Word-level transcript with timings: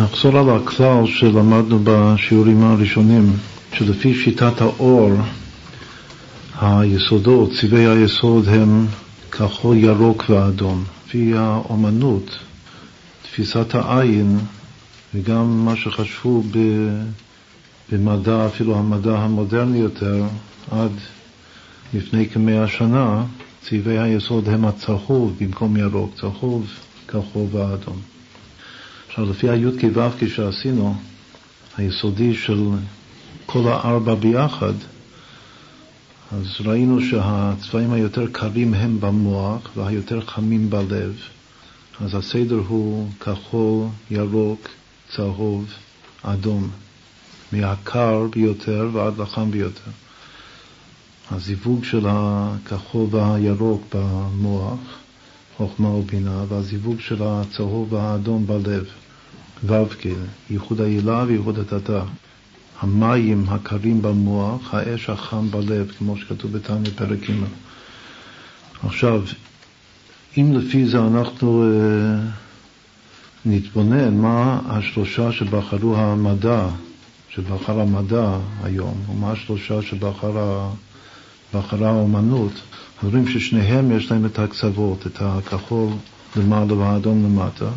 נחזור 0.00 0.38
על 0.38 0.50
הכלל 0.50 1.06
שלמדנו 1.06 1.80
בשיעורים 1.84 2.62
הראשונים, 2.62 3.32
שלפי 3.72 4.14
שיטת 4.14 4.60
האור, 4.60 5.12
היסודות, 6.60 7.50
צבעי 7.60 7.86
היסוד 7.86 8.48
הם 8.48 8.86
כחול, 9.30 9.76
ירוק 9.76 10.24
ואדום. 10.30 10.84
לפי 11.06 11.32
האומנות, 11.36 12.38
תפיסת 13.22 13.74
העין, 13.74 14.38
וגם 15.14 15.64
מה 15.64 15.76
שחשבו 15.76 16.42
במדע, 17.92 18.46
אפילו 18.46 18.78
המדע 18.78 19.18
המודרני 19.18 19.78
יותר, 19.78 20.24
עד 20.70 20.92
לפני 21.94 22.28
כמאה 22.28 22.68
שנה, 22.68 23.24
צבעי 23.62 23.98
היסוד 23.98 24.48
הם 24.48 24.64
הצהוב 24.64 25.36
במקום 25.40 25.76
ירוק, 25.76 26.14
צהוב, 26.20 26.66
כחול 27.08 27.46
ואדום. 27.52 28.17
עכשיו, 29.18 29.30
לפי 29.30 29.48
הי"ק 29.50 29.84
ו"ק 29.94 30.28
שעשינו, 30.28 30.94
היסודי 31.76 32.34
של 32.34 32.68
כל 33.46 33.68
הארבע 33.68 34.14
ביחד, 34.14 34.72
אז 36.32 36.46
ראינו 36.64 37.00
שהצבעים 37.00 37.92
היותר 37.92 38.26
קרים 38.32 38.74
הם 38.74 39.00
במוח 39.00 39.70
והיותר 39.76 40.20
חמים 40.20 40.70
בלב. 40.70 41.16
אז 42.00 42.14
הסדר 42.14 42.60
הוא 42.68 43.08
כחול, 43.20 43.86
ירוק, 44.10 44.68
צהוב, 45.08 45.66
אדום, 46.22 46.70
מהקר 47.52 48.26
ביותר 48.30 48.88
ועד 48.92 49.18
לחם 49.18 49.50
ביותר. 49.50 49.90
הזיווג 51.30 51.84
של 51.84 52.06
הכחול 52.08 53.06
והירוק 53.10 53.82
במוח, 53.94 54.78
חוכמה 55.56 55.88
ובינה, 55.88 56.44
והזיווג 56.48 57.00
של 57.00 57.22
הצהוב 57.22 57.92
והאדום 57.92 58.46
בלב. 58.46 58.84
ו"ק, 59.66 60.06
ייחוד 60.50 60.80
העילה 60.80 61.24
וייחוד 61.28 61.58
התתה. 61.58 62.02
המים 62.80 63.44
הקרים 63.48 64.02
במוח, 64.02 64.74
האש 64.74 65.10
החם 65.10 65.50
בלב, 65.50 65.92
כמו 65.98 66.16
שכתוב 66.16 66.52
בתניא 66.52 66.90
פרק 66.96 67.18
ג'. 67.30 67.34
עכשיו, 68.82 69.22
אם 70.38 70.52
לפי 70.52 70.86
זה 70.86 70.98
אנחנו 70.98 71.64
uh, 71.64 71.68
נתבונן 73.46 74.14
מה 74.14 74.60
השלושה 74.66 75.32
שבחרו 75.32 75.96
המדע, 75.96 76.68
שבחר 77.30 77.80
המדע 77.80 78.38
היום, 78.62 78.94
ומה 79.10 79.32
השלושה 79.32 79.82
שבחרה 79.82 80.70
האומנות, 81.80 82.52
רואים 83.02 83.28
ששניהם 83.28 83.92
יש 83.92 84.10
להם 84.10 84.26
את 84.26 84.38
הקצוות, 84.38 85.06
את 85.06 85.16
הכחול 85.20 85.88
למעלה 86.36 86.74
והאדום 86.74 87.24
למטה. 87.24 87.68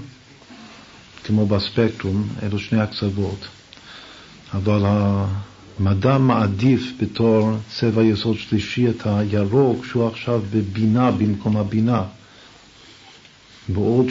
כמו 1.23 1.45
בספקטרום, 1.45 2.27
אלו 2.43 2.59
שני 2.59 2.81
הקצוות. 2.81 3.47
אבל 4.53 4.81
המדע 4.85 6.17
מעדיף 6.17 6.93
בתור 7.01 7.51
צבע 7.69 8.03
יסוד 8.03 8.37
שלישי 8.37 8.89
את 8.89 9.01
הירוק, 9.05 9.85
שהוא 9.85 10.07
עכשיו 10.07 10.41
בבינה 10.51 11.11
במקום 11.11 11.57
הבינה. 11.57 12.03
בעוד 13.69 14.05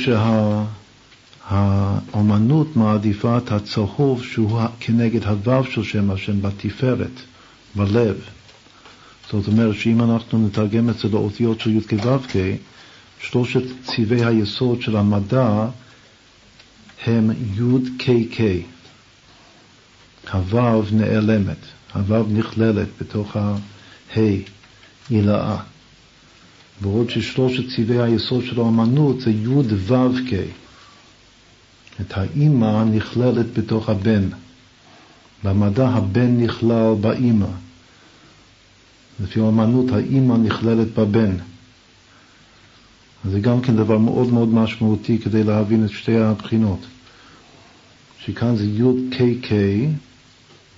שהאומנות 1.48 2.68
שה, 2.74 2.80
מעדיפה 2.80 3.38
את 3.38 3.52
הצהוב 3.52 4.24
שהוא 4.24 4.60
כנגד 4.80 5.24
הוו 5.24 5.64
של 5.64 5.84
שם 5.84 6.10
השם 6.10 6.42
בתפארת, 6.42 7.20
בלב. 7.74 8.16
זאת 9.30 9.48
אומרת 9.48 9.74
שאם 9.74 10.02
אנחנו 10.02 10.46
נתרגם 10.46 10.90
את 10.90 10.98
זה 10.98 11.08
לאותיות 11.08 11.60
של 11.60 11.76
י"ק 11.76 11.92
ו"ק, 11.92 12.36
שלושת 13.20 13.62
צבעי 13.82 14.24
היסוד 14.24 14.82
של 14.82 14.96
המדע 14.96 15.66
הם 17.06 17.30
י"ק-ק. 17.30 18.40
הוו 20.32 20.82
נעלמת, 20.92 21.56
הוו 21.94 22.24
נכללת 22.28 22.88
בתוך 23.00 23.36
ה 23.36 23.56
הילאה. 24.14 25.56
בעוד 26.80 27.10
ששלושת 27.10 27.62
צבעי 27.76 28.02
היסוד 28.02 28.44
של 28.44 28.60
האמנות 28.60 29.20
זה 29.20 29.30
י"ו-ק. 29.30 30.32
את 32.00 32.18
האימא 32.18 32.84
נכללת 32.84 33.58
בתוך 33.58 33.88
הבן. 33.88 34.28
במדע 35.44 35.88
הבן 35.88 36.40
נכלל 36.40 36.94
באימא. 37.00 37.46
לפי 39.20 39.40
האמנות 39.40 39.92
האימא 39.92 40.36
נכללת 40.36 40.94
בבן. 40.94 41.36
זה 43.24 43.40
גם 43.40 43.60
כן 43.60 43.76
דבר 43.76 43.98
מאוד 43.98 44.32
מאוד 44.32 44.48
משמעותי 44.48 45.18
כדי 45.18 45.44
להבין 45.44 45.84
את 45.84 45.90
שתי 45.90 46.16
הבחינות. 46.16 46.78
שכאן 48.24 48.56
זה 48.56 48.64
י"ק-ק, 48.64 49.52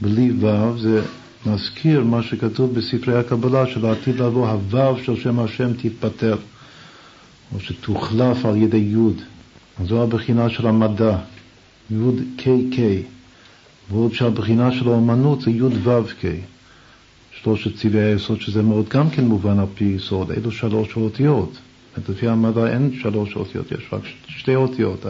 בלי 0.01 0.33
ו', 0.41 0.79
זה 0.79 1.03
מזכיר 1.47 2.05
מה 2.05 2.23
שכתוב 2.23 2.75
בספרי 2.75 3.19
הקבלה, 3.19 3.67
שלעתיד 3.67 4.21
לבוא 4.21 4.49
הו' 4.49 4.99
של 5.05 5.17
שם 5.17 5.39
השם 5.39 5.73
תתפטר, 5.73 6.37
או 7.55 7.61
שתוחלף 7.61 8.45
על 8.45 8.57
ידי 8.57 8.77
י'. 8.77 9.23
זו 9.87 10.03
הבחינה 10.03 10.51
של 10.51 10.67
המדע, 10.67 11.19
י"ק-ק, 11.91 12.79
ועוד 13.91 14.13
שהבחינה 14.13 14.73
של 14.73 14.89
האומנות 14.89 15.41
זה 15.41 15.51
י"ו-ק. 15.51 16.25
שלושת 17.43 17.77
צבעי 17.77 18.03
היסוד, 18.03 18.41
שזה 18.41 18.63
מאוד 18.63 18.89
גם 18.89 19.11
כן 19.11 19.25
מובן 19.25 19.59
על 19.59 19.67
פי 19.75 19.85
יסוד, 19.85 20.31
אלו 20.31 20.53
שלוש 20.53 20.97
אותיות. 20.97 21.59
לפי 22.09 22.29
המדע 22.29 22.67
אין 22.67 22.99
שלוש 23.03 23.37
אותיות, 23.37 23.73
יש 23.73 23.89
רק 23.93 24.01
שתי 24.29 24.55
אותיות, 24.55 25.07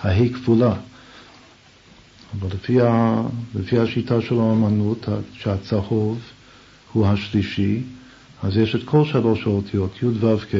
ההי 0.00 0.32
כפולה. 0.32 0.74
אבל 2.40 2.48
לפי, 2.54 2.80
ה, 2.80 3.22
לפי 3.54 3.78
השיטה 3.78 4.20
של 4.20 4.34
האמנות, 4.34 5.08
שהצהוב 5.32 6.20
הוא 6.92 7.06
השלישי, 7.06 7.82
אז 8.42 8.56
יש 8.56 8.74
את 8.74 8.84
כל 8.84 9.04
שלוש 9.04 9.46
האותיות, 9.46 10.02
י' 10.02 10.06
ו' 10.06 10.38
כ'. 10.38 10.54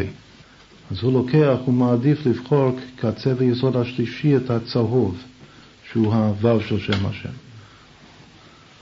אז 0.90 1.02
הוא 1.02 1.12
לוקח, 1.12 1.56
הוא 1.64 1.74
מעדיף 1.74 2.26
לבחור 2.26 2.78
כצבע 2.96 3.44
יסוד 3.44 3.76
השלישי 3.76 4.36
את 4.36 4.50
הצהוב, 4.50 5.22
שהוא 5.92 6.14
הו' 6.14 6.60
של 6.60 6.78
שם 6.78 7.06
השם. 7.06 7.28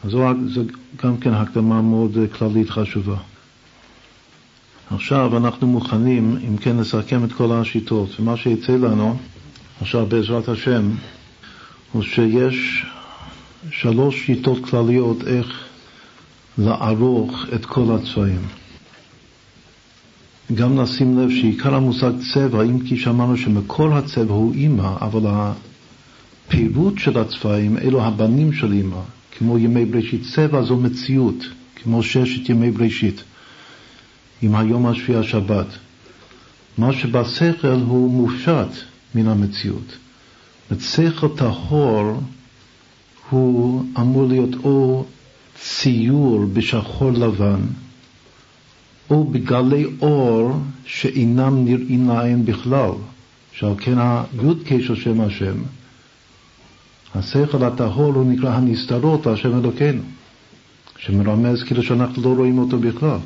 אז 0.04 0.10
זו, 0.10 0.62
גם 1.04 1.16
כן 1.16 1.32
הקדמה 1.32 1.82
מאוד 1.82 2.16
כללית 2.38 2.70
חשובה. 2.70 3.16
עכשיו 4.90 5.36
אנחנו 5.36 5.66
מוכנים, 5.66 6.36
אם 6.48 6.56
כן, 6.56 6.76
לסכם 6.76 7.24
את 7.24 7.32
כל 7.32 7.52
השיטות. 7.52 8.20
ומה 8.20 8.36
שיצא 8.36 8.72
לנו, 8.72 9.16
עכשיו 9.80 10.06
בעזרת 10.06 10.48
השם, 10.48 10.90
הוא 11.92 12.02
שיש 12.02 12.86
שלוש 13.70 14.26
שיטות 14.26 14.64
כלליות 14.64 15.26
איך 15.26 15.64
לערוך 16.58 17.44
את 17.54 17.66
כל 17.66 17.94
הצבעים. 17.94 18.42
גם 20.54 20.80
נשים 20.80 21.18
לב 21.18 21.30
שעיקר 21.30 21.74
המושג 21.74 22.12
צבע, 22.34 22.62
אם 22.62 22.80
כי 22.80 22.96
שמענו 22.96 23.36
שמקור 23.36 23.94
הצבע 23.94 24.34
הוא 24.34 24.54
אימא, 24.54 24.96
אבל 25.00 25.22
הפירוט 25.26 26.98
של 26.98 27.18
הצבעים 27.18 27.78
אלו 27.78 28.04
הבנים 28.04 28.52
של 28.52 28.72
אימא, 28.72 29.00
כמו 29.38 29.58
ימי 29.58 29.84
בראשית. 29.84 30.22
צבע 30.34 30.62
זו 30.62 30.76
מציאות, 30.76 31.44
כמו 31.76 32.02
ששת 32.02 32.48
ימי 32.48 32.70
בראשית. 32.70 33.22
עם 34.42 34.54
היום 34.54 34.86
השביעי 34.86 35.18
השבת. 35.18 35.66
מה 36.78 36.92
שבשכל 36.92 37.80
הוא 37.86 38.10
מופשט 38.10 38.68
מן 39.14 39.28
המציאות. 39.28 39.96
שכל 40.80 41.28
טהור 41.36 42.20
הוא 43.30 43.84
אמור 43.98 44.26
להיות 44.26 44.50
או 44.64 45.04
ציור 45.60 46.44
בשחור 46.52 47.10
לבן, 47.10 47.60
או 49.10 49.24
בגלי 49.24 49.84
אור 50.00 50.52
שאינם 50.84 51.64
נראים 51.64 52.08
לעין 52.08 52.44
בכלל, 52.44 52.90
שעל 53.52 53.74
כן 53.78 53.98
הי"ק 53.98 54.80
של 54.80 54.96
שם 54.96 55.20
השם, 55.20 55.54
השכל 57.14 57.64
הטהור 57.64 58.14
הוא 58.14 58.32
נקרא 58.32 58.50
הנסתרות 58.50 59.26
על 59.26 59.36
שם 59.36 59.58
אלוקינו, 59.58 60.02
שמרמז 60.98 61.62
כאילו 61.62 61.82
שאנחנו 61.82 62.22
לא 62.22 62.28
רואים 62.36 62.58
אותו 62.58 62.78
בכלל. 62.78 63.19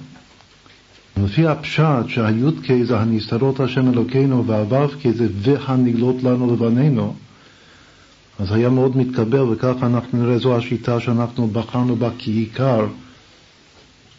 לפי 1.16 1.46
הפשט 1.46 2.08
שהי"ק 2.08 2.84
זה 2.84 2.99
הנסתרות 2.99 3.61
השם 3.61 3.88
אלוקינו 3.88 4.46
והו"ק 4.46 5.08
זה 5.14 5.26
והנגלות 5.31 6.22
לנו 6.22 6.55
לבנינו, 6.55 7.14
אז 8.38 8.52
היה 8.52 8.69
מאוד 8.69 8.96
מתקבל 8.96 9.40
וככה 9.40 9.87
אנחנו 9.87 10.22
נראה 10.22 10.38
זו 10.38 10.56
השיטה 10.56 11.00
שאנחנו 11.00 11.46
בחרנו 11.46 11.96
בה 11.96 12.11
כעיקר 12.19 12.87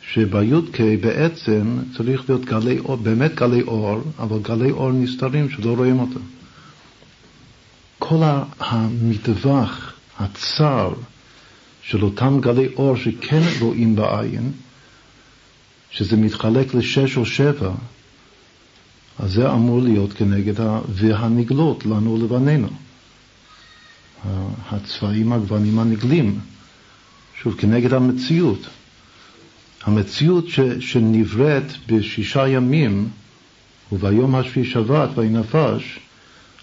שבי"ק 0.02 0.80
בעצם 1.02 1.78
צריך 1.98 2.30
להיות 2.30 2.46
גלי 2.46 2.80
אור, 2.80 2.96
באמת 2.96 3.36
גלי 3.36 3.62
אור, 3.62 4.02
אבל 4.20 4.40
גלי 4.42 4.72
אור 4.72 4.92
נסתרים 4.92 5.50
שלא 5.50 5.74
רואים 5.74 6.00
אותם. 6.00 6.20
כל 8.00 8.22
המטווח 8.60 9.94
הצר 10.20 10.94
של 11.84 12.04
אותם 12.04 12.40
גלי 12.42 12.68
אור 12.76 12.96
שכן 12.96 13.42
רואים 13.60 13.96
בעין, 13.96 14.52
שזה 15.92 16.18
מתחלק 16.18 16.74
לשש 16.74 17.18
או 17.18 17.26
שבע, 17.26 17.72
אז 19.20 19.32
זה 19.32 19.52
אמור 19.52 19.82
להיות 19.82 20.14
כנגד 20.14 20.62
ה... 20.62 20.80
והנגלות 20.90 21.86
לנו 21.86 22.18
לבנינו. 22.18 22.68
הצבעים 24.72 25.34
הגוונים 25.34 25.80
הנגלים, 25.80 26.40
שוב, 27.42 27.56
כנגד 27.58 27.94
המציאות. 27.94 28.68
המציאות 29.84 30.48
ש, 30.48 30.60
שנבראת 30.80 31.64
בשישה 31.88 32.48
ימים, 32.48 33.10
וביום 33.92 34.36
השביעי 34.36 34.68
שבת 34.68 35.10
ויהי 35.16 35.30
נפש, 35.30 36.00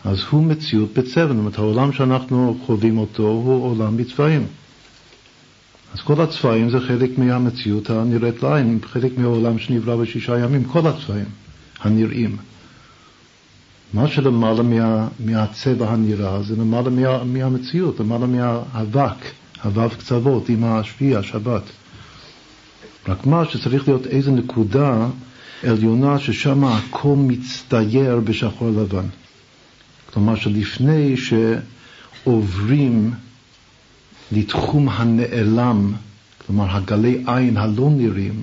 אז 0.04 0.18
הוא 0.30 0.44
מציאות 0.44 0.92
בצבע. 0.92 1.26
זאת 1.26 1.36
אומרת, 1.36 1.58
העולם 1.58 1.92
שאנחנו 1.92 2.58
חווים 2.66 2.98
אותו 2.98 3.22
הוא 3.22 3.70
עולם 3.70 3.96
בצבעים. 3.96 4.46
אז 5.94 6.00
כל 6.00 6.20
הצבעים 6.20 6.70
זה 6.70 6.80
חלק 6.80 7.18
מהמציאות 7.18 7.90
הנראית 7.90 8.42
לעין, 8.42 8.78
חלק 8.84 9.18
מהעולם 9.18 9.58
שנברא 9.58 9.96
בשישה 9.96 10.38
ימים, 10.38 10.64
כל 10.64 10.86
הצבעים 10.86 11.26
הנראים. 11.80 12.36
מה 13.94 14.08
שלמעלה 14.08 14.62
מה, 14.62 15.08
מהצבע 15.20 15.90
הנראה 15.90 16.42
זה 16.42 16.56
למעלה 16.56 16.90
מה, 16.90 17.24
מהמציאות, 17.24 18.00
למעלה 18.00 18.26
מהאבק, 18.26 19.24
הוו 19.64 19.90
קצוות 19.98 20.48
עם 20.48 20.64
השביעי, 20.64 21.16
השבת. 21.16 21.62
רק 23.08 23.26
מה 23.26 23.44
שצריך 23.44 23.88
להיות 23.88 24.06
איזו 24.06 24.30
נקודה 24.30 25.06
עליונה 25.62 26.18
ששם 26.18 26.64
הכל 26.64 27.14
מצטייר 27.16 28.20
בשחור 28.20 28.70
לבן. 28.70 29.06
כלומר 30.12 30.34
שלפני 30.34 31.14
שעוברים 32.24 33.12
לתחום 34.32 34.88
הנעלם, 34.88 35.92
כלומר 36.46 36.76
הגלי 36.76 37.24
עין 37.26 37.56
הלא 37.56 37.90
נראים, 37.90 38.42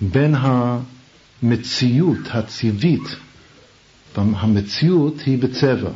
בין 0.00 0.34
המציאות 0.38 2.18
הצבעית, 2.30 3.16
המציאות 4.16 5.20
היא 5.26 5.38
בצבע. 5.38 5.90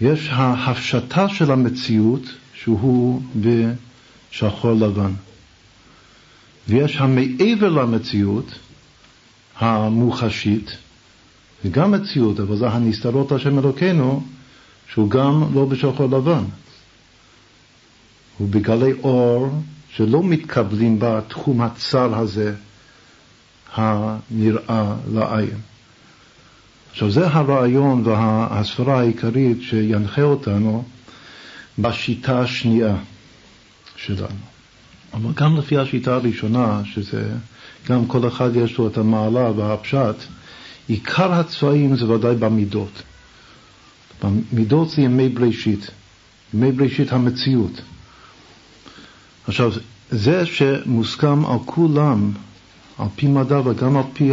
יש 0.00 0.28
ההפשטה 0.32 1.28
של 1.28 1.50
המציאות 1.50 2.22
שהוא 2.54 3.22
בשחור 3.40 4.72
לבן. 4.72 5.12
ויש 6.68 6.96
המעבר 6.96 7.68
למציאות 7.68 8.46
המוחשית, 9.58 10.76
וגם 11.64 11.92
מציאות, 11.92 12.40
אבל 12.40 12.56
זה 12.56 12.68
הנסתרות 12.68 13.32
השם 13.32 13.58
אלוקינו, 13.58 14.22
שהוא 14.92 15.10
גם 15.10 15.44
לא 15.54 15.64
בשחור 15.64 16.06
לבן. 16.06 16.44
הוא 18.38 18.48
בגלי 18.48 18.92
אור 18.92 19.48
שלא 19.90 20.22
מתקבלים 20.22 20.96
בתחום 20.98 21.60
הצר 21.60 22.18
הזה 22.18 22.54
הנראה 23.74 24.94
לעין. 25.12 25.58
עכשיו 26.90 27.10
זה 27.10 27.28
הרעיון 27.28 28.06
והסברה 28.06 29.00
העיקרית 29.00 29.62
שינחה 29.62 30.22
אותנו 30.22 30.84
בשיטה 31.78 32.40
השנייה 32.40 32.96
שלנו. 33.96 34.46
אבל 35.14 35.32
גם 35.34 35.56
לפי 35.56 35.78
השיטה 35.78 36.14
הראשונה, 36.14 36.82
שזה 36.84 37.28
גם 37.88 38.06
כל 38.06 38.28
אחד 38.28 38.56
יש 38.56 38.78
לו 38.78 38.88
את 38.88 38.98
המעלה 38.98 39.50
והפשט, 39.50 40.16
עיקר 40.88 41.32
הצבעים 41.32 41.96
זה 41.96 42.10
ודאי 42.10 42.36
במידות. 42.36 43.02
במידות 44.22 44.90
זה 44.90 45.02
ימי 45.02 45.28
בראשית, 45.28 45.90
ימי 46.54 46.72
בראשית 46.72 47.12
המציאות. 47.12 47.80
עכשיו, 49.48 49.72
זה 50.10 50.46
שמוסכם 50.46 51.46
על 51.46 51.58
כולם, 51.64 52.32
על 52.98 53.06
פי 53.16 53.26
מדע 53.26 53.60
וגם 53.60 53.96
על 53.96 54.02
פי 54.12 54.32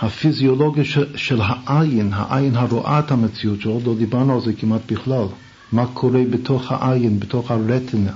הפיזיולוגיה 0.00 0.84
של, 1.16 1.40
העין, 1.42 2.10
העין 2.12 2.56
הרואה 2.56 2.98
את 2.98 3.10
המציאות, 3.10 3.60
שעוד 3.60 3.86
לא 3.86 3.94
דיברנו 3.94 4.34
על 4.34 4.40
זה 4.40 4.52
כמעט 4.52 4.92
בכלל, 4.92 5.26
מה 5.72 5.86
קורה 5.86 6.20
בתוך 6.30 6.72
העין, 6.72 7.20
בתוך 7.20 7.50
הרטינה 7.50 8.12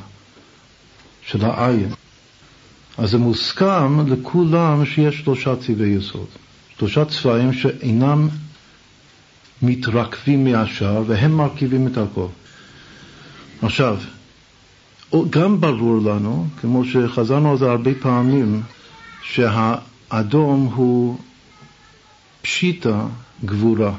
של 1.26 1.44
העין. 1.44 1.88
אז 2.98 3.10
זה 3.10 3.18
מוסכם 3.18 4.08
לכולם 4.08 4.86
שיש 4.86 5.20
שלושה 5.20 5.56
צבעי 5.56 5.88
יסוד. 5.88 6.26
שלושה 6.78 7.04
צבעים 7.04 7.52
שאינם 7.52 8.28
מתרכבים 9.62 10.44
מהשאר 10.44 11.02
והם 11.06 11.32
מרכיבים 11.32 11.86
את 11.86 11.98
הכל. 11.98 12.26
עכשיו, 13.62 13.96
גם 15.30 15.60
ברור 15.60 16.00
לנו, 16.02 16.46
כמו 16.60 16.84
שחזרנו 16.84 17.50
על 17.50 17.58
זה 17.58 17.70
הרבה 17.70 17.90
פעמים, 18.00 18.62
שהאדום 19.22 20.72
הוא 20.74 21.18
פשיטה 22.42 23.06
גבורה, 23.44 23.92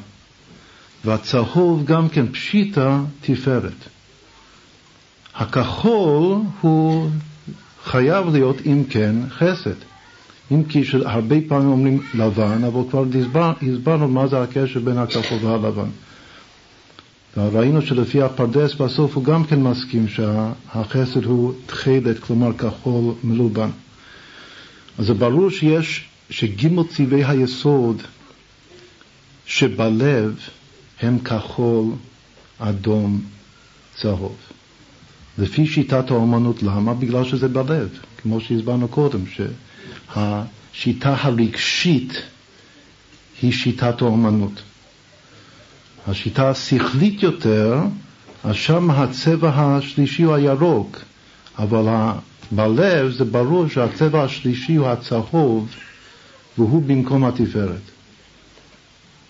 והצהוב 1.06 1.86
גם 1.86 2.10
כן 2.10 2.28
פשיטה 2.28 3.02
תפארת. 3.22 3.90
הכחול 5.36 6.38
הוא 6.62 7.10
חייב 7.84 8.28
להיות, 8.28 8.58
אם 8.66 8.84
כן, 8.90 9.16
חסד. 9.30 9.76
אם 10.52 10.64
כי 10.64 10.84
הרבה 11.06 11.36
פעמים 11.48 11.68
אומרים 11.68 12.00
לבן, 12.14 12.64
אבל 12.64 12.82
כבר 12.90 13.06
הסברנו 13.62 14.08
מה 14.08 14.28
זה 14.28 14.42
הקשר 14.42 14.80
בין 14.80 14.98
הכחול 14.98 15.38
והלבן. 15.42 15.90
וראינו 17.38 17.82
שלפי 17.82 18.22
הפרדס 18.22 18.74
בסוף 18.74 19.16
הוא 19.16 19.24
גם 19.24 19.44
כן 19.44 19.62
מסכים 19.64 20.08
שהחסד 20.08 21.24
הוא 21.24 21.54
תכלת, 21.66 22.20
כלומר 22.20 22.54
כחול 22.58 23.14
מלובן. 23.24 23.70
אז 24.98 25.06
זה 25.06 25.14
ברור 25.14 25.50
שיש, 25.50 26.06
שגימל 26.30 26.84
צבעי 26.90 27.24
היסוד 27.26 28.02
שבלב 29.46 30.40
הם 31.02 31.20
כחול, 31.20 31.86
אדום, 32.60 33.22
צהוב. 33.96 34.36
לפי 35.38 35.68
שיטת 35.68 36.12
האומנות, 36.12 36.64
למה? 36.64 36.94
בגלל 36.94 37.24
שזה 37.24 37.48
בלב, 37.48 38.00
כמו 38.22 38.42
שהסברנו 38.42 38.88
קודם, 38.88 39.20
שהשיטה 40.14 41.16
הרגשית 41.20 42.14
היא 43.42 43.52
שיטת 43.52 44.02
האומנות. 44.02 44.62
השיטה 46.08 46.50
השכלית 46.50 47.24
יותר, 47.24 47.80
אז 48.44 48.56
שם 48.56 48.92
הצבע 48.92 49.52
השלישי 49.56 50.24
הוא 50.24 50.36
הירוק, 50.36 51.00
אבל 51.60 51.86
בלב 52.52 53.12
זה 53.12 53.26
ברור 53.26 53.68
שהצבע 53.68 54.24
השלישי 54.24 54.76
הוא 54.76 54.88
הצהוב, 54.88 55.70
והוא 56.58 56.84
במקום 56.84 57.26
התפארת. 57.26 57.82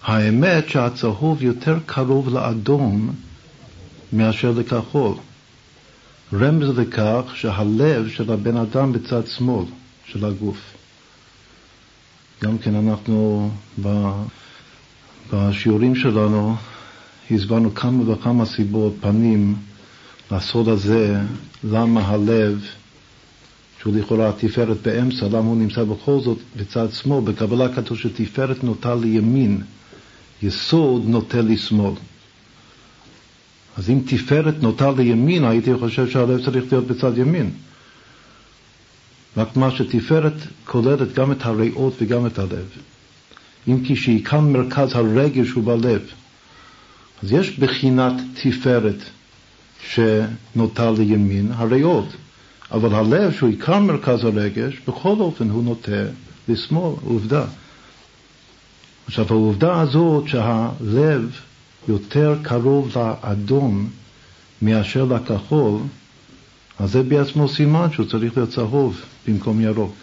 האמת 0.04 0.70
שהצהוב 0.70 1.44
יותר 1.44 1.78
קרוב 1.86 2.30
לאדום 2.30 3.14
מאשר 4.14 4.52
לכחול. 4.52 5.16
רמז 6.34 6.70
לכך 6.78 7.22
שהלב 7.36 8.10
של 8.10 8.32
הבן 8.32 8.58
אדם 8.58 8.94
בצד 8.94 9.28
שמאל 9.28 9.66
של 10.06 10.26
הגוף. 10.26 10.58
גם 12.44 12.58
כן 12.58 12.76
אנחנו 12.76 13.50
בשיעורים 15.34 15.96
שלנו 15.96 16.56
הסברנו 17.32 17.76
כמה 17.76 18.12
וכמה 18.12 18.46
סיבות, 18.46 18.94
פנים, 19.02 19.56
לסוד 20.32 20.68
הזה, 20.68 21.20
למה 21.64 22.02
הלב, 22.02 22.66
שהוא 23.82 23.94
לכאורה 23.96 24.30
התפארת 24.30 24.78
באמצע, 24.82 25.26
למה 25.28 25.38
הוא 25.38 25.58
נמצא 25.58 25.84
בכל 25.84 26.20
זאת 26.20 26.38
בצד 26.56 26.88
שמאל. 26.94 27.24
בקבלה 27.24 27.76
כתוב 27.76 27.98
שתפארת 27.98 28.64
נוטה 28.64 28.96
לימין, 28.96 29.62
יסוד 30.44 31.04
נוטה 31.08 31.42
לשמאל. 31.42 31.94
אז 33.78 33.90
אם 33.90 34.00
תפארת 34.08 34.64
נוטה 34.64 34.92
לימין, 34.92 35.44
הייתי 35.44 35.76
חושב 35.80 36.10
שהלב 36.10 36.46
צריך 36.46 36.66
להיות 36.72 36.88
בצד 36.88 37.18
ימין. 37.18 37.52
רק 39.38 39.58
מה 39.58 39.72
שתפארת 39.72 40.34
כוללת 40.66 41.14
גם 41.14 41.32
את 41.32 41.46
הריאות 41.46 41.94
וגם 42.02 42.26
את 42.26 42.40
הלב. 42.40 42.68
אם 43.68 43.84
כי 43.84 43.96
שעיקר 43.96 44.40
מרכז 44.40 44.96
הרגש 44.96 45.50
הוא 45.50 45.64
בלב. 45.64 46.02
אז 47.24 47.32
יש 47.32 47.60
בחינת 47.60 48.14
תפארת 48.34 49.04
שנוטה 49.92 50.92
לימין, 50.92 51.52
הריאות, 51.52 52.08
אבל 52.72 52.96
הלב, 52.96 53.32
שהוא 53.32 53.50
עיקר 53.50 53.80
מרכז 53.80 54.24
הרגש, 54.24 54.80
בכל 54.88 55.16
אופן 55.20 55.50
הוא 55.50 55.64
נוטה 55.64 56.04
לשמאל, 56.48 56.96
עובדה. 57.06 57.46
עכשיו, 59.08 59.26
העובדה 59.30 59.82
הזאת 59.82 60.28
שהלב 60.28 61.32
יותר 61.88 62.36
קרוב 62.42 62.98
לאדום 62.98 63.90
מאשר 64.62 65.06
לכחול, 65.06 65.80
אז 66.80 66.92
זה 66.92 67.04
בעצמו 67.04 67.48
סימן 67.48 67.88
שהוא 67.94 68.06
צריך 68.06 68.38
להיות 68.38 68.50
צהוב 68.50 69.02
במקום 69.28 69.62
ירוק. 69.62 69.96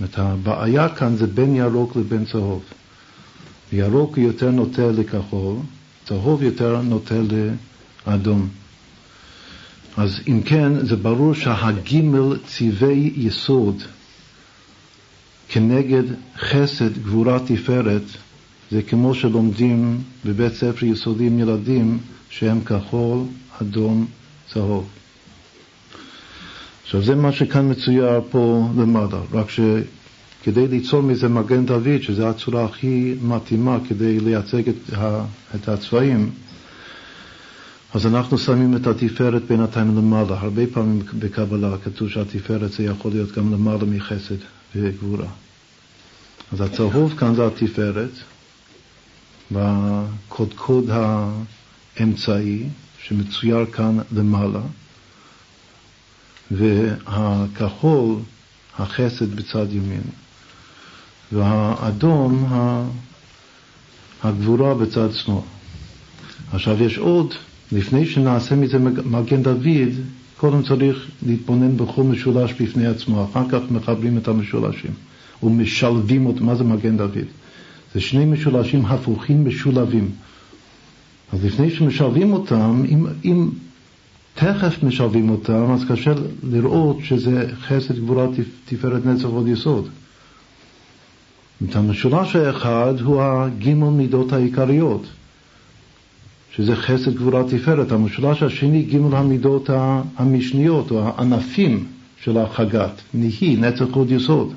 זאת 0.00 0.18
אומרת, 0.18 0.32
הבעיה 0.32 0.88
כאן 0.88 1.16
זה 1.16 1.26
בין 1.26 1.56
ירוק 1.56 1.96
לבין 1.96 2.24
צהוב. 2.24 2.62
ירוק 3.72 4.18
יותר 4.18 4.50
נוטה 4.50 4.90
לכחול, 4.90 5.56
צהוב 6.04 6.42
יותר 6.42 6.82
נוטה 6.82 7.14
לאדום. 8.06 8.48
אז 9.96 10.20
אם 10.28 10.42
כן, 10.42 10.86
זה 10.86 10.96
ברור 10.96 11.34
שהגימל 11.34 12.36
צבעי 12.46 13.12
יסוד 13.16 13.82
כנגד 15.48 16.02
חסד, 16.38 16.98
גבורה, 17.02 17.38
תפארת, 17.46 18.02
זה 18.70 18.82
כמו 18.82 19.14
שלומדים 19.14 20.02
בבית 20.24 20.52
ספר 20.52 20.86
יסודי 20.86 21.26
עם 21.26 21.38
ילדים 21.38 21.98
שהם 22.30 22.60
כחול, 22.64 23.18
אדום, 23.62 24.06
צהוב. 24.52 24.88
עכשיו 26.90 27.02
זה 27.02 27.14
מה 27.14 27.32
שכאן 27.32 27.70
מצויר 27.70 28.20
פה 28.30 28.68
למטה, 28.76 29.20
רק 29.32 29.46
שכדי 29.50 30.68
ליצור 30.68 31.02
מזה 31.02 31.28
מגן 31.28 31.66
דוד, 31.66 32.02
שזו 32.02 32.28
הצורה 32.28 32.64
הכי 32.64 33.14
מתאימה 33.22 33.78
כדי 33.88 34.20
לייצג 34.20 34.68
את, 34.68 34.94
ה, 34.96 35.24
את 35.54 35.68
הצבעים, 35.68 36.30
אז 37.94 38.06
אנחנו 38.06 38.38
שמים 38.38 38.76
את 38.76 38.86
התפארת 38.86 39.42
בינתיים 39.42 39.96
למעלה. 39.96 40.40
הרבה 40.40 40.62
פעמים 40.72 41.02
בקבלה 41.18 41.76
כתוב 41.84 42.08
שהתפארת 42.08 42.72
זה 42.72 42.82
יכול 42.82 43.10
להיות 43.10 43.32
גם 43.32 43.52
למעלה 43.52 43.84
מחסד 43.84 44.40
וגבורה. 44.76 45.28
אז 46.52 46.60
הצהוב 46.60 47.14
כאן 47.18 47.34
זה 47.34 47.46
התפארת, 47.46 48.12
בקודקוד 49.52 50.90
האמצעי 50.90 52.64
שמצויר 53.02 53.66
כאן 53.66 53.98
למעלה, 54.12 54.60
והכחול, 56.50 58.16
החסד 58.78 59.34
בצד 59.36 59.66
ימין, 59.72 60.02
והאדום, 61.32 62.46
הגבורה 64.22 64.74
בצד 64.74 65.12
שמאל. 65.12 65.40
עכשיו 66.52 66.82
יש 66.82 66.98
עוד, 66.98 67.34
לפני 67.72 68.06
שנעשה 68.06 68.56
מזה 68.56 68.78
מגן 69.04 69.42
דוד, 69.42 69.92
קודם 70.36 70.62
צריך 70.62 71.06
להתבונן 71.26 71.76
בכל 71.76 72.02
משולש 72.02 72.52
בפני 72.52 72.86
עצמו, 72.86 73.24
אחר 73.24 73.48
כך 73.48 73.70
מחברים 73.70 74.18
את 74.18 74.28
המשולשים 74.28 74.90
ומשלבים 75.42 76.26
אותם. 76.26 76.46
מה 76.46 76.54
זה 76.54 76.64
מגן 76.64 76.96
דוד? 76.96 77.28
זה 77.94 78.00
שני 78.00 78.24
משולשים 78.24 78.86
הפוכים 78.86 79.48
משולבים. 79.48 80.10
אז 81.32 81.44
לפני 81.44 81.70
שמשלבים 81.70 82.32
אותם, 82.32 82.82
אם, 82.88 83.06
אם 83.24 83.48
תכף 84.34 84.82
משלבים 84.82 85.30
אותם, 85.30 85.72
אז 85.72 85.84
קשה 85.88 86.12
לראות 86.42 86.96
שזה 87.02 87.46
חסד 87.60 87.98
גבורה 87.98 88.26
תפארת 88.64 89.06
נצח 89.06 89.24
ועוד 89.24 89.48
יסוד. 89.48 89.88
המשולש 91.74 92.36
האחד 92.36 92.94
הוא 93.00 93.22
הגימל 93.22 93.88
מידות 93.88 94.32
העיקריות, 94.32 95.06
שזה 96.56 96.76
חסד 96.76 97.14
גבורה 97.14 97.42
תפארת. 97.48 97.92
המשולש 97.92 98.42
השני, 98.42 98.82
גימל 98.82 99.16
המידות 99.16 99.70
המשניות, 100.16 100.90
או 100.90 101.08
הענפים 101.08 101.86
של 102.22 102.38
החגת, 102.38 103.00
נהי, 103.14 103.56
נצח 103.56 103.96
ועוד 103.96 104.10
יסוד. 104.10 104.54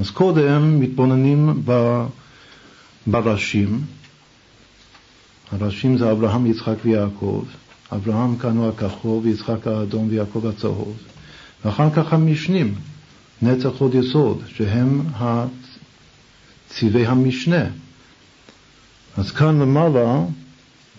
אז 0.00 0.10
קודם 0.10 0.80
מתבוננים 0.80 1.62
בראשים, 3.06 3.80
הראשים 5.52 5.98
זה 5.98 6.10
אברהם, 6.10 6.46
יצחק 6.46 6.74
ויעקב. 6.84 7.44
אברהם 7.92 8.36
הוא 8.56 8.68
הכחול 8.68 9.20
ויצחק 9.22 9.66
האדום 9.66 10.08
ויעקב 10.10 10.46
הצהוב. 10.46 10.96
ואחר 11.64 11.90
כך 11.90 12.12
המשנים, 12.12 12.74
נצח 13.42 13.70
עוד 13.78 13.94
יסוד, 13.94 14.42
שהם 14.46 15.02
צבעי 16.68 17.06
המשנה. 17.06 17.64
אז 19.16 19.30
כאן 19.30 19.60
למעלה, 19.60 20.20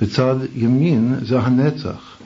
בצד 0.01 0.35
ימין, 0.55 1.15
זה 1.21 1.39
הנצח. 1.39 2.17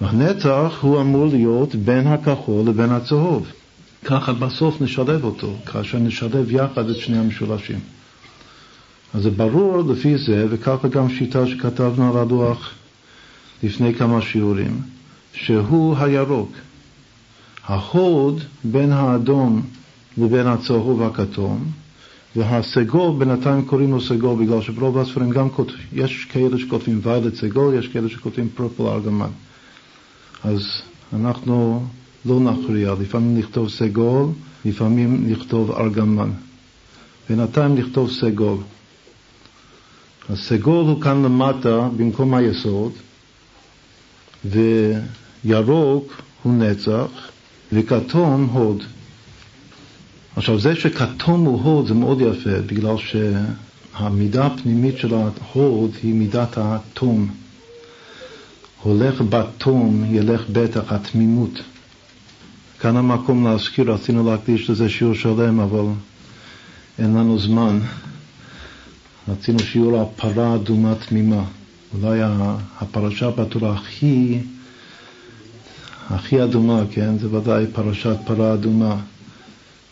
והנצח 0.00 0.78
הוא 0.80 1.00
אמור 1.00 1.26
להיות 1.26 1.74
בין 1.74 2.06
הכחול 2.06 2.68
לבין 2.68 2.90
הצהוב. 2.90 3.46
ככה 4.04 4.32
בסוף 4.32 4.80
נשלב 4.80 5.24
אותו, 5.24 5.54
כאשר 5.66 5.98
נשלב 5.98 6.50
יחד 6.50 6.88
את 6.88 6.96
שני 6.96 7.18
המשולשים. 7.18 7.80
אז 9.14 9.22
זה 9.22 9.30
ברור 9.30 9.92
לפי 9.92 10.18
זה, 10.18 10.46
וככה 10.50 10.88
גם 10.88 11.08
שיטה 11.10 11.46
שכתבנו 11.46 12.10
על 12.10 12.22
הדוח 12.22 12.70
לפני 13.62 13.94
כמה 13.94 14.22
שיעורים, 14.22 14.80
שהוא 15.32 15.96
הירוק. 15.98 16.52
החוד 17.68 18.40
בין 18.64 18.92
האדום 18.92 19.62
לבין 20.18 20.46
הצהוב 20.46 21.02
הכתום, 21.02 21.64
והסגול 22.36 23.18
בינתיים 23.18 23.64
קוראים 23.64 23.90
לו 23.90 24.00
סגול 24.00 24.44
בגלל 24.44 24.62
שברוב 24.62 24.98
הספרים 24.98 25.30
גם 25.30 25.50
כותבים, 25.50 25.86
יש 25.92 26.24
כאלה 26.24 26.58
שכותבים 26.58 27.00
ויילט 27.02 27.34
סגול, 27.34 27.74
יש 27.74 27.88
כאלה 27.88 28.08
שכותבים 28.08 28.48
פרופל 28.54 28.82
ארגמן. 28.82 29.30
אז 30.44 30.82
אנחנו 31.12 31.86
לא 32.26 32.40
נכריע, 32.40 32.94
לפעמים 33.00 33.38
נכתוב 33.38 33.68
סגול, 33.68 34.26
לפעמים 34.64 35.30
נכתוב 35.30 35.70
ארגמן. 35.70 36.30
בינתיים 37.28 37.74
נכתוב 37.74 38.10
סגול. 38.10 38.58
הסגול 40.30 40.84
הוא 40.84 41.02
כאן 41.02 41.22
למטה 41.22 41.88
במקום 41.96 42.34
היסוד, 42.34 42.92
וירוק 45.44 46.22
הוא 46.42 46.54
נצח, 46.54 47.08
וכתום 47.72 48.48
הוד. 48.52 48.82
עכשיו 50.36 50.60
זה 50.60 50.74
שכתום 50.74 51.44
הוא 51.44 51.62
הוד 51.62 51.86
זה 51.86 51.94
מאוד 51.94 52.20
יפה, 52.20 52.60
בגלל 52.66 52.94
שהמידה 52.96 54.46
הפנימית 54.46 54.98
של 54.98 55.14
ההוד 55.14 55.90
היא 56.02 56.14
מידת 56.14 56.58
התום. 56.58 57.30
הולך 58.82 59.20
בתום, 59.28 60.04
ילך 60.10 60.42
בטח 60.52 60.92
התמימות. 60.92 61.60
כאן 62.80 62.96
המקום 62.96 63.46
להזכיר, 63.46 63.92
רצינו 63.92 64.30
להקדיש 64.30 64.70
לזה 64.70 64.88
שיעור 64.88 65.14
שלם, 65.14 65.60
אבל 65.60 65.84
אין 66.98 67.14
לנו 67.14 67.38
זמן. 67.38 67.78
רצינו 69.28 69.58
שיעור 69.58 70.00
הפרה 70.00 70.54
אדומה 70.54 70.94
תמימה. 70.94 71.44
אולי 71.94 72.20
הפרשה 72.80 73.30
בתורה 73.30 73.74
הכי, 73.74 74.38
הכי 76.10 76.44
אדומה, 76.44 76.82
כן? 76.90 77.18
זה 77.18 77.34
ודאי 77.36 77.66
פרשת 77.72 78.16
פרה 78.26 78.54
אדומה. 78.54 78.96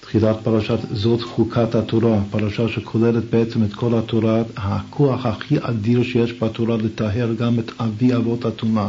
תחילת 0.01 0.37
פרשת 0.43 0.79
זאת 0.93 1.23
חוקת 1.23 1.75
התורה, 1.75 2.19
פרשה 2.31 2.69
שכוללת 2.69 3.25
בעצם 3.31 3.65
את 3.65 3.75
כל 3.75 3.99
התורה, 3.99 4.43
הכוח 4.57 5.27
הכי 5.27 5.57
אדיר 5.61 6.03
שיש 6.03 6.33
בתורה 6.33 6.77
לטהר 6.77 7.35
גם 7.39 7.59
את 7.59 7.71
אבי 7.81 8.15
אבות 8.17 8.45
הטומאה. 8.45 8.89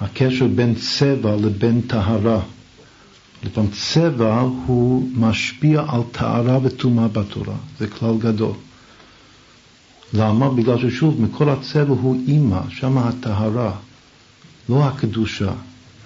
הקשר 0.00 0.46
בין 0.46 0.74
צבע 0.74 1.36
לבין 1.36 1.80
טהרה. 1.86 2.40
לפעמים 3.44 3.70
צבע 3.70 4.40
הוא 4.40 5.08
משפיע 5.14 5.84
על 5.88 6.00
טהרה 6.12 6.58
וטומאה 6.62 7.08
בתורה, 7.08 7.54
זה 7.78 7.86
כלל 7.86 8.14
גדול. 8.18 8.52
למה? 10.14 10.48
בגלל 10.48 10.78
ששוב, 10.78 11.20
מכל 11.20 11.48
הצבע 11.48 11.94
הוא 11.94 12.16
אימא, 12.28 12.60
שם 12.68 12.98
הטהרה, 12.98 13.72
לא 14.68 14.84
הקדושה. 14.86 15.52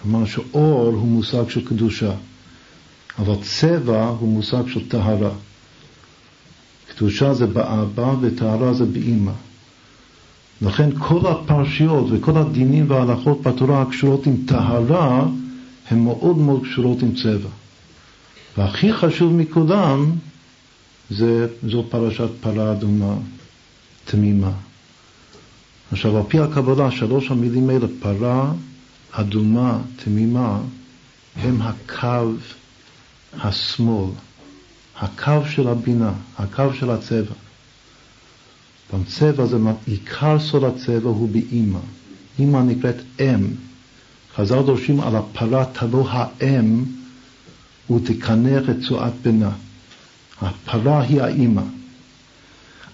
כלומר 0.03 0.27
שאור 0.27 0.93
הוא 0.95 1.09
מושג 1.09 1.49
של 1.49 1.65
קדושה, 1.69 2.13
אבל 3.19 3.35
צבע 3.43 4.05
הוא 4.05 4.29
מושג 4.29 4.63
של 4.69 4.89
טהרה. 4.89 5.31
קדושה 6.95 7.35
זה 7.35 7.47
באבא 7.47 8.15
וטהרה 8.21 8.75
זה 8.75 8.85
באימא. 8.85 9.33
לכן 10.63 10.91
כל 10.99 11.27
הפרשיות 11.27 12.07
וכל 12.11 12.37
הדינים 12.37 12.91
וההלכות 12.91 13.43
בתורה 13.43 13.83
הקשורות 13.83 14.27
עם 14.27 14.37
טהרה 14.47 15.27
הן 15.91 15.99
מאוד 15.99 16.39
מאוד 16.39 16.63
קשורות 16.63 17.03
עם 17.03 17.15
צבע. 17.15 17.49
והכי 18.59 18.93
חשוב 18.93 19.33
מכולם 19.33 20.13
זה, 21.11 21.47
זו 21.69 21.85
פרשת 21.89 22.29
פרה 22.41 22.73
אדומה, 22.73 23.15
תמימה. 24.07 24.53
עכשיו, 25.93 26.17
על 26.17 26.23
פי 26.29 26.39
הקבלה, 26.41 26.91
שלוש 26.91 27.31
המילים 27.31 27.71
האלה, 27.71 27.87
פרה, 28.01 28.53
אדומה, 29.11 29.79
תמימה, 30.05 30.59
הם 31.37 31.63
הקו 31.63 32.33
השמאל, 33.33 34.11
הקו 35.01 35.47
של 35.51 35.69
הבינה, 35.69 36.13
הקו 36.39 36.75
של 36.75 36.91
הצבע. 36.91 37.35
גם 38.93 39.05
צבע 39.05 39.47
זה, 39.47 39.57
עיקר 39.87 40.39
סוד 40.41 40.65
הצבע 40.65 41.09
הוא 41.09 41.29
באימא. 41.29 41.79
אימא 42.39 42.59
נקראת 42.59 42.97
אם. 43.21 43.47
חז"ל 44.37 44.63
דורשים 44.63 45.01
על 45.01 45.17
הפרה 45.17 45.65
תבוא 45.73 46.09
האם 46.11 46.85
ותקנח 47.91 48.71
את 48.71 48.77
צואת 48.89 49.13
בנה. 49.23 49.51
הפרה 50.43 51.03
היא 51.03 51.23
האימא. 51.23 51.63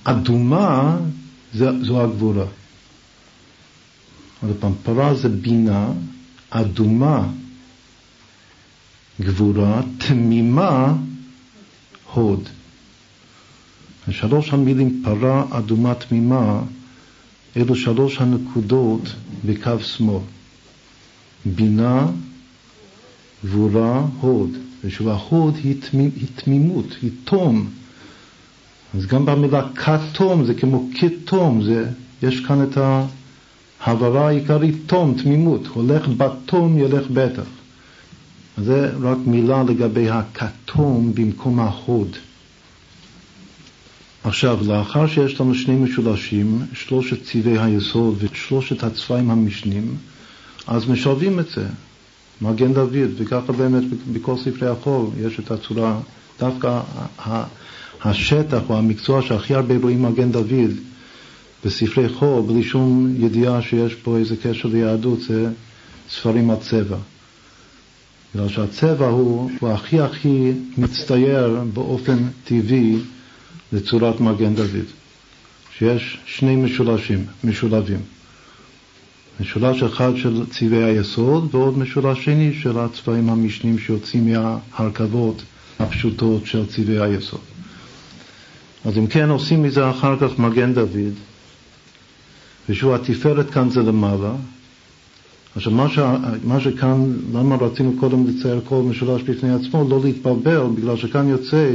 אדומה 0.04 0.98
זה, 1.54 1.82
זו 1.82 2.02
הגבורה. 2.02 2.44
עוד 4.42 4.56
פעם, 4.60 4.72
פרה 4.82 5.14
זה 5.14 5.28
בינה, 5.28 5.92
אדומה 6.50 7.28
גבורה, 9.20 9.82
תמימה 9.98 10.94
הוד. 12.12 12.48
שלוש 14.10 14.52
המילים 14.52 15.02
פרה, 15.04 15.44
אדומה, 15.50 15.94
תמימה, 15.94 16.62
אלו 17.56 17.76
שלוש 17.76 18.18
הנקודות 18.18 19.02
בקו 19.44 19.80
שמאל. 19.80 20.22
בינה, 21.44 22.06
גבורה, 23.44 24.06
הוד. 24.20 24.50
ושוב, 24.84 25.08
ההוד 25.08 25.56
היא, 25.64 25.74
תמימ, 25.80 26.10
היא 26.16 26.28
תמימות, 26.34 26.86
היא 27.02 27.10
תום. 27.24 27.70
אז 28.94 29.06
גם 29.06 29.26
במילה 29.26 29.68
כתום 29.74 30.44
זה 30.44 30.54
כמו 30.54 30.88
כתום, 31.00 31.62
זה 31.62 31.88
יש 32.22 32.40
כאן 32.40 32.62
את 32.62 32.78
ההבהרה 33.80 34.28
העיקרית, 34.28 34.74
תום, 34.86 35.14
תמימות, 35.22 35.66
הולך 35.66 36.08
בתום 36.08 36.78
ילך 36.78 37.06
בטח. 37.10 37.46
אז 38.56 38.64
זה 38.64 38.92
רק 39.00 39.18
מילה 39.26 39.62
לגבי 39.62 40.10
הכתום 40.10 41.14
במקום 41.14 41.60
ההוד. 41.60 42.16
עכשיו, 44.24 44.58
לאחר 44.66 45.06
שיש 45.06 45.40
לנו 45.40 45.54
שני 45.54 45.74
משולשים, 45.74 46.62
שלושת 46.72 47.24
צבעי 47.24 47.58
היסוד 47.58 48.14
ושלושת 48.18 48.84
הצבעים 48.84 49.30
המשנים, 49.30 49.96
אז 50.66 50.88
משלבים 50.88 51.40
את 51.40 51.48
זה. 51.48 51.66
מגן 52.42 52.72
דוד, 52.72 53.10
וככה 53.16 53.52
באמת 53.52 53.82
בכל 54.12 54.36
ספרי 54.36 54.68
החול 54.68 55.06
יש 55.20 55.40
את 55.40 55.50
הצורה, 55.50 56.00
דווקא 56.40 56.80
השטח 58.04 58.60
או 58.68 58.78
המקצוע 58.78 59.22
שהכי 59.22 59.54
הרבה 59.54 59.74
רואים 59.76 60.02
מגן 60.02 60.32
דוד 60.32 60.70
בספרי 61.64 62.08
חול, 62.08 62.42
בלי 62.46 62.62
שום 62.62 63.14
ידיעה 63.18 63.62
שיש 63.62 63.94
פה 63.94 64.16
איזה 64.16 64.36
קשר 64.42 64.68
ליהדות, 64.68 65.20
זה 65.20 65.50
ספרים 66.10 66.50
על 66.50 66.56
צבע. 66.56 66.96
בגלל 68.34 68.48
שהצבע 68.48 69.06
הוא, 69.06 69.50
הוא 69.60 69.70
הכי 69.70 70.00
הכי 70.00 70.52
מצטייר 70.78 71.60
באופן 71.74 72.18
טבעי 72.44 72.96
לצורת 73.72 74.20
מגן 74.20 74.54
דוד, 74.54 74.86
שיש 75.78 76.18
שני 76.26 76.56
משולשים, 76.56 77.24
משולבים. 77.44 78.00
משולש 79.40 79.82
אחד 79.82 80.12
של 80.16 80.42
צבעי 80.50 80.84
היסוד 80.84 81.54
ועוד 81.54 81.78
משולש 81.78 82.24
שני 82.24 82.54
של 82.62 82.78
הצבעים 82.78 83.28
המשנים 83.28 83.78
שיוצאים 83.78 84.32
מההרכבות 84.32 85.42
הפשוטות 85.78 86.46
של 86.46 86.66
צבעי 86.66 87.00
היסוד. 87.00 87.40
אז 88.84 88.98
אם 88.98 89.06
כן 89.06 89.28
עושים 89.28 89.62
מזה 89.62 89.90
אחר 89.90 90.16
כך 90.18 90.38
מגן 90.38 90.74
דוד, 90.74 91.14
ושהוא 92.68 92.94
התפארת 92.94 93.50
כאן 93.50 93.70
זה 93.70 93.82
למעלה. 93.82 94.32
עכשיו 95.56 95.72
מה, 95.72 95.88
ש... 95.88 95.98
מה 96.44 96.60
שכאן, 96.60 97.12
למה 97.32 97.56
רצינו 97.56 97.92
קודם 98.00 98.26
לצייר 98.26 98.60
כל 98.64 98.82
משולש 98.82 99.22
בפני 99.22 99.54
עצמו, 99.54 99.88
לא 99.88 100.00
להתבלבל, 100.04 100.66
בגלל 100.74 100.96
שכאן 100.96 101.28
יוצא 101.28 101.70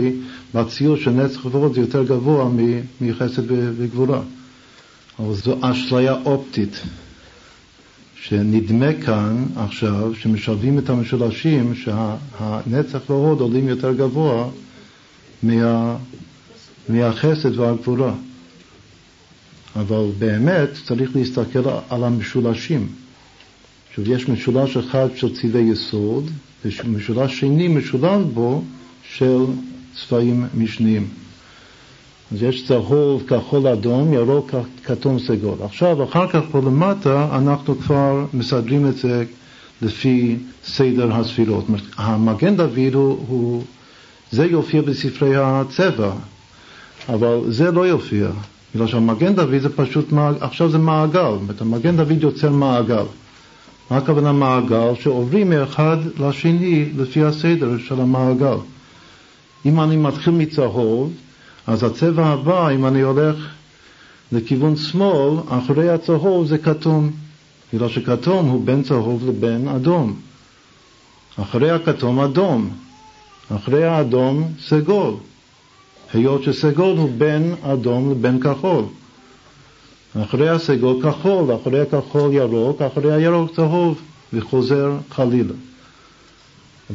בציור 0.53 0.97
של 0.97 1.11
נצח 1.11 1.45
ועוד 1.45 1.73
זה 1.73 1.81
יותר 1.81 2.03
גבוה 2.03 2.49
מחסד 3.01 3.43
וגבורה. 3.49 4.21
אבל 5.19 5.33
זו 5.33 5.57
אשליה 5.61 6.15
אופטית. 6.25 6.81
שנדמה 8.21 8.93
כאן 8.93 9.45
עכשיו, 9.55 10.15
שמשלבים 10.15 10.79
את 10.79 10.89
המשולשים, 10.89 11.75
שהנצח 11.75 13.09
וההוד 13.09 13.39
עולים 13.39 13.67
יותר 13.67 13.93
גבוה 13.93 14.47
מה, 15.43 15.95
מהחסד 16.89 17.59
והגבורה. 17.59 18.13
אבל 19.75 20.05
באמת 20.19 20.69
צריך 20.85 21.15
להסתכל 21.15 21.69
על 21.89 22.03
המשולשים. 22.03 22.87
עכשיו, 23.89 24.13
יש 24.13 24.29
משולש 24.29 24.77
אחד 24.77 25.07
של 25.15 25.35
צבעי 25.35 25.61
יסוד, 25.61 26.29
ומשולש 26.65 27.39
שני 27.39 27.67
משולב 27.67 28.21
בו 28.33 28.63
של 29.03 29.45
צבעים 29.95 30.45
משניים. 30.57 31.07
אז 32.31 32.43
יש 32.43 32.67
צהוב, 32.67 33.23
כחול, 33.27 33.67
אדום, 33.67 34.13
ירוק, 34.13 34.51
כתום, 34.83 35.19
סגול. 35.19 35.57
עכשיו, 35.63 36.03
אחר 36.03 36.27
כך 36.27 36.41
פה 36.51 36.59
למטה, 36.59 37.37
אנחנו 37.37 37.79
כבר 37.79 38.25
מסדרים 38.33 38.87
את 38.87 38.97
זה 38.97 39.25
לפי 39.81 40.35
סדר 40.65 41.13
הספירות. 41.13 41.65
המגן 41.97 42.55
דוד 42.55 42.93
הוא, 42.93 43.25
הוא 43.27 43.63
זה 44.31 44.45
יופיע 44.45 44.81
בספרי 44.81 45.35
הצבע, 45.35 46.11
אבל 47.09 47.39
זה 47.47 47.71
לא 47.71 47.87
יופיע. 47.87 48.27
בגלל 48.75 48.87
שהמגן 48.87 49.35
דוד 49.35 49.57
זה 49.59 49.69
פשוט, 49.75 50.13
עכשיו 50.39 50.69
זה 50.69 50.77
מעגל, 50.77 51.31
זאת 51.47 51.61
המגן 51.61 51.97
דוד 51.97 52.23
יוצר 52.23 52.49
מעגל. 52.49 53.03
מה 53.91 53.97
הכוונה 53.97 54.31
מעגל? 54.31 54.95
שעוברים 54.99 55.49
מאחד 55.49 55.97
לשני 56.19 56.89
לפי 56.97 57.23
הסדר 57.23 57.77
של 57.77 58.01
המעגל. 58.01 58.57
אם 59.65 59.79
אני 59.81 59.97
מתחיל 59.97 60.33
מצהוב, 60.33 61.13
אז 61.67 61.83
הצבע 61.83 62.25
הבא, 62.27 62.69
אם 62.69 62.85
אני 62.85 63.01
הולך 63.01 63.35
לכיוון 64.31 64.75
שמאל, 64.75 65.39
אחרי 65.49 65.89
הצהוב 65.89 66.47
זה 66.47 66.57
כתום. 66.57 67.11
בגלל 67.73 67.89
שכתום 67.89 68.49
הוא 68.49 68.65
בין 68.65 68.83
צהוב 68.83 69.29
לבין 69.29 69.67
אדום. 69.67 70.15
אחרי 71.41 71.71
הכתום 71.71 72.19
אדום, 72.19 72.69
אחרי 73.55 73.85
האדום 73.85 74.51
סגול. 74.67 75.13
היות 76.13 76.43
שסגול 76.43 76.97
הוא 76.97 77.09
בין 77.17 77.55
אדום 77.63 78.11
לבין 78.11 78.39
כחול. 78.39 78.83
אחרי 80.23 80.49
הסגול 80.49 81.01
כחול, 81.03 81.55
אחרי 81.55 81.81
הכחול 81.81 82.33
ירוק, 82.33 82.81
אחרי 82.81 83.13
הירוק 83.13 83.55
צהוב, 83.55 84.01
וחוזר 84.33 84.97
חלילה. 85.11 85.53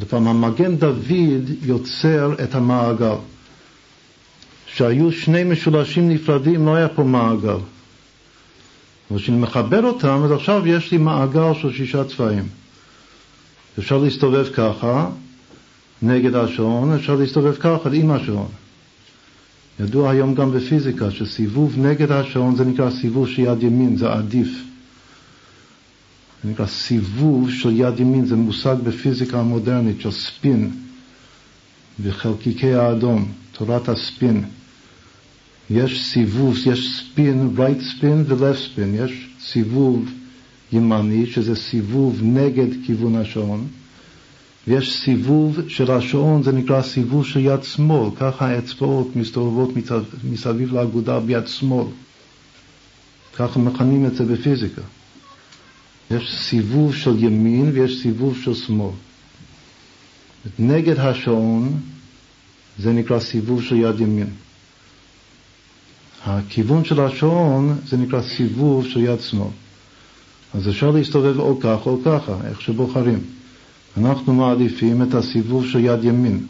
לפעמים 0.01 0.27
המגן 0.27 0.75
דוד 0.75 1.49
יוצר 1.61 2.33
את 2.43 2.55
המעגל. 2.55 3.15
שהיו 4.65 5.11
שני 5.11 5.43
משולשים 5.43 6.09
נפרדים, 6.09 6.65
לא 6.65 6.75
היה 6.75 6.89
פה 6.89 7.03
מעגל. 7.03 7.57
אבל 9.11 9.19
כשאני 9.19 9.37
מחבר 9.37 9.85
אותם, 9.85 10.21
אז 10.25 10.31
עכשיו 10.31 10.67
יש 10.67 10.91
לי 10.91 10.97
מעגל 10.97 11.53
של 11.61 11.73
שישה 11.73 12.03
צבעים. 12.03 12.47
אפשר 13.79 13.97
להסתובב 13.97 14.47
ככה, 14.53 15.09
נגד 16.01 16.35
השעון, 16.35 16.93
אפשר 16.93 17.15
להסתובב 17.15 17.55
ככה 17.55 17.89
עם 17.93 18.11
השעון. 18.11 18.47
ידוע 19.79 20.11
היום 20.11 20.35
גם 20.35 20.51
בפיזיקה 20.51 21.11
שסיבוב 21.11 21.79
נגד 21.79 22.11
השעון 22.11 22.55
זה 22.55 22.65
נקרא 22.65 22.89
סיבוב 22.89 23.27
של 23.27 23.41
יד 23.41 23.63
ימין, 23.63 23.97
זה 23.97 24.13
עדיף. 24.13 24.47
זה 26.43 26.49
נקרא 26.49 26.65
סיבוב 26.65 27.51
של 27.51 27.79
יד 27.79 27.99
ימין, 27.99 28.25
זה 28.25 28.35
מושג 28.35 28.75
בפיזיקה 28.83 29.39
המודרנית 29.39 30.01
של 30.01 30.11
ספין 30.11 30.71
בחלקיקי 32.03 32.73
האדום, 32.73 33.31
תורת 33.51 33.89
הספין. 33.89 34.43
יש 35.69 36.05
סיבוב, 36.05 36.57
יש 36.65 36.99
ספין, 36.99 37.55
right 37.57 37.81
spin 37.81 38.33
ו-left 38.33 38.77
spin, 38.77 38.95
יש 38.95 39.29
סיבוב 39.41 40.11
ימני, 40.71 41.25
שזה 41.25 41.55
סיבוב 41.55 42.19
נגד 42.23 42.67
כיוון 42.85 43.15
השעון, 43.15 43.67
ויש 44.67 44.97
סיבוב 44.97 45.59
של 45.67 45.91
השעון, 45.91 46.43
זה 46.43 46.51
נקרא 46.51 46.81
סיבוב 46.81 47.25
של 47.25 47.39
יד 47.39 47.63
שמאל, 47.63 48.09
ככה 48.15 48.47
האצבעות 48.47 49.15
מסתובבות 49.15 49.69
מסביב 50.23 50.73
לאגודה 50.73 51.19
ביד 51.19 51.47
שמאל. 51.47 51.87
ככה 53.35 53.59
מכנים 53.59 54.05
את 54.05 54.15
זה 54.15 54.25
בפיזיקה. 54.25 54.81
יש 56.11 56.35
סיבוב 56.39 56.95
של 56.95 57.23
ימין 57.23 57.71
ויש 57.73 58.01
סיבוב 58.01 58.37
של 58.43 58.53
שמאל. 58.53 58.91
נגד 60.59 60.99
השעון 60.99 61.79
זה 62.79 62.91
נקרא 62.91 63.19
סיבוב 63.19 63.63
של 63.63 63.75
יד 63.75 63.99
ימין. 63.99 64.29
הכיוון 66.25 66.85
של 66.85 66.99
השעון 67.01 67.77
זה 67.87 67.97
נקרא 67.97 68.21
סיבוב 68.21 68.87
של 68.87 68.99
יד 68.99 69.21
שמאל. 69.21 69.47
אז 70.53 70.69
אפשר 70.69 70.91
להסתובב 70.91 71.39
או 71.39 71.59
ככה 71.59 71.89
או 71.89 71.99
ככה, 72.05 72.37
איך 72.49 72.61
שבוחרים. 72.61 73.19
אנחנו 73.97 74.33
מעדיפים 74.33 75.01
את 75.01 75.13
הסיבוב 75.13 75.65
של 75.65 75.79
יד 75.79 76.03
ימין. 76.03 76.47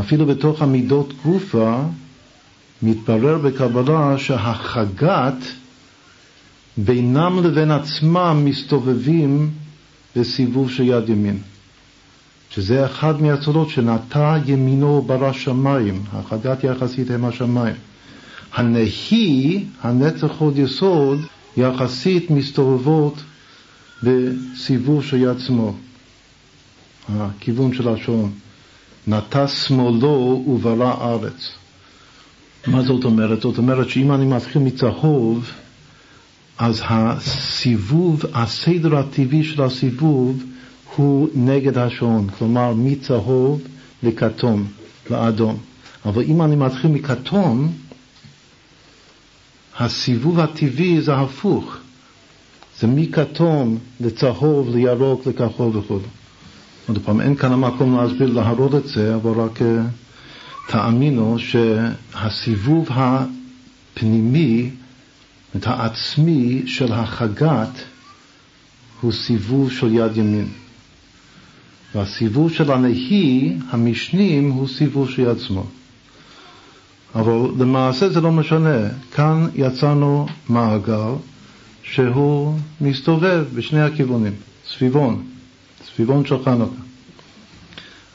אפילו 0.00 0.26
בתוך 0.26 0.62
המידות 0.62 1.12
גופה 1.24 1.82
מתברר 2.82 3.38
בקבלה 3.38 4.18
שהחגת 4.18 5.34
בינם 6.76 7.44
לבין 7.44 7.70
עצמם 7.70 8.42
מסתובבים 8.44 9.50
בסיבוב 10.16 10.70
של 10.70 10.82
יד 10.82 11.08
ימין. 11.08 11.38
שזה 12.50 12.86
אחד 12.86 13.22
מהצורות 13.22 13.68
שנטע 13.68 14.36
ימינו 14.46 15.02
ברא 15.02 15.32
שמיים, 15.32 16.02
החגת 16.12 16.64
יחסית 16.64 17.10
הם 17.10 17.24
השמיים. 17.24 17.76
הנהי, 18.54 19.64
הנצח 19.82 20.30
עוד 20.38 20.58
יסוד, 20.58 21.18
יחסית 21.56 22.30
מסתובבות 22.30 23.14
בסיבוב 24.02 25.04
של 25.04 25.16
יד 25.16 25.38
שמאל, 25.38 25.72
הכיוון 27.08 27.74
של 27.74 27.88
השעון. 27.88 28.32
נטע 29.06 29.48
שמאלו 29.48 30.44
וברא 30.48 31.12
ארץ. 31.12 31.52
מה 32.66 32.82
זאת 32.82 33.04
אומרת? 33.04 33.40
זאת 33.40 33.58
אומרת 33.58 33.88
שאם 33.88 34.12
אני 34.12 34.24
מתחיל 34.26 34.62
מצהוב, 34.62 35.50
אז 36.58 36.82
הסיבוב, 36.84 38.22
הסדר 38.34 38.96
הטבעי 38.96 39.44
של 39.44 39.62
הסיבוב 39.62 40.44
הוא 40.96 41.28
נגד 41.34 41.78
השעון, 41.78 42.28
כלומר 42.38 42.72
מצהוב 42.76 43.62
לכתום, 44.02 44.66
לאדום. 45.10 45.58
אבל 46.04 46.22
אם 46.22 46.42
אני 46.42 46.56
מתחיל 46.56 46.90
מכתום, 46.90 47.72
הסיבוב 49.78 50.40
הטבעי 50.40 51.00
זה 51.00 51.14
הפוך. 51.14 51.76
זה 52.80 52.86
מכתום 52.86 53.78
לצהוב, 54.00 54.68
לירוק, 54.76 55.26
לכחול 55.26 55.76
וכו'. 55.76 55.98
עוד 56.88 56.98
פעם, 57.04 57.20
אין 57.20 57.36
כאן 57.36 57.52
המקום 57.52 57.96
להסביר, 57.96 58.32
להראות 58.32 58.74
את 58.74 58.88
זה, 58.88 59.14
אבל 59.14 59.40
רק 59.40 59.58
uh, 59.58 59.64
תאמינו 60.68 61.36
שהסיבוב 61.38 62.88
הפנימי 62.90 64.70
את 65.56 65.66
העצמי 65.66 66.62
של 66.66 66.92
החגת 66.92 67.78
הוא 69.00 69.12
סיבוב 69.12 69.72
של 69.72 69.94
יד 69.94 70.16
ימין. 70.16 70.48
והסיבוב 71.94 72.52
של 72.52 72.72
הנהי, 72.72 73.56
המשנים, 73.70 74.50
הוא 74.50 74.68
סיבוב 74.68 75.10
של 75.10 75.22
יד 75.22 75.38
שמאל. 75.38 75.64
אבל 77.14 77.32
למעשה 77.58 78.08
זה 78.08 78.20
לא 78.20 78.32
משנה. 78.32 78.88
כאן 79.14 79.48
יצרנו 79.54 80.26
מעגל 80.48 81.12
שהוא 81.82 82.58
מסתובב 82.80 83.44
בשני 83.54 83.82
הכיוונים, 83.82 84.32
סביבון, 84.68 85.22
סביבון 85.86 86.26
של 86.26 86.44
חנוכה. 86.44 86.82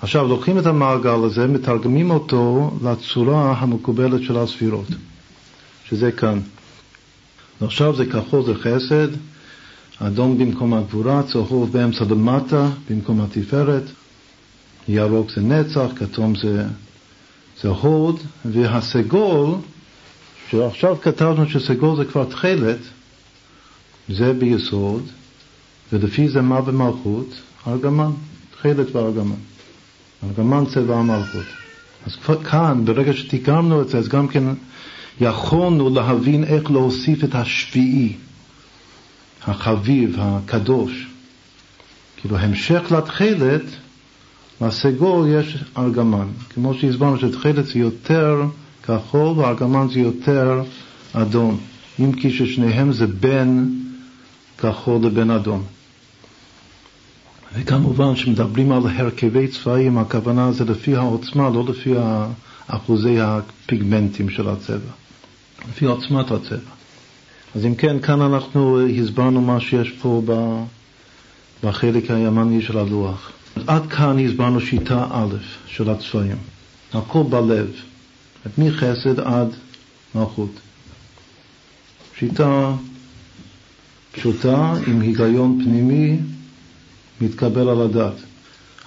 עכשיו, 0.01 0.27
לוקחים 0.27 0.59
את 0.59 0.65
המעגל 0.65 1.23
הזה, 1.23 1.47
מתרגמים 1.47 2.11
אותו 2.11 2.71
לצורה 2.83 3.55
המקובלת 3.57 4.23
של 4.23 4.37
הספירות, 4.37 4.87
שזה 5.85 6.11
כאן. 6.11 6.39
ועכשיו 7.61 7.95
זה 7.95 8.05
כחול 8.05 8.45
זה 8.45 8.53
חסד, 8.55 9.07
אדום 9.99 10.37
במקום 10.37 10.73
הגבורה, 10.73 11.23
צהוב 11.23 11.71
באמצע 11.71 12.05
למטה 12.09 12.69
במקום 12.89 13.21
התפארת, 13.21 13.83
ירוק 14.87 15.31
זה 15.31 15.41
נצח, 15.41 15.87
כתום 15.95 16.35
זה, 16.35 16.65
זה 17.61 17.69
הוד, 17.69 18.19
והסגול, 18.45 19.55
שעכשיו 20.49 20.97
כתבנו 21.01 21.49
שסגול 21.49 21.97
זה 21.97 22.05
כבר 22.05 22.25
תכלת, 22.25 22.77
זה 24.09 24.33
ביסוד, 24.33 25.03
ולפי 25.93 26.29
זה 26.29 26.41
מה 26.41 26.61
במלכות? 26.61 27.27
ארגמן, 27.67 28.11
תכלת 28.51 28.95
וארגמן. 28.95 29.35
ארגמן 30.23 30.65
צבע 30.65 30.95
המלכות. 30.95 31.45
אז 32.05 32.15
כאן, 32.43 32.85
ברגע 32.85 33.13
שתיקמנו 33.13 33.81
את 33.81 33.89
זה, 33.89 33.97
אז 33.97 34.07
גם 34.07 34.27
כן 34.27 34.43
יכולנו 35.21 35.89
להבין 35.89 36.43
איך 36.43 36.71
להוסיף 36.71 37.23
את 37.23 37.35
השביעי. 37.35 38.13
החביב, 39.47 40.15
הקדוש. 40.19 41.07
כאילו 42.17 42.37
המשך 42.37 42.91
לתכלת, 42.91 43.61
לסגול 44.61 45.27
יש 45.29 45.63
ארגמן. 45.77 46.27
כמו 46.49 46.73
שהסברנו 46.73 47.19
שתכלת 47.19 47.65
זה 47.65 47.79
יותר 47.79 48.41
כחול 48.83 49.27
וארגמן 49.39 49.87
זה 49.93 49.99
יותר 49.99 50.63
אדום. 51.13 51.59
אם 51.99 52.11
כי 52.11 52.31
ששניהם 52.31 52.91
זה 52.91 53.07
בין 53.07 53.79
כחול 54.57 55.05
לבין 55.05 55.31
אדום. 55.31 55.63
וכמובן 57.57 58.13
כשמדברים 58.13 58.71
על 58.71 58.81
הרכבי 58.85 59.47
צבעים, 59.47 59.97
הכוונה 59.97 60.51
זה 60.51 60.65
לפי 60.65 60.95
העוצמה, 60.95 61.49
לא 61.49 61.63
לפי 61.67 61.93
אחוזי 62.67 63.19
הפיגמנטים 63.19 64.29
של 64.29 64.49
הצבע, 64.49 64.91
לפי 65.69 65.85
עוצמת 65.85 66.31
הצבע. 66.31 66.71
אז 67.55 67.65
אם 67.65 67.75
כן, 67.75 67.99
כאן 67.99 68.21
אנחנו 68.21 68.87
הסברנו 68.87 69.41
מה 69.41 69.59
שיש 69.59 69.91
פה 69.91 70.21
בחלק 71.63 72.11
הימני 72.11 72.61
של 72.61 72.77
הלוח. 72.77 73.31
עד 73.67 73.87
כאן 73.89 74.25
הסברנו 74.25 74.61
שיטה 74.61 75.07
א' 75.11 75.35
של 75.67 75.89
הצבעים. 75.89 76.37
הכל 76.93 77.23
בלב, 77.29 77.71
מחסד 78.57 79.19
עד 79.19 79.47
מלכות. 80.15 80.51
שיטה 82.19 82.71
פשוטה 84.11 84.73
עם 84.87 85.01
היגיון 85.01 85.61
פנימי 85.63 86.17
מתקבל 87.21 87.69
על 87.69 87.81
הדעת. 87.81 88.13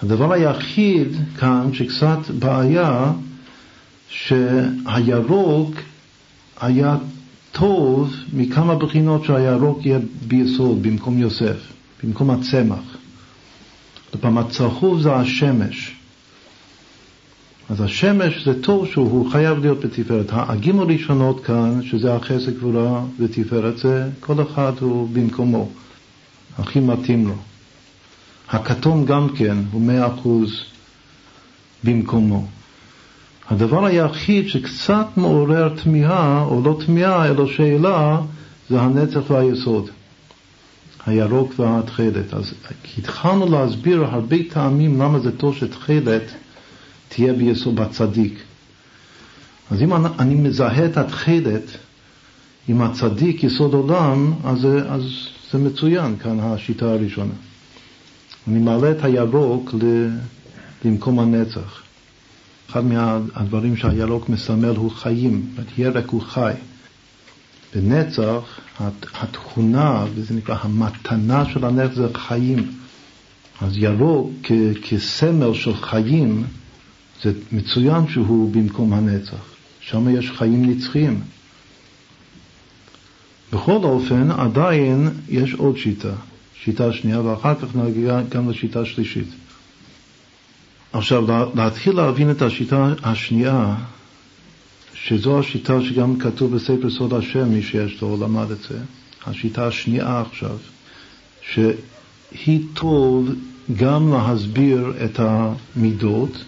הדבר 0.02 0.32
היחיד 0.32 1.08
כאן 1.38 1.70
שקצת 1.72 2.18
בעיה, 2.38 3.12
שהירוק 4.08 5.74
היה 6.60 6.96
טוב 7.52 8.14
מכמה 8.32 8.74
בחינות 8.74 9.24
שהירוק 9.24 9.86
יהיה 9.86 9.98
ביסוד 10.28 10.82
במקום 10.82 11.18
יוסף, 11.18 11.56
במקום 12.04 12.30
הצמח. 12.30 12.96
פעם 14.20 14.38
הצהוב 14.38 15.00
זה 15.00 15.14
השמש. 15.14 15.96
אז 17.68 17.80
השמש 17.80 18.44
זה 18.44 18.62
טוב 18.62 18.86
שהוא 18.86 19.30
חייב 19.30 19.58
להיות 19.58 19.80
בתפארת. 19.84 20.26
הגימל 20.30 20.80
הראשונות 20.80 21.44
כאן, 21.44 21.80
שזה 21.82 22.14
החסק 22.14 22.52
גבורה 22.52 23.04
ותפארת, 23.18 23.78
זה 23.78 24.08
כל 24.20 24.42
אחד 24.42 24.72
הוא 24.80 25.08
במקומו, 25.12 25.68
הכי 26.58 26.80
מתאים 26.80 27.28
לו. 27.28 27.34
הכתום 28.50 29.04
גם 29.04 29.28
כן 29.36 29.56
הוא 29.72 29.82
מאה 29.82 30.06
אחוז 30.14 30.50
במקומו. 31.84 32.46
הדבר 33.50 33.84
היחיד 33.84 34.48
שקצת 34.48 35.06
מעורר 35.16 35.68
תמיהה, 35.82 36.42
או 36.42 36.62
לא 36.64 36.78
תמיהה, 36.86 37.26
אלא 37.26 37.46
שאלה, 37.46 38.20
זה 38.70 38.80
הנצח 38.80 39.30
והיסוד, 39.30 39.90
הירוק 41.06 41.54
והתכלת. 41.58 42.34
אז 42.34 42.54
התחלנו 42.98 43.50
להסביר 43.50 44.04
הרבה 44.04 44.36
טעמים 44.50 45.02
למה 45.02 45.18
זה 45.18 45.36
טוב 45.36 45.56
שתכלת 45.56 46.22
תהיה 47.08 47.32
ביסוד 47.32 47.76
בצדיק. 47.76 48.42
אז 49.70 49.82
אם 49.82 50.06
אני 50.18 50.34
מזהה 50.34 50.86
את 50.86 50.96
התכלת 50.96 51.62
עם 52.68 52.82
הצדיק, 52.82 53.44
יסוד 53.44 53.74
עולם, 53.74 54.32
אז, 54.44 54.66
אז 54.88 55.02
זה 55.52 55.58
מצוין, 55.58 56.16
כאן 56.16 56.40
השיטה 56.40 56.90
הראשונה. 56.90 57.34
אני 58.48 58.58
מעלה 58.58 58.90
את 58.90 59.04
הירוק 59.04 59.74
למקום 60.84 61.18
הנצח. 61.18 61.82
אחד 62.70 62.84
מהדברים 62.84 63.76
שהירוק 63.76 64.28
מסמל 64.28 64.76
הוא 64.76 64.90
חיים, 64.90 65.46
ירק 65.78 66.08
הוא 66.08 66.22
חי. 66.22 66.52
בנצח 67.74 68.60
התכונה, 69.14 70.04
וזה 70.14 70.34
נקרא 70.34 70.56
המתנה 70.60 71.44
של 71.52 71.64
הנצח 71.64 71.94
זה 71.94 72.06
חיים. 72.14 72.72
אז 73.60 73.72
ירוק 73.76 74.30
כסמל 74.82 75.54
של 75.54 75.76
חיים, 75.76 76.44
זה 77.22 77.32
מצוין 77.52 78.08
שהוא 78.08 78.52
במקום 78.52 78.92
הנצח. 78.92 79.44
שם 79.80 80.08
יש 80.08 80.30
חיים 80.30 80.70
נצחיים. 80.70 81.20
בכל 83.52 83.72
אופן, 83.84 84.30
עדיין 84.30 85.08
יש 85.28 85.54
עוד 85.54 85.76
שיטה, 85.76 86.12
שיטה 86.64 86.92
שנייה, 86.92 87.20
ואחר 87.20 87.54
כך 87.54 87.76
נגיע 87.76 88.20
גם 88.28 88.50
לשיטה 88.50 88.84
שלישית. 88.84 89.28
עכשיו, 90.92 91.24
להתחיל 91.54 91.96
להבין 91.96 92.30
את 92.30 92.42
השיטה 92.42 92.94
השנייה, 93.02 93.74
שזו 94.94 95.38
השיטה 95.38 95.82
שגם 95.82 96.18
כתוב 96.18 96.56
בספר 96.56 96.90
סוד 96.90 97.14
השם, 97.14 97.48
מי 97.48 97.62
שיש 97.62 98.02
לו 98.02 98.16
למד 98.20 98.50
את 98.50 98.58
זה, 98.68 98.78
השיטה 99.26 99.66
השנייה 99.66 100.20
עכשיו, 100.20 100.56
שהיא 101.52 102.60
טוב 102.74 103.28
גם 103.76 104.12
להסביר 104.12 104.92
את 105.04 105.20
המידות, 105.20 106.44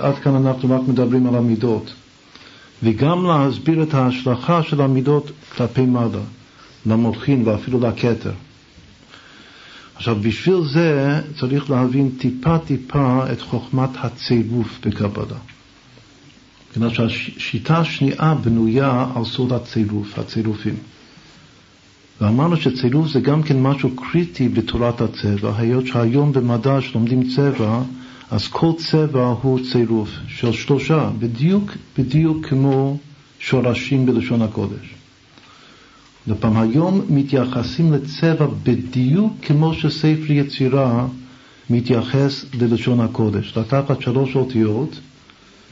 עד 0.00 0.18
כאן 0.18 0.34
אנחנו 0.34 0.76
רק 0.76 0.88
מדברים 0.88 1.26
על 1.26 1.34
המידות, 1.34 1.92
וגם 2.82 3.26
להסביר 3.26 3.82
את 3.82 3.94
ההשלכה 3.94 4.62
של 4.62 4.80
המידות 4.80 5.30
כלפי 5.56 5.86
מעלה, 5.86 6.22
למוחין 6.86 7.48
ואפילו 7.48 7.80
לכתר. 7.80 8.32
עכשיו, 9.96 10.16
בשביל 10.20 10.60
זה 10.72 11.20
צריך 11.38 11.70
להבין 11.70 12.10
טיפה-טיפה 12.18 13.32
את 13.32 13.40
חוכמת 13.40 13.90
הצירוף 13.94 14.78
בקבלה. 14.86 15.38
כיוון 16.72 16.94
שהשיטה 16.94 17.78
השנייה 17.78 18.34
בנויה 18.34 19.06
על 19.16 19.24
סוד 19.24 19.52
הצירוף, 19.52 20.18
הצירופים. 20.18 20.74
ואמרנו 22.20 22.56
שצירוף 22.56 23.08
זה 23.08 23.20
גם 23.20 23.42
כן 23.42 23.62
משהו 23.62 23.90
קריטי 23.96 24.48
בתורת 24.48 25.00
הצבע, 25.00 25.52
היות 25.56 25.86
שהיום 25.86 26.32
במדע 26.32 26.80
שלומדים 26.80 27.28
צבע, 27.28 27.82
אז 28.30 28.48
כל 28.48 28.72
צבע 28.78 29.34
הוא 29.42 29.60
צירוף 29.72 30.10
של 30.28 30.52
שלושה, 30.52 31.10
בדיוק, 31.18 31.70
בדיוק 31.98 32.46
כמו 32.46 32.98
שורשים 33.38 34.06
בלשון 34.06 34.42
הקודש. 34.42 35.03
ופעם 36.28 36.56
היום 36.56 37.04
מתייחסים 37.08 37.92
לצבע 37.92 38.46
בדיוק 38.62 39.32
כמו 39.42 39.74
שספר 39.74 40.32
יצירה 40.32 41.06
מתייחס 41.70 42.44
ללשון 42.54 43.00
הקודש. 43.00 43.56
לקחת 43.56 44.00
שלוש 44.00 44.36
אותיות 44.36 45.00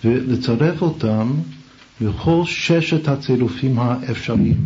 ולצרף 0.05 0.83
אותם 0.83 1.33
לכל 2.01 2.43
ששת 2.45 3.09
הצירופים 3.09 3.79
האפשריים, 3.79 4.65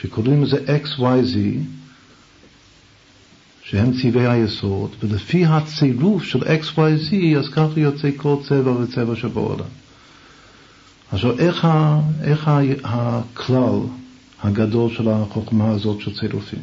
שקוראים 0.00 0.42
לזה 0.42 0.56
XYZ, 0.84 1.36
שהם 3.62 3.92
צבעי 4.02 4.26
היסוד, 4.26 4.90
ולפי 5.02 5.46
הצירוף 5.46 6.24
של 6.24 6.42
XYZ, 6.42 7.38
אז 7.38 7.48
ככה 7.48 7.80
יוצא 7.80 8.10
כל 8.16 8.36
צבע 8.48 8.70
וצבע 8.70 9.16
שבעולם. 9.16 9.64
עכשיו, 11.12 11.38
איך, 11.38 11.64
ה, 11.64 12.00
איך 12.22 12.48
ה, 12.48 12.60
הכלל 12.84 13.78
הגדול 14.42 14.90
של 14.90 15.08
החוכמה 15.08 15.70
הזאת 15.70 16.00
של 16.00 16.14
צירופים. 16.20 16.60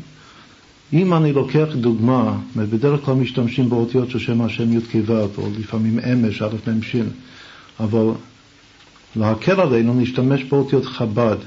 אם 0.94 1.14
אני 1.14 1.34
לוקח 1.34 1.68
דוגמה, 1.76 2.38
בדרך 2.56 3.06
כלל 3.06 3.16
משתמשים 3.16 3.70
באותיות 3.70 4.10
של 4.10 4.20
שם 4.20 4.42
השם 4.42 4.78
י"ק 4.78 4.96
ו', 5.06 5.26
או 5.38 5.48
לפעמים 5.60 6.00
אמש, 6.00 6.42
א' 6.42 6.72
מ' 6.72 6.82
ש', 6.84 6.96
אבל 7.80 8.06
להקל 9.16 9.62
עלינו 9.62 9.94
נשתמש 9.94 10.44
באותיות 10.44 10.86
חב"ד. 10.86 11.38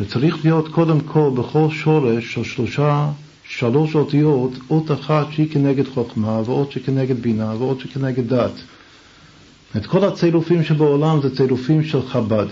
וצריך 0.00 0.44
להיות 0.44 0.68
קודם 0.68 1.00
כל 1.00 1.30
בכל 1.34 1.66
שורש 1.70 2.34
של 2.34 2.44
שלושה, 2.44 3.10
שלוש 3.44 3.94
אותיות, 3.94 4.52
אות 4.70 4.90
אחת 4.90 5.26
שהיא 5.32 5.50
כנגד 5.52 5.88
חוכמה, 5.88 6.40
ואות 6.44 6.72
שכנגד 6.72 7.22
בינה, 7.22 7.54
ואות 7.58 7.80
שכנגד 7.80 8.34
דת. 8.34 8.52
את 9.76 9.86
כל 9.86 10.04
הצירופים 10.04 10.64
שבעולם 10.64 11.22
זה 11.22 11.36
צירופים 11.36 11.84
של 11.84 12.02
חב"ד. 12.02 12.46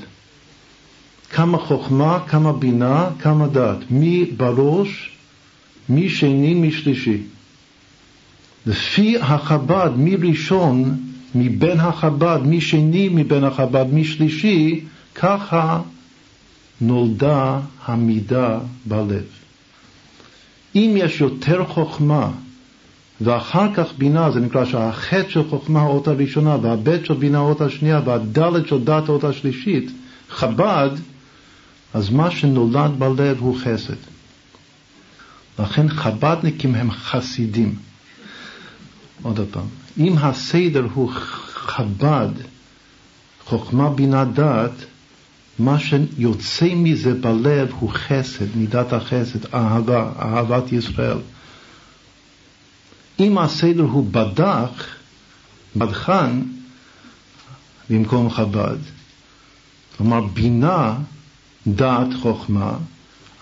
כמה 1.30 1.58
חוכמה, 1.58 2.18
כמה 2.28 2.52
בינה, 2.52 3.08
כמה 3.18 3.46
דת. 3.46 3.78
מי 3.90 4.24
בראש, 4.36 5.10
מי 5.88 6.08
שני, 6.08 6.54
מי 6.54 6.72
שלישי. 6.72 7.22
לפי 8.66 9.18
החב"ד, 9.18 9.90
מי 9.96 10.16
ראשון 10.16 10.96
מבין 11.34 11.80
החב"ד, 11.80 12.40
מי 12.44 12.60
שני 12.60 13.08
מבין 13.08 13.44
החב"ד, 13.44 13.86
מי 13.92 14.04
שלישי, 14.04 14.80
ככה 15.14 15.80
נולדה 16.80 17.60
המידה 17.84 18.58
בלב. 18.84 19.24
אם 20.74 20.94
יש 20.96 21.20
יותר 21.20 21.64
חוכמה 21.64 22.30
ואחר 23.20 23.74
כך 23.74 23.92
בינה, 23.98 24.30
זה 24.30 24.40
נקרא 24.40 24.64
שהחטא 24.64 25.28
של 25.28 25.48
חוכמה 25.48 25.80
האות 25.80 26.08
הראשונה, 26.08 26.56
והבית 26.62 27.06
של 27.06 27.14
בינה 27.14 27.38
האות 27.38 27.60
השנייה, 27.60 28.00
והדלת 28.04 28.68
של 28.68 28.84
דת 28.84 29.08
האות 29.08 29.24
השלישית, 29.24 29.90
חב"ד, 30.28 30.90
אז 31.96 32.10
מה 32.10 32.30
שנולד 32.30 32.98
בלב 32.98 33.38
הוא 33.40 33.58
חסד. 33.58 33.96
לכן 35.58 35.88
חב"דניקים 35.88 36.74
הם 36.74 36.90
חסידים. 36.90 37.74
עוד 39.22 39.40
פעם, 39.50 39.66
אם 39.98 40.18
הסדר 40.18 40.86
הוא 40.94 41.10
חב"ד, 41.52 42.28
חוכמה 43.44 43.90
בינה 43.90 44.24
דת, 44.24 44.70
מה 45.58 45.78
שיוצא 45.78 46.68
מזה 46.74 47.14
בלב 47.14 47.70
הוא 47.78 47.90
חסד, 47.90 48.56
מידת 48.56 48.92
החסד, 48.92 49.54
אהבה, 49.54 50.12
אהבת 50.18 50.72
ישראל. 50.72 51.18
אם 53.20 53.38
הסדר 53.38 53.82
הוא 53.82 54.06
בדח, 54.10 54.86
בדחן, 55.76 56.42
במקום 57.90 58.30
חב"ד, 58.30 58.78
כלומר 59.96 60.20
בינה, 60.20 60.96
דת, 61.66 62.14
חוכמה, 62.22 62.72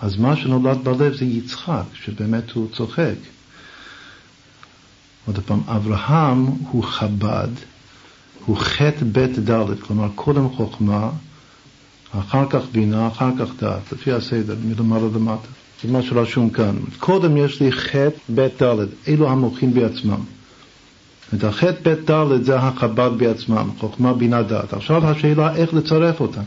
אז 0.01 0.17
מה 0.17 0.37
שנולד 0.37 0.85
בלב 0.85 1.17
זה 1.17 1.25
יצחק, 1.25 1.83
שבאמת 1.95 2.51
הוא 2.51 2.69
צוחק. 2.73 3.15
עוד 5.27 5.39
פעם, 5.47 5.61
אברהם 5.67 6.47
הוא 6.47 6.85
חב"ד, 6.85 7.49
הוא 8.47 8.57
חטא 8.57 9.05
בית 9.13 9.39
ד', 9.39 9.81
כלומר 9.81 10.09
קודם 10.15 10.49
חוכמה, 10.51 11.11
אחר 12.19 12.45
כך 12.51 12.61
בינה, 12.73 13.09
אחר 13.09 13.31
כך 13.39 13.49
דת, 13.63 13.93
לפי 13.93 14.13
הסדר, 14.13 14.57
מלמעלה 14.65 15.07
למטה. 15.15 15.49
זה 15.83 15.93
מה 15.93 16.03
שרשום 16.03 16.51
כאן. 16.51 16.77
קודם 16.99 17.37
יש 17.37 17.61
לי 17.61 17.73
חטא 17.73 18.19
בית 18.29 18.63
ד', 18.63 18.87
אלו 19.09 19.31
המוחים 19.31 19.75
בעצמם. 19.75 20.21
את 21.35 21.45
החטא 21.45 21.81
בית 21.83 22.11
ד' 22.11 22.43
זה 22.43 22.57
החב"ד 22.57 23.11
בעצמם, 23.19 23.71
חוכמה, 23.79 24.13
בינה, 24.13 24.43
דת. 24.43 24.73
עכשיו 24.73 25.07
השאלה 25.07 25.57
איך 25.57 25.75
לצרף 25.75 26.21
אותם. 26.21 26.43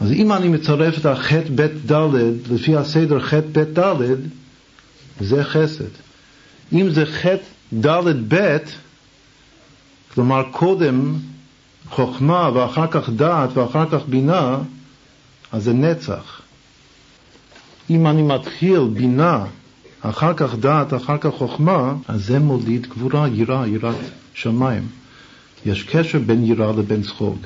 אז 0.00 0.12
אם 0.12 0.32
אני 0.32 0.48
מצרף 0.48 0.98
את 0.98 1.06
החטא 1.06 1.48
בית 1.54 1.92
ד' 1.92 2.10
לפי 2.50 2.76
הסדר 2.76 3.20
חטא 3.20 3.46
בית 3.52 3.78
ד', 3.78 3.94
זה 5.20 5.44
חסד. 5.44 5.90
אם 6.72 6.90
זה 6.90 7.06
חטא 7.06 7.86
ד' 7.86 8.34
ב', 8.34 8.56
כלומר 10.14 10.42
קודם 10.50 11.14
חוכמה 11.90 12.50
ואחר 12.54 12.86
כך 12.90 13.08
דעת 13.08 13.56
ואחר 13.56 13.90
כך 13.90 14.06
בינה, 14.08 14.58
אז 15.52 15.64
זה 15.64 15.72
נצח. 15.72 16.40
אם 17.90 18.06
אני 18.06 18.22
מתחיל 18.22 18.80
בינה, 18.92 19.44
אחר 20.00 20.34
כך 20.34 20.54
דעת, 20.54 20.94
אחר 20.94 21.18
כך 21.18 21.30
חוכמה, 21.30 21.94
אז 22.08 22.26
זה 22.26 22.38
מוליד 22.38 22.86
גבורה, 22.86 23.28
יראה, 23.28 23.66
יראת 23.68 23.96
שמיים. 24.34 24.88
יש 25.66 25.82
קשר 25.82 26.18
בין 26.18 26.44
יראה 26.44 26.72
לבין 26.72 27.02
צחוק. 27.02 27.38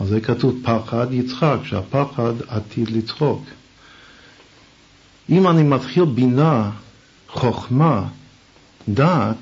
על 0.00 0.06
זה 0.06 0.20
כתוב 0.20 0.60
פחד 0.62 1.06
יצחק, 1.10 1.56
שהפחד 1.64 2.32
עתיד 2.48 2.90
לצחוק. 2.90 3.44
אם 5.30 5.48
אני 5.48 5.62
מתחיל 5.62 6.04
בינה, 6.04 6.70
חוכמה, 7.28 8.08
דעת, 8.88 9.36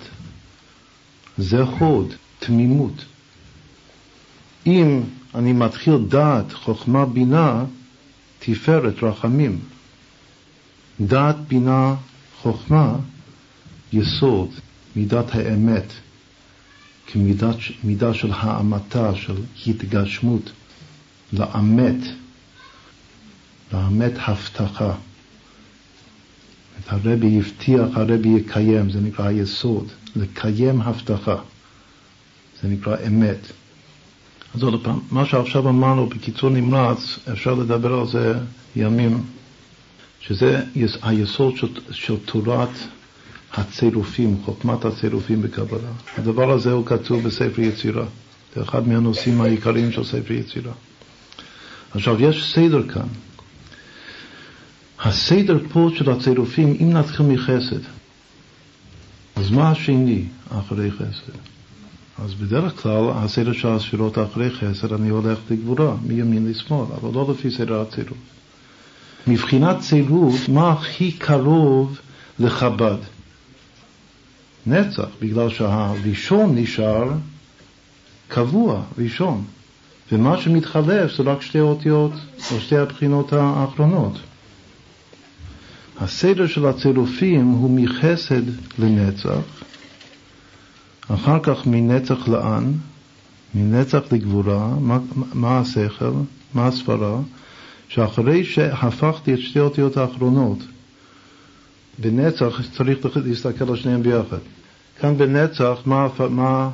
זה 1.39 1.67
חוד, 1.79 2.15
תמימות. 2.39 3.05
אם 4.67 5.01
אני 5.35 5.53
מתחיל 5.53 5.99
דעת, 6.09 6.53
חוכמה, 6.53 7.07
בינה, 7.07 7.65
תפארת, 8.39 9.03
רחמים. 9.03 9.59
דעת, 11.01 11.37
בינה, 11.49 11.95
חוכמה, 12.43 12.97
יסוד, 13.93 14.49
מידת 14.97 15.35
האמת, 15.35 15.93
כמידה 17.13 18.15
של 18.15 18.31
האמתה, 18.33 19.15
של 19.15 19.35
התגשמות, 19.67 20.51
לאמת, 21.33 21.97
לאמת 23.73 24.13
הבטחה. 24.17 24.95
את 26.79 26.93
הרבי 26.93 27.39
הבטיח, 27.39 27.89
הרבי 27.95 28.29
יקיים, 28.29 28.91
זה 28.91 29.01
נקרא 29.01 29.27
היסוד, 29.27 29.89
לקיים 30.17 30.81
הבטחה, 30.81 31.37
זה 32.63 32.69
נקרא 32.69 32.97
אמת. 33.07 33.39
אז 34.55 34.63
עוד 34.63 34.85
פעם, 34.85 34.99
מה 35.11 35.27
שעכשיו 35.27 35.69
אמרנו 35.69 36.07
בקיצור 36.07 36.51
נמרץ, 36.51 37.19
אפשר 37.33 37.55
לדבר 37.55 38.01
על 38.01 38.07
זה 38.07 38.35
ימים, 38.77 39.23
שזה 40.21 40.63
היסוד 41.03 41.57
של, 41.57 41.69
של 41.91 42.17
תורת 42.25 42.69
הצירופים, 43.55 44.37
חוכמת 44.45 44.85
הצירופים 44.85 45.43
בקבלה. 45.43 45.91
הדבר 46.19 46.51
הזה 46.51 46.73
הוא 46.73 46.87
כתוב 46.87 47.23
בספר 47.23 47.61
יצירה, 47.61 48.05
זה 48.55 48.63
אחד 48.63 48.89
מהנושאים 48.89 49.41
העיקריים 49.41 49.93
של 49.93 50.05
ספר 50.05 50.33
יצירה. 50.33 50.73
עכשיו, 51.95 52.23
יש 52.23 52.55
סדר 52.55 52.89
כאן. 52.89 53.09
הסדר 55.05 55.59
פה 55.73 55.91
של 55.95 56.11
הצירופים, 56.11 56.77
אם 56.81 56.93
נתחיל 56.93 57.27
מחסד, 57.27 57.81
אז 59.37 59.51
מה 59.51 59.71
השני 59.71 60.25
אחרי 60.51 60.91
חסד? 60.91 61.33
אז 62.25 62.35
בדרך 62.35 62.83
כלל 62.83 63.11
הסדר 63.15 63.53
של 63.53 63.69
הספירות 63.69 64.19
אחרי 64.19 64.51
חסד 64.51 64.93
אני 64.93 65.09
הולך 65.09 65.39
לגבורה, 65.51 65.97
מימין 66.07 66.51
לשמאל, 66.51 66.87
אבל 67.01 67.11
לא 67.15 67.27
לפי 67.31 67.51
סדר 67.51 67.81
הצירוף. 67.81 68.19
מבחינת 69.27 69.81
צירוף, 69.81 70.49
מה 70.49 70.73
הכי 70.73 71.13
קרוב 71.13 71.99
לחב"ד? 72.39 72.99
נצח, 74.69 75.09
בגלל 75.21 75.49
שהראשון 75.49 76.59
נשאר 76.59 77.11
קבוע, 78.29 78.83
ראשון, 78.99 79.45
ומה 80.13 80.39
שמתחלף 80.39 81.17
זה 81.17 81.23
רק 81.23 81.43
שתי 81.43 81.61
אותיות 81.61 82.13
או 82.53 82.61
שתי 82.61 82.77
הבחינות 82.77 83.33
האחרונות. 83.33 84.19
הסדר 86.01 86.47
של 86.47 86.67
הצירופים 86.67 87.47
הוא 87.47 87.71
מחסד 87.71 88.43
לנצח, 88.79 89.39
אחר 91.09 91.39
כך 91.43 91.67
מנצח 91.67 92.29
לאן, 92.29 92.73
מנצח 93.55 94.01
לגבורה, 94.13 94.69
מה, 94.81 94.99
מה 95.15 95.59
השכל, 95.59 96.13
מה 96.55 96.67
הסברה, 96.67 97.21
שאחרי 97.89 98.45
שהפכתי 98.45 99.35
את 99.35 99.39
שתי 99.39 99.61
אותיות 99.61 99.97
האחרונות, 99.97 100.59
בנצח 101.99 102.61
צריך 102.77 103.17
להסתכל 103.17 103.69
על 103.69 103.77
שניהם 103.77 104.03
ביחד. 104.03 104.39
כאן 105.01 105.19
בנצח, 105.19 105.79
מה, 105.87 106.09
מה 106.31 106.71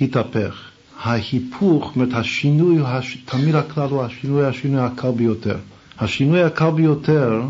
התהפך? 0.00 0.70
ההיפוך, 1.00 1.92
זאת 1.96 2.14
השינוי, 2.14 2.78
הש... 2.84 3.16
תמיד 3.24 3.54
הכלל 3.54 3.88
הוא 3.88 4.02
השינוי, 4.02 4.46
השינוי 4.46 4.80
הקל 4.80 5.10
ביותר. 5.10 5.56
השינוי 5.98 6.42
הקל 6.42 6.70
ביותר, 6.70 7.42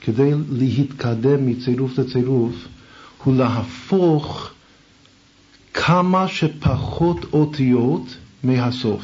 כדי 0.00 0.30
להתקדם 0.50 1.46
מצירוף 1.46 1.98
לצירוף, 1.98 2.54
הוא 3.24 3.36
להפוך 3.36 4.50
כמה 5.74 6.28
שפחות 6.28 7.24
אותיות 7.32 8.16
מהסוף, 8.42 9.02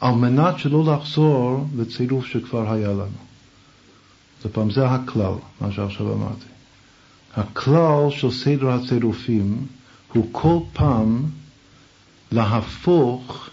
על 0.00 0.14
מנת 0.14 0.58
שלא 0.58 0.94
לחזור 0.94 1.66
לצירוף 1.76 2.26
שכבר 2.26 2.72
היה 2.72 2.88
לנו. 2.88 3.24
זאת 4.42 4.52
פעם, 4.52 4.70
זה 4.70 4.86
הכלל, 4.86 5.34
מה 5.60 5.72
שעכשיו 5.72 6.12
אמרתי. 6.12 6.53
הכלל 7.36 8.10
של 8.10 8.30
סדר 8.30 8.70
הצירופים 8.70 9.66
הוא 10.12 10.28
כל 10.32 10.58
פעם 10.72 11.22
להפוך 12.32 13.48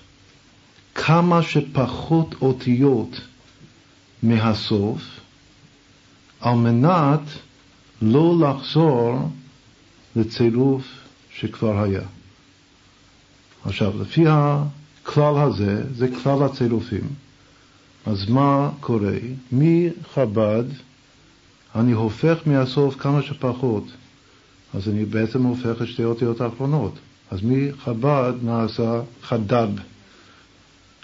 כמה 0.95 1.43
שפחות 1.43 2.35
אותיות 2.41 3.21
מהסוף, 4.23 5.01
על 6.39 6.55
מנת 6.55 7.21
לא 8.01 8.35
לחזור 8.39 9.29
לצירוף 10.15 10.83
שכבר 11.33 11.83
היה. 11.83 12.01
עכשיו, 13.65 14.01
לפי 14.01 14.23
הכלל 14.27 15.37
הזה, 15.37 15.83
זה 15.95 16.07
כלל 16.23 16.43
הצירופים. 16.43 17.07
אז 18.05 18.29
מה 18.29 18.69
קורה? 18.79 19.17
מחב"ד 19.51 20.63
אני 21.75 21.91
הופך 21.91 22.37
מהסוף 22.45 22.95
כמה 22.95 23.21
שפחות. 23.21 23.83
אז 24.73 24.89
אני 24.89 25.05
בעצם 25.05 25.43
הופך 25.43 25.81
את 25.81 25.87
שתי 25.87 26.03
אותיות 26.03 26.41
האחרונות. 26.41 26.93
אז 27.31 27.39
מחב"ד 27.43 28.33
נעשה 28.43 29.01
חדב. 29.21 29.69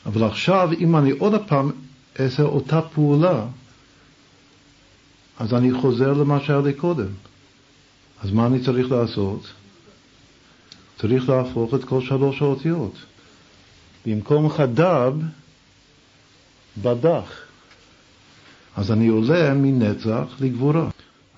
אבל 0.06 0.24
עכשיו, 0.24 0.70
אם 0.80 0.96
אני 0.96 1.12
עוד 1.12 1.34
פעם 1.48 1.72
אעשה 2.20 2.44
אותה 2.44 2.82
פעולה, 2.82 3.46
אז 5.40 5.54
אני 5.54 5.74
חוזר 5.82 6.14
למה 6.14 6.40
שהיה 6.40 6.62
לי 6.62 6.74
קודם. 6.74 7.08
אז 8.24 8.32
מה 8.32 8.48
אני 8.48 8.64
צריך 8.64 8.92
לעשות? 8.92 9.54
צריך 11.00 11.30
להפוך 11.30 11.74
את 11.74 11.84
כל 11.84 12.02
שלוש 12.02 12.42
האותיות. 12.42 12.94
במקום 14.06 14.50
חדב, 14.50 15.14
בדח. 16.82 17.47
אז 18.78 18.92
אני 18.92 19.08
עולה 19.08 19.54
מנצח 19.54 20.38
לגבורה. 20.42 20.90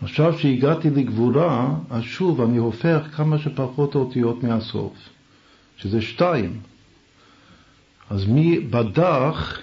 עכשיו 0.01 0.39
שהגעתי 0.39 0.89
לגבורה, 0.89 1.75
אז 1.89 2.03
שוב 2.03 2.41
אני 2.41 2.57
הופך 2.57 3.01
כמה 3.15 3.39
שפחות 3.39 3.95
אותיות 3.95 4.43
מהסוף, 4.43 4.93
שזה 5.77 6.01
שתיים. 6.01 6.59
אז 8.09 8.25
מבדח 8.27 9.59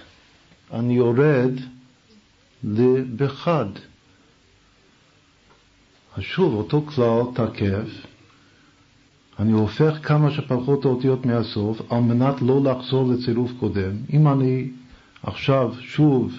אני 0.73 0.95
יורד 0.95 1.53
לבחד. 2.65 3.67
אז 6.17 6.23
שוב, 6.23 6.55
אותו 6.55 6.83
כלל 6.87 7.23
תקף, 7.35 8.07
אני 9.39 9.53
הופך 9.53 9.99
כמה 10.03 10.31
שפחות 10.31 10.85
אותיות 10.85 11.27
מהסוף 11.27 11.93
על 11.93 12.01
מנת 12.01 12.43
לא 12.43 12.61
לחזור 12.65 13.13
לצירוף 13.13 13.53
קודם. 13.61 13.93
אם 14.13 14.29
אני 14.29 14.71
עכשיו 15.23 15.75
שוב 15.81 16.33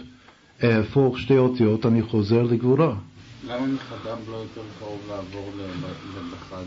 אהפוך 0.64 1.20
שתי 1.20 1.38
אותיות, 1.38 1.86
אני 1.86 2.02
חוזר 2.02 2.44
לגבורה. 2.44 2.96
למה 3.48 3.68
מחדם 3.68 4.18
לא 4.32 4.36
יותר 4.36 4.62
קרוב 4.80 5.02
לעבור 5.10 5.52
לבחד? 6.18 6.64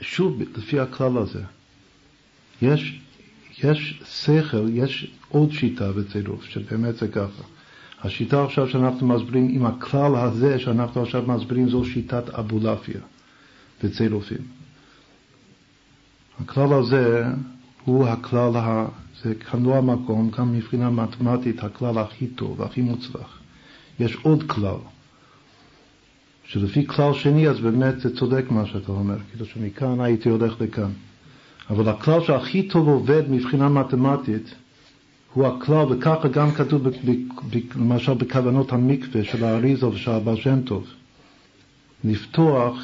שוב, 0.00 0.42
לפי 0.56 0.80
הכלל 0.80 1.18
הזה. 1.18 1.42
יש, 2.62 3.00
יש 3.64 4.02
שכל, 4.04 4.66
יש 4.72 5.10
עוד 5.28 5.52
שיטה 5.52 5.92
בצירוף, 5.92 6.44
שבאמת 6.44 6.96
זה 6.96 7.08
ככה. 7.08 7.42
השיטה 8.02 8.44
עכשיו 8.44 8.68
שאנחנו 8.68 9.06
מסבירים, 9.06 9.48
עם 9.50 9.66
הכלל 9.66 10.16
הזה 10.16 10.58
שאנחנו 10.58 11.02
עכשיו 11.02 11.22
מסבירים, 11.26 11.68
זו 11.68 11.84
שיטת 11.84 12.30
אבולעפיה 12.30 13.00
בצירופים. 13.82 14.38
הכלל 16.40 16.72
הזה 16.72 17.24
הוא 17.86 18.06
הכלל, 18.06 18.52
זה 19.22 19.34
כאן 19.34 19.62
לא 19.62 19.76
המקום, 19.76 20.30
גם 20.38 20.52
מבחינה 20.52 20.90
מתמטית, 20.90 21.64
הכלל 21.64 21.98
הכי 21.98 22.26
טוב, 22.26 22.62
הכי 22.62 22.80
מוצלח. 22.80 23.38
יש 24.00 24.16
עוד 24.22 24.42
כלל, 24.46 24.76
שלפי 26.44 26.86
כלל 26.86 27.14
שני, 27.14 27.48
אז 27.48 27.60
באמת 27.60 28.00
זה 28.00 28.16
צודק 28.16 28.44
מה 28.50 28.66
שאתה 28.66 28.92
אומר, 28.92 29.16
כאילו 29.30 29.46
שמכאן 29.46 30.00
הייתי 30.00 30.28
הולך 30.28 30.60
לכאן. 30.60 30.90
אבל 31.70 31.88
הכלל 31.88 32.24
שהכי 32.24 32.68
טוב 32.68 32.88
עובד 32.88 33.30
מבחינה 33.30 33.68
מתמטית, 33.68 34.54
הוא 35.34 35.46
הכלל, 35.46 35.92
וככה 35.92 36.28
גם 36.28 36.50
כתוב 36.50 36.86
למשל 37.76 38.14
בכוונות 38.14 38.72
המקווה 38.72 39.24
של 39.24 39.44
האריזו 39.44 39.90
ושל 39.92 40.10
הבעל 40.10 40.36
שם 40.36 40.60
טוב. 40.62 40.86
לפתוח, 42.04 42.78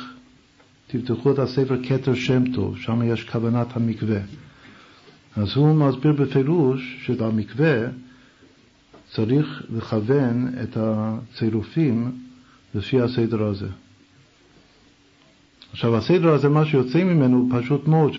תפתחו 0.86 1.32
את 1.32 1.38
הספר 1.38 1.76
כתר 1.88 2.14
שם 2.14 2.52
טוב, 2.52 2.78
שם 2.78 3.02
יש 3.02 3.24
כוונת 3.24 3.76
המקווה. 3.76 4.20
אז 5.36 5.56
הוא 5.56 5.74
מסביר 5.74 6.12
בפירוש 6.12 6.96
שבמקווה 7.04 7.86
צריך 9.10 9.62
לכוון 9.76 10.48
את 10.62 10.76
הצירופים 10.76 12.12
לפי 12.74 13.00
הסדר 13.00 13.42
הזה. 13.42 13.68
עכשיו, 15.72 15.96
הסדר 15.96 16.28
הזה, 16.28 16.48
מה 16.48 16.64
שיוצא 16.64 17.04
ממנו 17.04 17.36
הוא 17.36 17.60
פשוט 17.60 17.88
מאוד. 17.88 18.16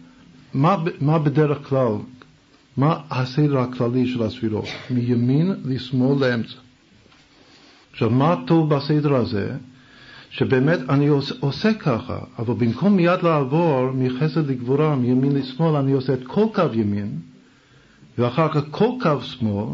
מה, 0.54 0.78
מה 1.02 1.20
בדרך 1.20 1.68
כלל 1.68 1.92
מה 2.78 3.00
הסדר 3.10 3.60
הכללי 3.60 4.08
של 4.08 4.24
הספירות? 4.24 4.66
מימין 4.90 5.56
לשמאל 5.66 6.20
לאמצע. 6.20 6.56
עכשיו, 7.92 8.10
מה 8.10 8.36
טוב 8.48 8.76
בסדר 8.76 9.16
הזה? 9.16 9.56
שבאמת 10.34 10.80
אני 10.90 11.08
עושה, 11.08 11.36
עושה 11.40 11.74
ככה, 11.74 12.20
אבל 12.40 12.54
במקום 12.54 12.96
מיד 12.96 13.24
לעבור 13.24 13.92
מחסד 13.96 14.50
לגבורה, 14.50 14.96
מימין 14.96 15.36
לשמאל, 15.36 15.76
אני 15.76 15.92
עושה 15.92 16.14
את 16.14 16.24
כל 16.28 16.46
קו 16.54 16.64
ימין, 16.74 17.20
ואחר 18.18 18.54
כך 18.54 18.62
כל 18.72 18.90
קו 19.02 19.22
שמאל, 19.22 19.68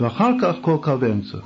ואחר 0.00 0.30
כך 0.40 0.54
כל 0.60 0.76
קו 0.82 0.92
אמצע. 1.12 1.38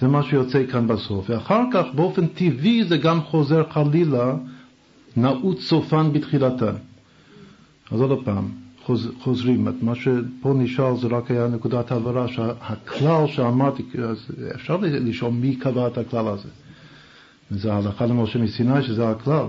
זה 0.00 0.08
מה 0.08 0.22
שיוצא 0.22 0.66
כאן 0.66 0.86
בסוף. 0.86 1.30
ואחר 1.30 1.62
כך, 1.72 1.84
באופן 1.94 2.26
טבעי, 2.26 2.84
זה 2.84 2.96
גם 2.96 3.20
חוזר 3.20 3.64
חלילה, 3.70 4.34
נעוץ 5.16 5.60
סופן 5.60 6.12
בתחילתן. 6.12 6.74
אז 7.90 8.00
עוד 8.00 8.24
פעם, 8.24 8.48
חוז, 8.84 9.10
חוזרים. 9.20 9.68
מה 9.80 9.94
שפה 9.94 10.54
נשאל 10.54 10.96
זה 10.96 11.06
רק 11.06 11.30
היה 11.30 11.48
נקודת 11.48 11.92
העברה, 11.92 12.28
שהכלל 12.28 13.26
שאמרתי, 13.26 13.82
אפשר 14.54 14.76
לשאול 14.82 15.32
מי 15.32 15.56
קבע 15.56 15.86
את 15.86 15.98
הכלל 15.98 16.28
הזה. 16.28 16.48
זה 17.50 17.72
ההלכה 17.72 18.06
למשה 18.06 18.38
מסיני 18.38 18.82
שזה 18.82 19.10
הכלל. 19.10 19.46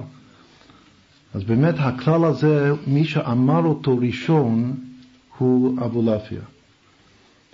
אז 1.33 1.43
באמת 1.43 1.75
הכלל 1.77 2.25
הזה, 2.25 2.71
מי 2.87 3.05
שאמר 3.05 3.65
אותו 3.65 3.97
ראשון 3.97 4.75
הוא 5.37 5.81
אבולעפיה. 5.85 6.41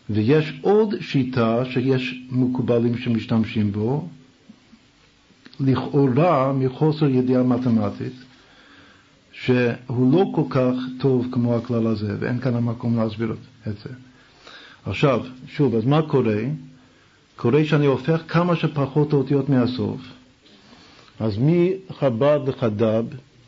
ויש 0.09 0.59
עוד 0.61 0.95
שיטה 1.01 1.65
שיש 1.65 2.21
מקובלים 2.29 2.97
שמשתמשים 2.97 3.71
בו, 3.71 4.07
לכאורה 5.59 6.53
מחוסר 6.53 7.09
ידיעה 7.09 7.43
מתמטית, 7.43 8.13
שהוא 9.31 10.13
לא 10.13 10.31
כל 10.35 10.43
כך 10.49 10.73
טוב 10.99 11.27
כמו 11.31 11.55
הכלל 11.55 11.87
הזה, 11.87 12.15
ואין 12.19 12.39
כאן 12.39 12.55
המקום 12.55 12.97
להסביר 12.97 13.35
את 13.67 13.77
זה. 13.83 13.89
עכשיו, 14.85 15.25
שוב, 15.47 15.75
אז 15.75 15.85
מה 15.85 16.01
קורה? 16.01 16.43
קורה 17.35 17.65
שאני 17.65 17.85
הופך 17.85 18.21
כמה 18.27 18.55
שפחות 18.55 19.13
אותיות 19.13 19.49
מהסוף. 19.49 20.01
אז 21.19 21.37
מחב"ד 21.39 22.39
לחד"ב, 22.47 23.05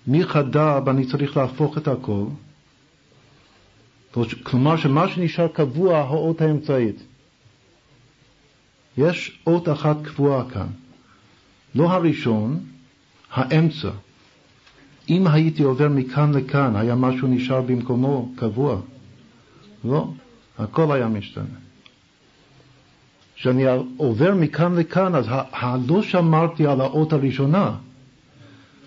מחד"ב 0.07 0.89
אני 0.89 1.05
צריך 1.05 1.37
להפוך 1.37 1.77
את 1.77 1.87
הכל. 1.87 2.25
כלומר 4.43 4.77
שמה 4.77 5.07
שנשאר 5.07 5.47
קבוע, 5.47 5.97
האות 5.97 6.41
האמצעית. 6.41 7.03
יש 8.97 9.39
אות 9.47 9.69
אחת 9.69 9.97
קבועה 10.03 10.49
כאן. 10.49 10.67
לא 11.75 11.91
הראשון, 11.91 12.59
האמצע. 13.31 13.89
אם 15.09 15.27
הייתי 15.27 15.63
עובר 15.63 15.89
מכאן 15.89 16.33
לכאן, 16.33 16.75
היה 16.75 16.95
משהו 16.95 17.27
נשאר 17.27 17.61
במקומו 17.61 18.31
קבוע? 18.35 18.81
לא, 19.83 20.07
הכל 20.57 20.91
היה 20.91 21.07
משתנה. 21.07 21.64
כשאני 23.35 23.63
עובר 23.97 24.35
מכאן 24.35 24.75
לכאן, 24.75 25.15
אז 25.15 25.25
לא 25.87 26.01
שמרתי 26.01 26.67
על 26.67 26.81
האות 26.81 27.13
הראשונה, 27.13 27.71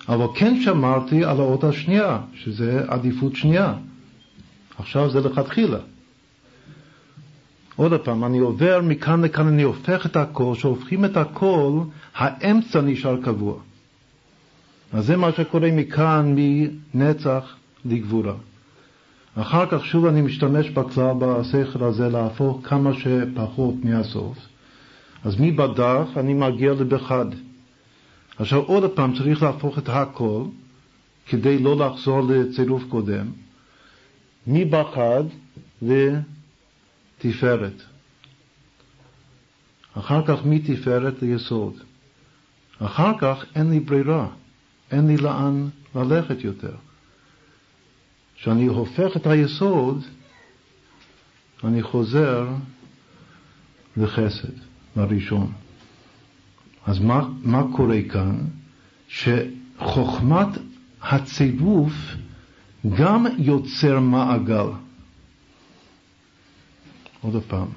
אבל 0.08 0.26
כן 0.34 0.60
שמרתי 0.62 1.24
על 1.24 1.40
האות 1.40 1.64
השנייה, 1.64 2.18
שזה 2.34 2.84
עדיפות 2.88 3.36
שנייה. 3.36 3.74
עכשיו 4.78 5.10
זה 5.10 5.20
לכתחילה. 5.20 5.78
עוד 7.76 8.00
פעם, 8.00 8.24
אני 8.24 8.38
עובר 8.38 8.80
מכאן 8.82 9.24
לכאן, 9.24 9.46
אני 9.46 9.62
הופך 9.62 10.06
את 10.06 10.16
הכל, 10.16 10.52
כשהופכים 10.56 11.04
את 11.04 11.16
הכל, 11.16 11.80
האמצע 12.14 12.80
נשאר 12.80 13.22
קבוע. 13.22 13.54
אז 14.92 15.06
זה 15.06 15.16
מה 15.16 15.32
שקורה 15.32 15.70
מכאן, 15.72 16.34
מנצח 16.94 17.56
לגבורה. 17.84 18.34
אחר 19.40 19.66
כך 19.70 19.84
שוב 19.84 20.06
אני 20.06 20.22
משתמש 20.22 20.70
בכלל, 20.70 21.12
בשכל 21.20 21.84
הזה, 21.84 22.08
להפוך 22.08 22.68
כמה 22.68 22.90
שפחות 22.94 23.74
מהסוף. 23.82 24.38
אז 25.24 25.36
מבדח 25.40 26.06
אני 26.16 26.34
מגיע 26.34 26.72
לבחד. 26.72 27.26
עכשיו 28.38 28.60
עוד 28.60 28.90
פעם 28.90 29.18
צריך 29.18 29.42
להפוך 29.42 29.78
את 29.78 29.88
הכל 29.88 30.44
כדי 31.26 31.58
לא 31.58 31.76
לחזור 31.76 32.20
לצירוף 32.20 32.82
קודם. 32.88 33.26
מבחד 34.46 35.24
לתפארת. 35.82 37.82
אחר 39.94 40.26
כך 40.26 40.44
מתפארת 40.44 41.22
ליסוד. 41.22 41.74
אחר 42.78 43.12
כך 43.18 43.44
אין 43.54 43.70
לי 43.70 43.80
ברירה. 43.80 44.28
אין 44.90 45.06
לי 45.06 45.16
לאן 45.16 45.68
ללכת 45.94 46.44
יותר. 46.44 46.74
כשאני 48.40 48.66
הופך 48.66 49.16
את 49.16 49.26
היסוד, 49.26 50.04
אני 51.64 51.82
חוזר 51.82 52.48
לחסד, 53.96 54.52
לראשון. 54.96 55.52
אז 56.86 56.98
מה, 56.98 57.28
מה 57.42 57.62
קורה 57.76 57.98
כאן? 58.12 58.38
שחוכמת 59.08 60.48
הצירוף 61.02 61.92
גם 62.98 63.26
יוצר 63.38 64.00
מעגל. 64.00 64.66
עוד 67.20 67.42
פעם. 67.48 67.68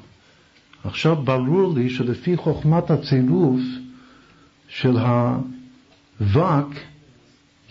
עכשיו 0.84 1.16
ברור 1.16 1.74
לי 1.76 1.90
שלפי 1.90 2.38
חוכמת 2.38 2.92
הצירוף 2.92 3.62
של 4.68 4.98
הווק 4.98 6.74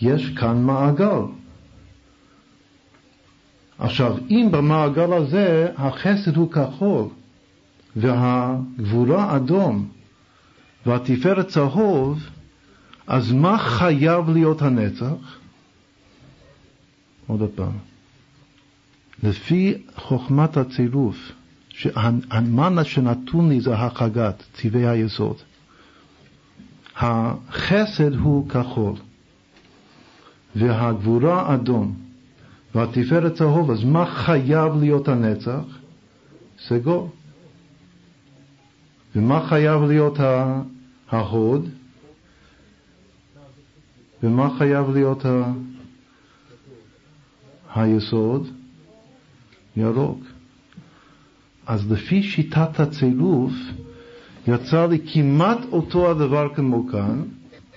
יש 0.01 0.29
כאן 0.29 0.63
מעגל. 0.63 1.40
עכשיו, 3.81 4.17
אם 4.29 4.47
במעגל 4.51 5.13
הזה 5.13 5.71
החסד 5.77 6.35
הוא 6.35 6.51
כחול 6.51 7.05
והגבורה 7.95 9.35
אדום 9.35 9.89
והתפארת 10.85 11.47
צהוב, 11.47 12.19
אז 13.07 13.31
מה 13.31 13.57
חייב 13.57 14.29
להיות 14.29 14.61
הנצח? 14.61 15.37
עוד 17.27 17.49
פעם. 17.55 17.77
לפי 19.23 19.77
חוכמת 19.95 20.57
הצירוף, 20.57 21.31
שהמן 21.69 22.83
שנתון 22.83 23.49
לי 23.49 23.61
זה 23.61 23.75
החגת, 23.75 24.43
צבעי 24.53 24.87
היסוד. 24.87 25.35
החסד 26.97 28.13
הוא 28.15 28.49
כחול, 28.49 28.95
והגבורה 30.55 31.53
אדום, 31.53 32.00
והתפארת 32.75 33.33
צהוב, 33.33 33.71
אז 33.71 33.83
מה 33.83 34.05
חייב 34.05 34.75
להיות 34.79 35.07
הנצח? 35.07 35.63
סגול. 36.59 37.03
ומה 39.15 39.45
חייב 39.47 39.81
להיות 39.81 40.17
ההוד? 41.09 41.69
ומה 44.23 44.49
חייב 44.57 44.89
להיות 44.89 45.25
ה... 45.25 45.51
היסוד? 47.75 48.47
ירוק. 49.77 50.19
אז 51.65 51.91
לפי 51.91 52.23
שיטת 52.23 52.79
הצירוף, 52.79 53.53
יצא 54.47 54.85
לי 54.85 54.99
כמעט 55.13 55.57
אותו 55.71 56.11
הדבר 56.11 56.55
כמו 56.55 56.87
כאן, 56.91 57.21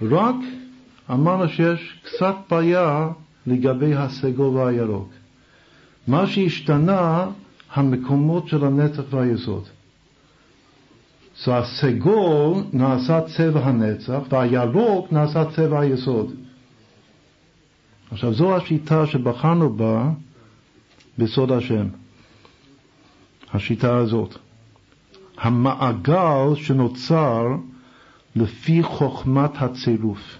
רק 0.03 0.35
אמרנו 1.11 1.49
שיש 1.49 1.99
קצת 2.05 2.35
בעיה 2.51 3.09
לגבי 3.47 3.95
הסגול 3.95 4.57
והירוק. 4.57 5.09
מה 6.07 6.27
שהשתנה, 6.27 7.27
המקומות 7.73 8.49
של 8.49 8.65
הנצח 8.65 9.03
והיסוד. 9.11 9.65
אז 11.47 11.49
הסגול 11.53 12.65
נעשה 12.73 13.21
צבע 13.21 13.61
הנצח 13.61 14.21
והירוק 14.29 15.13
נעשה 15.13 15.45
צבע 15.51 15.81
היסוד. 15.81 16.35
עכשיו 18.11 18.33
זו 18.35 18.57
השיטה 18.57 19.07
שבחרנו 19.07 19.73
בה 19.73 20.11
בסוד 21.19 21.53
השם. 21.53 21.87
השיטה 23.53 23.97
הזאת. 23.97 24.37
המעגל 25.39 26.55
שנוצר 26.55 27.43
לפי 28.37 28.83
חוכמת 28.83 29.51
הצירוף. 29.55 30.39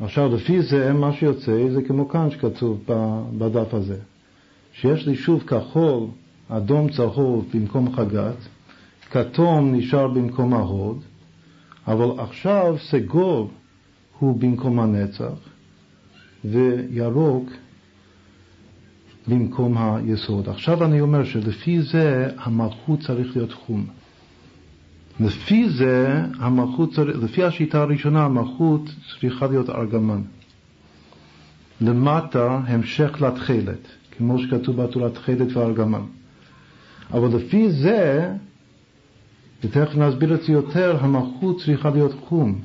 עכשיו, 0.00 0.34
לפי 0.34 0.62
זה, 0.62 0.92
מה 0.92 1.12
שיוצא 1.12 1.68
זה 1.70 1.82
כמו 1.82 2.08
כאן 2.08 2.30
שכתוב 2.30 2.84
בדף 3.38 3.74
הזה, 3.74 3.96
שיש 4.72 5.06
לי 5.06 5.16
שוב 5.16 5.42
כחול, 5.42 6.06
אדום 6.48 6.90
צהוב 6.90 7.46
במקום 7.54 7.96
חגת, 7.96 8.36
כתום 9.10 9.74
נשאר 9.74 10.08
במקום 10.08 10.54
ההוד, 10.54 11.00
אבל 11.86 12.10
עכשיו 12.18 12.76
סגול 12.78 13.46
הוא 14.18 14.40
במקום 14.40 14.80
הנצח, 14.80 15.38
וירוק 16.44 17.50
במקום 19.28 19.78
היסוד. 19.78 20.48
עכשיו 20.48 20.84
אני 20.84 21.00
אומר 21.00 21.24
שלפי 21.24 21.82
זה 21.82 22.28
המלכות 22.36 23.00
צריך 23.00 23.36
להיות 23.36 23.52
חום. 23.52 23.86
לפי 25.20 25.68
זה, 25.70 26.22
המלכות, 26.38 26.98
לפי 26.98 27.44
השיטה 27.44 27.82
הראשונה, 27.82 28.24
המלכות 28.24 28.80
צריכה 29.10 29.46
להיות 29.46 29.70
ארגמן. 29.70 30.22
למטה 31.80 32.60
המשך 32.66 33.22
לתכלת, 33.22 33.88
כמו 34.16 34.38
שכתוב 34.38 34.82
בתורה 34.82 35.10
תכלת 35.10 35.56
וארגמן. 35.56 36.02
אבל 37.12 37.36
לפי 37.36 37.70
זה, 37.72 38.32
ותכף 39.64 39.94
נסביר 39.96 40.34
את 40.34 40.42
זה 40.42 40.52
יותר, 40.52 40.96
המלכות 41.00 41.60
צריכה 41.60 41.90
להיות 41.90 42.12
חום. 42.28 42.60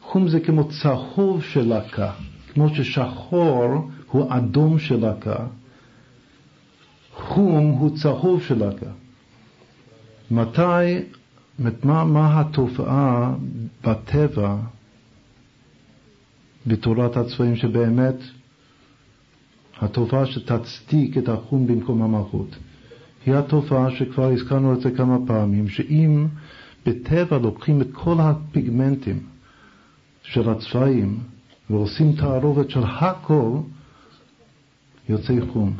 חום 0.00 0.28
זה 0.28 0.40
כמו 0.40 0.68
צהוב 0.68 1.42
של 1.42 1.74
לקה, 1.76 2.10
כמו 2.54 2.68
ששחור 2.74 3.90
הוא 4.10 4.26
אדום 4.28 4.78
של 4.78 5.06
לקה, 5.06 5.46
חום 7.14 7.70
הוא 7.70 7.96
צהוב 7.96 8.42
של 8.42 8.68
לקה. 8.68 8.90
מתי 10.30 11.00
מה, 11.58 12.04
מה 12.04 12.40
התופעה 12.40 13.34
בטבע, 13.84 14.56
בתורת 16.66 17.16
הצבעים, 17.16 17.56
שבאמת 17.56 18.14
התופעה 19.80 20.26
שתצדיק 20.26 21.18
את 21.18 21.28
החום 21.28 21.66
במקום 21.66 22.02
המלכות? 22.02 22.56
היא 23.26 23.34
התופעה 23.34 23.90
שכבר 23.90 24.30
הזכרנו 24.32 24.72
את 24.74 24.80
זה 24.80 24.90
כמה 24.90 25.18
פעמים, 25.26 25.68
שאם 25.68 26.26
בטבע 26.86 27.38
לוקחים 27.38 27.80
את 27.80 27.88
כל 27.92 28.16
הפיגמנטים 28.20 29.20
של 30.22 30.50
הצבעים 30.50 31.18
ועושים 31.70 32.12
תערובת 32.12 32.70
של 32.70 32.82
הכל, 32.84 33.50
יוצא 35.08 35.34
חום. 35.52 35.72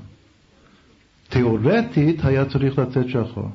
תיאורטית 1.29 2.25
היה 2.25 2.45
צריך 2.45 2.79
לצאת 2.79 3.09
שחור. 3.09 3.51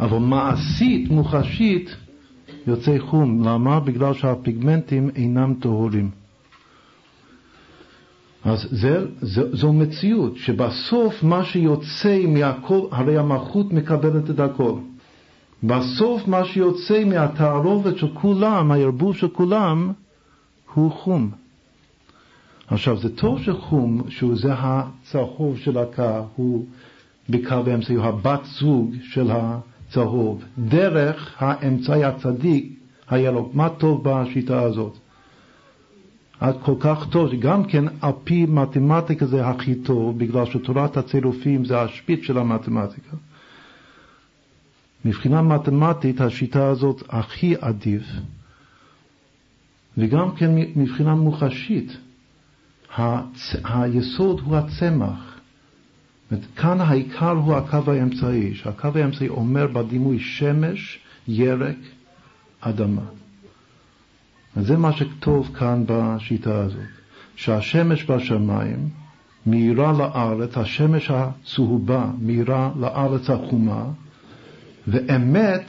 אבל 0.00 0.18
מעשית, 0.18 1.10
מוחשית, 1.10 1.96
יוצא 2.66 2.98
חום. 2.98 3.48
למה? 3.48 3.80
בגלל 3.80 4.14
שהפיגמנטים 4.14 5.10
אינם 5.16 5.54
טהורים. 5.60 6.10
אז 8.44 8.68
זה, 8.70 9.06
זה, 9.20 9.56
זו 9.56 9.72
מציאות, 9.72 10.36
שבסוף 10.36 11.22
מה 11.22 11.44
שיוצא 11.44 12.26
מהכל, 12.28 12.80
הרי 12.90 13.18
המלכות 13.18 13.72
מקבלת 13.72 14.30
את 14.30 14.40
הכל. 14.40 14.74
בסוף 15.62 16.28
מה 16.28 16.44
שיוצא 16.44 17.04
מהתערובת 17.04 17.98
של 17.98 18.08
כולם, 18.14 18.70
הערבוב 18.70 19.16
של 19.16 19.28
כולם, 19.28 19.92
הוא 20.74 20.90
חום. 20.92 21.30
עכשיו, 22.66 22.96
זה 22.96 23.16
טוב 23.16 23.42
שחום, 23.42 24.02
שהוא 24.08 24.36
זה 24.36 24.52
הצהוב 24.54 25.58
של 25.58 25.78
הקר, 25.78 26.22
הוא 26.36 26.66
בקר 27.30 27.62
באמצעי, 27.62 27.96
הוא 27.96 28.04
הבת 28.04 28.44
זוג 28.44 28.94
של 29.02 29.30
ה... 29.30 29.58
צהוב, 29.94 30.44
דרך 30.58 31.34
האמצעי 31.38 32.04
הצדיק 32.04 32.72
הירוק. 33.10 33.54
מה 33.54 33.68
טוב 33.68 34.00
בשיטה 34.04 34.62
הזאת? 34.62 34.96
עד 36.40 36.54
כל 36.62 36.74
כך 36.80 37.06
טוב, 37.10 37.30
שגם 37.30 37.64
כן 37.64 37.84
על 38.00 38.12
פי 38.24 38.46
מתמטיקה 38.46 39.26
זה 39.26 39.46
הכי 39.46 39.74
טוב, 39.74 40.18
בגלל 40.18 40.46
שתורת 40.46 40.96
הצירופים 40.96 41.64
זה 41.64 41.80
השפיץ 41.80 42.20
של 42.22 42.38
המתמטיקה. 42.38 43.16
מבחינה 45.04 45.42
מתמטית 45.42 46.20
השיטה 46.20 46.68
הזאת 46.68 47.02
הכי 47.08 47.54
עדיף, 47.60 48.02
וגם 49.98 50.36
כן 50.36 50.50
מבחינה 50.76 51.14
מוחשית. 51.14 51.96
היסוד 53.64 54.40
הוא 54.40 54.56
הצמח. 54.56 55.33
כאן 56.56 56.80
העיקר 56.80 57.30
הוא 57.30 57.54
הקו 57.54 57.92
האמצעי, 57.92 58.54
שהקו 58.54 58.88
האמצעי 58.94 59.28
אומר 59.28 59.66
בדימוי 59.66 60.18
שמש, 60.18 60.98
ירק, 61.28 61.76
אדמה. 62.60 63.02
וזה 64.56 64.76
מה 64.76 64.92
שטוב 64.92 65.50
כאן 65.54 65.84
בשיטה 65.86 66.58
הזאת, 66.58 66.80
שהשמש 67.36 68.10
בשמיים 68.10 68.88
מאירה 69.46 69.92
לארץ, 69.92 70.56
השמש 70.56 71.10
הצהובה 71.10 72.10
מאירה 72.20 72.70
לארץ 72.80 73.30
החומה, 73.30 73.84
ואמת, 74.88 75.64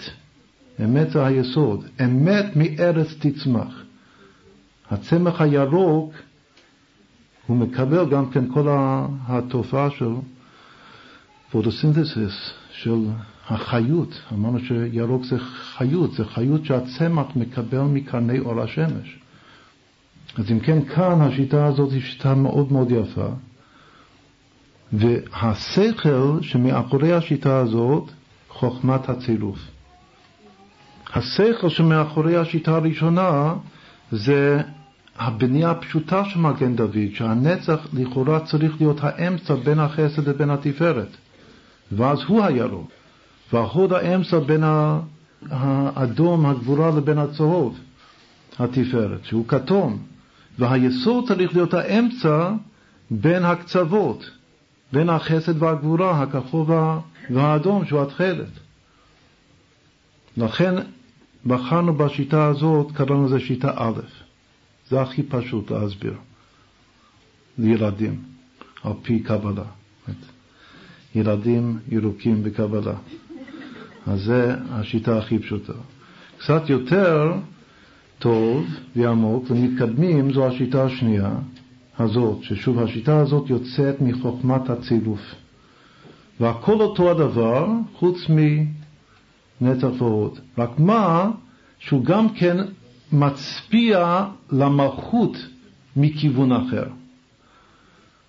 אמת 0.84 1.12
זה 1.12 1.26
היסוד, 1.26 1.86
אמת 2.04 2.46
מארץ 2.56 3.08
תצמח. 3.20 3.84
הצמח 4.92 5.42
הירוק, 5.42 6.14
הוא 7.48 7.58
מקבל 7.58 8.10
גם 8.10 8.30
כן 8.30 8.52
כל 8.54 8.68
התופעה 9.28 9.90
של 9.90 10.10
פוטוסינתסיס 11.52 12.52
של 12.72 13.08
החיות, 13.50 14.22
אמרנו 14.34 14.60
שירוק 14.60 15.26
זה 15.26 15.40
חיות, 15.40 16.14
זה 16.14 16.26
חיות 16.26 16.66
שהצמח 16.66 17.26
מקבל 17.36 17.82
מקרני 17.82 18.40
אור 18.40 18.62
השמש. 18.62 19.20
אז 20.38 20.52
אם 20.52 20.60
כן, 20.60 20.86
כאן 20.86 21.22
השיטה 21.22 21.66
הזאת 21.66 21.92
היא 21.92 22.02
שיטה 22.02 22.36
מאוד 22.36 22.72
מאוד 22.72 22.92
יפה, 22.92 23.28
והשכל 24.94 26.38
שמאחורי 26.42 27.14
השיטה 27.14 27.58
הזאת, 27.58 28.12
חוכמת 28.50 29.10
הצירוף. 29.10 29.60
השכל 31.14 31.70
שמאחורי 31.70 32.38
השיטה 32.38 32.76
הראשונה 32.76 33.54
זה 34.12 34.62
הבנייה 35.18 35.72
הפשוטה 35.72 36.26
של 36.26 36.40
מגן 36.40 36.76
דוד, 36.76 37.10
שהנצח 37.14 37.88
לכאורה 37.94 38.40
צריך 38.40 38.76
להיות 38.80 38.98
האמצע 39.02 39.56
בין 39.56 39.80
החסד 39.80 40.30
לבין 40.30 40.50
התפארת. 40.50 41.08
ואז 41.92 42.20
הוא 42.28 42.44
הירוק. 42.44 42.90
והחוד 43.54 43.94
האמצע 43.94 44.40
בין 44.40 44.64
האדום, 45.50 46.46
הגבורה, 46.46 46.92
לבין 46.98 47.18
הצהוב, 47.18 47.80
התפארת, 48.60 49.26
שהוא 49.26 49.48
כתום. 49.48 49.98
והיסוד 50.60 51.28
צריך 51.28 51.54
להיות 51.54 51.74
האמצע 51.74 52.52
בין 53.12 53.46
הקצוות, 53.46 54.30
בין 54.94 55.10
החסד 55.10 55.64
והגבורה, 55.64 56.22
הכחול 56.22 56.66
והאדום, 57.30 57.86
שהוא 57.86 58.02
התכלת. 58.02 58.50
לכן 60.38 60.76
בחרנו 61.46 61.94
בשיטה 61.94 62.46
הזאת, 62.46 62.92
קראנו 62.92 63.26
לזה 63.26 63.40
שיטה 63.40 63.72
א', 63.76 64.00
זה 64.90 65.02
הכי 65.02 65.24
פשוט 65.24 65.72
להסביר 65.72 66.14
לילדים, 67.58 68.24
על 68.84 68.94
פי 69.02 69.20
קבלה. 69.20 69.64
ילדים 71.16 71.80
ירוקים 71.90 72.44
בקבלה. 72.44 72.94
אז 74.08 74.24
זה 74.24 74.56
השיטה 74.70 75.18
הכי 75.18 75.40
פשוטה. 75.40 75.74
קצת 76.38 76.70
יותר 76.70 77.34
טוב 78.20 78.66
ועמוק 78.96 79.46
ומתקדמים 79.50 80.34
זו 80.34 80.48
השיטה 80.48 80.84
השנייה 80.84 81.36
הזאת, 82.00 82.44
ששוב 82.44 82.80
השיטה 82.80 83.20
הזאת 83.20 83.50
יוצאת 83.50 84.02
מחוכמת 84.02 84.70
הצילוף. 84.70 85.36
והכל 86.40 86.82
אותו 86.82 87.12
הדבר 87.12 87.68
חוץ 87.94 88.18
מנצח 89.62 89.88
ועוד. 89.98 90.40
רק 90.58 90.80
מה, 90.80 91.32
שהוא 91.80 92.06
גם 92.06 92.30
כן 92.30 92.58
מצביע 93.12 94.26
למלכות 94.52 95.38
מכיוון 95.96 96.52
אחר. 96.52 96.86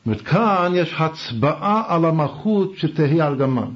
אומרת, 0.07 0.21
כאן 0.21 0.73
יש 0.75 0.95
הצבעה 0.99 1.83
על 1.95 2.05
המלכות 2.05 2.73
שתהי 2.77 3.23
ארגמן, 3.23 3.71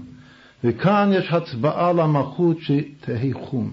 וכאן 0.64 1.10
יש 1.12 1.30
הצבעה 1.30 1.88
על 1.88 2.00
המלכות 2.00 2.56
שתהי 2.60 3.32
חום. 3.32 3.72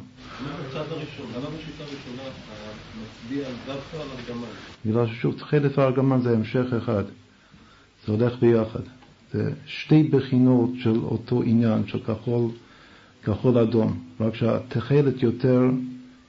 בגלל 4.85 5.07
ששוב, 5.07 5.35
תכלת 5.37 5.77
וארגמן 5.77 6.21
זה 6.21 6.33
המשך 6.33 6.73
אחד, 6.77 7.03
זה 8.05 8.13
הולך 8.13 8.39
ביחד. 8.39 8.79
זה 9.33 9.51
שתי 9.65 10.03
בחינות 10.03 10.69
של 10.79 10.99
אותו 11.03 11.43
עניין, 11.43 11.87
של 11.87 11.99
כחול, 11.99 12.49
כחול 13.23 13.57
אדום, 13.57 13.99
רק 14.19 14.35
שהתכלת 14.35 15.23
יותר 15.23 15.61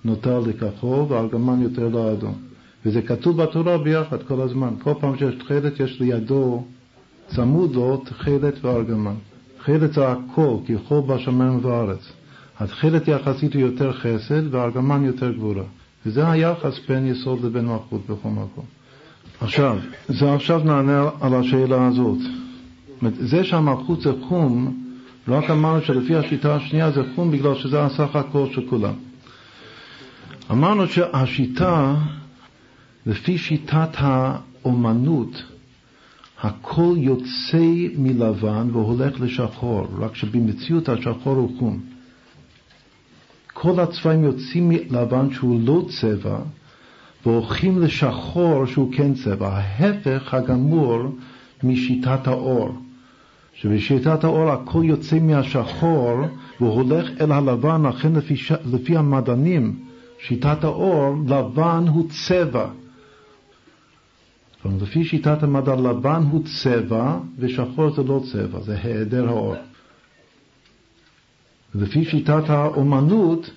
נותר 0.04 0.40
לכחול 0.40 1.04
והארגמן 1.08 1.62
יותר 1.62 1.88
לאדום. 1.88 2.47
וזה 2.88 3.02
כתוב 3.02 3.42
בתורה 3.42 3.78
ביחד 3.78 4.22
כל 4.22 4.40
הזמן. 4.40 4.74
כל 4.82 4.92
פעם 5.00 5.18
שיש 5.18 5.34
תכלת 5.34 5.80
יש 5.80 6.00
לידו, 6.00 6.64
צמוד 7.26 7.74
לו, 7.74 7.96
תכלת 7.96 8.64
וארגמן. 8.64 9.14
תכלת 9.58 9.92
זה 9.92 10.08
הכל, 10.08 10.56
חול 10.84 11.00
בשמיים 11.06 11.56
ובארץ. 11.56 12.12
התכלת 12.60 13.08
יחסית 13.08 13.54
הוא 13.54 13.62
יותר 13.62 13.92
חסד 13.92 14.54
והארגמן 14.54 15.04
יותר 15.04 15.32
גבורה. 15.32 15.62
וזה 16.06 16.30
היחס 16.30 16.80
בין 16.88 17.06
יסוד 17.06 17.44
לבין 17.44 17.66
מלכות 17.66 18.00
בכל 18.04 18.28
מקום. 18.28 18.64
עכשיו, 19.40 19.78
זה 20.08 20.34
עכשיו 20.34 20.60
נענה 20.64 21.08
על 21.20 21.34
השאלה 21.34 21.86
הזאת. 21.86 22.18
זה 23.10 23.44
שהמלכות 23.44 24.00
זה 24.00 24.12
חום, 24.28 24.82
רק 25.28 25.50
אמרנו 25.50 25.82
שלפי 25.82 26.16
השיטה 26.16 26.54
השנייה 26.54 26.90
זה 26.90 27.02
חום 27.14 27.30
בגלל 27.30 27.54
שזה 27.54 27.82
הסך 27.82 28.16
הכל 28.16 28.46
של 28.52 28.66
כולם. 28.70 28.94
אמרנו 30.50 30.86
שהשיטה, 30.86 31.94
לפי 33.08 33.38
שיטת 33.38 33.88
האומנות, 33.94 35.42
הכל 36.42 36.94
יוצא 36.96 37.66
מלבן 37.98 38.68
והולך 38.72 39.20
לשחור, 39.20 39.86
רק 39.98 40.14
שבמציאות 40.14 40.88
השחור 40.88 41.36
הוא 41.36 41.58
חום. 41.58 41.80
כל 43.52 43.80
הצבעים 43.80 44.24
יוצאים 44.24 44.68
מלבן 44.68 45.32
שהוא 45.32 45.60
לא 45.64 45.84
צבע 45.88 46.38
והולכים 47.26 47.82
לשחור 47.82 48.66
שהוא 48.66 48.92
כן 48.92 49.14
צבע, 49.14 49.48
ההפך 49.48 50.34
הגמור 50.34 51.02
משיטת 51.62 52.26
האור. 52.26 52.68
שבשיטת 53.54 54.24
האור 54.24 54.50
הכל 54.50 54.82
יוצא 54.84 55.18
מהשחור 55.18 56.14
והולך 56.60 57.08
אל 57.20 57.32
הלבן, 57.32 57.86
לכן 57.86 58.12
לפי, 58.12 58.34
לפי 58.72 58.96
המדענים, 58.96 59.78
שיטת 60.26 60.64
האור, 60.64 61.16
לבן 61.26 61.84
הוא 61.88 62.08
צבע. 62.08 62.66
כלומר, 64.68 64.82
לפי 64.82 65.04
שיטת 65.04 65.42
המדע, 65.42 65.74
לבן 65.74 66.22
הוא 66.30 66.44
צבע 66.44 67.18
ושחור 67.38 67.94
זה 67.94 68.02
לא 68.02 68.22
צבע, 68.32 68.60
זה 68.60 68.78
היעדר 68.82 69.28
האור. 69.28 69.54
לפי 71.74 72.04
שיטת 72.04 72.50
האומנות, 72.50 73.50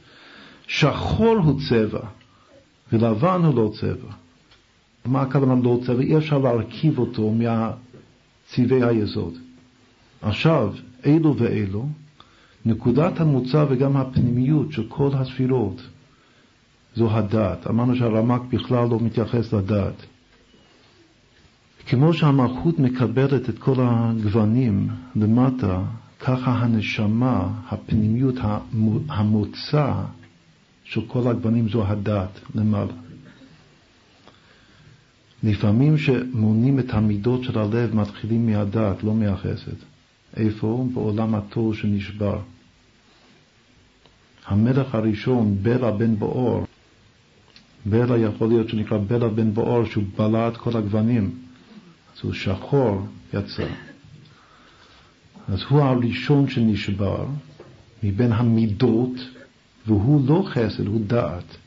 שחור 0.68 1.38
הוא 1.38 1.60
צבע 1.70 2.00
ולבן 2.94 3.42
הוא 3.44 3.56
לא 3.56 3.72
צבע. 3.80 4.12
מה 5.06 5.22
הכוונה 5.22 5.56
לא 5.64 5.80
צבע? 5.86 6.02
אי 6.02 6.18
אפשר 6.18 6.38
להרכיב 6.38 7.00
אותו 7.00 7.34
מהצבעי 7.34 8.84
היסוד. 8.84 9.34
עכשיו, 10.22 10.74
אלו 11.06 11.38
ואלו, 11.38 11.88
נקודת 12.66 13.20
המוצא 13.20 13.66
וגם 13.70 13.98
הפנימיות 13.98 14.72
של 14.72 14.84
כל 14.88 15.10
הספירות 15.14 15.82
זו 16.96 17.12
הדת. 17.12 17.68
אמרנו 17.68 17.96
שהרמק 17.96 18.42
בכלל 18.50 18.88
לא 18.90 19.00
מתייחס 19.00 19.54
לדת. 19.54 20.06
כמו 21.92 22.14
שהמלכות 22.14 22.80
מקבלת 22.80 23.50
את 23.50 23.60
כל 23.60 23.76
הגוונים 23.80 24.88
למטה, 25.16 25.82
ככה 26.20 26.52
הנשמה, 26.52 27.50
הפנימיות, 27.70 28.36
המוצא 29.10 29.94
של 30.84 31.02
כל 31.08 31.28
הגוונים 31.28 31.70
זו 31.70 31.88
הדת 31.88 32.40
למעלה. 32.56 32.94
לפעמים 35.44 35.98
שמונים 35.98 36.80
את 36.80 36.94
המידות 36.94 37.44
של 37.44 37.60
הלב 37.60 37.96
מתחילים 37.96 38.46
מהדת, 38.46 39.04
לא 39.04 39.14
מהחסד. 39.14 39.78
איפה? 40.38 40.88
בעולם 40.94 41.36
התור 41.36 41.74
שנשבר. 41.74 42.40
המלך 44.46 44.96
הראשון, 44.96 45.58
בלה 45.62 45.92
בן 45.92 46.20
באור, 46.20 46.66
בלה 47.86 48.18
יכול 48.18 48.48
להיות 48.48 48.70
שנקרא 48.70 48.98
בלה 49.08 49.30
בן 49.30 49.54
באור, 49.54 49.86
שהוא 49.86 50.04
בלע 50.18 50.48
את 50.48 50.58
כל 50.58 50.78
הגוונים. 50.78 51.51
אז 52.22 52.26
הוא 52.26 52.34
שחור 52.34 53.08
יצא. 53.34 53.68
אז 55.48 55.64
הוא 55.70 55.82
הראשון 55.82 56.50
שנשבר 56.50 57.26
מבין 58.04 58.32
המידות, 58.32 59.12
והוא 59.88 60.28
לא 60.28 60.44
חסד, 60.48 60.88
הוא 60.88 61.02
דעת. 61.08 61.58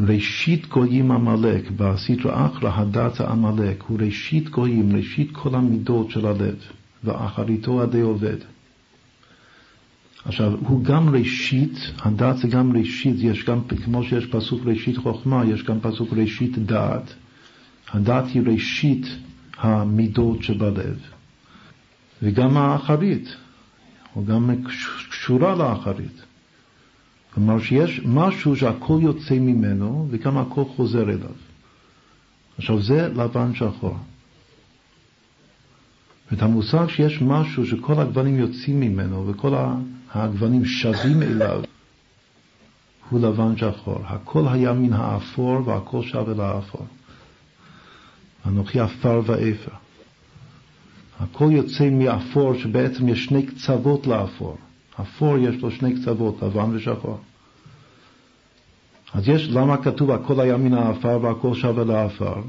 ראשית 0.00 0.68
גויים 0.68 1.10
עמלק, 1.10 1.70
בסטרא 1.70 2.46
אחרא 2.46 2.70
הדת 2.74 3.20
עמלק, 3.20 3.82
הוא 3.82 3.98
ראשית 4.00 4.48
גויים, 4.48 4.96
ראשית 4.96 5.28
כל 5.32 5.54
המידות 5.54 6.10
של 6.10 6.26
הלב, 6.26 6.56
ואחריתו 7.04 7.82
עדי 7.82 8.00
עובד. 8.00 8.36
עכשיו, 10.24 10.52
הוא 10.60 10.84
גם 10.84 11.14
ראשית, 11.14 11.78
הדת 11.98 12.36
זה 12.36 12.48
גם 12.48 12.76
ראשית, 12.76 13.16
יש 13.18 13.44
גם, 13.44 13.60
כמו 13.84 14.04
שיש 14.04 14.26
פסוק 14.26 14.60
ראשית 14.64 14.96
חוכמה, 14.96 15.44
יש 15.44 15.62
גם 15.62 15.80
פסוק 15.80 16.08
ראשית 16.12 16.58
דעת. 16.58 17.14
הדת 17.94 18.24
היא 18.34 18.42
ראשית 18.46 19.06
המידות 19.58 20.42
שבלב. 20.42 20.98
וגם 22.22 22.56
האחרית, 22.56 23.36
או 24.16 24.24
גם 24.24 24.50
קשורה 25.10 25.54
לאחרית. 25.54 26.22
כלומר 27.34 27.60
שיש 27.60 28.00
משהו 28.04 28.56
שהכל 28.56 28.98
יוצא 29.02 29.34
ממנו 29.34 30.06
וגם 30.10 30.38
הכל 30.38 30.64
חוזר 30.76 31.02
אליו. 31.02 31.36
עכשיו 32.58 32.82
זה 32.82 33.08
לבן 33.08 33.54
שחור. 33.54 33.96
את 36.32 36.42
המושג 36.42 36.86
שיש 36.88 37.22
משהו 37.22 37.66
שכל 37.66 38.00
הגוונים 38.00 38.38
יוצאים 38.38 38.80
ממנו 38.80 39.26
וכל 39.26 39.54
הגוונים 40.12 40.64
שווים 40.64 41.22
אליו, 41.22 41.62
הוא 43.10 43.20
לבן 43.20 43.56
שחור. 43.56 44.00
הכל 44.06 44.48
היה 44.48 44.72
מן 44.72 44.92
האפור 44.92 45.68
והכל 45.68 46.02
שווה 46.02 46.34
לאפור. 46.34 46.86
אנוכי 48.46 48.80
עפר 48.80 49.20
ואפר. 49.26 49.72
הכל 51.20 51.48
יוצא 51.50 51.90
מאפור 51.90 52.54
שבעצם 52.54 53.08
יש 53.08 53.24
שני 53.24 53.46
קצוות 53.46 54.06
לאפור. 54.06 54.56
אפור 55.00 55.38
יש 55.38 55.56
לו 55.62 55.70
שני 55.70 56.00
קצוות, 56.00 56.42
לבן 56.42 56.76
ושחור. 56.76 57.18
אז 59.14 59.28
יש, 59.28 59.48
למה 59.48 59.76
כתוב 59.76 60.10
הכל 60.10 60.40
היה 60.40 60.56
מן 60.56 60.74
האפר 60.74 61.18
והכל 61.22 61.54
שווה 61.54 61.84
לאפר? 61.84 62.42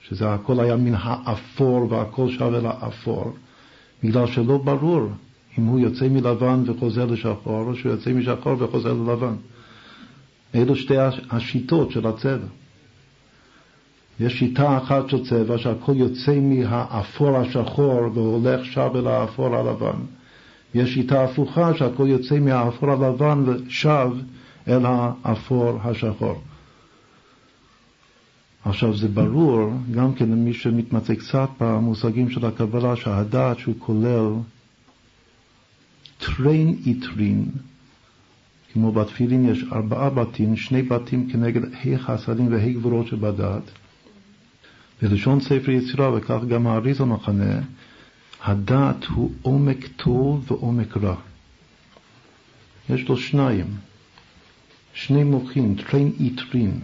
שזה 0.00 0.34
הכל 0.34 0.60
היה 0.60 0.76
מן 0.76 0.94
האפור 0.94 1.92
והכל 1.92 2.30
שווה 2.30 2.60
לאפור, 2.60 3.32
בגלל 4.02 4.26
שלא 4.26 4.58
ברור 4.58 5.08
אם 5.58 5.64
הוא 5.64 5.80
יוצא 5.80 6.08
מלבן 6.08 6.62
וחוזר 6.66 7.04
לשחור, 7.04 7.66
או 7.66 7.76
שהוא 7.76 7.92
יוצא 7.92 8.12
משחור 8.12 8.54
וחוזר 8.58 8.92
ללבן. 8.92 9.34
אלו 10.54 10.76
שתי 10.76 10.94
השיטות 11.30 11.90
של 11.90 12.06
הצבע. 12.06 12.46
יש 14.20 14.38
שיטה 14.38 14.78
אחת 14.78 15.08
של 15.08 15.24
צבע 15.24 15.58
שהכל 15.58 15.92
יוצא 15.96 16.40
מהאפור 16.40 17.36
השחור 17.36 18.10
והולך 18.14 18.64
שב 18.64 18.90
אל 18.94 19.06
האפור 19.06 19.56
הלבן. 19.56 19.98
יש 20.74 20.94
שיטה 20.94 21.24
הפוכה 21.24 21.74
שהכל 21.74 22.06
יוצא 22.08 22.38
מהאפור 22.38 22.90
הלבן 22.90 23.44
ושב 23.46 24.10
אל 24.68 24.86
האפור 24.86 25.78
השחור. 25.84 26.42
עכשיו 28.64 28.96
זה 28.96 29.08
ברור 29.08 29.70
גם 29.90 30.14
כן 30.14 30.28
למי 30.30 30.54
שמתמצא 30.54 31.14
קצת 31.14 31.48
במושגים 31.60 32.30
של 32.30 32.46
הקבלה 32.46 32.96
שהדעת 32.96 33.58
שהוא 33.58 33.74
כולל 33.78 34.32
טרין 36.18 36.76
עיטרין, 36.86 37.44
כמו 38.72 38.92
בתפילין 38.92 39.48
יש 39.48 39.64
ארבעה 39.72 40.10
בתים, 40.10 40.56
שני 40.56 40.82
בתים 40.82 41.30
כנגד 41.30 41.64
ה' 41.64 41.98
חסדים 41.98 42.52
וה' 42.52 42.72
גבורות 42.72 43.06
שבדעת. 43.06 43.62
בלשון 45.02 45.40
ספר 45.40 45.70
יצירה, 45.70 46.14
וכך 46.14 46.38
גם 46.48 46.66
האריז"ל 46.66 47.00
מכנה, 47.00 47.60
הדעת 48.44 49.04
הוא 49.04 49.32
עומק 49.42 49.86
טוב 49.96 50.52
ועומק 50.52 50.96
רע. 50.96 51.16
יש 52.90 53.08
לו 53.08 53.16
שניים, 53.16 53.66
שני 54.94 55.24
מוחים, 55.24 55.74
טרין 55.74 56.12
עיטרין. 56.20 56.80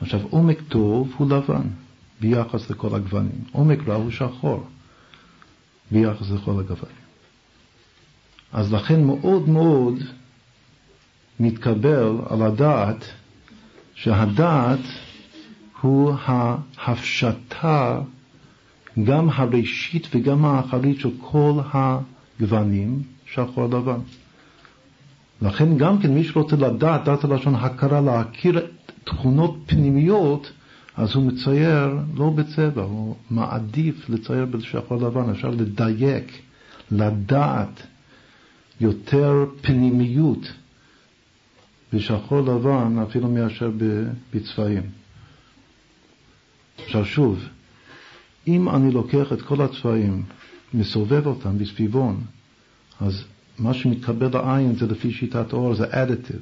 עכשיו, 0.00 0.20
עומק 0.30 0.58
טוב 0.68 1.14
הוא 1.16 1.30
לבן 1.30 1.62
ביחס 2.20 2.70
לכל 2.70 2.94
הגוונים, 2.94 3.44
עומק 3.52 3.78
רע 3.86 3.94
הוא 3.94 4.10
שחור 4.10 4.66
ביחס 5.90 6.30
לכל 6.30 6.60
הגוונים. 6.60 6.96
אז 8.52 8.72
לכן 8.72 9.04
מאוד 9.04 9.48
מאוד 9.48 9.94
מתקבל 11.40 12.16
על 12.30 12.42
הדעת 12.42 13.04
שהדעת 13.94 14.80
הוא 15.80 16.12
ההפשטה, 16.76 18.00
גם 19.04 19.28
הראשית 19.30 20.08
וגם 20.14 20.44
האחרית 20.44 21.00
של 21.00 21.10
כל 21.20 21.60
הגוונים, 21.72 23.02
שחור 23.26 23.66
לבן. 23.66 23.98
לכן 25.42 25.76
גם 25.76 25.98
כן 25.98 26.14
מי 26.14 26.24
שרוצה 26.24 26.56
לדעת, 26.56 27.04
דעת 27.04 27.24
הלשון 27.24 27.54
הכרה, 27.54 28.00
להכיר 28.00 28.66
תכונות 29.04 29.58
פנימיות, 29.66 30.52
אז 30.96 31.14
הוא 31.14 31.24
מצייר 31.24 31.98
לא 32.14 32.30
בצבע, 32.30 32.82
הוא 32.82 33.16
מעדיף 33.30 34.08
לצייר 34.08 34.44
בשחור 34.44 34.96
לבן, 34.96 35.30
אפשר 35.30 35.50
לדייק, 35.50 36.42
לדעת 36.90 37.82
יותר 38.80 39.44
פנימיות 39.60 40.52
בשחור 41.92 42.40
לבן 42.40 42.98
אפילו 43.08 43.28
מאשר 43.28 43.70
בצבעים. 44.34 44.97
עכשיו 46.84 47.04
שוב, 47.04 47.44
אם 48.46 48.68
אני 48.68 48.90
לוקח 48.90 49.32
את 49.32 49.42
כל 49.42 49.62
הצבעים, 49.62 50.22
מסובב 50.74 51.26
אותם 51.26 51.58
בסביבון, 51.58 52.20
אז 53.00 53.24
מה 53.58 53.74
שמתקבל 53.74 54.28
לעין 54.34 54.74
זה 54.74 54.86
לפי 54.86 55.12
שיטת 55.12 55.52
אור, 55.52 55.74
זה 55.74 55.86
אדיטיב. 55.90 56.40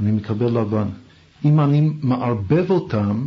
אני 0.00 0.10
מקבל 0.12 0.60
לבן. 0.60 0.88
אם 1.44 1.60
אני 1.60 1.90
מערבב 2.02 2.70
אותם, 2.70 3.26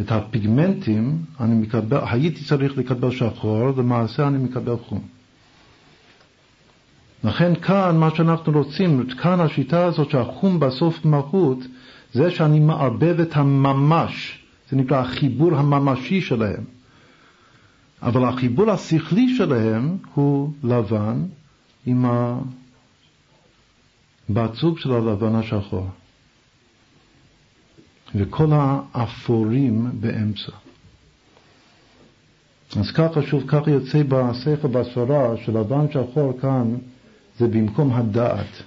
את 0.00 0.12
הפיגמנטים, 0.12 1.24
אני 1.40 1.54
מקבל, 1.54 1.98
הייתי 2.10 2.44
צריך 2.44 2.78
לקבל 2.78 3.10
שחור, 3.10 3.70
למעשה 3.76 4.28
אני 4.28 4.38
מקבל 4.38 4.76
חום. 4.76 5.02
לכן 7.24 7.54
כאן 7.54 7.96
מה 7.96 8.10
שאנחנו 8.14 8.52
רוצים, 8.52 9.06
כאן 9.06 9.40
השיטה 9.40 9.84
הזאת 9.84 10.10
שהחום 10.10 10.60
בסוף 10.60 11.04
מהות, 11.04 11.58
זה 12.12 12.30
שאני 12.30 12.60
מערבב 12.60 13.20
את 13.20 13.36
הממש, 13.36 14.39
זה 14.70 14.76
נקרא 14.76 15.00
החיבור 15.00 15.56
הממשי 15.56 16.20
שלהם. 16.20 16.64
אבל 18.02 18.24
החיבור 18.24 18.70
השכלי 18.70 19.36
שלהם 19.36 19.96
הוא 20.14 20.52
לבן 20.64 21.24
עם 21.86 22.04
הבת 24.28 24.54
זוג 24.54 24.78
של 24.78 24.92
הלבן 24.92 25.34
השחור. 25.34 25.88
וכל 28.14 28.46
האפורים 28.52 29.90
באמצע. 30.00 30.52
אז 32.76 32.90
ככה 32.90 33.22
שוב, 33.22 33.44
ככה 33.48 33.70
יוצא 33.70 34.02
בספר 34.08 34.68
בסברה 34.68 35.36
שלבן 35.44 35.86
שחור 35.92 36.38
כאן 36.40 36.76
זה 37.38 37.46
במקום 37.46 37.92
הדעת. 37.92 38.62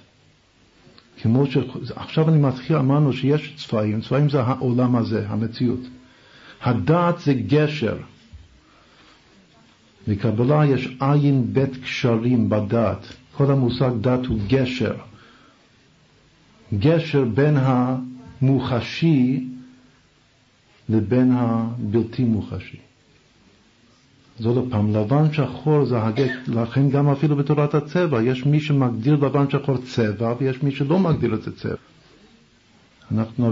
כמו 1.23 1.45
ש... 1.45 1.57
עכשיו 1.95 2.29
אני 2.29 2.37
מתחיל, 2.37 2.75
אמרנו 2.75 3.13
שיש 3.13 3.53
צבעים, 3.57 4.01
צבעים 4.01 4.29
זה 4.29 4.41
העולם 4.41 4.95
הזה, 4.95 5.25
המציאות. 5.29 5.79
הדעת 6.61 7.19
זה 7.19 7.33
גשר. 7.33 7.97
בקבלה 10.07 10.65
יש 10.65 10.97
עין 10.99 11.53
בית 11.53 11.77
קשרים 11.83 12.49
בדעת. 12.49 13.07
כל 13.37 13.51
המושג 13.51 13.91
דת 14.01 14.25
הוא 14.25 14.39
גשר. 14.47 14.95
גשר 16.79 17.25
בין 17.25 17.57
המוחשי 17.57 19.47
לבין 20.89 21.31
הבלתי 21.31 22.23
מוחשי. 22.23 22.77
אז 24.39 24.45
עוד 24.45 24.67
פעם, 24.69 24.95
לבן 24.95 25.33
שחור 25.33 25.85
זה 25.85 26.03
הגט, 26.03 26.47
לכן 26.47 26.89
גם 26.89 27.09
אפילו 27.09 27.35
בתורת 27.35 27.75
הצבע, 27.75 28.23
יש 28.23 28.45
מי 28.45 28.59
שמגדיר 28.59 29.15
לבן 29.15 29.49
שחור 29.49 29.77
צבע 29.77 30.35
ויש 30.39 30.63
מי 30.63 30.71
שלא 30.71 30.99
מגדיר 30.99 31.33
את 31.33 31.43
זה 31.43 31.55
צבע. 31.55 31.75
אנחנו 33.11 33.51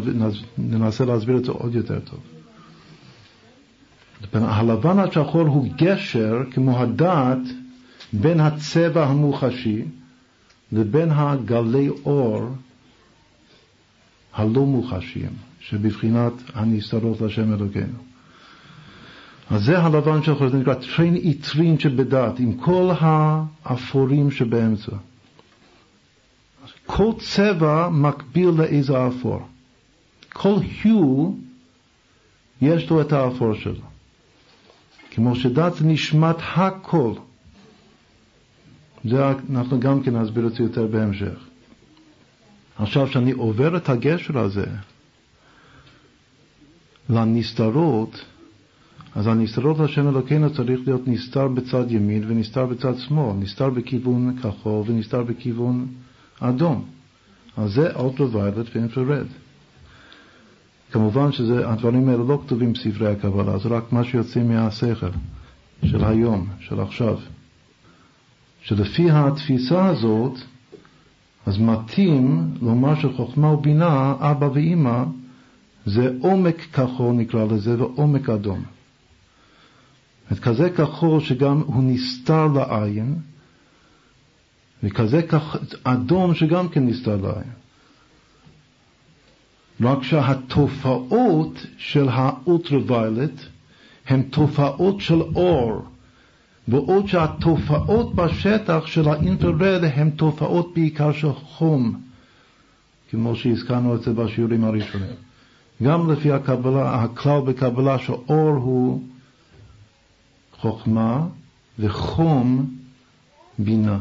ננסה 0.58 1.06
להסביר 1.06 1.38
את 1.38 1.46
זה 1.46 1.52
עוד 1.52 1.76
יותר 1.76 2.00
טוב. 2.00 2.20
הלבן 4.34 5.00
השחור 5.00 5.48
הוא 5.48 5.68
גשר, 5.78 6.38
כמו 6.52 6.80
הדעת, 6.80 7.40
בין 8.14 8.40
הצבע 8.40 9.06
המוחשי 9.06 9.82
לבין 10.72 11.10
הגלי 11.12 11.90
אור 11.90 12.50
הלא 14.34 14.66
מוחשיים, 14.66 15.34
שבבחינת 15.60 16.34
הנסתרות 16.54 17.22
לשם 17.22 17.54
אלוקינו. 17.54 18.11
אז 19.52 19.64
זה 19.64 19.80
הלבן 19.80 20.24
של 20.24 20.36
חוזר, 20.36 20.58
נקרא 20.58 20.74
טרין 20.74 21.16
איטרין 21.16 21.80
שבדעת, 21.80 22.40
עם 22.40 22.54
כל 22.58 22.92
האפורים 23.00 24.32
שבאמצע. 24.32 24.92
כל 26.86 27.12
צבע 27.20 27.90
מקביל 27.90 28.50
לאיזה 28.50 29.08
אפור. 29.08 29.48
כל 30.34 30.56
היו 30.84 31.32
יש 32.62 32.90
לו 32.90 33.02
את 33.02 33.14
האפור 33.14 33.54
שלו. 33.54 33.86
כמו 35.12 35.36
שדת 35.36 35.76
זה 35.76 35.86
נשמת 35.86 36.36
הכל. 36.40 37.14
זה 39.06 39.30
אנחנו 39.50 39.80
גם 39.80 40.04
כן 40.04 40.16
נסביר 40.16 40.48
את 40.48 40.54
זה 40.54 40.64
יותר 40.64 40.88
בהמשך. 40.88 41.46
עכשיו, 42.78 43.08
כשאני 43.08 43.32
עובר 43.32 43.78
את 43.78 43.90
הגשר 43.90 44.40
הזה 44.40 44.66
לנסתרות, 47.10 48.26
אז 49.16 49.28
הנסתרות 49.28 49.80
לשם 49.80 50.10
אלוקינו 50.10 50.54
צריך 50.54 50.80
להיות 50.86 51.08
נסתר 51.08 51.48
בצד 51.48 51.92
ימין 51.92 52.24
ונסתר 52.28 52.66
בצד 52.66 52.98
שמאל, 52.98 53.36
נסתר 53.36 53.70
בכיוון 53.70 54.38
כחול 54.38 54.84
ונסתר 54.88 55.24
בכיוון 55.24 55.88
אדום. 56.40 56.86
אז 57.58 57.74
זה 57.74 57.92
אולטרוviolent 57.96 58.76
ואינפרד. 58.76 59.26
כמובן 60.92 61.32
שהדברים 61.32 62.10
האלה 62.10 62.24
לא 62.24 62.42
כתובים 62.46 62.74
בספרי 62.74 63.12
הקבלה, 63.12 63.58
זה 63.58 63.70
רק 63.70 63.94
מה 63.94 64.04
שיוצא 64.04 64.44
מהשכל 64.44 65.10
של 65.86 66.04
היום, 66.04 66.48
של 66.60 66.80
עכשיו. 66.80 67.18
שלפי 68.62 69.12
התפיסה 69.12 69.86
הזאת, 69.86 70.40
אז 71.46 71.58
מתאים 71.58 72.48
לומר 72.62 72.96
שחוכמה 72.96 73.48
ובינה, 73.48 74.16
אבא 74.20 74.46
ואימא, 74.46 75.04
זה 75.86 76.14
עומק 76.22 76.62
כחול 76.74 77.16
נקרא 77.16 77.46
לזה, 77.46 77.84
ועומק 77.84 78.30
אדום. 78.30 78.64
כזה 80.40 80.70
כחול 80.70 81.20
שגם 81.20 81.62
הוא 81.66 81.84
נסתר 81.84 82.48
לעין, 82.48 83.16
וכזה 84.84 85.22
כח... 85.22 85.56
אדום 85.84 86.36
שגם 86.36 86.70
כן 86.70 86.86
נסתר 86.88 87.16
לעין. 87.16 87.52
רק 89.82 90.04
שהתופעות 90.04 91.66
של 91.78 92.10
האולטרוviolent 92.10 93.42
הן 94.08 94.22
תופעות 94.22 95.02
של 95.02 95.22
אור, 95.22 95.86
בעוד 96.68 97.08
שהתופעות 97.08 98.16
בשטח 98.16 98.86
של 98.86 99.10
האינפרד 99.10 99.84
הן 99.84 100.10
תופעות 100.10 100.74
בעיקר 100.76 101.12
של 101.12 101.34
חום, 101.34 102.02
כמו 103.10 103.36
שהזכרנו 103.36 103.96
את 103.96 104.02
זה 104.04 104.14
בשיעורים 104.14 104.64
הראשונים. 104.64 105.16
גם 105.84 106.12
לפי 106.12 106.32
הקבלה, 106.32 107.04
הכלל 107.04 107.42
בקבלה 107.42 108.00
שאור 108.00 108.50
הוא 108.50 109.02
חוכמה 110.62 111.28
וחום 111.80 112.76
בינה. 113.60 114.00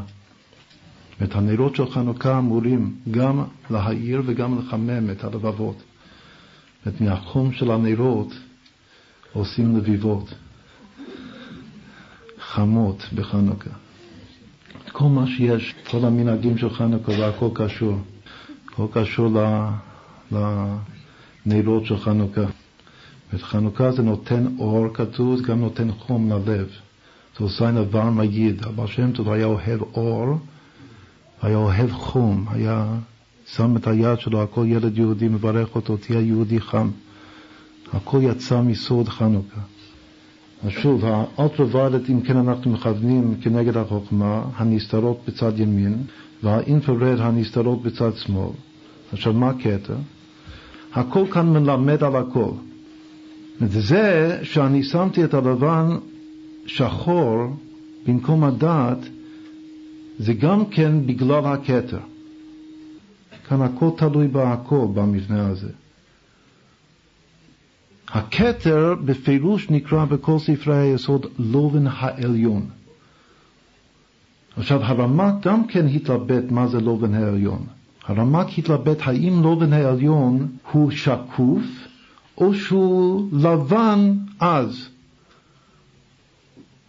את 1.22 1.34
הנרות 1.34 1.76
של 1.76 1.90
חנוכה 1.90 2.38
אמורים 2.38 2.96
גם 3.10 3.44
להאיר 3.70 4.22
וגם 4.26 4.58
לחמם 4.58 5.10
את 5.10 5.24
הלבבות. 5.24 5.82
את 6.88 7.00
מהחום 7.00 7.52
של 7.52 7.70
הנרות 7.70 8.34
עושים 9.32 9.76
לביבות 9.76 10.34
חמות 12.38 13.06
בחנוכה. 13.14 13.70
כל 14.92 15.04
מה 15.04 15.26
שיש, 15.26 15.74
כל 15.90 16.04
המנהגים 16.04 16.58
של 16.58 16.70
חנוכה 16.70 17.12
והכל 17.12 17.48
קשור. 17.54 17.98
הכל 18.66 18.86
קשור 18.92 19.28
לנרות 21.46 21.86
של 21.86 21.98
חנוכה. 21.98 22.44
ואת 23.32 23.42
חנוכה 23.42 23.92
זה 23.92 24.02
נותן 24.02 24.46
אור, 24.58 24.86
כתוב, 24.94 25.36
זה 25.36 25.42
גם 25.42 25.60
נותן 25.60 25.92
חום 25.92 26.32
ללב. 26.32 26.68
זה 27.38 27.44
עושה 27.44 27.70
נבר 27.70 28.10
מגיד. 28.10 28.62
אבל 28.64 28.86
שם 28.86 29.12
טוב 29.12 29.30
היה 29.30 29.46
אוהב 29.46 29.82
אור, 29.94 30.38
היה 31.42 31.56
אוהב 31.56 31.90
חום, 31.90 32.46
היה 32.50 32.86
שם 33.46 33.76
את 33.76 33.86
היד 33.86 34.20
שלו, 34.20 34.42
הכל 34.42 34.64
ילד 34.68 34.98
יהודי 34.98 35.28
מברך 35.28 35.74
אותו, 35.74 35.96
תהיה 35.96 36.20
יהודי 36.20 36.60
חם. 36.60 36.90
הכל 37.92 38.18
יצא 38.22 38.62
מסוד 38.62 39.08
חנוכה. 39.08 39.60
אז 40.64 40.70
שוב, 40.70 41.04
האולטרוולט, 41.04 42.10
אם 42.10 42.20
כן 42.20 42.36
אנחנו 42.36 42.70
מכוונים 42.70 43.34
כנגד 43.42 43.76
החוכמה, 43.76 44.44
הנסתרות 44.56 45.20
בצד 45.28 45.60
ימין, 45.60 46.02
והאינפרד 46.42 47.20
הנסתרות 47.20 47.82
בצד 47.82 48.16
שמאל. 48.16 48.50
עכשיו, 49.12 49.32
מה 49.32 49.50
הקטע? 49.50 49.94
הכל 50.92 51.24
כאן 51.32 51.52
מלמד 51.52 52.04
על 52.04 52.16
הכל. 52.16 52.50
וזה 53.60 54.38
שאני 54.42 54.82
שמתי 54.82 55.24
את 55.24 55.34
הלבן 55.34 55.96
שחור 56.66 57.56
במקום 58.06 58.44
הדעת, 58.44 58.98
זה 60.18 60.32
גם 60.32 60.64
כן 60.66 61.06
בגלל 61.06 61.44
הכתר. 61.44 61.98
כאן 63.48 63.62
הכל 63.62 63.90
תלוי 63.96 64.28
בהכל 64.28 64.86
במבנה 64.94 65.48
הזה. 65.48 65.68
הכתר 68.08 68.94
בפירוש 69.04 69.70
נקרא 69.70 70.04
בכל 70.04 70.38
ספרי 70.38 70.76
היסוד 70.76 71.26
לובן 71.38 71.86
העליון. 71.86 72.66
עכשיו 74.56 74.82
הרמ"ק 74.82 75.34
גם 75.46 75.66
כן 75.66 75.86
התלבט 75.86 76.50
מה 76.50 76.66
זה 76.66 76.80
לובן 76.80 77.14
העליון. 77.14 77.66
הרמ"ק 78.06 78.58
התלבט 78.58 78.98
האם 79.00 79.42
לובן 79.42 79.72
העליון 79.72 80.48
הוא 80.72 80.90
שקוף 80.90 81.89
או 82.40 82.54
שהוא 82.54 83.28
לבן 83.32 84.12
אז. 84.40 84.88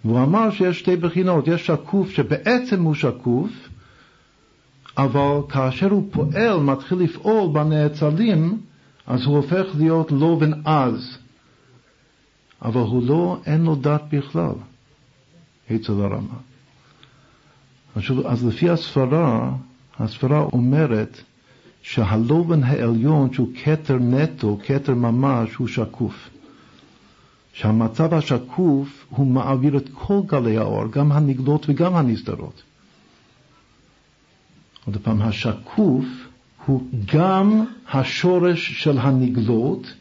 והוא 0.05 0.23
אמר 0.23 0.51
שיש 0.51 0.79
שתי 0.79 0.95
בחינות, 0.95 1.47
יש 1.47 1.65
שקוף 1.67 2.09
שבעצם 2.09 2.81
הוא 2.81 2.95
שקוף, 2.95 3.51
אבל 4.97 5.37
כאשר 5.49 5.89
הוא 5.91 6.07
פועל, 6.11 6.59
מתחיל 6.59 6.97
לפעול 6.97 7.53
בנאצלים, 7.53 8.61
אז 9.07 9.25
הוא 9.25 9.37
הופך 9.37 9.65
להיות 9.77 10.11
לובן 10.11 10.67
עז. 10.67 11.17
אבל 12.61 12.81
הוא 12.81 13.03
לא, 13.07 13.39
אין 13.45 13.63
לו 13.63 13.75
דת 13.75 14.03
בכלל, 14.11 14.53
אצל 15.75 15.91
הרמה. 16.01 16.35
אז 18.25 18.45
לפי 18.45 18.69
הסברה, 18.69 19.51
הסברה 19.99 20.39
אומרת 20.39 21.21
שהלובן 21.81 22.63
העליון 22.63 23.33
שהוא 23.33 23.47
כתר 23.63 23.97
נטו, 23.99 24.57
כתר 24.65 24.93
ממש, 24.93 25.55
הוא 25.55 25.67
שקוף. 25.67 26.29
שהמצב 27.53 28.13
השקוף 28.13 29.05
הוא 29.09 29.27
מעביר 29.27 29.77
את 29.77 29.89
כל 29.93 30.19
גלי 30.25 30.57
האור, 30.57 30.87
גם 30.91 31.11
הנגלות 31.11 31.65
וגם 31.69 31.95
הנסתרות. 31.95 32.61
עוד 34.85 34.97
פעם, 34.97 35.21
השקוף 35.21 36.05
הוא 36.65 36.83
גם 37.13 37.65
השורש 37.91 38.83
של 38.83 38.97
הנגלות, 38.97 39.93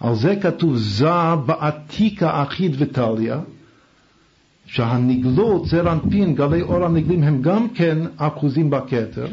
על 0.00 0.14
זה 0.14 0.36
כתוב 0.42 0.76
זה 0.76 1.34
בעתיקה 1.46 2.42
אחיד 2.42 2.74
וטליה, 2.78 3.40
שהנגלות, 4.66 5.66
זר 5.66 5.92
אנפין, 5.92 6.34
גלי 6.34 6.62
אור 6.62 6.84
הנגלים 6.84 7.22
הם 7.22 7.42
גם 7.42 7.68
כן 7.68 7.98
אחוזים 8.16 8.70
בכתר, 8.70 9.26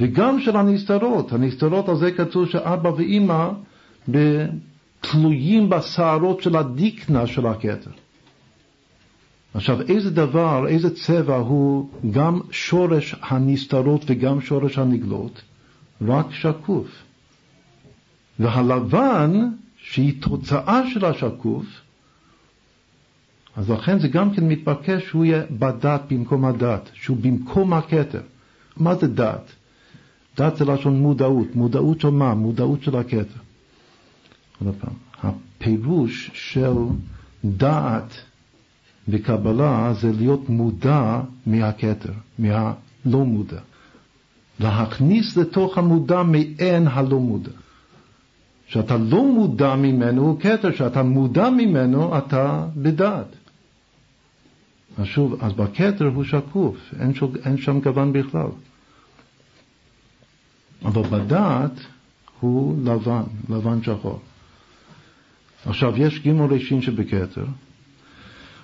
וגם 0.00 0.40
של 0.40 0.56
הנסתרות. 0.56 1.32
הנסתרות 1.32 1.88
על 1.88 1.96
זה 1.96 2.12
כתוב 2.12 2.48
שאבא 2.48 2.88
ואימא 2.88 3.48
תלויים 5.00 5.68
בשערות 5.68 6.42
של 6.42 6.56
הדיקנה 6.56 7.26
של 7.26 7.46
הכתר. 7.46 7.90
עכשיו, 9.54 9.80
איזה 9.80 10.10
דבר, 10.10 10.66
איזה 10.68 10.94
צבע 10.94 11.36
הוא 11.36 11.88
גם 12.10 12.40
שורש 12.50 13.14
הנסתרות 13.22 14.04
וגם 14.06 14.40
שורש 14.40 14.78
הנגלות? 14.78 15.42
רק 16.06 16.26
שקוף. 16.32 16.86
והלבן, 18.38 19.48
שהיא 19.76 20.22
תוצאה 20.22 20.90
של 20.90 21.04
השקוף, 21.04 21.66
אז 23.56 23.70
לכן 23.70 23.98
זה 23.98 24.08
גם 24.08 24.34
כן 24.34 24.48
מתבקש 24.48 25.06
שהוא 25.06 25.24
יהיה 25.24 25.42
בדת 25.50 26.00
במקום 26.10 26.44
הדת, 26.44 26.90
שהוא 26.94 27.16
במקום 27.20 27.72
הכתר. 27.72 28.20
מה 28.76 28.94
זה 28.94 29.06
דת? 29.06 29.52
דת 30.38 30.56
זה 30.56 30.64
לשון 30.64 31.00
מודעות. 31.00 31.56
מודעות 31.56 32.00
של 32.00 32.10
מה? 32.10 32.34
מודעות 32.34 32.82
של 32.82 32.96
הכתר. 32.96 33.40
עוד 34.64 34.74
פעם, 34.80 34.94
הפירוש 35.22 36.30
של 36.34 36.74
דעת 37.44 38.14
וקבלה 39.08 39.92
זה 40.00 40.12
להיות 40.12 40.48
מודע 40.48 41.20
מהכתר, 41.46 42.12
מהלא 42.38 43.24
מודע. 43.24 43.60
להכניס 44.60 45.36
לתוך 45.36 45.78
המודע 45.78 46.22
מעין 46.22 46.86
הלא 46.86 47.20
מודע. 47.20 47.50
שאתה 48.66 48.96
לא 48.96 49.24
מודע 49.24 49.74
ממנו 49.76 50.22
הוא 50.22 50.40
כתר, 50.40 50.72
שאתה 50.72 51.02
מודע 51.02 51.50
ממנו 51.50 52.18
אתה 52.18 52.66
בדעת. 52.76 53.26
אז 54.98 55.06
שוב, 55.06 55.36
אז 55.40 55.52
בכתר 55.52 56.04
הוא 56.04 56.24
שקוף, 56.24 56.76
אין, 57.00 57.14
שוב, 57.14 57.36
אין 57.36 57.56
שם 57.56 57.80
גוון 57.80 58.12
בכלל. 58.12 58.48
אבל 60.84 61.02
בדעת 61.02 61.80
הוא 62.40 62.76
לבן, 62.84 63.22
לבן 63.48 63.82
שחור. 63.82 64.20
עכשיו, 65.66 65.96
יש 65.96 66.22
גימל 66.22 66.44
ראשין 66.44 66.82
שבכתר, 66.82 67.44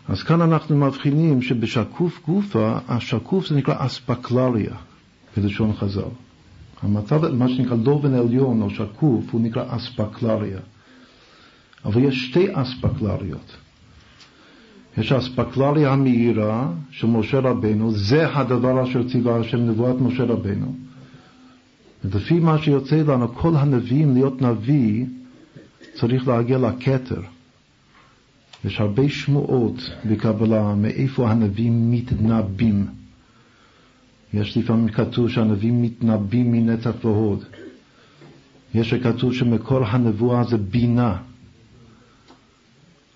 אז 0.09 0.23
כאן 0.23 0.41
אנחנו 0.41 0.77
מבחינים 0.77 1.43
שבשקוף 1.43 2.21
גופה, 2.27 2.79
השקוף 2.89 3.49
זה 3.49 3.55
נקרא 3.55 3.87
אספקלריה, 3.87 4.75
בלשון 5.37 5.73
חז"ל. 5.73 6.03
המצב, 6.83 7.35
מה 7.35 7.49
שנקרא 7.49 7.77
לובן 7.85 8.15
עליון 8.15 8.63
או 8.63 8.71
שקוף, 8.71 9.25
הוא 9.31 9.41
נקרא 9.41 9.77
אספקלריה. 9.77 10.59
אבל 11.85 12.05
יש 12.05 12.25
שתי 12.25 12.47
אספקלריות. 12.53 13.57
יש 14.99 15.13
האספקלריה 15.13 15.93
המהירה 15.93 16.73
של 16.91 17.07
משה 17.07 17.41
רבנו, 17.41 17.93
זה 17.93 18.37
הדבר 18.37 18.85
אשר 18.85 19.09
ציווה 19.09 19.41
השם 19.41 19.59
נבואת 19.59 20.01
משה 20.01 20.25
רבנו. 20.25 20.75
ולפי 22.05 22.41
מה 22.41 22.59
שיוצא 22.59 22.97
לנו, 22.97 23.35
כל 23.35 23.57
הנביאים 23.57 24.15
להיות 24.15 24.43
נביא 24.43 25.05
צריך 25.95 26.29
להגיע 26.29 26.59
לכתר. 26.59 27.21
יש 28.65 28.81
הרבה 28.81 29.09
שמועות 29.09 29.91
בקבלה 30.11 30.75
מאיפה 30.75 31.31
הנביאים 31.31 31.91
מתנבאים. 31.91 32.87
יש 34.35 34.57
לפעמים 34.57 34.89
כתוב 34.89 35.29
שהנביאים 35.29 35.83
מתנבאים 35.83 36.53
מנצח 36.53 37.05
והוד. 37.05 37.45
יש 38.75 38.91
שכתוב 38.91 39.35
שמקור 39.35 39.85
הנבואה 39.85 40.45
זה 40.45 40.57
בינה. 40.57 41.17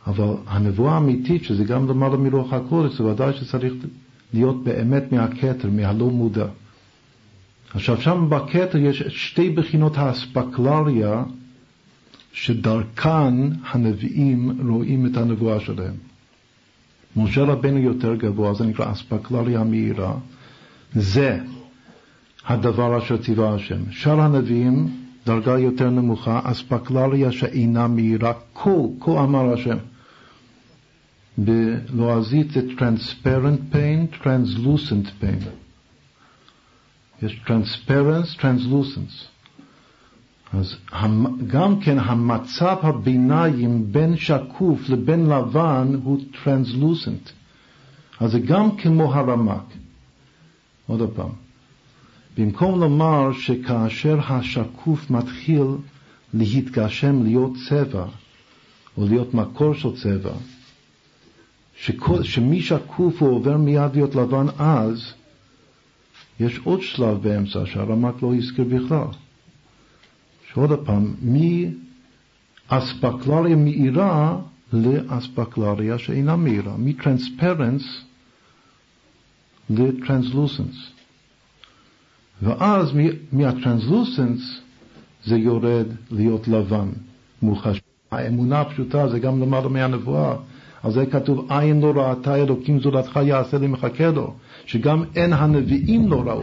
אבל 0.06 0.34
הנבואה 0.46 0.94
האמיתית, 0.94 1.44
שזה 1.44 1.64
גם 1.64 1.88
למעלה 1.88 2.16
מרוח 2.16 2.52
הקודש, 2.52 2.98
זה 2.98 3.04
ודאי 3.04 3.32
שצריך 3.34 3.74
להיות 4.34 4.64
באמת 4.64 5.12
מהכתר, 5.12 5.70
מהלא 5.70 6.10
מודע. 6.10 6.46
עכשיו 7.74 8.00
שם 8.00 8.26
בכתר 8.28 8.78
יש 8.78 9.02
שתי 9.08 9.50
בחינות 9.50 9.98
האספקלריה 9.98 11.24
שדרכן 12.32 13.34
הנביאים 13.70 14.58
רואים 14.68 15.06
את 15.06 15.16
הנבואה 15.16 15.60
שלהם. 15.60 15.94
משה 17.16 17.42
רבנו 17.44 17.78
יותר 17.78 18.14
גבוה, 18.14 18.54
זה 18.54 18.64
נקרא 18.64 18.92
אספקלריה 18.92 19.64
מהירה, 19.64 20.14
זה 20.94 21.38
הדבר 22.46 22.98
אשר 22.98 23.16
ציווה 23.16 23.54
השם. 23.54 23.90
שאר 23.90 24.20
הנביאים, 24.20 24.88
דרגה 25.26 25.58
יותר 25.58 25.90
נמוכה, 25.90 26.40
אספקלריה 26.44 27.32
שאינה 27.32 27.88
מהירה, 27.88 28.32
כה, 28.54 28.70
כה 29.00 29.24
אמר 29.24 29.52
השם. 29.52 29.76
בלועזית 31.38 32.50
זה 32.50 32.60
transparent 32.78 33.74
pain, 33.74 34.22
translucent 34.24 35.22
pain. 35.22 35.67
יש 37.22 37.40
transparency, 37.46 38.40
translucence. 38.40 39.38
אז 40.52 40.76
גם 41.46 41.80
כן 41.80 41.98
המצב 41.98 42.76
הביניים 42.82 43.92
בין 43.92 44.16
שקוף 44.16 44.88
לבין 44.88 45.26
לבן 45.26 45.94
הוא 46.02 46.20
טרנסלוסנט. 46.44 47.30
אז 48.20 48.30
זה 48.32 48.38
גם 48.38 48.76
כמו 48.76 49.14
הרמק. 49.14 49.64
עוד 50.86 51.10
פעם, 51.14 51.30
במקום 52.38 52.80
לומר 52.80 53.32
שכאשר 53.32 54.18
השקוף 54.28 55.10
מתחיל 55.10 55.66
להתגשם 56.34 57.22
להיות 57.22 57.52
צבע, 57.68 58.04
או 58.96 59.04
להיות 59.08 59.34
מקור 59.34 59.74
של 59.74 59.96
צבע, 59.96 60.32
שכל, 61.76 62.22
שמי 62.22 62.62
שקוף 62.62 63.22
הוא 63.22 63.30
עובר 63.30 63.56
מיד 63.56 63.94
להיות 63.94 64.14
לבן 64.14 64.46
אז, 64.58 65.12
יש 66.40 66.60
עוד 66.64 66.82
שלב 66.82 67.22
באמצע 67.22 67.66
שהרמק 67.66 68.22
לא 68.22 68.34
הזכיר 68.34 68.64
בכלל. 68.64 69.06
שעוד 70.52 70.86
פעם, 70.86 71.14
מאספקלריה 72.70 73.56
מאירה 73.56 74.38
לאספקלריה 74.72 75.98
שאינה 75.98 76.36
מאירה, 76.36 76.74
מטרנספרנס 76.78 77.82
לטרנסלוסנס. 79.70 80.90
ואז 82.42 82.92
מהטרנסלוסנס 83.32 84.60
זה 85.24 85.36
יורד 85.36 85.86
להיות 86.10 86.48
לבן, 86.48 86.88
מוחש. 87.42 87.80
האמונה 88.10 88.60
הפשוטה 88.60 89.08
זה 89.08 89.18
גם 89.18 89.42
למעלה 89.42 89.68
מהנבואה. 89.68 90.36
על 90.82 90.92
זה 90.92 91.06
כתוב, 91.06 91.52
עין 91.52 91.80
לא 91.80 91.92
ראתה 92.00 92.34
אלוקים 92.36 92.80
זולתך 92.80 93.20
יעשה 93.24 93.58
לי 93.58 93.66
מחכה 93.66 94.10
לו, 94.10 94.34
שגם 94.68 95.04
אין 95.14 95.32
הנביאים 95.32 96.08
לא 96.08 96.22
ראו. 96.26 96.42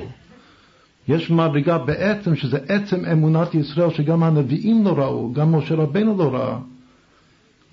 יש 1.07 1.31
מדרגה 1.31 1.77
בעצם 1.77 2.35
שזה 2.35 2.57
עצם 2.67 3.05
אמונת 3.05 3.55
ישראל 3.55 3.93
שגם 3.93 4.23
הנביאים 4.23 4.83
לא 4.83 4.93
ראו, 4.97 5.33
גם 5.33 5.55
משה 5.55 5.75
רבנו 5.75 6.17
לא 6.17 6.33
ראה. 6.33 6.57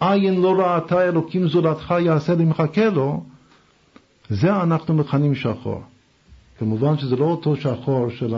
עין 0.00 0.40
לא 0.40 0.60
ראתה 0.60 1.08
אלוקים 1.08 1.48
זולתך 1.48 1.94
יעשה 2.00 2.34
לי 2.34 2.44
מחכה 2.44 2.90
לו, 2.90 3.24
זה 4.30 4.62
אנחנו 4.62 4.94
מכנים 4.94 5.34
שחור. 5.34 5.82
כמובן 6.58 6.98
שזה 6.98 7.16
לא 7.16 7.24
אותו 7.24 7.56
שחור 7.56 8.10
של 8.10 8.34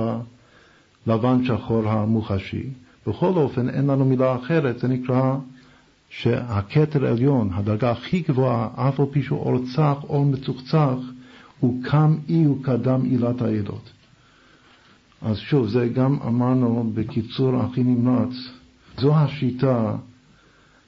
הלבן 1.06 1.44
שחור 1.44 1.88
המוחשי. 1.88 2.62
בכל 3.06 3.32
אופן 3.36 3.68
אין 3.68 3.86
לנו 3.86 4.04
מילה 4.04 4.36
אחרת, 4.36 4.78
זה 4.78 4.88
נקרא 4.88 5.36
שהכתר 6.10 7.06
עליון, 7.06 7.50
הדרגה 7.54 7.90
הכי 7.90 8.20
גבוהה, 8.28 8.68
אף 8.74 9.00
על 9.00 9.06
פי 9.10 9.22
שהוא 9.22 9.38
אור 9.38 9.58
צח, 9.74 9.96
אור 10.08 10.24
מצוחצח, 10.24 10.96
הוא 11.64 11.84
קם 11.84 12.16
אי 12.28 12.46
וקדם 12.46 13.04
עילת 13.04 13.42
העילות. 13.42 13.90
אז 15.22 15.38
שוב, 15.38 15.68
זה 15.68 15.88
גם 15.88 16.18
אמרנו 16.26 16.90
בקיצור 16.94 17.56
הכי 17.56 17.82
נמרץ, 17.82 18.32
זו 18.98 19.16
השיטה 19.16 19.96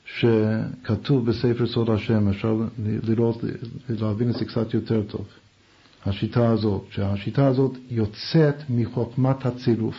שכתוב 0.05 1.27
בספר 1.27 1.67
סוד 1.67 1.91
השם, 1.91 2.29
אפשר 2.29 2.57
לראות, 2.79 3.45
להבין 3.89 4.31
את 4.31 4.35
זה 4.35 4.45
קצת 4.45 4.75
יותר 4.75 5.03
טוב. 5.03 5.25
השיטה 6.07 6.51
הזאת, 6.51 6.85
שהשיטה 6.91 7.47
הזאת 7.47 7.77
יוצאת 7.91 8.55
מחוכמת 8.71 9.47
הצירוף. 9.47 9.97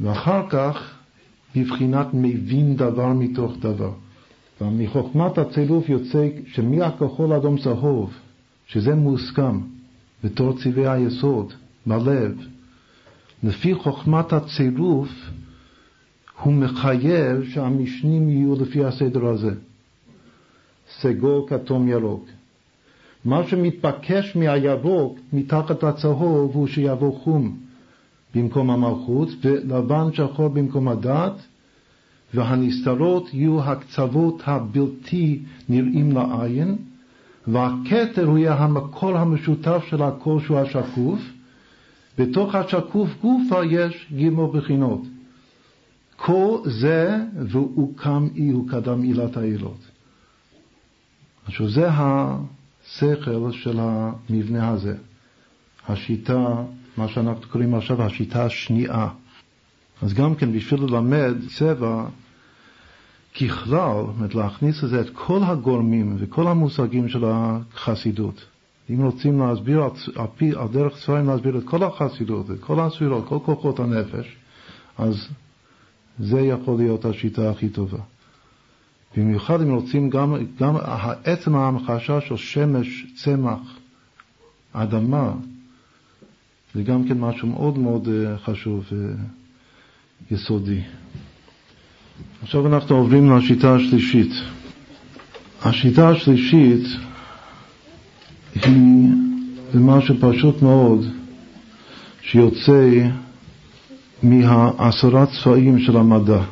ואחר 0.00 0.48
כך 0.48 0.94
בבחינת 1.56 2.06
מבין 2.12 2.76
דבר 2.76 3.12
מתוך 3.12 3.52
דבר. 3.60 3.92
ומחוכמת 4.60 5.38
הצירוף 5.38 5.88
יוצא 5.88 6.28
שמהכחול 6.46 7.32
אדום 7.32 7.58
צהוב, 7.58 8.12
שזה 8.66 8.94
מוסכם 8.94 9.60
בתור 10.24 10.58
צבעי 10.58 10.88
היסוד, 10.88 11.52
בלב, 11.86 12.38
לפי 13.42 13.74
חוכמת 13.74 14.32
הצירוף 14.32 15.08
הוא 16.42 16.52
מחייב 16.52 17.44
שהמשנים 17.44 18.28
יהיו 18.28 18.54
לפי 18.62 18.84
הסדר 18.84 19.26
הזה. 19.26 19.54
סגול, 21.00 21.42
כתום, 21.48 21.88
ירוק. 21.88 22.26
מה 23.24 23.48
שמתבקש 23.48 24.36
מהירוק 24.36 25.18
מתחת 25.32 25.82
לצהוב 25.82 26.54
הוא 26.54 26.66
שיבוא 26.66 27.18
חום 27.18 27.56
במקום 28.34 28.70
המלכות 28.70 29.28
ולבן 29.40 30.12
שחור 30.12 30.48
במקום 30.48 30.88
הדת 30.88 31.32
והנסתרות 32.34 33.34
יהיו 33.34 33.62
הקצוות 33.62 34.42
הבלתי 34.44 35.42
נראים 35.68 36.12
לעין 36.12 36.76
והכתר 37.46 38.24
הוא 38.24 38.38
יהיה 38.38 38.54
המקור 38.54 39.16
המשותף 39.16 39.82
של 39.88 40.02
הכל 40.02 40.40
שהוא 40.40 40.58
השקוף 40.58 41.20
בתוך 42.18 42.54
השקוף 42.54 43.10
גופה 43.20 43.64
יש 43.64 44.06
גימל 44.12 44.46
בחינות 44.52 45.00
כל 46.16 46.58
זה 46.64 47.16
והוא 47.50 47.96
קם 47.96 48.28
אי 48.34 48.50
הוא 48.50 48.68
קדם 48.68 49.02
עילת 49.02 49.36
העילות. 49.36 49.78
עכשיו 51.46 51.68
זה 51.68 51.88
השכל 51.90 53.52
של 53.52 53.78
המבנה 53.80 54.68
הזה, 54.68 54.96
השיטה, 55.88 56.62
מה 56.96 57.08
שאנחנו 57.08 57.48
קוראים 57.48 57.74
עכשיו 57.74 58.02
השיטה 58.02 58.44
השנייה. 58.44 59.08
אז 60.02 60.14
גם 60.14 60.34
כן 60.34 60.52
בשביל 60.52 60.80
ללמד 60.80 61.34
צבע 61.56 62.06
ככלל, 63.36 64.04
זאת 64.18 64.34
להכניס 64.34 64.82
לזה 64.82 65.00
את 65.00 65.10
כל 65.12 65.40
הגורמים 65.42 66.16
וכל 66.18 66.46
המושגים 66.48 67.08
של 67.08 67.24
החסידות. 67.24 68.44
אם 68.90 69.02
רוצים 69.02 69.40
להסביר 69.40 69.82
על, 70.16 70.26
פי, 70.36 70.50
על 70.56 70.68
דרך 70.68 70.96
ספרים 70.96 71.26
להסביר 71.26 71.58
את 71.58 71.64
כל 71.64 71.82
החסידות, 71.82 72.50
את 72.50 72.60
כל 72.60 72.80
הספירות, 72.80 73.28
כל 73.28 73.38
כוחות 73.44 73.80
הנפש, 73.80 74.36
אז 74.98 75.28
זה 76.18 76.40
יכול 76.40 76.76
להיות 76.76 77.04
השיטה 77.04 77.50
הכי 77.50 77.68
טובה. 77.68 77.98
במיוחד 79.16 79.60
אם 79.60 79.74
רוצים 79.74 80.10
גם, 80.10 80.34
גם 80.60 80.76
עצם 81.24 81.54
ההמחשה 81.54 82.20
של 82.20 82.36
שמש, 82.36 83.06
צמח, 83.16 83.78
אדמה, 84.72 85.32
זה 86.74 86.82
גם 86.82 87.08
כן 87.08 87.18
משהו 87.18 87.48
מאוד 87.48 87.78
מאוד 87.78 88.08
אה, 88.08 88.38
חשוב 88.38 88.84
ויסודי. 90.30 90.80
עכשיו 92.42 92.66
אנחנו 92.66 92.96
עוברים 92.96 93.36
לשיטה 93.36 93.74
השלישית. 93.74 94.32
השיטה 95.64 96.08
השלישית 96.08 96.86
היא 98.54 99.08
משהו 99.74 100.14
פשוט 100.20 100.62
מאוד 100.62 101.06
שיוצא 102.22 102.90
מהעשרה 104.22 105.26
צבעים 105.26 105.78
של 105.78 105.96
המדע. 105.96 106.42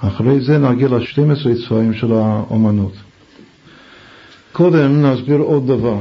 אחרי 0.00 0.40
זה 0.40 0.58
נגיע 0.58 0.88
ל-12 0.88 1.68
צבעים 1.68 1.94
של 1.94 2.12
האומנות. 2.12 2.92
קודם 4.52 5.02
נסביר 5.02 5.38
עוד 5.38 5.66
דבר. 5.66 6.00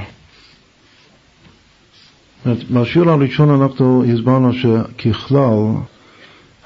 בשיעור 2.45 3.09
הראשון 3.09 3.61
אנחנו 3.61 4.03
הסברנו 4.13 4.53
שככלל 4.53 5.74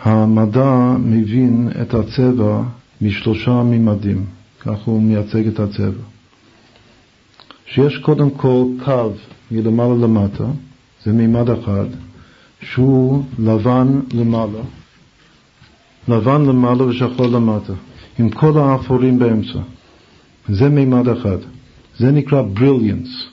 המדע 0.03 0.95
מבין 0.99 1.69
את 1.81 1.93
הצבע 1.93 2.61
משלושה 3.01 3.63
ממדים, 3.63 4.25
כך 4.59 4.77
הוא 4.85 5.01
מייצג 5.01 5.47
את 5.47 5.59
הצבע. 5.59 6.03
שיש 7.65 7.97
קודם 7.97 8.29
כל 8.29 8.65
קו 8.85 9.11
מלמעלה 9.51 9.95
למטה, 9.95 10.45
זה 11.05 11.13
מימד 11.13 11.49
אחד, 11.49 11.85
שהוא 12.61 13.23
לבן 13.39 13.99
למעלה, 14.13 14.59
לבן 16.07 16.45
למעלה 16.45 16.83
ושחור 16.83 17.27
למטה, 17.27 17.73
עם 18.19 18.29
כל 18.29 18.57
האפורים 18.57 19.19
באמצע. 19.19 19.59
זה 20.49 20.69
מימד 20.69 21.07
אחד. 21.07 21.37
זה 21.97 22.11
נקרא 22.11 22.43
brilliance, 22.55 23.25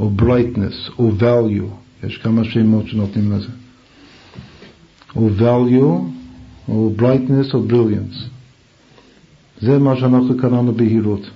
או 0.00 0.10
brightness, 0.18 0.92
או 0.98 1.10
value. 1.20 2.06
יש 2.06 2.18
כמה 2.18 2.44
שמות 2.44 2.86
שנותנים 2.86 3.32
לזה. 3.32 3.48
או 5.16 5.28
value, 5.38 6.02
או 6.68 6.92
brightness, 6.98 7.54
או 7.54 7.62
brilliance. 7.68 8.24
זה 9.60 9.78
מה 9.78 9.96
שאנחנו 9.96 10.38
קראנו 10.38 10.72
בהירות. 10.72 11.30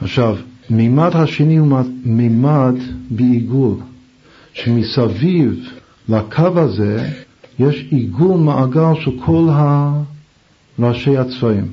עכשיו, 0.00 0.36
מימד 0.70 1.10
השני 1.16 1.56
הוא 1.56 1.78
מימד 2.04 2.74
בעיגול. 3.10 3.76
שמסביב 4.52 5.68
לקו 6.08 6.60
הזה 6.60 7.10
יש 7.58 7.86
עיגול 7.90 8.40
מעגל 8.40 8.94
של 9.04 9.10
כל 9.24 9.48
ראשי 10.78 11.16
הצבעים. 11.16 11.66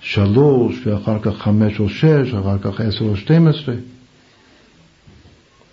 שלוש, 0.00 0.86
ואחר 0.86 1.18
כך 1.22 1.38
חמש 1.38 1.80
או 1.80 1.88
שש, 1.88 2.34
אחר 2.40 2.58
כך 2.58 2.80
עשר 2.80 3.04
או 3.04 3.16
שתים 3.16 3.46
עשרה. 3.46 3.74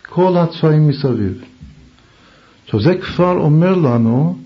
כל 0.09 0.37
הצבעים 0.37 0.87
מסביב. 0.87 1.43
עכשיו 2.73 2.93
זה 2.93 3.01
כבר 3.01 3.37
אומר 3.37 3.75
לנו, 3.75 4.37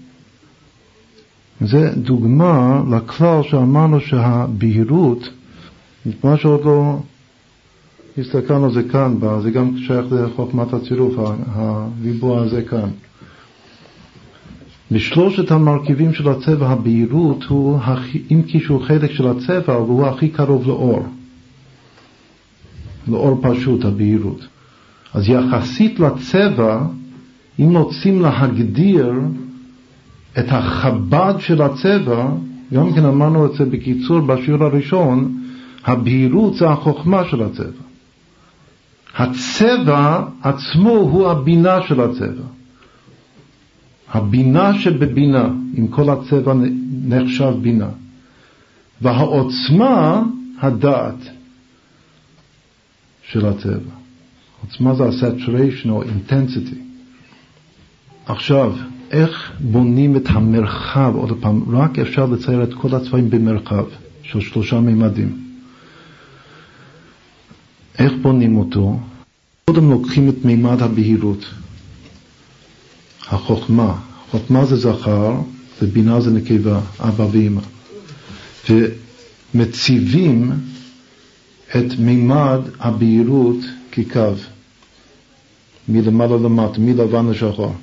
זה 1.61 1.91
דוגמה 1.95 2.84
לכלל 2.91 3.43
שאמרנו 3.43 3.99
שהבהירות, 3.99 5.30
מה 6.23 6.38
שעוד 6.38 6.65
לא 6.65 6.99
הסתכלנו 8.17 8.65
על 8.65 8.73
זה 8.73 8.84
כאן, 8.84 9.17
זה 9.41 9.51
גם 9.51 9.78
שייך 9.78 10.05
לחוכמת 10.11 10.73
הצירוף, 10.73 11.13
הריבוע 11.47 12.41
הזה 12.41 12.61
כאן. 12.61 12.89
בשלושת 14.91 15.51
המרכיבים 15.51 16.13
של 16.13 16.30
הצבע, 16.30 16.69
הבהירות 16.69 17.43
הוא, 17.43 17.80
אם 18.32 18.41
כי 18.47 18.59
שהוא 18.59 18.82
חלק 18.82 19.11
של 19.11 19.28
הצבע, 19.28 19.73
הוא 19.73 20.05
הכי 20.05 20.30
קרוב 20.30 20.67
לאור. 20.67 21.05
לאור 23.07 23.39
פשוט, 23.41 23.86
הבהירות. 23.86 24.47
אז 25.13 25.30
יחסית 25.30 25.99
לצבע, 25.99 26.82
אם 27.60 27.78
רוצים 27.78 28.22
להגדיר 28.22 29.14
את 30.39 30.45
החב"ד 30.47 31.34
של 31.39 31.62
הצבע, 31.62 32.28
גם 32.74 32.93
כן 32.93 33.05
אמרנו 33.05 33.45
את 33.45 33.53
זה 33.53 33.66
בקיצור 33.66 34.20
בשיעור 34.20 34.64
הראשון, 34.64 35.43
הבהירות 35.86 36.55
זה 36.55 36.70
החוכמה 36.70 37.26
של 37.26 37.43
הצבע. 37.43 37.84
הצבע 39.16 40.24
עצמו 40.41 40.89
הוא 40.89 41.28
הבינה 41.30 41.82
של 41.88 42.01
הצבע. 42.01 42.43
הבינה 44.10 44.80
שבבינה, 44.80 45.49
אם 45.78 45.88
כל 45.88 46.10
הצבע 46.10 46.53
נחשב 47.08 47.53
בינה. 47.62 47.89
והעוצמה, 49.01 50.24
הדעת 50.60 51.30
של 53.32 53.45
הצבע. 53.45 53.91
עוצמה 54.62 54.95
זה 54.95 55.03
ה-saturation 55.03 55.89
או 55.89 56.03
intensity. 56.03 56.87
עכשיו, 58.28 58.73
איך 59.11 59.51
בונים 59.59 60.15
את 60.15 60.23
המרחב, 60.28 61.11
עוד 61.15 61.38
פעם, 61.41 61.75
רק 61.78 61.99
אפשר 61.99 62.25
לצייר 62.25 62.63
את 62.63 62.73
כל 62.73 62.95
הצבעים 62.95 63.30
במרחב 63.30 63.86
של 64.23 64.41
שלושה 64.41 64.80
מימדים. 64.80 65.43
איך 67.99 68.13
בונים 68.21 68.57
אותו? 68.57 68.99
קודם 69.65 69.89
לוקחים 69.89 70.30
את 70.30 70.45
מימד 70.45 70.82
הבהירות, 70.82 71.45
החוכמה. 73.28 73.95
חוכמה 74.32 74.65
זה 74.65 74.75
זכר 74.75 75.34
ובינה 75.82 76.21
זה 76.21 76.32
נקבה, 76.32 76.80
אבא 76.99 77.25
ואמא. 77.32 77.61
ומציבים 79.53 80.51
את 81.75 81.99
מימד 81.99 82.59
הבהירות 82.80 83.57
כקו, 83.91 84.34
מלמעלה 85.89 86.36
למטה, 86.38 86.80
מלבן 86.80 87.28
לשחור. 87.30 87.73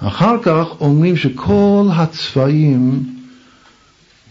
אחר 0.00 0.36
כך 0.42 0.66
אומרים 0.80 1.16
שכל 1.16 1.88
הצבעים 1.92 3.14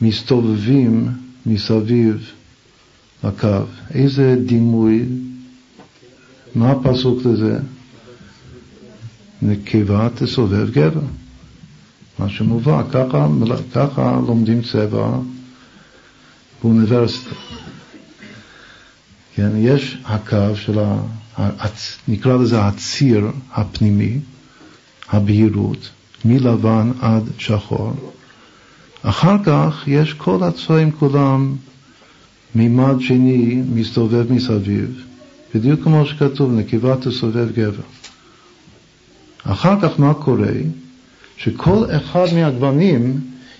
מסתובבים 0.01 1.07
מסביב 1.45 2.31
לקו. 3.23 3.47
איזה 3.93 4.35
דימוי? 4.45 5.05
מה 6.55 6.71
הפסוק 6.71 7.25
לזה? 7.25 7.59
נקבה 9.41 10.07
תסובב 10.15 10.69
גבר. 10.71 11.01
מה 12.19 12.29
שמובא, 12.29 12.83
ככה, 12.91 13.27
ככה 13.73 14.19
לומדים 14.27 14.61
צבע 14.61 15.19
באוניברסיטה. 16.63 17.35
כן, 19.35 19.49
יש 19.57 19.97
הקו 20.05 20.55
של 20.55 20.79
ה... 20.79 20.97
נקרא 22.07 22.37
לזה 22.37 22.61
הציר 22.61 23.27
הפנימי, 23.53 24.19
הבהירות, 25.09 25.89
מלבן 26.25 26.91
עד 27.01 27.23
שחור. 27.37 27.93
אחר 29.01 29.35
כך 29.43 29.83
יש 29.87 30.13
כל 30.13 30.43
הצבעים 30.43 30.91
כולם, 30.91 31.55
מימד 32.55 32.95
שני 32.99 33.61
מסתובב 33.73 34.33
מסביב, 34.33 35.03
בדיוק 35.55 35.83
כמו 35.83 36.05
שכתוב, 36.05 36.51
נקבה 36.51 36.95
תסובב 36.97 37.51
גבר. 37.51 37.83
אחר 39.43 39.81
כך 39.81 39.99
מה 39.99 40.13
קורה? 40.13 40.53
שכל 41.37 41.85
אחד 41.89 42.25
מהגוונים, 42.35 43.19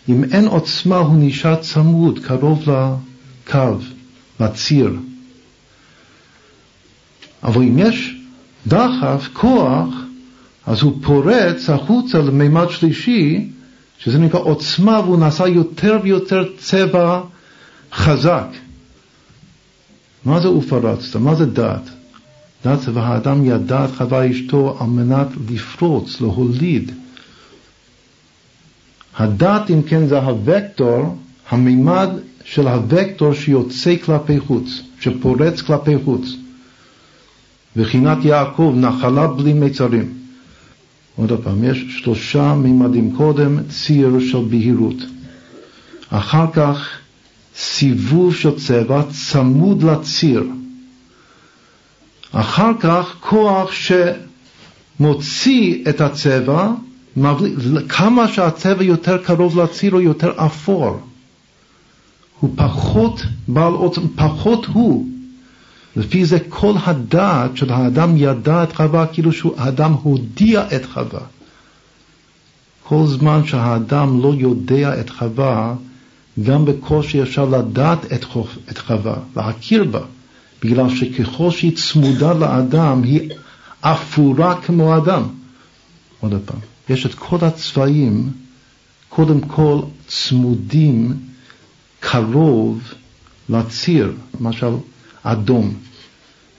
אם 0.10 0.24
אין 0.24 0.48
עוצמה, 0.48 0.98
הוא 0.98 1.16
נשאר 1.20 1.56
צמוד, 1.56 2.20
קרוב 2.20 2.64
לקו, 2.70 3.78
לציר. 4.40 4.96
אבל 7.44 7.62
אם 7.62 7.80
יש 7.80 8.16
דחף, 8.68 9.28
כוח, 9.34 9.88
אז 10.68 10.82
הוא 10.82 10.94
פורץ 11.02 11.70
החוצה 11.70 12.18
למימד 12.18 12.70
שלישי, 12.70 13.48
שזה 14.00 14.20
נקרא 14.20 14.40
עוצמה, 14.40 15.00
והוא 15.00 15.20
נעשה 15.20 15.48
יותר 15.48 16.00
ויותר 16.04 16.46
צבע 16.58 17.22
חזק. 17.94 18.48
מה 20.26 20.40
זה 20.40 20.50
ופרצת? 20.50 21.16
מה 21.16 21.36
זה 21.36 21.46
דת? 21.46 21.90
דת 22.66 22.82
זה 22.82 22.92
והאדם 22.94 23.46
ידע 23.46 23.86
את 23.86 23.90
חווה 23.98 24.32
אשתו 24.32 24.78
על 24.80 24.88
מנת 24.88 25.28
לפרוץ, 25.50 26.22
להוליד. 26.22 26.92
הדת, 29.18 29.70
אם 29.70 29.82
כן, 29.82 30.08
זה 30.08 30.20
הוקטור, 30.20 31.18
המימד 31.50 32.10
של 32.46 32.68
הוקטור 32.68 33.34
שיוצא 33.34 33.96
כלפי 34.06 34.40
חוץ, 34.40 34.82
שפורץ 35.00 35.62
כלפי 35.62 35.96
חוץ. 36.06 36.28
בחינת 37.76 38.18
יעקב, 38.26 38.74
נחלה 38.78 39.28
בלי 39.28 39.54
מיצרים. 39.54 40.17
עוד 41.18 41.32
פעם, 41.44 41.64
יש 41.64 41.86
שלושה 41.90 42.54
מימדים 42.54 43.16
קודם, 43.16 43.58
ציר 43.70 44.20
של 44.32 44.42
בהירות. 44.50 44.96
אחר 46.10 46.46
כך 46.54 46.90
סיבוב 47.56 48.36
של 48.36 48.56
צבע 48.56 49.04
צמוד 49.04 49.84
לציר. 49.84 50.44
אחר 52.32 52.72
כך 52.80 53.16
כוח 53.20 53.72
שמוציא 55.00 55.84
את 55.90 56.02
הצבע, 56.02 56.72
כמה 57.90 58.28
שהצבע 58.28 58.84
יותר 58.84 59.24
קרוב 59.24 59.60
לציר 59.60 59.94
הוא 59.94 60.02
יותר 60.02 60.46
אפור. 60.46 61.00
הוא 62.40 62.50
פחות 62.56 63.22
בעל 63.48 63.74
עוצם, 63.74 64.02
פחות 64.16 64.66
הוא. 64.66 65.17
לפי 65.98 66.26
זה 66.26 66.38
כל 66.50 66.74
הדעת 66.86 67.58
של 67.58 67.74
האדם 67.74 68.18
ידע 68.18 68.64
את 68.64 68.76
חווה 68.76 69.08
כאילו 69.08 69.34
שהאדם 69.34 69.94
הודיע 69.94 70.66
את 70.76 70.86
חווה. 70.86 71.20
כל 72.84 73.04
זמן 73.08 73.46
שהאדם 73.46 74.22
לא 74.22 74.34
יודע 74.38 75.00
את 75.00 75.10
חווה, 75.10 75.76
גם 76.44 76.66
בקושי 76.66 77.22
אפשר 77.22 77.46
לדעת 77.46 78.14
את, 78.14 78.24
חוף, 78.24 78.58
את 78.72 78.78
חווה, 78.78 79.16
להכיר 79.36 79.84
בה, 79.84 80.00
בגלל 80.64 80.90
שככל 80.90 81.52
שהיא 81.52 81.78
צמודה 81.78 82.34
לאדם, 82.34 83.04
היא 83.04 83.30
אפורה 83.82 84.62
כמו 84.62 84.98
אדם. 84.98 85.24
עוד 86.20 86.34
פעם, 86.46 86.60
יש 86.90 87.06
את 87.06 87.14
כל 87.14 87.38
הצבעים, 87.42 88.32
קודם 89.10 89.42
כל 89.42 89.80
צמודים 90.08 91.14
קרוב 92.00 92.82
לציר, 93.50 94.14
למשל 94.42 94.68
אדום. 95.32 95.74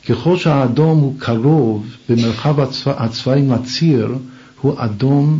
ככל 0.08 0.36
שהאדום 0.36 0.98
הוא 0.98 1.14
קרוב 1.18 1.86
במרחב 2.08 2.60
הצבע, 2.60 3.04
הצבעים 3.04 3.52
לציר, 3.52 4.14
הוא 4.60 4.74
אדום 4.76 5.38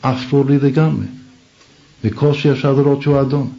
אפרורי 0.00 0.58
לגמרי. 0.58 1.06
בקושי 2.04 2.52
אפשר 2.52 2.72
לראות 2.72 3.02
שהוא 3.02 3.20
אדום. 3.20 3.50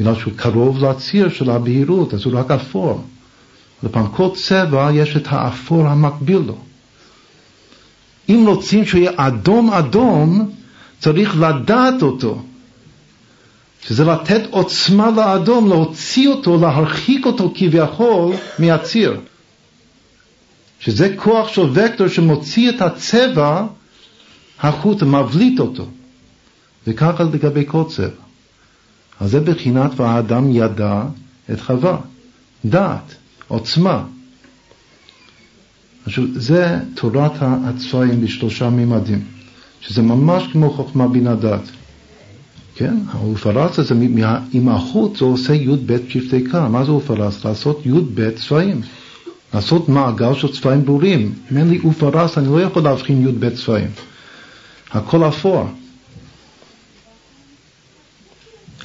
בגלל 0.00 0.14
שהוא 0.14 0.32
קרוב 0.36 0.84
לציר 0.84 1.28
של 1.28 1.50
הבהירות, 1.50 2.14
אז 2.14 2.24
הוא 2.24 2.38
רק 2.38 2.50
אפור. 2.50 3.04
לפעמים 3.82 4.08
כל 4.08 4.28
צבע 4.34 4.90
יש 4.92 5.16
את 5.16 5.26
האפור 5.26 5.86
המקביל 5.86 6.38
לו. 6.38 6.58
אם 8.28 8.44
רוצים 8.46 8.84
שהוא 8.84 9.00
יהיה 9.00 9.12
אדום 9.16 9.70
אדום, 9.70 10.50
צריך 10.98 11.36
לדעת 11.36 12.02
אותו. 12.02 12.42
שזה 13.88 14.04
לתת 14.04 14.42
עוצמה 14.50 15.10
לאדום, 15.10 15.68
להוציא 15.68 16.28
אותו, 16.28 16.58
להרחיק 16.60 17.26
אותו 17.26 17.52
כביכול 17.54 18.34
מהציר. 18.58 19.20
שזה 20.80 21.14
כוח 21.16 21.48
של 21.48 21.66
וקטור 21.72 22.08
שמוציא 22.08 22.70
את 22.70 22.82
הצבע 22.82 23.66
החוצה, 24.60 25.04
מבליט 25.04 25.60
אותו. 25.60 25.86
וככה 26.86 27.24
לגבי 27.24 27.64
כל 27.66 27.84
צבע. 27.88 28.24
אז 29.20 29.30
זה 29.30 29.40
בחינת 29.40 29.90
והאדם 29.96 30.50
ידע 30.52 31.02
את 31.52 31.60
חווה, 31.60 31.98
דעת, 32.64 33.14
עוצמה. 33.48 34.04
עכשיו, 36.06 36.24
זה 36.34 36.78
תורת 36.94 37.32
הצבעים 37.40 38.20
בשלושה 38.20 38.70
מימדים, 38.70 39.24
שזה 39.80 40.02
ממש 40.02 40.44
כמו 40.52 40.70
חוכמה 40.70 41.08
בינה 41.08 41.34
דעת. 41.34 41.62
כן, 42.76 42.96
האופרציה 43.10 43.84
זה 43.84 43.94
עם 44.52 44.68
החוץ 44.68 45.18
זה 45.18 45.24
עושה 45.24 45.54
י"ב 45.54 45.98
שבטי 46.08 46.44
קר. 46.44 46.68
מה 46.68 46.84
זה 46.84 46.90
אופרציה? 46.90 47.50
לעשות 47.50 47.86
י"ב 47.86 48.30
צבעים. 48.30 48.80
לעשות 49.54 49.88
מעגל 49.88 50.34
של 50.34 50.52
צבעים 50.52 50.84
ברורים. 50.84 51.32
אם 51.52 51.56
אין 51.56 51.70
לי 51.70 51.80
אופרציה 51.84 52.42
אני 52.42 52.52
לא 52.52 52.60
יכול 52.62 52.82
להבחין 52.82 53.28
י"ב 53.28 53.48
צבעים. 53.54 53.90
הכל 54.90 55.28
אפור. 55.28 55.68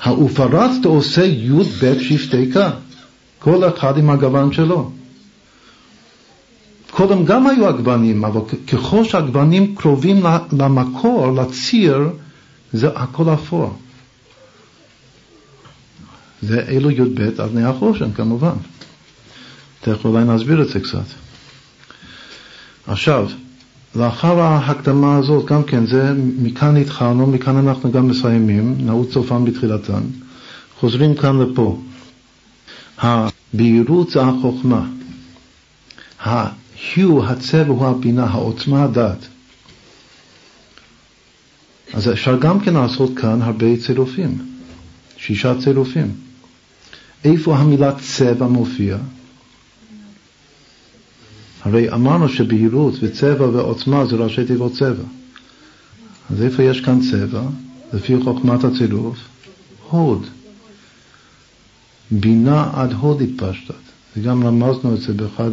האופרצת 0.02 0.86
עושה 0.86 1.26
י"ב 1.26 2.00
שבטי 2.00 2.52
קה, 2.52 2.72
כל 3.40 3.70
אחד 3.70 3.98
עם 3.98 4.10
הגוון 4.10 4.54
שלו. 4.54 4.92
קודם 6.92 7.26
גם 7.26 7.48
היו 7.48 7.68
הגוונים, 7.68 8.26
אבל 8.26 8.42
ככל 8.68 9.04
שהגוונים 9.04 9.76
קרובים 9.76 10.24
למקור, 10.52 11.32
לציר, 11.32 12.10
זה 12.74 12.88
הכל 12.96 13.34
אפור. 13.34 13.78
זה 16.42 16.66
אלו 16.68 16.92
י"ב 16.92 17.42
אז 17.42 17.54
נהיה 17.54 17.74
חושן 17.74 18.12
כמובן. 18.12 18.56
תכף 19.82 20.06
אולי 20.06 20.24
נסביר 20.24 20.62
את 20.62 20.70
זה 20.70 20.80
קצת. 20.80 21.06
עכשיו, 22.88 23.30
לאחר 23.96 24.40
ההקדמה 24.40 25.18
הזאת, 25.18 25.46
גם 25.46 25.64
כן, 25.64 25.86
זה 25.86 26.14
מכאן 26.42 26.78
התחלנו, 26.78 27.28
מכאן 27.28 27.68
אנחנו 27.68 27.92
גם 27.92 28.08
מסיימים, 28.08 28.76
נעוץ 28.80 29.14
סופם 29.14 29.46
בתחילתן. 29.46 30.02
חוזרים 30.80 31.16
כאן 31.16 31.40
לפה. 31.40 31.80
הבהירות 32.98 34.10
זה 34.10 34.22
החוכמה. 34.22 34.86
ה-hue, 36.26 37.24
הצבע 37.24 37.68
הוא 37.68 37.86
הבינה, 37.86 38.26
העוצמה 38.26 38.84
הדעת. 38.84 39.28
אז 41.94 42.10
אפשר 42.10 42.40
גם 42.40 42.60
כן 42.60 42.74
לעשות 42.74 43.12
כאן 43.18 43.42
הרבה 43.42 43.78
צירופים, 43.86 44.38
שישה 45.18 45.54
צירופים. 45.62 46.12
איפה 47.24 47.58
המילה 47.58 47.92
צבע 48.00 48.48
מופיע? 48.48 48.98
הרי 51.62 51.92
אמרנו 51.92 52.30
שבהירות 52.30 52.94
וצבע 53.02 53.46
ועוצמה 53.48 54.06
זה 54.06 54.16
ראשי 54.16 54.46
תיבות 54.46 54.74
צבע. 54.74 55.04
אז 56.30 56.42
איפה 56.42 56.64
יש 56.64 56.82
כאן 56.82 57.00
צבע? 57.12 57.42
לפי 57.94 58.24
חוכמת 58.24 58.64
הצירוף, 58.64 59.18
הוד. 59.90 60.26
בינה 62.12 62.70
עד 62.74 62.94
הוד 62.94 63.22
התפשטת. 63.22 63.74
וגם 64.18 64.48
רמזנו 64.48 64.96
את 64.96 65.02
זה 65.02 65.14
באחד 65.14 65.52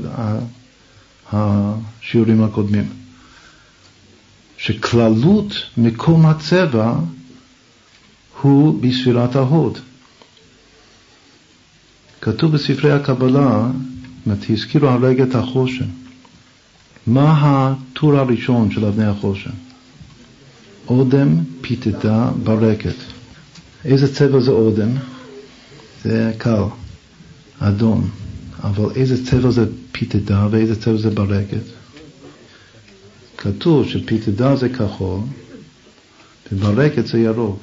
השיעורים 1.32 2.43
הקודמים. 2.43 3.05
שכללות 4.66 5.52
מקום 5.76 6.26
הצבע 6.26 6.94
הוא 8.42 8.82
בספירת 8.82 9.36
ההוד. 9.36 9.78
כתוב 12.20 12.52
בספרי 12.52 12.92
הקבלה, 12.92 13.68
הזכירו 14.50 14.88
הרגע 14.88 15.24
את 15.24 15.34
החושן. 15.34 15.84
מה 17.06 17.34
הטור 17.40 18.16
הראשון 18.16 18.70
של 18.70 18.84
אבני 18.84 19.04
החושן? 19.04 19.50
אודם 20.88 21.36
פיתתה 21.60 22.30
ברקת. 22.44 22.96
איזה 23.84 24.14
צבע 24.14 24.40
זה 24.40 24.50
אודם? 24.50 24.88
זה 26.04 26.32
קל, 26.38 26.62
אדום. 27.58 28.08
אבל 28.62 28.90
איזה 28.96 29.26
צבע 29.26 29.50
זה 29.50 29.66
פיתתה 29.92 30.48
ואיזה 30.50 30.80
צבע 30.80 30.96
זה 30.96 31.10
ברקת? 31.10 31.86
כתוב 33.47 33.88
שפיתדה 33.88 34.57
זה 34.57 34.68
כחול 34.68 35.20
וברקת 36.53 37.07
זה 37.07 37.18
ירוק. 37.18 37.61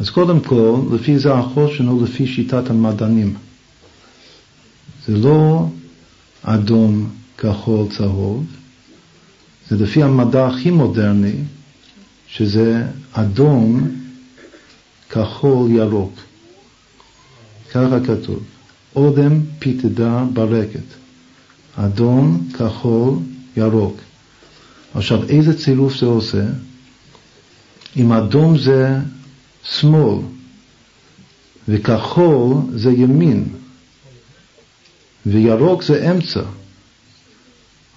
אז 0.00 0.10
קודם 0.10 0.40
כל, 0.40 0.80
לפי 0.92 1.18
זה 1.18 1.34
החושן 1.34 1.86
הוא 1.86 2.02
לפי 2.02 2.26
שיטת 2.26 2.70
המדענים. 2.70 3.34
זה 5.06 5.16
לא 5.16 5.66
אדום, 6.42 7.10
כחול, 7.38 7.86
צהוב, 7.96 8.46
זה 9.68 9.84
לפי 9.84 10.02
המדע 10.02 10.46
הכי 10.46 10.70
מודרני, 10.70 11.34
שזה 12.28 12.86
אדום, 13.12 13.88
כחול, 15.10 15.70
ירוק. 15.70 16.12
ככה 17.70 18.00
כתוב. 18.00 18.42
אודם 18.96 19.40
פיתדה 19.58 20.24
ברקת. 20.32 20.84
אדום, 21.76 22.48
כחול, 22.58 23.14
ירוק. 23.58 23.96
עכשיו, 24.94 25.28
איזה 25.28 25.58
צילוף 25.58 25.96
זה 25.96 26.06
עושה? 26.06 26.44
אם 27.96 28.12
אדום 28.12 28.58
זה 28.58 28.96
שמאל 29.64 30.18
וכחול 31.68 32.54
זה 32.74 32.90
ימין 32.90 33.48
וירוק 35.26 35.82
זה 35.82 36.10
אמצע, 36.10 36.42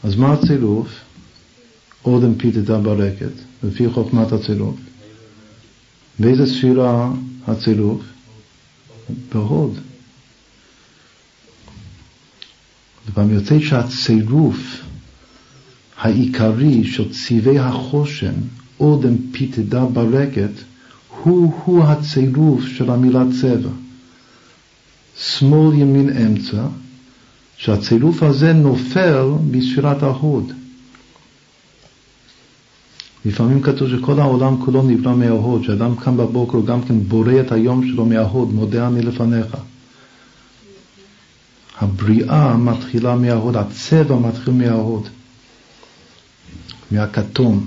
אז 0.03 0.16
מה 0.16 0.34
הצילוף? 0.34 0.88
אודם 2.05 2.36
פיתתה 2.36 2.78
ברקת, 2.78 3.32
לפי 3.64 3.89
חוכמת 3.89 4.32
הצילוף. 4.32 4.76
באיזה 6.20 6.45
ספירה 6.45 7.12
הצילוף? 7.47 8.01
בהוד. 9.34 9.80
וגם 13.05 13.34
יוצא 13.34 13.59
שהצירוף 13.59 14.57
העיקרי 16.02 16.84
של 16.84 17.12
צבעי 17.12 17.60
החושן, 17.60 18.34
אודם 18.80 19.16
פיתדה 19.32 19.86
ברקת, 19.86 20.52
הוא-הוא 21.24 21.84
הצירוף 21.84 22.62
של 22.68 22.91
המילה 22.91 23.24
צבע. 23.41 23.70
שמאל, 25.18 25.74
ימין, 25.74 26.10
אמצע, 26.10 26.64
שהצירוף 27.58 28.24
הזה 28.24 28.54
נופל 28.54 29.26
בספירת 29.52 30.04
ההוד. 30.04 30.52
לפעמים 33.26 33.62
כתוב 33.62 33.89
שכל 33.89 34.20
העולם 34.20 34.66
כולו 34.66 34.82
נברא 34.82 35.16
מההוד, 35.16 35.64
שאדם 35.64 35.95
קם 35.95 36.18
בבוקר 36.18 36.62
גם 36.66 36.82
כן 36.82 36.99
בורא 36.99 37.34
את 37.39 37.52
היום 37.52 37.88
שלו 37.88 38.06
מההוד, 38.06 38.54
מודה 38.54 38.88
אני 38.88 39.02
לפניך. 39.02 39.58
הבריאה 41.80 42.58
מתחילה 42.58 43.16
מההוד, 43.16 43.56
הצבע 43.58 44.16
מתחיל 44.16 44.54
מההוד, 44.54 45.08
מהכתום. 46.91 47.65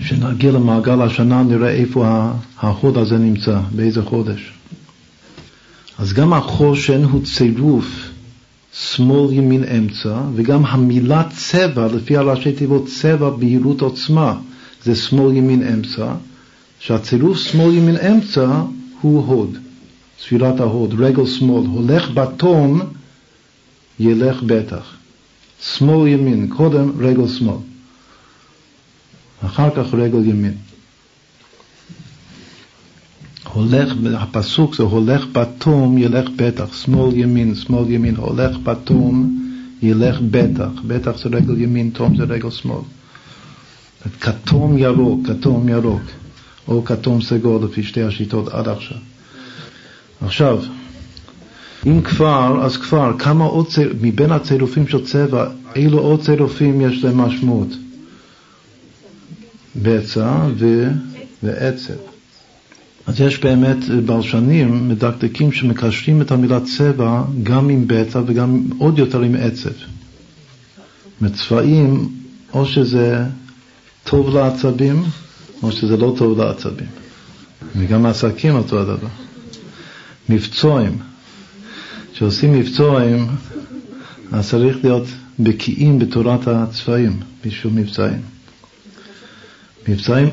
כשנגיע 0.00 0.52
למעגל 0.52 1.02
השנה 1.02 1.42
נראה 1.42 1.70
איפה 1.70 2.30
ההוד 2.58 2.96
הזה 2.96 3.18
נמצא, 3.18 3.60
באיזה 3.74 4.02
חודש. 4.02 4.52
אז 5.98 6.12
גם 6.12 6.32
החושן 6.32 7.04
הוא 7.04 7.24
צירוף 7.24 8.10
שמאל, 8.72 9.32
ימין, 9.32 9.64
אמצע, 9.64 10.20
וגם 10.34 10.64
המילה 10.64 11.22
צבע, 11.36 11.86
לפי 11.86 12.16
הראשי 12.16 12.52
תיבות 12.52 12.86
צבע, 12.86 13.30
בהירות, 13.30 13.80
עוצמה, 13.80 14.34
זה 14.84 14.94
שמאל, 14.94 15.36
ימין, 15.36 15.62
אמצע, 15.62 16.14
שהצירוף 16.80 17.38
שמאל, 17.38 17.74
ימין, 17.74 17.96
אמצע 17.96 18.62
הוא 19.00 19.26
הוד, 19.26 19.58
ספירת 20.20 20.60
ההוד, 20.60 20.94
רגל 21.00 21.26
שמאל, 21.26 21.66
הולך 21.66 22.10
בתום, 22.10 22.80
ילך 24.00 24.42
בטח. 24.42 24.94
שמאל, 25.62 26.08
ימין, 26.08 26.48
קודם 26.48 26.90
רגל 26.98 27.28
שמאל, 27.28 27.56
אחר 29.46 29.70
כך 29.70 29.94
רגל 29.94 30.26
ימין. 30.26 30.54
הולך, 33.52 33.92
הפסוק 34.14 34.74
זה 34.74 34.82
הולך 34.82 35.26
בתום 35.32 35.98
ילך 35.98 36.28
בטח, 36.36 36.76
שמאל 36.76 37.16
ימין, 37.16 37.54
שמאל 37.54 37.90
ימין, 37.90 38.16
הולך 38.16 38.56
בתום 38.62 39.40
ילך 39.82 40.20
בטח, 40.30 40.70
בטח 40.86 41.18
זה 41.18 41.28
רגל 41.28 41.60
ימין, 41.60 41.90
תום 41.90 42.16
זה 42.16 42.22
רגל 42.22 42.50
שמאל. 42.50 42.82
כתום 44.20 44.78
ירוק, 44.78 45.26
כתום 45.26 45.68
ירוק, 45.68 46.02
או 46.68 46.84
כתום 46.84 47.22
סגול 47.22 47.64
לפי 47.64 47.82
שתי 47.82 48.02
השיטות 48.02 48.48
עד 48.48 48.68
עכשיו. 48.68 48.98
עכשיו, 50.20 50.58
אם 51.86 52.00
כבר, 52.02 52.60
אז 52.64 52.76
כבר, 52.76 53.12
כמה 53.18 53.44
עוד 53.44 53.68
ציר, 53.68 53.94
מבין 54.00 54.32
הצירופים 54.32 54.88
של 54.88 55.04
צבע, 55.06 55.46
אילו 55.76 55.98
עוד 55.98 56.20
צירופים 56.22 56.80
יש 56.80 57.04
להם 57.04 57.18
משמעות? 57.20 57.68
בצע 59.82 60.46
ו... 60.58 60.88
ועצב. 61.42 61.94
אז 63.06 63.20
יש 63.20 63.38
באמת 63.38 63.76
בלשנים 64.06 64.88
מדקדקים 64.88 65.52
שמקשרים 65.52 66.22
את 66.22 66.30
המילה 66.30 66.60
צבע 66.60 67.22
גם 67.42 67.68
עם 67.68 67.84
בטא 67.86 68.20
וגם 68.26 68.62
עוד 68.78 68.98
יותר 68.98 69.20
עם 69.20 69.34
עצב. 69.34 69.70
מצבעים, 71.20 72.08
או 72.52 72.66
שזה 72.66 73.24
טוב 74.04 74.34
לעצבים, 74.36 75.02
או 75.62 75.72
שזה 75.72 75.96
לא 75.96 76.14
טוב 76.18 76.38
לעצבים. 76.38 76.86
וגם 77.76 78.06
עסקים 78.06 78.54
אותו 78.54 78.80
הדבר. 78.80 79.08
מבצועים. 80.28 80.98
כשעושים 82.14 82.52
מבצועים, 82.52 83.26
אז 84.32 84.50
צריך 84.50 84.76
להיות 84.84 85.06
בקיאים 85.40 85.98
בתורת 85.98 86.48
הצבעים 86.48 87.20
בשביל 87.46 87.72
מבצעים. 87.72 88.20
מבצעים, 89.88 90.28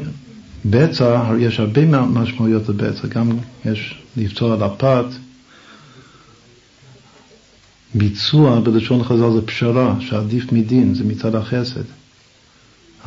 בצע, 0.66 1.34
יש 1.40 1.60
הרבה 1.60 1.86
משמעויות 1.86 2.70
לבצע, 2.70 3.08
גם 3.08 3.30
יש 3.66 4.02
לפצוע 4.18 4.53
על 4.53 4.64
הפת. 4.64 5.06
ביצוע 7.95 8.60
בלשון 8.60 9.03
חז"ל 9.03 9.32
זה 9.34 9.41
פשרה, 9.45 9.95
שעדיף 9.99 10.52
מדין, 10.52 10.94
זה 10.95 11.03
מצד 11.03 11.36
החסד. 11.36 11.84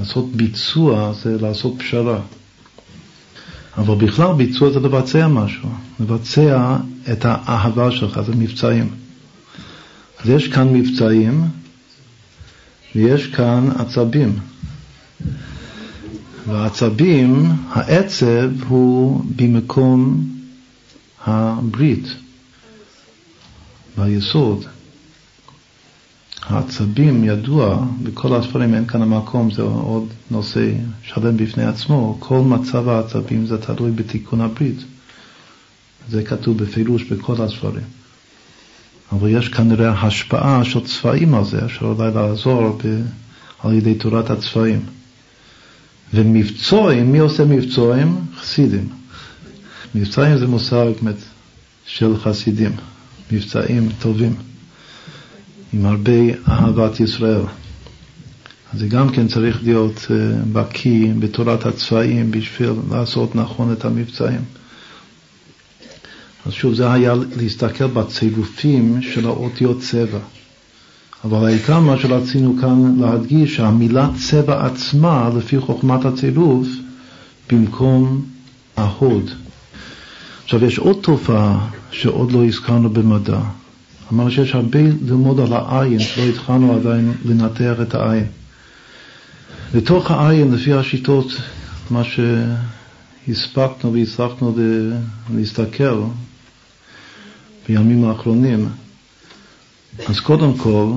לעשות 0.01 0.32
ביצוע 0.32 1.12
זה 1.22 1.36
לעשות 1.40 1.74
פשרה. 1.78 2.20
אבל 3.76 3.94
בכלל 4.06 4.32
ביצוע 4.36 4.70
זה 4.70 4.80
לבצע 4.80 5.28
משהו, 5.28 5.68
לבצע 6.01 6.76
את 7.12 7.24
האהבה 7.24 7.90
שלך, 7.90 8.20
זה 8.26 8.32
מבצעים. 8.36 8.90
אז 10.20 10.28
יש 10.31 10.48
כאן 10.48 10.68
מבצעים 10.72 11.44
ויש 12.94 13.26
כאן 13.26 13.68
עצבים. 13.78 14.39
והעצבים, 16.47 17.44
העצב 17.70 18.51
הוא 18.68 19.24
במקום 19.36 20.24
הברית, 21.26 22.06
ביסוד. 23.98 24.64
העצבים 26.43 27.24
ידוע, 27.24 27.86
בכל 28.02 28.35
הספרים 28.35 28.74
אין 28.74 28.86
כאן 28.86 29.02
המקום, 29.02 29.51
זה 29.51 29.62
עוד 29.62 30.09
נושא 30.31 30.72
שלם 31.02 31.36
בפני 31.36 31.64
עצמו, 31.64 32.16
כל 32.20 32.40
מצב 32.40 32.89
העצבים 32.89 33.47
זה 33.47 33.59
תלוי 33.59 33.90
בתיקון 33.90 34.40
הברית. 34.40 34.76
זה 36.09 36.22
כתוב 36.22 36.59
בפירוש 36.59 37.02
בכל 37.02 37.43
הספרים. 37.43 37.85
אבל 39.12 39.28
יש 39.28 39.48
כנראה 39.48 39.90
השפעה 40.06 40.64
של 40.64 40.81
צבעים 40.81 41.35
על 41.35 41.44
זה, 41.44 41.60
שאולי 41.68 42.10
לעזור 42.14 42.78
ב... 42.85 43.02
על 43.59 43.72
ידי 43.72 43.94
תורת 43.94 44.31
הצבעים. 44.31 44.81
ומבצועים, 46.14 47.12
מי 47.12 47.18
עושה 47.18 47.44
מבצועים? 47.44 48.20
חסידים. 48.40 48.89
מבצעים 49.94 50.39
זה 50.39 50.47
מושג 50.47 50.86
של 51.86 52.16
חסידים, 52.16 52.72
מבצעים 53.32 53.89
טובים. 53.98 54.35
עם 55.72 55.86
הרבה 55.86 56.12
אהבת 56.48 57.01
ישראל. 57.01 57.43
אז 58.72 58.81
זה 58.81 58.86
גם 58.89 59.10
כן 59.12 59.28
צריך 59.28 59.62
להיות 59.62 60.06
אה, 60.10 60.16
בקיא 60.52 61.12
בתורת 61.18 61.66
הצבעים 61.66 62.31
בשביל 62.31 62.70
לעשות 62.90 63.36
נכון 63.36 63.72
את 63.72 63.85
המבצעים. 63.85 64.40
אז 66.46 66.52
שוב, 66.52 66.74
זה 66.74 66.92
היה 66.92 67.14
להסתכל 67.36 67.86
בצירופים 67.86 69.02
של 69.02 69.26
האותיות 69.26 69.80
צבע. 69.80 70.18
אבל 71.24 71.46
העיקר 71.46 71.80
מה 71.80 71.98
שרצינו 71.98 72.56
כאן 72.60 72.94
להדגיש, 73.00 73.56
שהמילה 73.56 74.08
צבע 74.28 74.66
עצמה, 74.66 75.30
לפי 75.36 75.60
חוכמת 75.60 76.04
הצירוף, 76.04 76.66
במקום 77.50 78.24
ההוד. 78.76 79.30
עכשיו, 80.44 80.64
יש 80.64 80.78
עוד 80.78 80.96
תופעה 81.02 81.68
שעוד 81.90 82.32
לא 82.32 82.44
הזכרנו 82.44 82.90
במדע, 82.90 83.40
אמר 84.12 84.30
שיש 84.30 84.54
הרבה 84.54 84.80
ללמוד 84.80 85.40
על 85.40 85.52
העין, 85.52 86.00
שלא 86.00 86.24
התחלנו 86.24 86.74
עדיין 86.74 87.12
לנתח 87.24 87.74
את 87.82 87.94
העין. 87.94 88.26
לתוך 89.74 90.10
העין, 90.10 90.54
לפי 90.54 90.72
השיטות, 90.72 91.26
מה 91.90 92.02
שהספקנו 92.04 93.92
והצלחנו 93.92 94.56
להסתכל 95.34 96.02
בימים 97.68 98.04
האחרונים, 98.04 98.68
אז 100.06 100.20
קודם 100.20 100.54
כל 100.56 100.92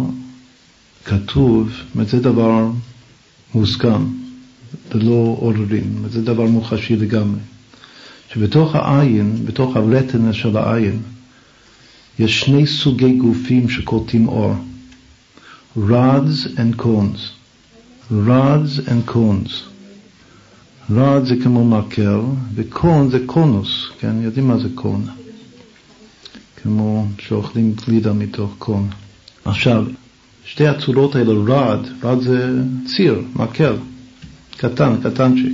כתוב, 1.06 1.69
זה 2.03 2.19
דבר 2.19 2.69
מוסכם, 3.56 4.06
ללא 4.94 5.38
עוררין, 5.39 6.03
זה 6.10 6.22
דבר 6.22 6.45
מוחשי 6.45 6.95
לגמרי, 6.95 7.39
שבתוך 8.34 8.76
העין, 8.76 9.45
בתוך 9.45 9.76
הרטנה 9.76 10.34
של 10.34 10.57
העין, 10.57 10.99
יש 12.19 12.39
שני 12.39 12.68
סוגי 12.68 13.14
גופים 13.14 13.69
שקולטים 13.69 14.27
אור, 14.27 14.53
rods 15.77 16.48
and 16.57 16.81
cones. 16.81 17.38
rods 18.11 18.80
and 18.88 19.06
cones. 19.06 19.64
rod 20.89 21.26
זה 21.26 21.35
כמו 21.44 21.65
מקל, 21.65 22.19
וקון 22.56 23.10
זה 23.10 23.19
קונוס, 23.26 23.85
כן? 23.99 24.22
יודעים 24.22 24.48
מה 24.48 24.57
זה 24.57 24.68
קון? 24.76 25.07
כמו 26.68 27.06
שאוכלים 27.19 27.73
גלידה 27.85 28.14
מתוך 28.14 28.56
קון. 28.57 28.89
עכשיו, 29.45 29.85
שתי 30.45 30.68
הצורות 30.68 31.15
האלה, 31.15 31.34
רד, 31.34 31.80
רד 32.03 32.22
זה 32.22 32.61
ציר, 32.85 33.22
מקל, 33.35 33.76
קטן, 34.57 34.95
קטנצ'יק. 35.03 35.53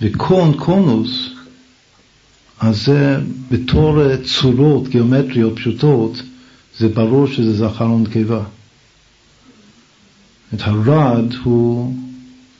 וקון, 0.00 0.58
קונוס, 0.58 1.28
אז 2.60 2.84
זה 2.84 3.18
בתור 3.50 4.16
צורות 4.16 4.88
גיאומטריות 4.88 5.56
פשוטות, 5.56 6.22
זה 6.78 6.88
ברור 6.88 7.26
שזה 7.26 7.66
זכר 7.66 7.90
ונקבה. 7.90 8.44
את 10.54 10.60
הרד 10.60 11.34
הוא 11.44 11.94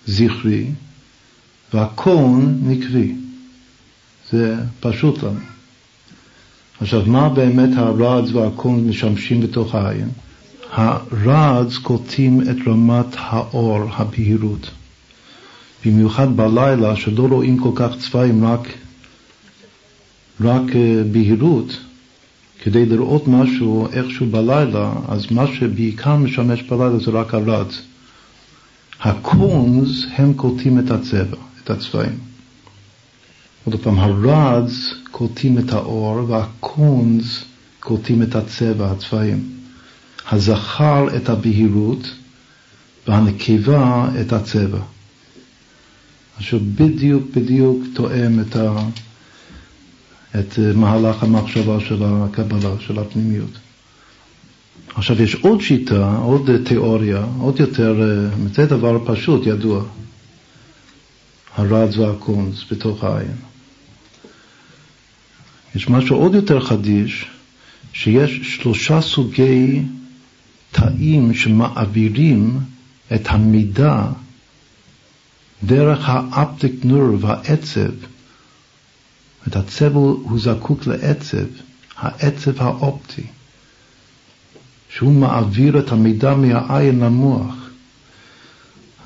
זכרי 0.07 0.67
והקון 1.75 2.59
נקבי. 2.63 3.15
זה 4.31 4.57
פשוט 4.81 5.23
לנו. 5.23 5.54
עכשיו, 6.81 7.03
מה 7.07 7.29
באמת 7.29 7.71
הרדס 7.77 8.33
והקון 8.33 8.89
משמשים 8.89 9.41
בתוך 9.41 9.75
העין? 9.75 10.09
הרדס 10.71 11.79
קולטים 11.79 12.41
את 12.41 12.57
רמת 12.67 13.07
האור, 13.19 13.79
הבהירות. 13.93 14.71
במיוחד 15.87 16.37
בלילה, 16.37 16.97
שלא 16.97 17.27
רואים 17.31 17.59
כל 17.59 17.71
כך 17.75 17.91
צבעים, 17.99 18.45
רק 18.45 18.69
רק 20.41 20.77
אה, 20.77 21.03
בהירות, 21.13 21.77
כדי 22.63 22.87
לראות 22.87 23.29
משהו 23.29 23.89
איכשהו 23.93 24.27
בלילה, 24.27 24.93
אז 25.09 25.27
מה 25.31 25.47
שבעיקר 25.47 26.17
משמש 26.17 26.63
בלילה 26.63 26.99
זה 26.99 27.11
רק 27.11 27.35
הרץ. 27.35 27.83
הקונס 29.01 30.05
הם 30.17 30.35
קולטים 30.35 30.79
את 30.79 30.91
הצבע, 30.91 31.37
את 31.65 31.71
הצבעים. 31.71 32.34
עוד 33.65 33.81
פעם, 33.83 33.99
הרדס 33.99 34.95
קולטים 35.11 35.59
את 35.59 35.73
האור 35.73 36.31
והקונס 36.31 37.45
קולטים 37.81 38.23
את 38.23 38.35
הצבע, 38.35 38.91
הצבעים. 38.91 39.51
הזכר 40.31 41.17
את 41.17 41.29
הבהירות 41.29 42.15
והנקבה 43.09 44.09
את 44.21 44.33
הצבע. 44.33 44.81
עכשיו 46.37 46.61
בדיוק 46.75 47.23
בדיוק 47.35 47.83
תואם 47.95 48.41
את 48.41 48.57
ה... 48.57 48.89
את 50.39 50.59
אה, 50.59 50.73
מהלך 50.73 51.23
המחשבה 51.23 51.81
של 51.81 52.03
הקבלה, 52.03 52.71
של 52.81 52.99
הפנימיות. 52.99 53.51
עכשיו 54.95 55.23
יש 55.23 55.35
עוד 55.35 55.61
שיטה, 55.61 56.17
עוד 56.17 56.51
תיאוריה, 56.65 57.25
עוד 57.39 57.61
יותר, 57.61 58.03
אה, 58.03 58.29
זה 58.55 58.67
דבר 58.67 58.99
פשוט, 59.07 59.47
ידוע, 59.47 59.83
הרדס 61.57 61.97
והקונס 61.97 62.65
בתוך 62.71 63.05
העין. 63.05 63.54
יש 65.75 65.89
משהו 65.89 66.17
עוד 66.17 66.35
יותר 66.35 66.61
חדיש, 66.61 67.27
שיש 67.93 68.41
שלושה 68.43 69.01
סוגי 69.01 69.83
תאים 70.73 71.35
שמעבירים 71.35 72.59
את 73.15 73.23
המידע 73.27 74.03
דרך 75.65 76.09
האפטיק 76.09 76.73
נורב, 76.85 77.27
העצב, 77.27 77.91
את 79.49 79.57
הצבע 79.57 79.99
הוא 79.99 80.41
זקוק 80.41 80.87
לעצב, 80.87 81.47
העצב 81.97 82.63
האופטי, 82.63 83.23
שהוא 84.89 85.13
מעביר 85.13 85.79
את 85.79 85.93
המידע 85.93 86.35
מהעין 86.35 87.01
למוח. 87.01 87.55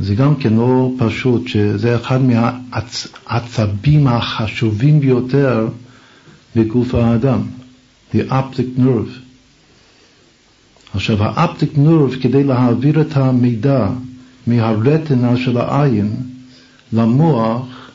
זה 0.00 0.14
גם 0.14 0.36
כן 0.36 0.52
לא 0.52 0.92
פשוט, 0.98 1.48
שזה 1.48 1.96
אחד 1.96 2.18
מהעצבים 2.22 4.06
החשובים 4.06 5.00
ביותר 5.00 5.68
בגוף 6.58 6.94
האדם, 6.94 7.40
the 8.14 8.18
optic 8.30 8.78
nerve. 8.78 9.28
עכשיו, 10.94 11.24
האפטיק 11.24 11.70
נורב, 11.76 12.14
כדי 12.22 12.44
להעביר 12.44 13.00
את 13.00 13.16
המידע 13.16 13.88
מהרטנה 14.46 15.36
של 15.36 15.58
העין 15.58 16.16
למוח, 16.92 17.90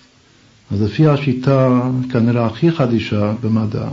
אז 0.71 0.81
לפי 0.81 1.07
השיטה 1.07 1.81
כנראה 2.11 2.45
הכי 2.45 2.71
חדישה 2.71 3.33
במדע, 3.41 3.87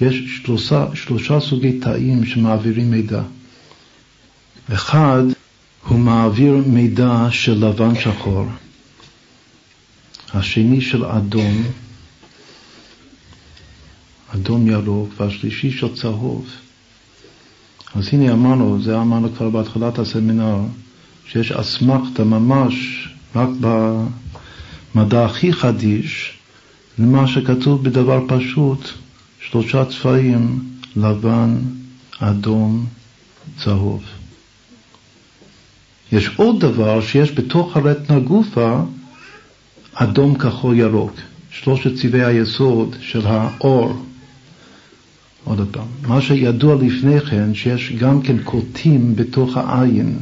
יש 0.00 0.40
שלושה, 0.42 0.86
שלושה 0.94 1.40
סוגי 1.40 1.72
תאים 1.72 2.24
שמעבירים 2.26 2.90
מידע. 2.90 3.22
אחד, 4.72 5.22
הוא 5.88 5.98
מעביר 5.98 6.56
מידע 6.66 7.26
של 7.30 7.66
לבן 7.66 7.94
שחור, 7.94 8.46
השני 10.34 10.80
של 10.80 11.04
אדום, 11.04 11.62
אדום 14.34 14.68
ירוק, 14.68 15.08
והשלישי 15.16 15.70
של 15.70 15.94
צהוב. 15.94 16.46
אז 17.94 18.08
הנה 18.12 18.32
אמרנו, 18.32 18.82
זה 18.82 19.00
אמרנו 19.00 19.34
כבר 19.36 19.50
בהתחלת 19.50 19.98
הסמינר, 19.98 20.58
שיש 21.26 21.52
אסמכתה 21.52 22.24
ממש 22.24 23.08
רק 23.34 23.48
המדע 24.94 25.24
הכי 25.24 25.52
חדיש 25.52 26.38
למה 26.98 27.28
שכתוב 27.28 27.84
בדבר 27.84 28.20
פשוט, 28.28 28.88
שלושה 29.40 29.84
צבעים, 29.84 30.60
לבן, 30.96 31.56
אדום, 32.18 32.86
צהוב. 33.58 34.02
יש 36.12 36.30
עוד 36.36 36.60
דבר 36.60 37.00
שיש 37.00 37.32
בתוך 37.32 37.76
הרטנה 37.76 38.18
גופה, 38.18 38.80
אדום, 39.94 40.38
כחול, 40.38 40.78
ירוק. 40.78 41.12
שלושת 41.50 41.94
צבעי 41.94 42.24
היסוד 42.24 42.96
של 43.00 43.26
האור. 43.26 44.02
עוד 45.48 45.68
פעם, 45.70 45.86
מה 46.06 46.20
שידוע 46.20 46.74
לפני 46.74 47.20
כן, 47.20 47.54
שיש 47.54 47.92
גם 47.98 48.22
כן 48.22 48.36
קוטים 48.44 49.16
בתוך 49.16 49.56
העין, 49.56 50.16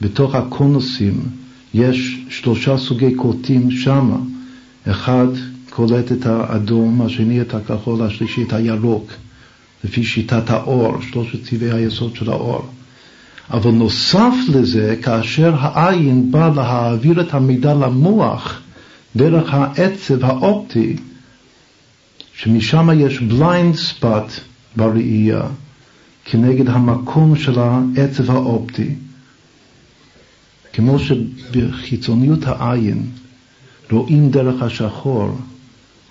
בתוך 0.00 0.34
הקונוסים, 0.34 1.20
יש 1.74 2.18
שלושה 2.28 2.78
סוגי 2.78 3.14
קולטים 3.14 3.70
שמה. 3.70 4.16
אחד 4.86 5.26
קולט 5.70 6.12
את 6.12 6.26
האדום, 6.26 7.02
השני 7.02 7.40
את 7.40 7.54
הכחול, 7.54 8.02
השלישי 8.02 8.42
את 8.42 8.52
הירוק, 8.52 9.12
לפי 9.84 10.04
שיטת 10.04 10.50
האור, 10.50 11.00
שלושת 11.02 11.44
צבעי 11.44 11.70
היסוד 11.70 12.16
של 12.16 12.30
האור. 12.30 12.64
אבל 13.50 13.70
נוסף 13.70 14.34
לזה, 14.48 14.96
כאשר 15.02 15.54
העין 15.58 16.30
בא 16.30 16.52
להעביר 16.54 17.20
את 17.20 17.34
המידע 17.34 17.74
למוח 17.74 18.60
דרך 19.16 19.54
העצב 19.54 20.24
האופטי, 20.24 20.96
שמשם 22.36 22.88
יש 22.96 23.20
blind 23.20 23.76
spot 23.76 24.24
בראייה, 24.76 25.42
כנגד 26.24 26.68
המקום 26.68 27.36
של 27.36 27.58
העצב 27.58 28.30
האופטי, 28.30 28.94
כמו 30.72 30.98
שבחיצוניות 30.98 32.40
העין 32.46 33.06
רואים 33.90 34.30
דרך 34.30 34.62
השחור, 34.62 35.38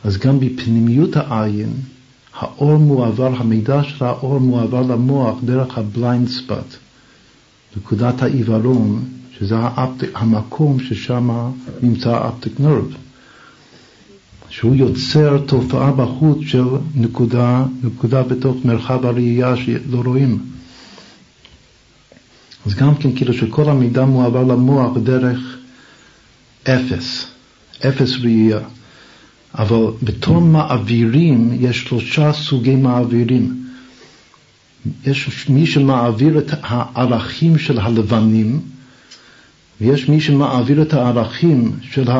אז 0.03 0.17
גם 0.17 0.39
בפנימיות 0.39 1.15
העין 1.15 1.73
האור 2.39 2.77
מועבר, 2.77 3.35
המידע 3.37 3.83
של 3.83 4.05
האור 4.05 4.39
מועבר 4.39 4.81
למוח 4.81 5.37
דרך 5.43 5.77
ה 5.77 5.86
blind 5.86 6.27
spot, 6.27 6.76
נקודת 7.77 8.21
העיוורון, 8.21 9.05
שזה 9.39 9.55
ה 9.57 9.65
optic, 9.65 10.10
המקום 10.15 10.79
ששם 10.79 11.51
נמצא 11.81 12.15
ה 12.15 12.23
optic 12.23 12.60
nerve, 12.60 12.95
שהוא 14.53 14.75
יוצר 14.75 15.38
תופעה 15.38 15.91
בחוץ 15.91 16.38
של 16.45 16.63
נקודה, 16.95 17.65
נקודה 17.84 18.23
בתוך 18.23 18.57
מרחב 18.65 19.05
הראייה 19.05 19.55
שלא 19.55 20.01
רואים. 20.05 20.39
אז 22.65 22.75
גם 22.75 22.95
כן 22.95 23.15
כאילו 23.15 23.34
שכל 23.34 23.69
המידע 23.69 24.05
מועבר 24.05 24.43
למוח 24.43 24.97
בדרך 24.97 25.57
אפס, 26.63 27.25
אפס 27.88 28.11
ראייה. 28.21 28.59
אבל 29.55 29.85
בתור 30.03 30.41
מעבירים 30.41 31.57
יש 31.59 31.84
שלושה 31.84 32.34
סוגי 32.34 32.75
מעבירים. 32.75 33.63
יש 35.05 35.49
מי 35.49 35.65
שמעביר 35.65 36.39
את 36.39 36.51
הערכים 36.61 37.57
של 37.57 37.80
הלבנים, 37.80 38.59
ויש 39.81 40.09
מי 40.09 40.21
שמעביר 40.21 40.81
את 40.81 40.93
הערכים 40.93 41.71
של 41.81 42.11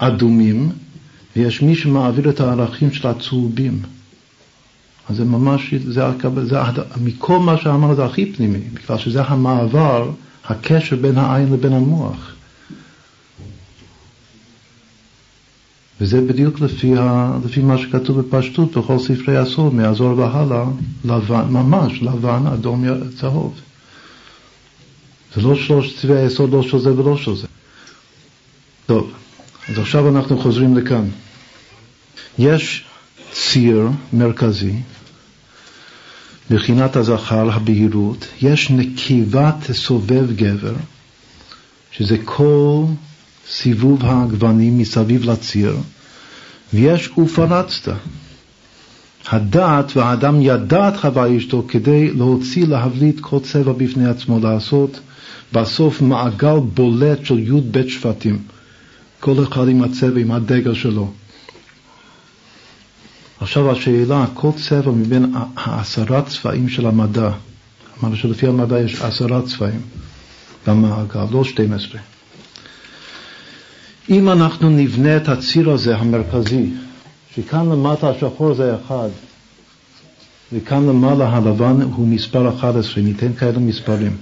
האדומים, 0.00 0.70
ויש 1.36 1.62
מי 1.62 1.74
שמעביר 1.76 2.30
את 2.30 2.40
הערכים 2.40 2.92
של 2.92 3.08
הצהובים. 3.08 3.82
אז 5.08 5.16
זה 5.16 5.24
ממש, 5.24 5.74
זה, 5.74 6.02
זה, 6.42 6.58
מכל 7.00 7.38
מה 7.38 7.58
שאמרנו 7.58 7.94
זה 7.94 8.04
הכי 8.04 8.32
פנימי, 8.32 8.58
בגלל 8.58 8.98
שזה 8.98 9.22
המעבר, 9.22 10.10
הקשר 10.44 10.96
בין 10.96 11.18
העין 11.18 11.52
לבין 11.52 11.72
המוח. 11.72 12.34
וזה 16.00 16.20
בדיוק 16.20 16.60
לפי, 16.60 16.96
ה, 16.98 17.38
לפי 17.44 17.60
מה 17.60 17.78
שכתוב 17.78 18.20
בפשטות 18.20 18.76
בכל 18.76 18.98
ספרי 18.98 19.36
הסוד, 19.36 19.74
מהזוהר 19.74 20.18
והלאה, 20.18 20.64
לבן, 21.04 21.44
ממש 21.50 22.02
לבן, 22.02 22.46
אדום, 22.46 22.84
צהוב. 23.16 23.60
זה 25.34 25.42
לא 25.42 25.54
שלוש 25.54 26.00
צבעי 26.00 26.22
היסוד, 26.22 26.50
לא 26.50 26.62
של 26.62 26.78
זה 26.78 26.98
ולא 26.98 27.16
של 27.16 27.36
זה. 27.36 27.46
טוב, 28.86 29.12
אז 29.70 29.78
עכשיו 29.78 30.08
אנחנו 30.08 30.38
חוזרים 30.38 30.76
לכאן. 30.76 31.04
יש 32.38 32.84
ציר 33.32 33.88
מרכזי, 34.12 34.72
מבחינת 36.50 36.96
הזכר, 36.96 37.50
הבהירות, 37.52 38.26
יש 38.42 38.70
נקיבה 38.70 39.52
תסובב 39.66 40.36
גבר, 40.36 40.74
שזה 41.92 42.16
כל 42.24 42.84
סיבוב 43.50 44.04
הגוונים 44.04 44.78
מסביב 44.78 45.30
לציר, 45.30 45.76
ויש 46.74 47.10
ופרצת. 47.18 47.92
הדעת 49.28 49.96
והאדם 49.96 50.42
ידע 50.42 50.88
את 50.88 50.96
חווה 50.96 51.36
אשתו 51.36 51.64
כדי 51.68 52.10
להוציא, 52.10 52.66
להבליט 52.66 53.20
כל 53.20 53.38
צבע 53.40 53.72
בפני 53.72 54.08
עצמו, 54.08 54.38
לעשות 54.38 55.00
בסוף 55.52 56.02
מעגל 56.02 56.58
בולט 56.74 57.24
של 57.24 57.38
י"ב 57.38 57.88
שבטים, 57.88 58.38
כל 59.20 59.44
אחד 59.48 59.68
עם 59.68 59.82
הצבע, 59.82 60.20
עם 60.20 60.32
הדגל 60.32 60.74
שלו. 60.74 61.10
עכשיו 63.40 63.70
השאלה, 63.70 64.26
כל 64.34 64.50
צבע 64.56 64.90
מבין 64.90 65.34
העשרה 65.56 66.22
צבעים 66.22 66.68
של 66.68 66.86
המדע, 66.86 67.30
אמרנו 68.00 68.16
שלפי 68.16 68.46
המדע 68.46 68.80
יש 68.80 69.00
עשרה 69.00 69.42
צבעים 69.42 69.80
במעגל, 70.66 71.24
לא 71.30 71.44
12. 71.44 72.00
אם 74.10 74.28
אנחנו 74.28 74.70
נבנה 74.70 75.16
את 75.16 75.28
הציר 75.28 75.70
הזה 75.70 75.96
המרכזי, 75.96 76.70
שכאן 77.34 77.68
למטה 77.68 78.10
השחור 78.10 78.54
זה 78.54 78.74
אחד, 78.74 79.08
וכאן 80.52 80.86
למעלה 80.86 81.28
הלבן 81.28 81.82
הוא 81.82 82.08
מספר 82.08 82.48
11, 82.58 83.04
ניתן 83.04 83.32
כאלה 83.32 83.58
מספרים, 83.58 84.16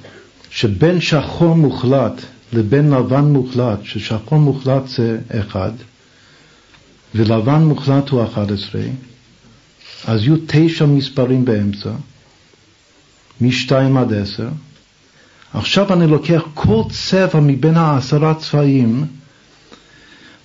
שבין 0.51 1.01
שחור 1.01 1.57
מוחלט 1.57 2.23
לבין 2.53 2.91
לבן 2.91 3.25
מוחלט, 3.25 3.79
ששחור 3.83 4.39
מוחלט 4.39 4.89
זה 4.89 5.19
אחד, 5.41 5.73
ולבן 7.15 7.63
מוחלט 7.63 8.09
הוא 8.09 8.25
11, 8.25 8.83
אז 10.07 10.23
יהיו 10.23 10.37
תשע 10.47 10.87
מספרים 10.87 11.45
באמצע, 11.45 11.91
מ-2 13.41 13.73
עד 13.99 14.13
10. 14.13 14.49
עכשיו 15.55 15.93
אני 15.93 16.07
לוקח 16.07 16.43
כל 16.55 16.83
צבע 16.91 17.41
מבין 17.41 17.77
העשרה 17.77 18.35
צבעים, 18.35 19.07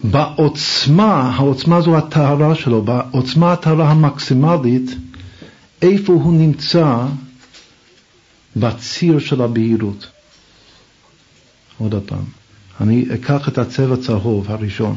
בעוצמה, 0.04 1.32
העוצמה 1.36 1.82
זו 1.82 1.98
הטהרה 1.98 2.56
שלו, 2.56 2.82
בעוצמה 2.82 3.54
הטהרה 3.54 3.92
המקסימלית, 3.92 4.96
איפה 5.82 6.14
הוא 6.14 6.34
נמצא 6.34 7.06
בציר 8.56 9.20
של 9.20 9.42
הבהירות. 9.42 10.08
עוד 11.78 11.96
פעם, 12.06 12.24
אני 12.82 13.06
אקח 13.14 13.48
את 13.48 13.58
הצבע 13.58 13.96
צהוב 13.98 14.52
הראשון. 14.52 14.96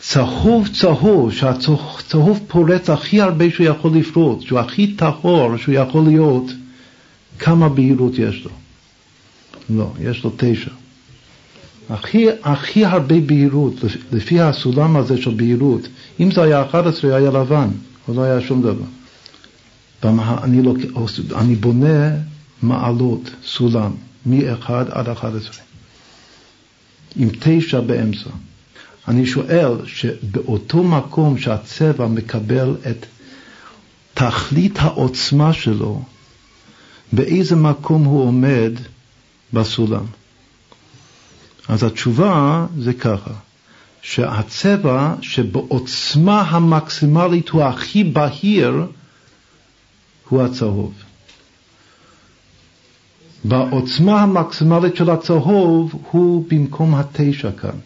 צהוב 0.00 0.68
צהוב, 0.68 1.32
שהצהוב 1.32 2.40
פורץ 2.48 2.90
הכי 2.90 3.20
הרבה 3.20 3.50
שהוא 3.50 3.66
יכול 3.66 3.96
לפרוץ, 3.96 4.42
שהוא 4.42 4.58
הכי 4.58 4.94
טהור 4.94 5.56
שהוא 5.56 5.74
יכול 5.74 6.04
להיות, 6.04 6.52
כמה 7.38 7.68
בהירות 7.68 8.12
יש 8.18 8.44
לו? 8.44 8.50
לא, 9.70 9.92
יש 10.00 10.24
לו 10.24 10.32
תשע. 10.36 10.70
הכי, 11.90 12.26
הכי 12.42 12.84
הרבה 12.84 13.20
בהירות, 13.20 13.74
לפי 14.12 14.40
הסולם 14.40 14.96
הזה 14.96 15.22
של 15.22 15.34
בהירות, 15.34 15.88
אם 16.20 16.30
זה 16.30 16.42
היה 16.42 16.62
11 16.62 17.16
היה 17.16 17.30
לבן, 17.30 17.68
או 18.08 18.14
לא 18.14 18.22
היה 18.22 18.40
שום 18.40 18.62
דבר. 18.62 18.84
אני, 20.44 20.62
לוק... 20.62 20.78
אני 21.36 21.54
בונה 21.54 22.10
מעלות, 22.62 23.30
סולם, 23.44 23.90
מ-1 24.26 24.70
עד 24.90 25.08
11, 25.08 25.64
עם 27.16 27.28
תשע 27.40 27.80
באמצע. 27.80 28.30
אני 29.08 29.26
שואל 29.26 29.86
שבאותו 29.86 30.82
מקום 30.82 31.38
שהצבע 31.38 32.06
מקבל 32.06 32.76
את 32.90 33.06
תכלית 34.14 34.78
העוצמה 34.78 35.52
שלו, 35.52 36.02
באיזה 37.12 37.56
מקום 37.56 38.04
הוא 38.04 38.22
עומד 38.22 38.72
בסולם? 39.52 40.04
אז 41.68 41.82
התשובה 41.82 42.66
זה 42.78 42.92
ככה, 42.92 43.30
שהצבע 44.02 45.14
שבעוצמה 45.22 46.40
המקסימלית 46.40 47.48
הוא 47.48 47.62
הכי 47.62 48.04
בהיר 48.04 48.86
הוא 50.28 50.42
הצהוב. 50.42 50.92
בעוצמה 53.44 54.22
המקסימלית 54.22 54.96
של 54.96 55.10
הצהוב 55.10 55.94
הוא 56.10 56.44
במקום 56.48 56.94
התשע 56.94 57.50
כאן. 57.52 57.78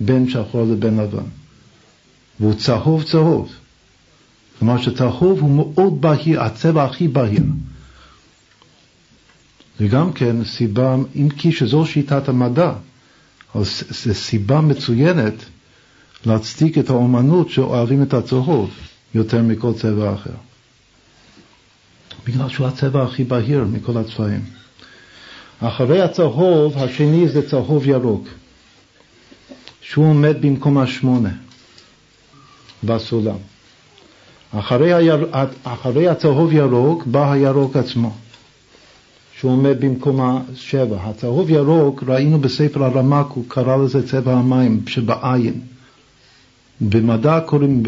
בין 0.00 0.30
שחור 0.30 0.66
לבין 0.66 0.96
לבן. 0.96 1.24
והוא 2.40 2.54
צהוב 2.54 3.02
צהוב. 3.02 3.52
כלומר 4.58 4.82
שצהוב 4.82 5.40
הוא 5.40 5.50
מאוד 5.50 6.00
בהיר, 6.00 6.42
הצבע 6.42 6.84
הכי 6.84 7.08
בהיר. 7.08 7.42
וגם 9.80 10.12
כן 10.12 10.44
סיבה, 10.44 10.96
אם 11.16 11.28
כי 11.36 11.52
שזו 11.52 11.86
שיטת 11.86 12.28
המדע, 12.28 12.72
אז 13.54 13.82
זו 13.90 14.14
סיבה 14.14 14.60
מצוינת 14.60 15.34
להצדיק 16.26 16.78
את 16.78 16.90
האומנות 16.90 17.50
שאוהבים 17.50 18.02
את 18.02 18.14
הצהוב 18.14 18.70
יותר 19.14 19.42
מכל 19.42 19.72
צבע 19.74 20.14
אחר. 20.14 20.34
בגלל 22.26 22.48
שהוא 22.48 22.66
הצבע 22.66 23.02
הכי 23.02 23.24
בהיר 23.24 23.64
מכל 23.64 23.96
הצבעים. 23.96 24.57
אחרי 25.60 26.02
הצהוב, 26.02 26.78
השני 26.78 27.28
זה 27.28 27.48
צהוב 27.48 27.86
ירוק. 27.86 28.28
שהוא 29.80 30.06
עומד 30.06 30.36
במקום 30.40 30.78
השמונה 30.78 31.30
בסולם. 32.84 33.36
אחרי, 34.50 34.94
היר... 34.94 35.26
אחרי 35.64 36.08
הצהוב 36.08 36.52
ירוק 36.52 37.06
בא 37.06 37.32
הירוק 37.32 37.76
עצמו, 37.76 38.14
שהוא 39.38 39.52
עומד 39.52 39.76
במקום 39.80 40.20
השבע. 40.20 40.96
הצהוב 41.00 41.50
ירוק, 41.50 42.02
ראינו 42.06 42.38
בספר 42.40 42.84
הרמק, 42.84 43.26
הוא 43.30 43.44
קרא 43.48 43.76
לזה 43.76 44.08
צבע 44.08 44.32
המים 44.32 44.80
שבעין. 44.86 45.60
במדע 46.80 47.40
קוראים, 47.46 47.82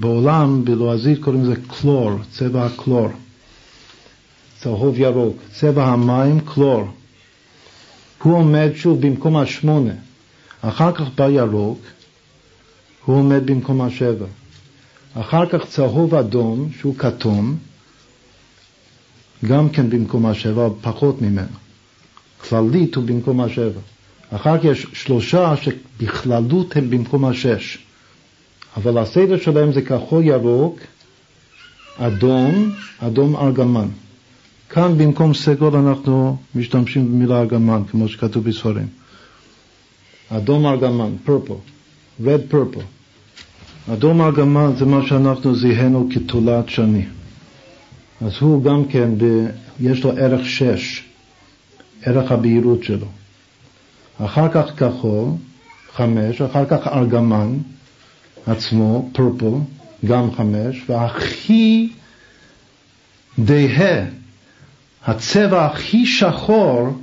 בעולם, 0.00 0.64
בלועזית 0.64 1.18
קוראים 1.24 1.42
לזה 1.42 1.54
קלור, 1.68 2.10
צבע 2.30 2.66
הקלור. 2.66 3.08
צהוב 4.64 4.98
ירוק, 4.98 5.36
צבע 5.52 5.84
המים 5.84 6.40
קלור. 6.40 6.84
הוא 8.22 8.34
עומד 8.34 8.70
שוב 8.74 9.06
במקום 9.06 9.36
השמונה. 9.36 9.92
אחר 10.60 10.92
כך 10.92 11.04
בא 11.16 11.28
ירוק, 11.28 11.78
הוא 13.04 13.16
עומד 13.16 13.46
במקום 13.46 13.80
השבע. 13.80 14.26
אחר 15.14 15.46
כך 15.46 15.66
צהוב 15.66 16.14
אדום, 16.14 16.68
שהוא 16.78 16.94
כתום, 16.98 17.56
גם 19.44 19.68
כן 19.68 19.90
במקום 19.90 20.26
השבע, 20.26 20.68
פחות 20.80 21.22
ממנו. 21.22 21.56
כללית 22.48 22.94
הוא 22.94 23.04
במקום 23.04 23.40
השבע. 23.40 23.80
אחר 24.30 24.58
כך 24.58 24.64
יש 24.64 24.86
שלושה 24.92 25.54
שבכללות 25.56 26.76
הם 26.76 26.90
במקום 26.90 27.24
השש. 27.24 27.78
אבל 28.76 28.98
הסדר 28.98 29.38
שלהם 29.38 29.72
זה 29.72 29.82
כחול 29.82 30.24
ירוק, 30.24 30.78
אדום, 31.98 32.72
אדום 33.00 33.36
ארגמן. 33.36 33.88
כאן 34.74 34.98
במקום 34.98 35.34
סגול 35.34 35.76
אנחנו 35.76 36.36
משתמשים 36.54 37.12
במילה 37.12 37.40
ארגמן, 37.40 37.82
כמו 37.90 38.08
שכתוב 38.08 38.44
בספרים. 38.44 38.86
אדום 40.30 40.66
ארגמן, 40.66 41.10
purple, 41.26 42.22
red 42.24 42.52
purple. 42.52 42.82
אדום 43.92 44.22
ארגמן 44.22 44.72
זה 44.78 44.84
מה 44.84 45.06
שאנחנו 45.06 45.56
זיהינו 45.56 46.08
כתולת 46.14 46.68
שני. 46.68 47.04
אז 48.20 48.32
הוא 48.40 48.64
גם 48.64 48.84
כן, 48.84 49.10
ב, 49.18 49.46
יש 49.80 50.04
לו 50.04 50.10
ערך 50.10 50.46
שש, 50.46 51.04
ערך 52.02 52.32
הבהירות 52.32 52.84
שלו. 52.84 53.06
אחר 54.18 54.48
כך 54.52 54.64
כחול, 54.76 55.28
חמש, 55.92 56.40
אחר 56.40 56.64
כך 56.66 56.86
ארגמן 56.86 57.56
עצמו, 58.46 59.10
פרפל, 59.12 59.54
גם 60.04 60.32
חמש, 60.32 60.82
והכי 60.88 61.92
דהה, 63.38 64.23
הצבע 65.06 65.66
הכי 65.66 66.06
שחור 66.06 66.98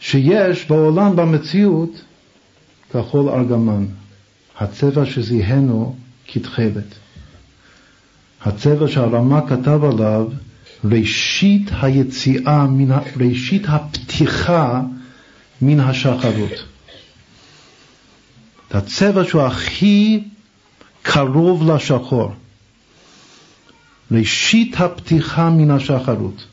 שיש 0.00 0.68
בעולם 0.68 1.16
במציאות, 1.16 2.02
כחול 2.92 3.28
ארגמן, 3.28 3.86
הצבע 4.58 5.06
שזיהינו 5.06 5.96
כתכלת. 6.26 6.94
הצבע 8.42 8.88
שהרמה 8.88 9.40
כתב 9.48 9.80
עליו 9.84 10.26
ראשית 10.84 11.70
היציאה, 11.82 12.66
מן, 12.66 12.98
ראשית 13.16 13.62
הפתיחה 13.68 14.80
מן 15.62 15.80
השחרות. 15.80 16.64
הצבע 18.70 19.24
שהוא 19.24 19.42
הכי 19.42 20.24
קרוב 21.02 21.70
לשחור. 21.70 22.32
ראשית 24.12 24.80
הפתיחה 24.80 25.50
מן 25.50 25.70
השחרות. 25.70 26.44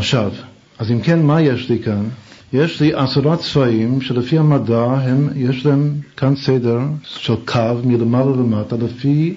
עכשיו, 0.00 0.32
אז 0.78 0.90
אם 0.90 1.00
כן, 1.00 1.22
מה 1.22 1.42
יש 1.42 1.68
לי 1.68 1.82
כאן? 1.82 2.08
יש 2.52 2.80
לי 2.80 2.94
עשרה 2.94 3.36
צבעים 3.36 4.00
שלפי 4.00 4.38
המדע 4.38 4.82
הם, 4.82 5.28
יש 5.36 5.66
להם 5.66 5.94
כאן 6.16 6.36
סדר 6.36 6.78
של 7.04 7.34
קו 7.44 7.74
מלמעלה 7.84 8.30
למטה 8.30 8.76
לפי 8.76 9.34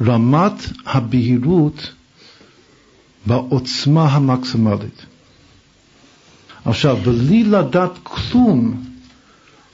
רמת 0.00 0.52
הבהירות 0.86 1.92
בעוצמה 3.26 4.08
המקסימלית. 4.08 5.06
עכשיו, 6.64 6.96
בלי 6.96 7.44
לדעת 7.44 7.98
כלום 8.02 8.82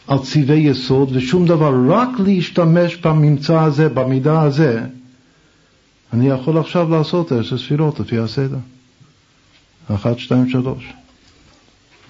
על 0.06 0.18
צבעי 0.18 0.60
יסוד 0.60 1.16
ושום 1.16 1.46
דבר, 1.46 1.72
רק 1.88 2.08
להשתמש 2.18 2.96
בממצא 2.96 3.60
הזה, 3.60 3.88
במידע 3.88 4.40
הזה, 4.40 4.82
אני 6.12 6.28
יכול 6.28 6.58
עכשיו 6.58 6.90
לעשות 6.90 7.32
עשר 7.32 7.58
ספירות 7.58 8.00
לפי 8.00 8.18
הסדר. 8.18 8.58
אחת, 9.94 10.18
שתיים, 10.18 10.48
שלוש. 10.48 10.92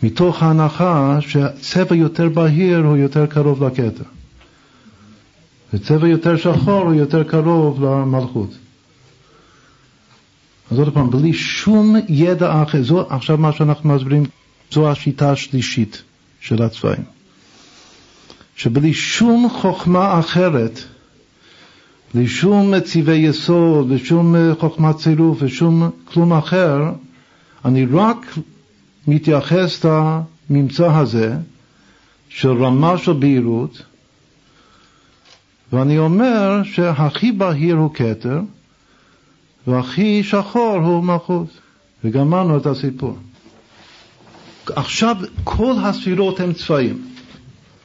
מתוך 0.03 0.43
ההנחה 0.43 1.19
שצבע 1.21 1.95
יותר 1.95 2.29
בהיר 2.29 2.79
הוא 2.79 2.97
יותר 2.97 3.27
קרוב 3.27 3.65
לכתר. 3.65 4.05
וצבע 5.73 6.09
יותר 6.09 6.37
שחור 6.37 6.83
הוא 6.83 6.95
יותר 6.95 7.23
קרוב 7.23 7.85
למלכות. 7.85 8.51
אז 10.71 10.79
עוד 10.79 10.95
פעם, 10.95 11.11
בלי 11.11 11.33
שום 11.33 11.97
ידע 12.09 12.63
אחר, 12.63 12.83
זו 12.83 13.07
עכשיו 13.09 13.39
מה 13.39 13.53
שאנחנו 13.53 13.95
מסבירים, 13.95 14.25
זו 14.71 14.91
השיטה 14.91 15.31
השלישית 15.31 16.03
של 16.41 16.63
הצבעים. 16.63 17.05
שבלי 18.57 18.95
שום 18.95 19.49
חוכמה 19.51 20.19
אחרת, 20.19 20.81
בלי 22.15 22.29
שום 22.29 22.81
צבעי 22.81 23.19
יסוד 23.19 23.87
ושום 23.91 24.35
חוכמת 24.61 24.97
צירוף 24.97 25.39
ושום 25.41 25.91
כלום 26.05 26.33
אחר, 26.33 26.83
אני 27.67 27.87
רק 27.93 28.35
מתייחס 29.09 29.85
לממצא 29.85 30.97
הזה 30.97 31.37
של 32.29 32.65
רמה 32.65 32.99
של 32.99 33.13
בהירות, 33.13 33.83
ואני 35.73 35.99
אומר 35.99 36.63
שהכי 36.65 37.33
בהיר 37.33 37.77
הוא 37.77 37.95
כתר, 37.95 38.41
והכי 39.67 40.23
שחור 40.23 40.77
הוא 40.85 41.05
מלכות. 41.05 41.49
וגמרנו 42.05 42.57
את 42.57 42.67
הסיפור. 42.67 43.19
עכשיו 44.67 45.17
כל 45.45 45.75
הספירות 45.83 46.41
הן 46.41 46.53
צבעים, 46.53 47.03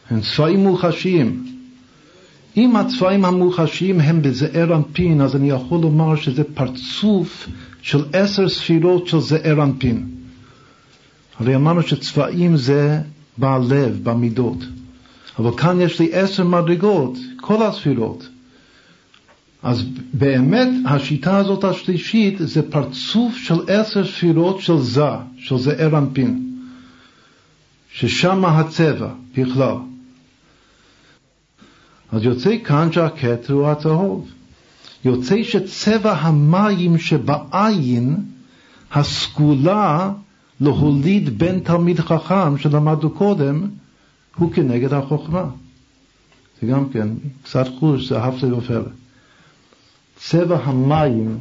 הן 0.10 0.22
צבעים 0.22 0.60
מוחשיים. 0.60 1.46
אם 2.58 2.76
הצבעים 2.76 3.26
המוחשיים 3.26 4.00
הם 4.00 4.22
בזעיר 4.22 4.76
אנפין, 4.76 5.22
אז 5.22 5.36
אני 5.36 5.50
יכול 5.50 5.82
לומר 5.82 6.16
שזה 6.16 6.44
פרצוף 6.44 7.48
של 7.82 8.04
עשר 8.14 8.50
ספירות 8.50 9.08
של 9.08 9.20
זעיר 9.20 9.64
אנפין. 9.64 10.10
הרי 11.40 11.56
אמרנו 11.56 11.82
שצבעים 11.82 12.58
זה 12.58 13.02
בלב, 13.38 14.00
במידות. 14.04 14.58
אבל 15.40 15.58
כאן 15.58 15.82
יש 15.82 16.00
לי 16.00 16.10
עשר 16.14 16.44
מדרגות, 16.44 17.18
כל 17.42 17.64
הספירות. 17.64 18.30
אז 19.64 19.84
באמת 20.14 20.70
השיטה 20.86 21.38
הזאת 21.38 21.64
השלישית 21.64 22.36
זה 22.40 22.72
פרצוף 22.72 23.38
של 23.38 23.56
עשר 23.68 24.06
ספירות 24.06 24.62
של 24.62 24.78
זה, 24.80 25.10
של 25.38 25.58
זעיר 25.58 25.98
אנפין, 25.98 26.58
ששם 27.94 28.46
הצבע 28.46 29.14
בכלל. 29.38 29.76
אז 32.12 32.24
יוצא 32.24 32.56
כאן 32.64 32.92
שהכתר 32.92 33.54
הוא 33.54 33.68
הצהוב. 33.68 34.30
יוצא 35.06 35.44
שצבע 35.44 36.14
המים 36.14 36.98
שבעין 36.98 38.16
הסגולה 38.92 40.12
להוליד 40.62 41.38
בן 41.38 41.60
תלמיד 41.60 42.00
חכם 42.00 42.58
שלמדנו 42.58 43.10
קודם, 43.10 43.70
הוא 44.36 44.54
כנגד 44.54 44.94
החוכמה. 44.94 45.46
זה 46.62 46.68
גם 46.68 46.90
כן, 46.90 47.08
קצת 47.44 47.68
חוש, 47.80 48.10
זה 48.10 48.24
הפלא 48.24 48.58
ופלא. 48.58 48.82
צבע 50.16 50.58
המים, 50.64 51.38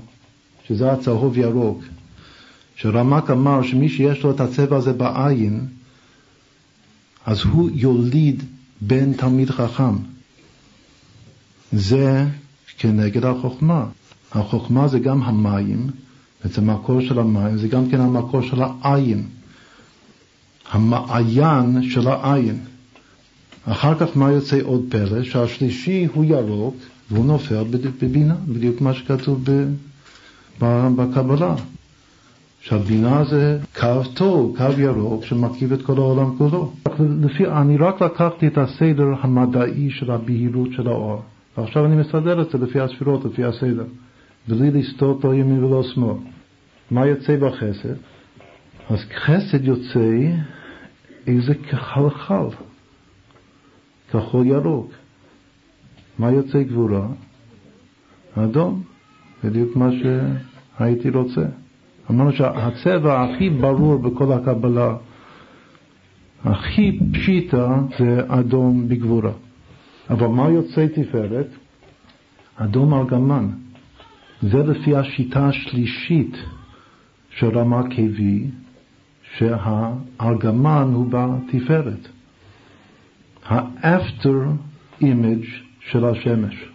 שזה 0.69 0.93
הצהוב 0.93 1.39
ירוק, 1.39 1.83
שרמק 2.77 3.31
אמר 3.31 3.63
שמי 3.63 3.89
שיש 3.89 4.23
לו 4.23 4.31
את 4.31 4.41
הצבע 4.41 4.77
הזה 4.77 4.93
בעין, 4.93 5.67
אז 7.27 7.43
הוא 7.45 7.71
יוליד 7.75 8.43
בן 8.81 9.13
תלמיד 9.13 9.51
חכם. 9.51 9.95
זה 11.73 12.27
כנגד 12.81 13.25
החוכמה. 13.25 13.85
החוכמה 14.33 14.89
זה 14.89 14.99
גם 14.99 15.23
המים, 15.23 15.87
זה 16.45 16.61
המקור 16.61 17.01
של 17.01 17.19
המים, 17.19 17.59
זה 17.59 17.69
גם 17.69 17.91
כן 17.91 18.01
המקור 18.01 18.43
של 18.43 18.63
העין. 18.63 19.23
המעיין 20.71 21.83
של 21.83 22.09
העין. 22.09 22.59
אחר 23.65 23.95
כך 23.95 24.17
מה 24.17 24.31
יוצא 24.31 24.59
עוד 24.63 24.83
פלא? 24.89 25.23
שהשלישי 25.23 26.07
הוא 26.15 26.25
ירוק 26.25 26.77
והוא 27.11 27.25
נופל 27.25 27.65
בבינה, 28.03 28.35
בדיוק 28.49 28.81
מה 28.81 28.95
שכתוב 28.95 29.45
בקבלה. 30.61 31.55
שהבינה 32.61 33.25
זה 33.25 33.59
קו 33.81 34.03
טוב, 34.15 34.57
קו 34.57 34.81
ירוק, 34.81 35.25
שמקיף 35.25 35.73
את 35.73 35.83
כל 35.83 35.97
העולם 35.97 36.37
כולו. 36.39 36.73
לפי, 36.99 37.47
אני 37.47 37.77
רק 37.77 38.03
לקחתי 38.03 38.47
את 38.47 38.59
הסדר 38.59 39.07
המדעי 39.21 39.91
של 39.91 40.11
הבהירות 40.11 40.69
של 40.73 40.89
האור, 40.89 41.23
ועכשיו 41.59 41.87
אני 41.87 41.97
מסדר 41.97 42.43
את 42.43 42.51
זה 42.51 42.59
לפי 42.59 42.81
הספירות, 42.81 43.25
לפי 43.25 43.45
הסדר, 43.45 43.85
בלי 44.49 44.71
לסטות 44.71 45.25
לא 45.25 45.35
ימין 45.35 45.65
ולא 45.65 45.83
שמאל. 45.83 46.17
מה 46.91 47.07
יוצא 47.07 47.37
בחסד? 47.37 47.95
אז 48.91 48.99
חסד 49.15 49.65
יוצא 49.65 50.33
איזה 51.27 51.55
כחלחל. 51.55 52.47
כחול 54.11 54.47
ירוק. 54.47 54.91
מה 56.19 56.31
יוצא 56.31 56.63
גבורה? 56.63 57.07
אדום, 58.35 58.83
בדיוק 59.45 59.77
מה 59.77 59.89
שהייתי 59.93 61.11
רוצה. 61.11 61.45
אמרנו 62.11 62.33
שהצבע 62.33 63.23
הכי 63.23 63.51
ברור 63.51 63.97
בכל 63.97 64.33
הקבלה, 64.33 64.97
הכי 66.45 66.99
פשיטה, 67.13 67.81
זה 67.99 68.23
אדום 68.29 68.89
בגבורה. 68.89 69.33
אבל 70.11 70.27
מה 70.27 70.49
יוצא 70.49 70.87
תפארת? 70.87 71.47
אדום 72.57 72.95
ארגמן. 72.95 73.49
זה 74.43 74.59
לפי 74.59 74.97
השיטה 74.97 75.49
השלישית 75.49 76.37
של 77.31 77.59
רמה 77.59 77.83
קווי, 77.83 78.47
שהארגמן 79.37 80.91
הוא 80.95 81.07
בתפארת. 81.11 82.09
ה 83.47 84.41
afterimage 85.01 85.45
של 85.81 86.05
השמש. 86.05 86.69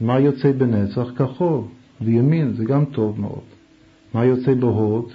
מה 0.00 0.20
יוצא 0.20 0.52
בנצח? 0.52 1.06
כחול, 1.16 1.60
ומימין, 2.00 2.52
זה 2.52 2.64
גם 2.64 2.84
טוב 2.84 3.20
מאוד. 3.20 3.44
מה 4.14 4.24
יוצא 4.24 4.54
בהוד? 4.54 5.12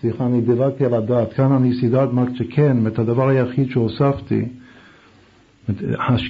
סליחה, 0.00 0.26
אני 0.26 0.40
דילגתי 0.40 0.84
על 0.84 0.94
הדעת, 0.94 1.32
כאן 1.32 1.52
אני 1.52 1.74
סידרת 1.80 2.12
מה 2.12 2.24
שכן, 2.34 2.86
את 2.86 2.98
הדבר 2.98 3.28
היחיד 3.28 3.70
שהוספתי, 3.70 4.44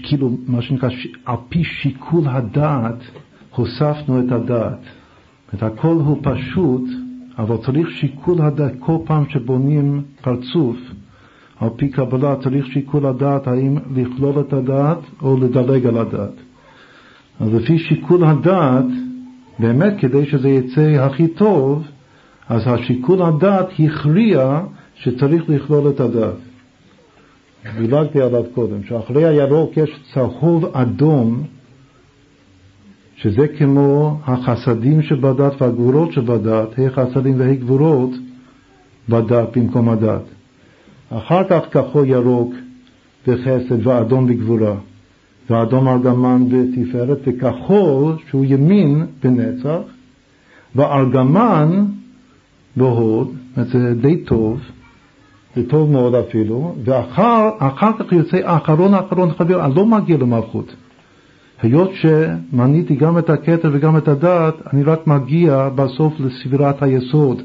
כאילו, 0.02 0.30
מה 0.46 0.62
שנקרא, 0.62 0.88
על 1.24 1.36
פי 1.48 1.64
שיקול 1.64 2.24
הדעת, 2.26 2.98
הוספנו 3.54 4.20
את 4.20 4.32
הדעת. 4.32 4.80
את 5.54 5.62
הכל 5.62 5.94
הוא 5.94 6.18
פשוט, 6.22 6.82
אבל 7.38 7.56
צריך 7.56 7.90
שיקול 7.90 8.42
הדעת, 8.42 8.72
כל 8.78 8.96
פעם 9.04 9.24
שבונים 9.28 10.02
פרצוף, 10.22 10.76
על 11.60 11.68
פי 11.76 11.88
קבלה 11.88 12.36
צריך 12.36 12.66
שיקול 12.66 13.06
הדעת 13.06 13.46
האם 13.46 13.76
לכלול 13.94 14.40
את 14.40 14.52
הדעת 14.52 14.98
או 15.22 15.36
לדלג 15.36 15.86
על 15.86 15.98
הדעת. 15.98 16.34
אז 17.40 17.54
לפי 17.54 17.78
שיקול 17.78 18.24
הדעת, 18.24 18.84
באמת 19.58 19.94
כדי 19.98 20.26
שזה 20.26 20.48
יצא 20.48 20.80
הכי 20.80 21.28
טוב, 21.28 21.84
אז 22.48 22.62
השיקול 22.66 23.22
הדעת 23.22 23.66
הכריע 23.78 24.60
שצריך 24.94 25.42
לכלול 25.48 25.90
את 25.90 26.00
הדעת. 26.00 26.47
דילגתי 27.76 28.20
עליו 28.20 28.44
קודם, 28.54 28.84
שאחרי 28.84 29.24
הירוק 29.24 29.76
יש 29.76 30.00
צהוב 30.14 30.64
אדום, 30.76 31.42
שזה 33.16 33.48
כמו 33.58 34.18
החסדים 34.24 35.02
שבדת 35.02 35.62
והגבורות 35.62 36.12
שבדת, 36.12 36.78
ה' 36.78 36.90
חסדים 36.90 37.40
וה' 37.40 37.54
גבורות 37.54 38.10
בדת 39.08 39.56
במקום 39.56 39.88
הדת. 39.88 40.22
אחר 41.10 41.44
כך 41.48 41.60
כחול 41.70 42.08
ירוק 42.08 42.54
וחסד 43.26 43.86
ואדום 43.86 44.26
בגבורה, 44.26 44.74
ואדום 45.50 45.88
ארגמן 45.88 46.44
בתפארת, 46.48 47.18
וכחול 47.26 48.16
שהוא 48.28 48.44
ימין 48.48 49.06
בנצח, 49.22 49.80
וארגמן 50.76 51.84
בהוד, 52.76 53.34
זה 53.56 53.94
די 53.94 54.16
טוב, 54.16 54.60
זה 55.58 55.68
טוב 55.68 55.90
מאוד 55.90 56.14
אפילו, 56.14 56.74
ואחר 56.84 57.50
כך 57.98 58.12
יוצא 58.12 58.36
האחרון 58.44 58.94
האחרון 58.94 59.30
חבר, 59.38 59.64
אני 59.64 59.74
לא 59.74 59.86
מגיע 59.86 60.16
למלכות. 60.16 60.74
היות 61.62 61.90
שמניתי 61.94 62.96
גם 62.96 63.18
את 63.18 63.30
הכתר 63.30 63.70
וגם 63.72 63.96
את 63.96 64.08
הדעת, 64.08 64.54
אני 64.72 64.82
רק 64.82 65.06
מגיע 65.06 65.68
בסוף 65.74 66.14
לסבירת 66.20 66.82
היסוד. 66.82 67.42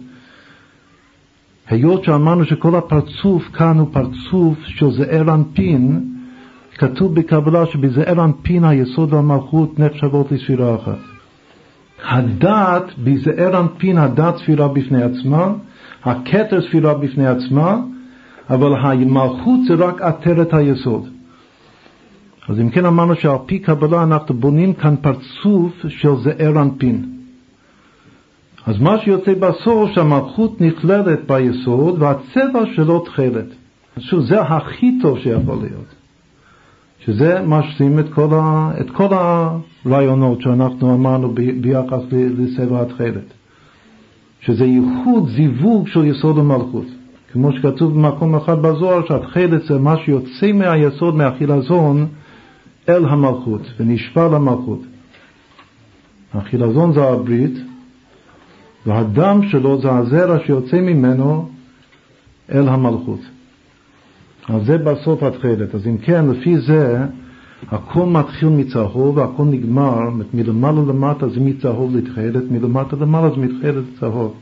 היות 1.68 2.03
שאמרנו 2.03 2.45
שכל 2.45 2.76
הפרצוף 2.76 3.44
כאן 3.53 3.80
הוא 3.80 3.88
פרצוף 3.91 4.57
של 4.64 4.91
זעיר 4.91 5.34
אנפין, 5.34 6.10
כתוב 6.77 7.15
בקבלה 7.15 7.65
שבזעיר 7.65 8.23
אנפין 8.23 8.64
היסוד 8.64 9.14
והמלכות 9.14 9.80
נחשבות 9.80 10.31
לספירה 10.31 10.76
אחת. 10.76 10.99
הדעת, 12.10 12.84
בזעיר 13.03 13.60
אנפין 13.60 13.98
הדעת 13.98 14.38
ספירה 14.38 14.68
בפני 14.68 15.03
עצמה, 15.03 15.53
הכתר 16.03 16.61
ספירה 16.61 16.94
בפני 16.94 17.27
עצמה, 17.27 17.77
אבל 18.49 18.74
המלכות 18.76 19.60
זה 19.68 19.74
רק 19.74 20.02
עטרת 20.02 20.53
היסוד. 20.53 21.10
אז 22.49 22.60
אם 22.60 22.70
כן 22.70 22.86
אמרנו 22.86 23.15
שעל 23.15 23.38
פי 23.45 23.60
קבלה 23.60 24.03
אנחנו 24.03 24.36
בונים 24.36 24.74
כאן 24.74 24.95
פרצוף 25.02 25.86
של 25.88 26.15
זעיר 26.15 26.61
אנפין. 26.61 27.06
אז 28.65 28.80
מה 28.80 28.99
שיוצא 28.99 29.34
בסוף 29.34 29.91
שהמלכות 29.91 30.61
נכללת 30.61 31.20
ביסוד 31.28 32.02
והצבע 32.02 32.61
שלו 32.76 32.99
תכלת. 32.99 33.45
שוב, 33.99 34.22
זה 34.26 34.41
הכי 34.41 34.99
טוב 35.02 35.20
שיכול 35.20 35.57
להיות. 35.61 35.95
שזה 36.99 37.41
משלים 37.45 37.99
את 37.99 38.14
כל, 38.14 38.28
ה, 38.32 38.72
את 38.82 38.90
כל 38.90 39.07
הרעיונות 39.86 40.41
שאנחנו 40.41 40.94
אמרנו 40.94 41.30
ב, 41.34 41.61
ביחס 41.61 42.02
לצבע 42.11 42.82
התכלת. 42.82 43.34
שזה 44.41 44.65
ייחוד, 44.65 45.30
זיווג 45.30 45.88
של 45.88 46.06
יסוד 46.06 46.38
המלכות. 46.38 46.86
כמו 47.34 47.52
שכתוב 47.52 47.94
במקום 47.94 48.36
אחד 48.36 48.62
בזוהר, 48.62 49.08
שהתכלת 49.08 49.64
זה 49.66 49.80
מה 49.80 49.96
שיוצא 50.06 50.52
מהיסוד, 50.52 51.16
מהחילזון, 51.16 52.08
אל 52.90 53.06
המלכות, 53.06 53.62
ונשפע 53.80 54.28
למלכות. 54.28 54.80
החילזון 56.34 56.94
זה 56.94 57.04
הברית, 57.04 57.54
והדם 58.86 59.40
שלו 59.50 59.82
זה 59.82 59.92
הזרע 59.92 60.38
שיוצא 60.46 60.82
ממנו 60.82 61.50
אל 62.52 62.68
המלכות. 62.68 63.20
אז 64.50 64.66
זה 64.66 64.78
בסוף 64.78 65.24
התכלת. 65.24 65.76
אז 65.76 65.88
אם 65.88 65.98
כן, 65.98 66.26
לפי 66.30 66.58
זה, 66.58 67.06
הכל 67.72 68.06
מתחיל 68.06 68.50
מצהוב 68.50 69.18
והכל 69.18 69.44
נגמר, 69.44 70.00
מלמעלה 70.34 70.82
למטה 70.88 71.30
זה 71.30 71.40
מצהוב 71.40 71.96
לתכלת, 71.96 72.44
מלמטה 72.52 72.96
למעלה 72.96 73.30
זה 73.30 73.38
מתכלת 73.38 73.84
לצהוב. 73.96 74.34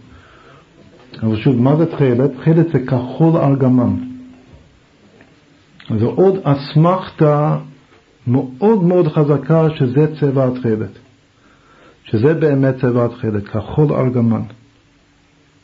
אבל 1.24 1.36
שוב, 1.36 1.62
מה 1.62 1.76
זה 1.76 1.86
תכלת? 1.86 2.32
תכלת 2.42 2.68
זה 2.74 2.80
כחול 2.80 3.38
ארגמן. 3.38 3.96
זה 6.00 6.06
עוד 6.06 6.36
אסמכתה 6.44 7.58
מאוד 8.28 8.84
מאוד 8.84 9.08
חזקה 9.08 9.68
שזה 9.76 10.20
צבע 10.20 10.48
התכלת. 10.48 10.92
שזה 12.04 12.34
באמת 12.34 12.76
צבע 12.76 13.06
התכלת, 13.06 13.48
כחול 13.48 13.94
ארגמן. 13.94 14.42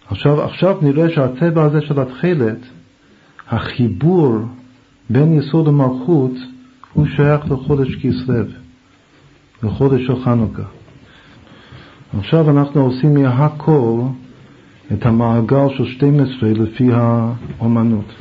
עכשיו, 0.09 0.43
עכשיו 0.43 0.77
נראה 0.81 1.09
שהצבע 1.09 1.63
הזה 1.63 1.81
של 1.81 1.99
התכלת, 1.99 2.59
החיבור 3.47 4.37
בין 5.09 5.33
יסוד 5.33 5.67
המלכות, 5.67 6.31
הוא 6.93 7.05
שייך 7.15 7.51
לחודש 7.51 7.95
כסלו, 7.95 8.43
לחודש 9.63 10.07
של 10.07 10.23
חנוכה. 10.23 10.63
עכשיו 12.19 12.49
אנחנו 12.49 12.81
עושים 12.81 13.13
מהכל 13.13 14.01
את 14.93 15.05
המעגל 15.05 15.67
של 15.77 15.85
12 15.85 16.49
לפי 16.49 16.89
האומנות. 16.91 18.13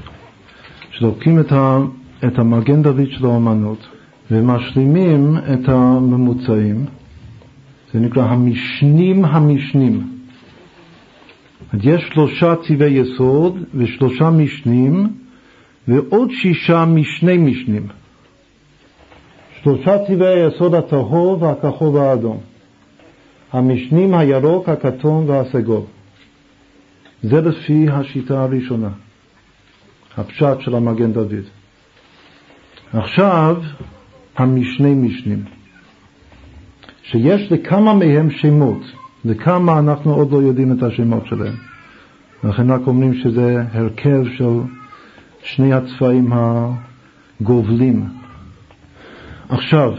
שלוקחים 0.90 1.40
את, 1.40 1.52
ה, 1.52 1.78
את 2.26 2.38
המגן 2.38 2.82
דוד 2.82 3.10
של 3.10 3.24
האומנות 3.24 3.86
ומשלימים 4.30 5.36
את 5.36 5.68
הממוצעים, 5.68 6.84
זה 7.93 8.01
נקרא 8.01 8.24
המשנים 8.24 9.24
המשנים. 9.24 10.16
יש 11.82 12.09
שלושה 12.12 12.55
צבעי 12.68 12.93
יסוד 12.93 13.64
ושלושה 13.74 14.30
משנים 14.30 15.09
ועוד 15.88 16.30
שישה 16.30 16.84
משני 16.84 17.38
משנים. 17.38 17.86
שלושה 19.62 19.98
צבעי 20.06 20.43
היסוד 20.43 20.74
הצהוב, 20.74 21.44
הכחול 21.44 21.88
והאדום. 21.88 22.38
המשנים 23.52 24.14
הירוק, 24.14 24.68
הכתום 24.68 25.24
והסגול. 25.28 25.82
זה 27.22 27.40
לפי 27.40 27.88
השיטה 27.90 28.43
הראשונה, 28.43 28.88
הפשט 30.16 30.60
של 30.60 30.74
המגן 30.74 31.12
דוד. 31.12 31.44
עכשיו, 32.93 33.56
המשני 34.36 34.94
משנים. 34.94 35.44
שיש 37.02 37.52
לכמה 37.52 37.94
מהם 37.94 38.30
שמות, 38.30 38.82
לכמה 39.24 39.78
אנחנו 39.78 40.14
עוד 40.14 40.32
לא 40.32 40.36
יודעים 40.36 40.72
את 40.72 40.82
השמות 40.82 41.26
שלהם. 41.26 41.55
לכן 42.44 42.70
רק 42.70 42.80
אומרים 42.86 43.14
שזה 43.14 43.62
הרכב 43.72 44.22
של 44.38 44.60
שני 45.43 45.72
הצבעים 45.72 46.30
הגובלים. 46.32 48.09
עכשיו, 49.48 49.93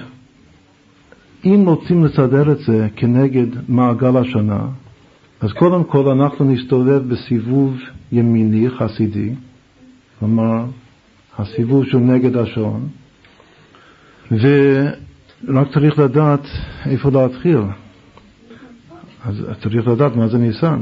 אם 1.45 1.63
רוצים 1.65 2.05
לסדר 2.05 2.51
את 2.51 2.59
זה 2.59 2.87
כנגד 2.95 3.47
מעגל 3.67 4.17
השנה, 4.17 4.59
אז 5.41 5.51
קודם 5.53 5.83
כל 5.83 6.09
אנחנו 6.09 6.45
נסתובב 6.45 7.13
בסיבוב 7.13 7.77
ימיני 8.11 8.69
חסידי, 8.69 9.33
כלומר 10.19 10.65
הסיבוב 11.37 11.85
של 11.85 11.97
נגד 11.97 12.37
השעון, 12.37 12.87
ו... 14.31 14.47
רק 15.47 15.67
צריך 15.73 15.99
לדעת 15.99 16.41
איפה 16.85 17.09
להתחיל. 17.09 17.59
אז 19.25 19.45
צריך 19.63 19.87
לדעת 19.87 20.15
מה 20.15 20.27
זה 20.27 20.37
ניסן. 20.37 20.81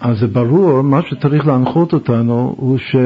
אז 0.00 0.18
זה 0.18 0.26
ברור, 0.26 0.82
מה 0.82 1.02
שצריך 1.02 1.46
להנחות 1.46 1.92
אותנו 1.92 2.54
הוא 2.58 2.78
ש... 2.78 2.96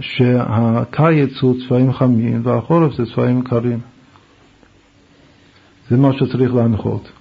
שהקיץ 0.00 1.40
הוא 1.40 1.56
צבעים 1.66 1.92
חמים 1.92 2.40
והחורף 2.44 2.94
זה 2.94 3.04
צבעים 3.14 3.42
קרים. 3.42 3.78
זה 5.90 5.96
מה 5.96 6.12
שצריך 6.12 6.54
להנחות. 6.54 7.12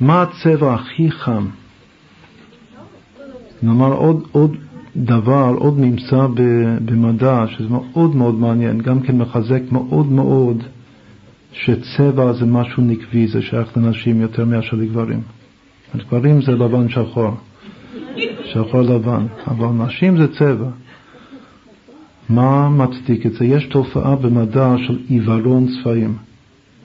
מה 0.00 0.22
הצבע 0.22 0.74
הכי 0.74 1.10
חם? 1.10 1.46
נאמר 3.62 3.92
עוד, 3.92 4.26
עוד 4.32 4.56
דבר, 4.96 5.54
עוד 5.58 5.78
ממצא 5.78 6.26
במדע, 6.84 7.44
שזה 7.48 7.68
מאוד 7.68 8.16
מאוד 8.16 8.34
מעניין, 8.34 8.80
גם 8.80 9.00
כן 9.00 9.18
מחזק 9.18 9.62
מאוד 9.72 10.06
מאוד 10.06 10.62
שצבע 11.52 12.32
זה 12.32 12.46
משהו 12.46 12.82
נקבי, 12.82 13.26
זה 13.26 13.42
שייך 13.42 13.76
לנשים 13.76 14.20
יותר 14.20 14.44
מאשר 14.44 14.76
לגברים. 14.76 15.20
גברים 15.96 16.42
זה 16.42 16.52
לבן 16.52 16.88
שחור, 16.88 17.30
שחור 18.44 18.82
לבן, 18.82 19.26
אבל 19.46 19.66
נשים 19.66 20.16
זה 20.16 20.28
צבע. 20.38 20.68
מה 22.28 22.68
מצדיק 22.68 23.26
את 23.26 23.32
זה? 23.32 23.44
יש 23.44 23.64
תופעה 23.66 24.16
במדע 24.16 24.74
של 24.86 24.98
עיוורון 25.08 25.66
צבעים. 25.66 26.29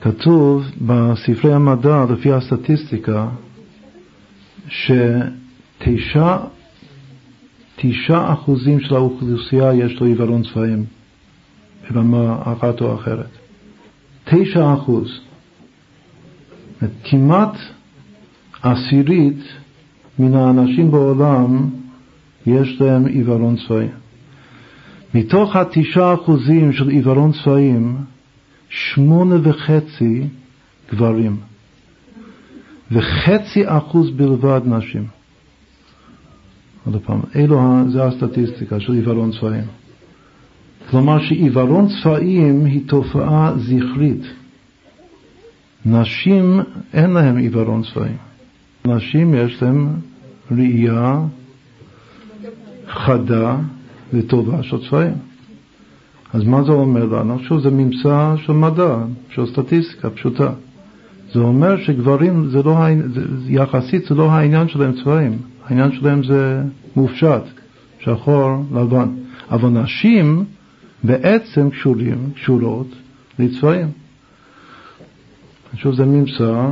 כתוב 0.06 0.64
בספרי 0.82 1.54
המדע, 1.54 2.06
לפי 2.10 2.32
הסטטיסטיקה, 2.34 3.28
שתשעה 4.68 6.38
תשעה 7.76 8.34
אחוזים 8.34 8.80
של 8.80 8.96
האוכלוסייה 8.96 9.74
יש 9.74 10.00
לו 10.00 10.08
עיוורון 10.08 10.42
צבעים 10.44 10.86
ברמה 11.90 12.42
אחת 12.44 12.82
או 12.82 12.96
אחרת. 12.96 13.30
תשע 14.24 14.74
אחוז. 14.74 15.20
כמעט 17.04 17.58
עשירית 18.62 19.44
מן 20.20 20.34
האנשים 20.34 20.92
בעולם 20.92 21.70
יש 22.46 22.82
להם 22.82 23.06
עיוורון 23.06 23.56
צבעים. 23.68 23.90
מתוך 25.14 25.56
התשעה 25.56 26.14
אחוזים 26.14 26.74
של 26.74 26.90
עיוורון 26.90 27.32
צבעים, 27.44 27.98
שמונה 28.76 29.36
וחצי 29.44 30.28
גברים, 30.92 31.38
וחצי 32.92 33.68
אחוז 33.68 34.10
בלבד 34.12 34.62
נשים. 34.66 35.08
עוד 36.86 37.02
פעם, 37.06 37.20
אלו, 37.36 37.62
זה 37.90 38.04
הסטטיסטיקה 38.04 38.80
של 38.80 38.94
עיוורון 38.94 39.32
צבעים. 39.32 39.64
כלומר 40.90 41.20
שעיוורון 41.20 41.88
צבעים 42.04 42.66
היא 42.66 42.82
תופעה 42.88 43.54
זכרית. 43.58 44.24
נשים 45.86 46.60
אין 46.94 47.10
להם 47.10 47.38
עיוורון 47.38 47.82
צבעים. 47.94 48.18
נשים 48.86 49.34
יש 49.34 49.64
להם 49.64 49.96
ראייה 50.52 51.20
חדה 52.88 53.58
וטובה 54.14 54.64
של 54.64 54.90
צבעים. 54.90 55.14
אז 56.36 56.44
מה 56.44 56.64
זה 56.64 56.72
אומר 56.72 57.06
לנו? 57.06 57.40
שוב, 57.40 57.62
זה 57.62 57.72
ממצא 57.72 58.36
של 58.38 58.54
מדע, 58.54 58.98
של 59.30 59.46
סטטיסטיקה 59.46 60.10
פשוטה. 60.10 60.52
זה 61.34 61.40
אומר 61.40 61.78
שגברים, 61.78 62.48
זה 62.50 62.64
לא, 62.64 62.78
זה, 63.14 63.22
יחסית 63.48 64.06
זה 64.06 64.16
לא 64.16 64.32
העניין 64.32 64.68
שלהם 64.68 64.94
צבעים, 65.04 65.38
העניין 65.66 65.92
שלהם 65.92 66.24
זה 66.24 66.64
מופשט, 66.96 67.44
שחור, 68.00 68.66
לבן. 68.74 69.10
אבל 69.52 69.70
נשים 69.70 70.46
בעצם 71.04 71.70
קשורים, 71.70 72.30
קשורות 72.36 72.88
לצבעים. 73.40 73.88
שוב, 75.76 75.96
זה 75.96 76.06
ממצא 76.06 76.68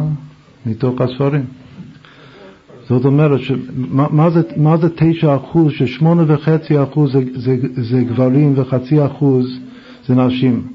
מתוך 0.66 1.02
הספרים. 1.02 1.46
זאת 2.90 3.06
אומרת, 3.06 3.42
שמה, 3.42 4.08
מה, 4.12 4.30
זה, 4.30 4.42
מה 4.58 4.78
זה 4.78 4.88
תשע 4.96 5.36
אחוז, 5.36 5.72
ששמונה 5.72 6.24
וחצי 6.28 6.84
אחוז 6.84 7.12
זה, 7.12 7.24
זה, 7.36 7.56
זה 7.84 8.04
גברים 8.04 8.54
וחצי 8.56 9.06
אחוז 9.06 9.60
זה 10.08 10.16
נשים. 10.16 10.68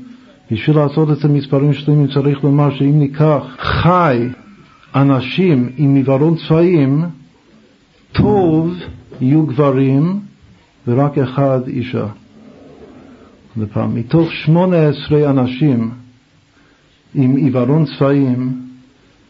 בשביל 0.50 0.76
לעשות 0.76 1.10
את 1.10 1.16
זה 1.16 1.28
מספרים 1.28 1.72
שלמים 1.72 2.06
צריך 2.06 2.44
לומר 2.44 2.74
שאם 2.74 2.98
ניקח 2.98 3.42
חי 3.58 4.28
אנשים 4.94 5.68
עם 5.76 5.94
עיוורון 5.94 6.34
צבעים, 6.48 7.04
טוב 8.12 8.74
יהיו 9.20 9.46
גברים 9.46 10.20
ורק 10.86 11.18
אחד 11.18 11.68
אישה. 11.68 12.06
לפעם, 13.56 13.94
מתוך 13.94 14.32
שמונה 14.32 14.76
עשרה 14.88 15.30
אנשים 15.30 15.90
עם 17.14 17.36
עיוורון 17.36 17.84
צבעים, 17.84 18.52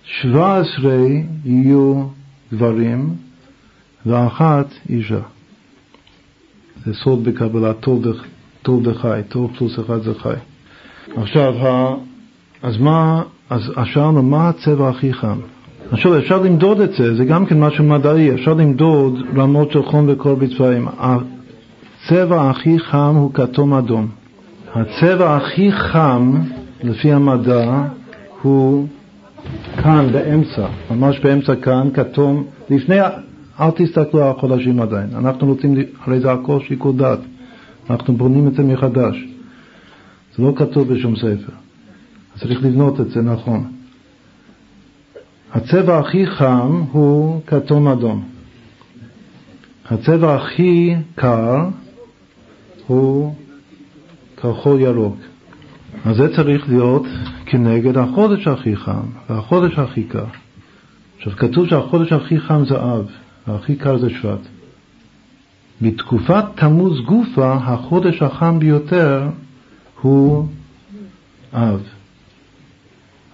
שבע 0.05 0.59
עשרה 0.59 1.07
יהיו 1.45 2.05
גברים 2.53 3.15
ואחת 4.07 4.67
אישה. 4.89 5.21
זה 6.85 6.95
סוד 6.95 7.25
בקבלה, 7.25 7.73
טוב, 8.63 8.87
וחי, 8.87 9.21
טוב 9.29 9.51
פלוס 9.59 9.79
אחד 9.79 10.03
זה 10.03 10.15
חי. 10.15 10.35
עכשיו, 11.17 11.55
אז 12.63 12.79
מה, 12.79 13.23
אז 13.51 13.73
שאלנו, 13.85 14.23
מה 14.23 14.49
הצבע 14.49 14.89
הכי 14.89 15.13
חם? 15.13 15.39
עכשיו, 15.91 16.19
אפשר 16.19 16.43
למדוד 16.43 16.81
את 16.81 16.93
זה, 16.93 17.15
זה 17.15 17.25
גם 17.25 17.47
כן 17.47 17.61
משהו 17.61 17.85
מדעי, 17.85 18.35
אפשר 18.35 18.55
למדוד 18.55 19.19
רמות 19.37 19.73
של 19.73 19.83
חום 19.83 20.05
וקור 20.09 20.35
בצבעים. 20.35 20.89
הצבע 20.99 22.51
הכי 22.51 22.79
חם 22.79 23.15
הוא 23.17 23.35
כתום 23.35 23.75
אדום. 23.75 24.09
הצבע 24.75 25.37
הכי 25.37 25.73
חם, 25.73 26.41
לפי 26.83 27.13
המדע, 27.13 27.83
הוא 28.43 28.87
כאן 29.83 30.13
באמצע, 30.13 30.67
ממש 30.91 31.19
באמצע 31.19 31.57
כאן, 31.57 31.89
כתום, 31.95 32.45
לפני, 32.71 33.01
אל 33.61 33.71
תסתכלו 33.77 34.25
על 34.25 34.31
החודשים 34.31 34.81
עדיין, 34.81 35.09
אנחנו 35.15 35.47
רוצים, 35.47 35.75
הרי 36.01 36.21
זה 36.21 36.33
הכל 36.33 36.61
שיקול 36.61 36.97
דעת, 36.97 37.19
אנחנו 37.91 38.17
בונים 38.17 38.49
את 38.49 38.55
זה 38.55 38.63
מחדש, 38.63 39.17
זה 40.37 40.43
לא 40.43 40.53
כתוב 40.57 40.95
בשום 40.95 41.17
ספר, 41.17 41.53
צריך 42.41 42.63
לבנות 42.63 43.01
את 43.01 43.11
זה 43.11 43.23
נכון. 43.23 43.65
הצבע 45.53 45.99
הכי 45.99 46.27
חם 46.27 46.83
הוא 46.93 47.41
כתום 47.47 47.89
אדום. 47.89 48.25
הצבע 49.91 50.35
הכי 50.35 50.95
קר 51.15 51.69
הוא 52.87 53.35
כחול 54.37 54.81
ירוק. 54.81 55.17
אז 56.05 56.17
זה 56.17 56.37
צריך 56.37 56.69
להיות 56.69 57.07
כנגד 57.47 57.97
החודש 57.97 58.47
הכי 58.47 58.77
חם 58.77 59.07
והחודש 59.31 59.79
הכי 59.79 60.03
קר. 60.03 60.25
עכשיו 61.17 61.33
כתוב 61.37 61.69
שהחודש 61.69 62.13
הכי 62.13 62.41
חם 62.41 62.65
זה 62.65 62.77
אב 62.77 63.07
והכי 63.47 63.77
קר 63.77 63.99
זה 63.99 64.11
שבט. 64.11 64.41
בתקופת 65.83 66.45
תמוז 66.55 67.01
גופה 67.01 67.53
החודש 67.53 68.23
החם 68.23 68.59
ביותר 68.59 69.29
הוא 70.01 70.47
אב. 71.53 71.83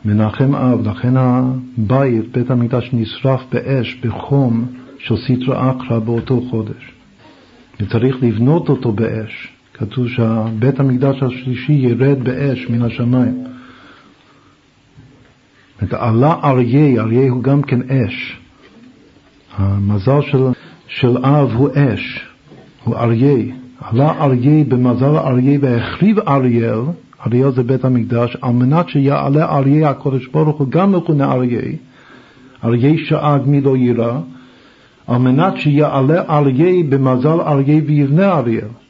מנחם 0.04 0.54
אב, 0.54 0.88
לכן 0.88 1.16
הבית, 1.16 2.32
בית 2.32 2.50
המקדש, 2.50 2.90
נשרף 2.92 3.40
באש, 3.52 3.94
בחום 3.94 4.66
של 4.98 5.14
סטרא 5.16 5.72
אחרא 5.72 5.98
באותו 5.98 6.40
חודש. 6.50 6.92
וצריך 7.80 8.16
לבנות 8.22 8.68
אותו 8.68 8.92
באש. 8.92 9.53
כתוב 9.74 10.08
שבית 10.08 10.80
המקדש 10.80 11.22
השלישי 11.22 11.72
ירד 11.72 12.24
באש 12.24 12.66
מן 12.70 12.82
השמיים. 12.82 13.44
עלה 15.90 16.34
אריה, 16.44 17.02
אריה 17.02 17.30
הוא 17.30 17.42
גם 17.42 17.62
כן 17.62 17.80
אש. 17.90 18.36
המזל 19.56 20.20
של, 20.20 20.46
של 20.88 21.18
אב 21.18 21.50
הוא 21.52 21.68
אש, 21.74 22.26
הוא 22.84 22.96
אריה. 22.96 23.54
עלה 23.80 24.10
אריה 24.20 24.64
במזל 24.64 25.16
אריה 25.16 25.58
והחריב 25.62 26.18
אריאל, 26.18 26.80
אריאל 27.26 27.52
זה 27.52 27.62
בית 27.62 27.84
המקדש, 27.84 28.36
על 28.42 28.52
מנת 28.52 28.88
שיעלה 28.88 29.56
אריה 29.56 29.90
הקודש 29.90 30.26
ברוך 30.26 30.58
הוא 30.58 30.68
גם 30.70 30.92
מכונה 30.92 31.32
אריה, 31.32 31.62
אריה 32.64 32.92
שאג 33.06 33.42
מי 33.46 33.60
לא 33.60 33.76
יירא, 33.76 34.18
על 35.06 35.18
מנת 35.18 35.56
שיעלה 35.56 36.22
אריה 36.28 36.84
במזל 36.88 37.40
אריה 37.40 37.80
ויבנה 37.86 38.32
אריאל. 38.32 38.83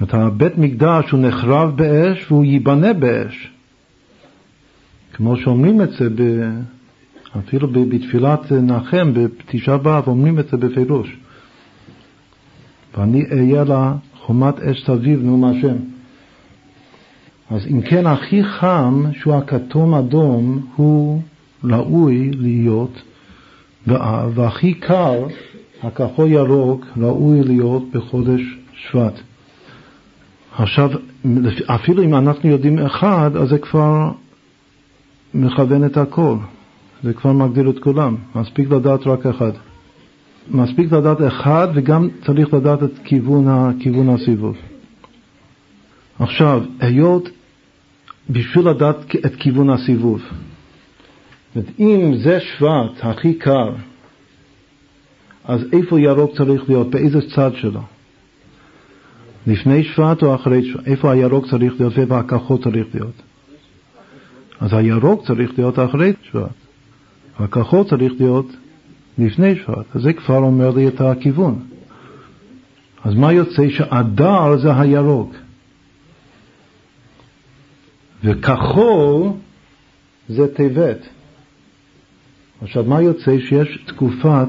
זאת 0.00 0.12
אומרת, 0.12 0.32
הבית 0.32 0.58
מקדש 0.58 1.10
הוא 1.10 1.20
נחרב 1.20 1.76
באש 1.76 2.26
והוא 2.30 2.44
ייבנה 2.44 2.92
באש. 2.92 3.50
כמו 5.12 5.36
שאומרים 5.36 5.82
את 5.82 5.90
זה, 5.90 6.08
ב... 6.10 6.50
אפילו 7.38 7.68
בתפילת 7.68 8.52
נחם, 8.52 9.12
בתשעה 9.14 9.78
באב, 9.78 10.08
אומרים 10.08 10.38
את 10.38 10.48
זה 10.48 10.56
בפירוש. 10.56 11.16
ואני 12.96 13.24
אהיה 13.32 13.64
לה 13.64 13.94
חומת 14.20 14.60
אש 14.60 14.84
סביב, 14.86 15.22
נאום 15.22 15.44
השם. 15.44 15.76
אז 17.50 17.66
אם 17.70 17.80
כן, 17.82 18.06
הכי 18.06 18.44
חם, 18.44 19.04
שהוא 19.12 19.34
הכתום 19.34 19.94
אדום, 19.94 20.66
הוא 20.76 21.22
ראוי 21.64 22.30
להיות 22.30 23.02
באב, 23.86 24.38
והכי 24.38 24.74
קר, 24.74 25.26
הכחול 25.82 26.28
ירוק, 26.28 26.86
ראוי 26.96 27.42
להיות 27.42 27.82
בחודש 27.92 28.40
שבט. 28.74 29.20
עכשיו, 30.58 30.90
אפילו 31.66 32.02
אם 32.02 32.14
אנחנו 32.14 32.48
יודעים 32.48 32.78
אחד, 32.78 33.36
אז 33.36 33.48
זה 33.48 33.58
כבר 33.58 34.10
מכוון 35.34 35.84
את 35.84 35.96
הכל, 35.96 36.36
זה 37.02 37.12
כבר 37.12 37.32
מגדיר 37.32 37.70
את 37.70 37.78
כולם, 37.78 38.16
מספיק 38.34 38.70
לדעת 38.70 39.06
רק 39.06 39.26
אחד. 39.26 39.52
מספיק 40.50 40.92
לדעת 40.92 41.18
אחד 41.26 41.68
וגם 41.74 42.08
צריך 42.26 42.54
לדעת 42.54 42.82
את 42.82 42.98
כיוון, 43.04 43.78
כיוון 43.80 44.08
הסיבוב. 44.08 44.56
עכשיו, 46.18 46.62
היות 46.80 47.28
בשביל 48.30 48.68
לדעת 48.68 48.96
את 49.26 49.34
כיוון 49.34 49.70
הסיבוב, 49.70 50.22
אם 51.78 52.14
זה 52.24 52.40
שבט 52.40 53.02
הכי 53.02 53.34
קר, 53.34 53.72
אז 55.44 55.60
איפה 55.72 56.00
ירוק 56.00 56.36
צריך 56.36 56.62
להיות? 56.68 56.90
באיזה 56.90 57.18
צד 57.34 57.50
שלו? 57.54 57.80
לפני 59.46 59.84
שבט 59.84 60.22
או 60.22 60.34
אחרי 60.34 60.72
שבט? 60.72 60.86
איפה 60.86 61.12
הירוק 61.12 61.46
צריך 61.50 61.72
להיות 61.78 61.98
ואיפה 61.98 62.18
הכחול 62.18 62.58
צריך 62.62 62.86
להיות? 62.94 63.22
אז 64.60 64.72
הירוק 64.72 65.26
צריך 65.26 65.50
להיות 65.58 65.78
אחרי 65.78 66.12
שבט, 66.22 66.50
והכחול 67.40 67.84
צריך 67.88 68.12
להיות 68.20 68.46
לפני 69.18 69.56
שבט. 69.56 69.96
אז 69.96 70.02
זה 70.02 70.12
כבר 70.12 70.38
אומר 70.38 70.70
לי 70.70 70.88
את 70.88 71.00
הכיוון. 71.00 71.58
אז 73.04 73.14
מה 73.14 73.32
יוצא? 73.32 73.68
שאדר 73.68 74.56
זה 74.56 74.80
הירוק. 74.80 75.34
וכחול 78.24 79.22
זה 80.28 80.54
טבת. 80.54 81.08
עכשיו, 82.62 82.84
מה 82.84 83.02
יוצא? 83.02 83.38
שיש 83.40 83.78
תקופת, 83.86 84.48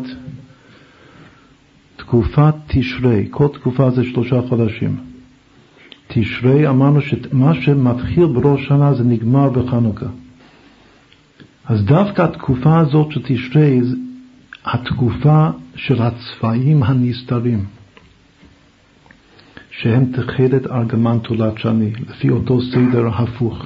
תקופת 2.05 2.53
תשרי, 2.67 3.27
כל 3.31 3.47
תקופה 3.47 3.91
זה 3.91 4.03
שלושה 4.03 4.41
חודשים. 4.49 4.97
תשרי, 6.07 6.67
אמרנו 6.67 7.01
שמה 7.01 7.53
שמתחיל 7.53 8.25
בראש 8.25 8.67
שנה 8.67 8.93
זה 8.93 9.03
נגמר 9.03 9.49
בחנוכה. 9.49 10.05
אז 11.65 11.85
דווקא 11.85 12.21
התקופה 12.21 12.79
הזאת 12.79 13.11
של 13.11 13.21
תשרי, 13.23 13.79
התקופה 14.65 15.49
של 15.75 16.01
הצבעים 16.01 16.83
הנסתרים, 16.83 17.65
שהם 19.71 20.05
תכלת 20.05 20.67
ארגמן 20.67 21.17
תולת 21.23 21.57
שני, 21.57 21.91
לפי 22.09 22.29
אותו 22.29 22.61
סדר 22.61 23.07
הפוך. 23.07 23.65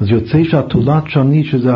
אז 0.00 0.08
יוצא 0.08 0.44
שהתולת 0.44 1.04
שני, 1.08 1.44
שזה 1.44 1.72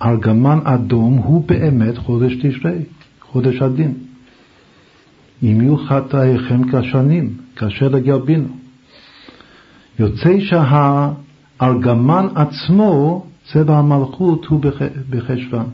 הארגמן 0.00 0.58
אדום, 0.64 1.14
הוא 1.14 1.44
באמת 1.46 1.98
חודש 1.98 2.34
תשרי, 2.34 2.78
חודש 3.20 3.62
הדין. 3.62 4.07
אם 5.42 5.60
יהיו 5.60 5.76
חטאיכם 5.76 6.60
כשנים, 6.72 7.36
כאשר 7.56 7.88
לגלבינו. 7.88 8.48
יוצא 9.98 10.40
שהארגמן 10.40 12.26
עצמו, 12.34 13.26
צבע 13.52 13.78
המלכות, 13.78 14.46
הוא 14.46 14.60
בחשוון. 15.10 15.66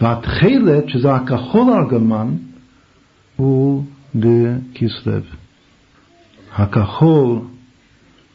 והתכלת, 0.00 0.88
שזה 0.88 1.14
הכחול 1.14 1.72
ארגמן, 1.72 2.28
הוא 3.36 3.84
בכסלו. 4.14 5.12
הכחול 6.56 7.38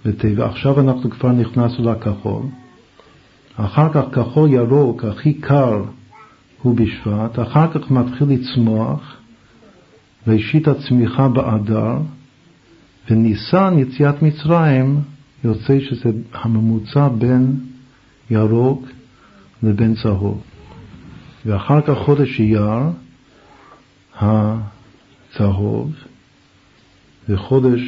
בטבע, 0.05 0.45
עכשיו 0.45 0.79
אנחנו 0.79 1.09
כבר 1.09 1.31
נכנסנו 1.31 1.91
לכחול, 1.91 2.43
אחר 3.55 3.93
כך 3.93 4.03
כחול 4.11 4.49
ירוק, 4.49 5.05
הכי 5.05 5.33
קר, 5.33 5.83
הוא 6.61 6.75
בשבט, 6.75 7.39
אחר 7.39 7.67
כך 7.71 7.91
מתחיל 7.91 8.27
לצמוח, 8.29 9.17
ראשית 10.27 10.68
הצמיחה 10.68 11.27
באדר, 11.27 11.97
וניסן, 13.10 13.73
יציאת 13.77 14.22
מצרים, 14.22 15.02
יוצא 15.43 15.80
שזה 15.80 16.10
הממוצע 16.34 17.07
בין 17.07 17.60
ירוק 18.30 18.85
לבין 19.64 19.95
צהוב. 19.95 20.41
ואחר 21.45 21.81
כך 21.81 21.97
חודש 21.97 22.39
אייר, 22.39 22.80
הצהוב, 24.15 25.91
וחודש 27.30 27.81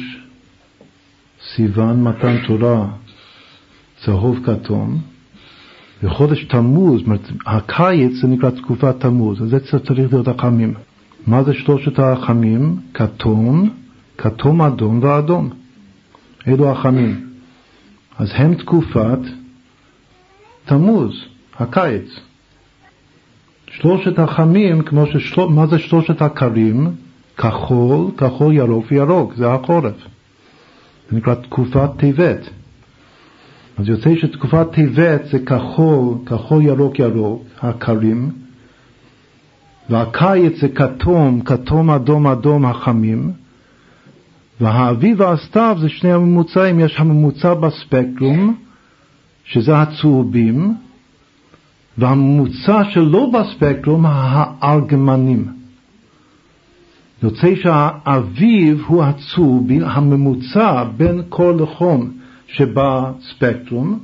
סיוון 1.54 2.02
מתן 2.02 2.36
תורה, 2.46 2.88
צהוב 4.04 4.38
כתום, 4.46 4.98
וחודש 6.02 6.44
תמוז, 6.44 7.02
הקיץ 7.46 8.12
זה 8.20 8.28
נקרא 8.28 8.50
תקופת 8.50 9.00
תמוז, 9.00 9.42
אז 9.42 9.48
זה 9.48 9.60
צריך 9.60 10.12
להיות 10.12 10.28
החמים. 10.28 10.74
מה 11.26 11.42
זה 11.44 11.54
שלושת 11.54 11.98
החמים? 11.98 12.76
כתום, 12.94 13.70
כתום 14.18 14.62
אדום 14.62 15.00
ואדום. 15.02 15.50
אלו 16.48 16.70
החמים. 16.70 17.28
אז 18.18 18.28
הם 18.34 18.54
תקופת 18.54 19.18
תמוז, 20.64 21.24
הקיץ. 21.58 22.20
שלושת 23.70 24.18
החמים, 24.18 24.82
כמו 24.82 25.06
ששל... 25.06 25.44
מה 25.44 25.66
זה 25.66 25.78
שלושת 25.78 26.22
הקרים? 26.22 26.92
כחול, 27.36 28.10
כחול, 28.16 28.52
ירוק 28.52 28.86
וירוק, 28.90 29.34
זה 29.36 29.52
החורף. 29.52 29.94
זה 31.10 31.16
נקרא 31.16 31.34
תקופת 31.34 31.90
טבת. 31.96 32.48
אז 33.78 33.88
יוצא 33.88 34.16
שתקופת 34.16 34.66
טבת 34.72 35.24
זה 35.30 35.38
כחול, 35.38 36.14
כחול, 36.26 36.62
ירוק, 36.62 36.98
ירוק, 36.98 37.42
הקרים, 37.60 38.30
והקיץ 39.90 40.60
זה 40.60 40.68
כתום, 40.68 41.40
כתום, 41.40 41.90
אדום, 41.90 42.26
אדום, 42.26 42.66
החמים, 42.66 43.32
והאביב 44.60 45.20
והסתיו 45.20 45.76
זה 45.80 45.88
שני 45.88 46.12
הממוצעים, 46.12 46.80
יש 46.80 46.94
הממוצע 46.98 47.54
בספקטרום, 47.54 48.54
שזה 49.44 49.78
הצהובים, 49.78 50.74
והממוצע 51.98 52.84
שלא 52.90 53.30
בספקטרום, 53.32 54.04
הארגמנים. 54.08 55.48
יוצא 57.22 57.54
שהאביב 57.54 58.82
הוא 58.86 59.04
הצהובים, 59.04 59.84
הממוצע 59.84 60.84
בין 60.96 61.22
כל 61.28 61.58
לחום 61.60 62.10
שבספקטרום, 62.46 63.98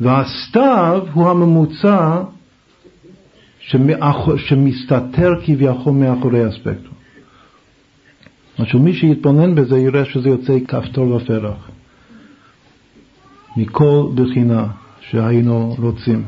והסתיו 0.00 1.02
הוא 1.12 1.30
הממוצע 1.30 2.22
שמסתתר 4.36 5.34
כביכול 5.44 5.92
מאחורי 5.92 6.44
הספקטרום. 6.44 6.96
משהו, 8.58 8.78
מי 8.78 8.94
שיתבונן 8.94 9.54
בזה 9.54 9.78
יראה 9.78 10.04
שזה 10.04 10.28
יוצא 10.28 10.58
כפתור 10.68 11.10
ופרח. 11.12 11.70
מכל 13.56 14.06
בחינה 14.14 14.66
שהיינו 15.00 15.76
רוצים. 15.78 16.24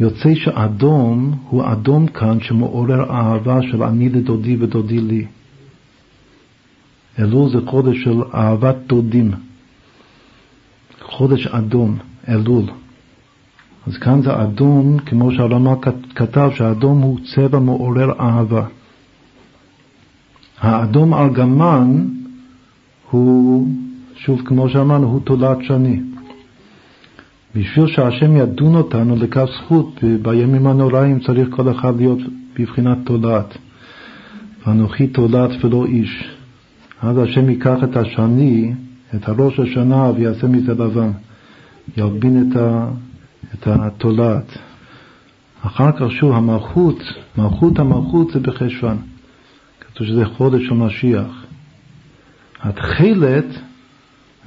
יוצא 0.00 0.34
שאדום 0.34 1.38
הוא 1.48 1.72
אדום 1.72 2.06
כאן 2.06 2.40
שמעורר 2.40 3.10
אהבה 3.10 3.62
של 3.62 3.82
אני 3.82 4.08
לדודי 4.08 4.56
ודודי 4.56 4.98
לי. 4.98 5.26
אלול 7.18 7.50
זה 7.50 7.58
חודש 7.66 8.04
של 8.04 8.22
אהבת 8.34 8.76
דודים. 8.86 9.30
חודש 11.02 11.46
אדום, 11.46 11.98
אלול. 12.28 12.64
אז 13.86 13.96
כאן 13.96 14.22
זה 14.22 14.42
אדום, 14.42 14.98
כמו 14.98 15.32
שהרמ"א 15.32 15.74
כתב, 16.14 16.50
שהאדום 16.54 17.00
הוא 17.00 17.18
צבע 17.34 17.58
מעורר 17.58 18.12
אהבה. 18.20 18.66
האדום 20.60 21.14
ארגמן 21.14 22.04
הוא, 23.10 23.68
שוב 24.16 24.42
כמו 24.44 24.68
שאמרנו, 24.68 25.06
הוא 25.06 25.20
תולעת 25.20 25.58
שני. 25.62 26.00
בשביל 27.54 27.86
שהשם 27.86 28.36
ידון 28.36 28.74
אותנו 28.74 29.16
לכף 29.16 29.46
זכות 29.56 30.00
בימים 30.22 30.66
הנוראים 30.66 31.20
צריך 31.20 31.48
כל 31.50 31.70
אחד 31.70 31.96
להיות 31.96 32.18
בבחינת 32.58 32.98
תולעת. 33.04 33.58
ואנוכי 34.66 35.06
תולעת 35.06 35.50
ולא 35.64 35.86
איש. 35.86 36.34
אז 37.02 37.18
השם 37.18 37.50
ייקח 37.50 37.84
את 37.84 37.96
השני, 37.96 38.72
את 39.14 39.28
הראש 39.28 39.60
השנה 39.60 40.10
ויעשה 40.16 40.46
מזה 40.46 40.72
לבן. 40.72 41.10
ילבין 41.96 42.50
את, 42.50 42.56
ה, 42.56 42.88
את 43.54 43.66
התולעת. 43.66 44.58
אחר 45.62 45.92
כך 45.92 46.10
שוב 46.10 46.32
המלכות, 46.32 46.98
מלכות 47.38 47.78
המלכות 47.78 48.30
זה 48.32 48.40
בחשוון. 48.40 48.96
כתוב 49.80 50.06
שזה 50.06 50.26
חודש 50.26 50.66
של 50.66 50.74
משיח. 50.74 51.44
התכלת 52.60 53.46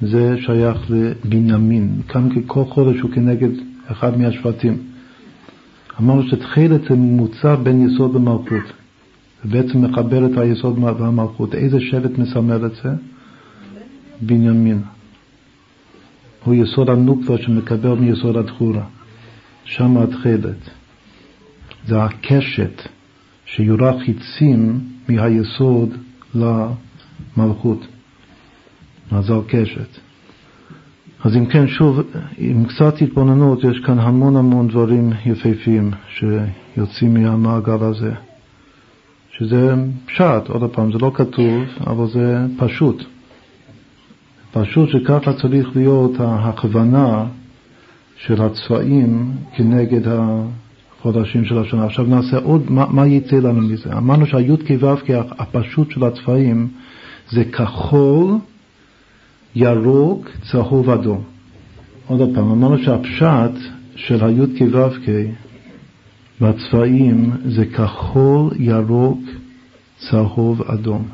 זה 0.01 0.35
שייך 0.45 0.77
לבנימין, 0.89 2.01
כאן 2.07 2.29
כל 2.47 2.65
חודש 2.65 2.99
הוא 2.99 3.11
כנגד 3.11 3.49
אחד 3.91 4.17
מהשבטים. 4.17 4.77
אמרנו 6.01 6.23
שתכלת 6.23 6.81
זה 6.89 6.95
ממוצע 6.95 7.55
בין 7.55 7.89
יסוד 7.89 8.15
למלכות. 8.15 8.73
זה 9.43 9.49
בעצם 9.49 9.81
מחבר 9.85 10.25
את 10.25 10.37
היסוד 10.37 10.79
והמלכות. 10.79 11.55
איזה 11.55 11.79
שבט 11.79 12.17
מסמל 12.17 12.65
את 12.65 12.75
זה? 12.83 12.89
בנימין. 14.21 14.81
הוא 16.43 16.55
יסוד 16.55 16.89
הנוקבה 16.89 17.37
שמקבל 17.37 17.93
מיסוד 17.93 18.37
התחורה. 18.37 18.83
שם 19.67 19.97
התכלת. 19.97 20.69
זה 21.87 22.03
הקשת 22.03 22.81
שיורה 23.45 23.99
חיצים 24.05 24.79
מהיסוד 25.09 25.89
למלכות. 26.35 27.87
אז 29.11 29.25
זה 29.25 29.33
הקשת. 29.35 29.99
אז 31.23 31.35
אם 31.35 31.45
כן, 31.45 31.67
שוב, 31.67 32.01
עם 32.37 32.65
קצת 32.65 33.01
התבוננות, 33.01 33.63
יש 33.63 33.79
כאן 33.85 33.99
המון 33.99 34.35
המון 34.35 34.67
דברים 34.67 35.13
יפהפיים 35.25 35.91
שיוצאים 36.09 37.13
מהמעגל 37.13 37.83
הזה. 37.83 38.13
שזה 39.37 39.73
פשט, 40.05 40.47
עוד 40.47 40.71
פעם, 40.71 40.91
זה 40.91 40.97
לא 40.97 41.11
כתוב, 41.13 41.63
אבל 41.87 42.07
זה 42.07 42.45
פשוט. 42.57 43.03
פשוט 44.51 44.89
שככה 44.89 45.33
צריך 45.33 45.67
להיות 45.75 46.19
ההכוונה 46.19 47.25
של 48.17 48.41
הצבעים 48.41 49.31
כנגד 49.55 50.01
החודשים 50.07 51.45
של 51.45 51.57
השנה. 51.57 51.85
עכשיו 51.85 52.05
נעשה 52.05 52.37
עוד, 52.37 52.71
מה, 52.71 52.85
מה 52.89 53.07
יצא 53.07 53.35
לנו 53.35 53.61
מזה? 53.61 53.93
אמרנו 53.93 54.25
שהי"ק 54.25 54.71
ו"ק 54.79 55.09
הפשוט 55.39 55.91
של 55.91 56.03
הצבעים 56.03 56.67
זה 57.29 57.43
כחול, 57.45 58.37
ירוק, 59.55 60.29
צהוב, 60.51 60.89
אדום. 60.89 61.23
עוד 62.07 62.35
פעם, 62.35 62.51
אמרנו 62.51 62.77
שהפשט 62.77 63.51
של 63.95 64.25
הי"ק 64.25 64.61
ו"ק 64.71 65.09
והצבעים 66.41 67.31
זה 67.45 67.65
כחול, 67.65 68.49
ירוק, 68.59 69.19
צהוב, 69.97 70.61
אדום. 70.61 71.07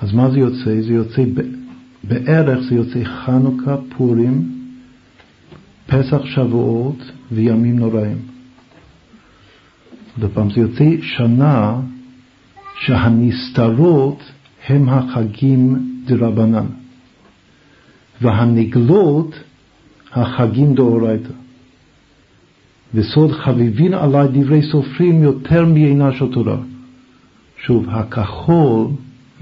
אז 0.00 0.12
מה 0.12 0.30
זה 0.30 0.38
יוצא? 0.38 0.80
זה 0.80 0.92
יוצא, 0.92 1.24
בערך 2.04 2.58
זה 2.68 2.74
יוצא 2.74 3.04
חנוכה, 3.04 3.76
פורים, 3.96 4.57
פסח, 5.88 6.24
שבועות 6.24 7.02
וימים 7.32 7.78
נוראים. 7.78 8.18
עוד 10.22 10.30
פעם, 10.34 10.50
זה 10.50 10.60
יוצא 10.60 10.84
שנה 11.02 11.80
שהנסתרות 12.80 14.22
הם 14.68 14.88
החגים 14.88 15.88
דרבנן, 16.06 16.66
והנגלות 18.22 19.34
החגים 20.12 20.74
דאורייתא. 20.74 21.32
וסוד 22.94 23.32
חביבין 23.32 23.94
עלי 23.94 24.28
דברי 24.32 24.62
סופרים 24.62 25.22
יותר 25.22 25.64
מעינה 25.66 26.12
של 26.12 26.32
תורה. 26.32 26.56
שוב, 27.64 27.86
הכחול, 27.88 28.86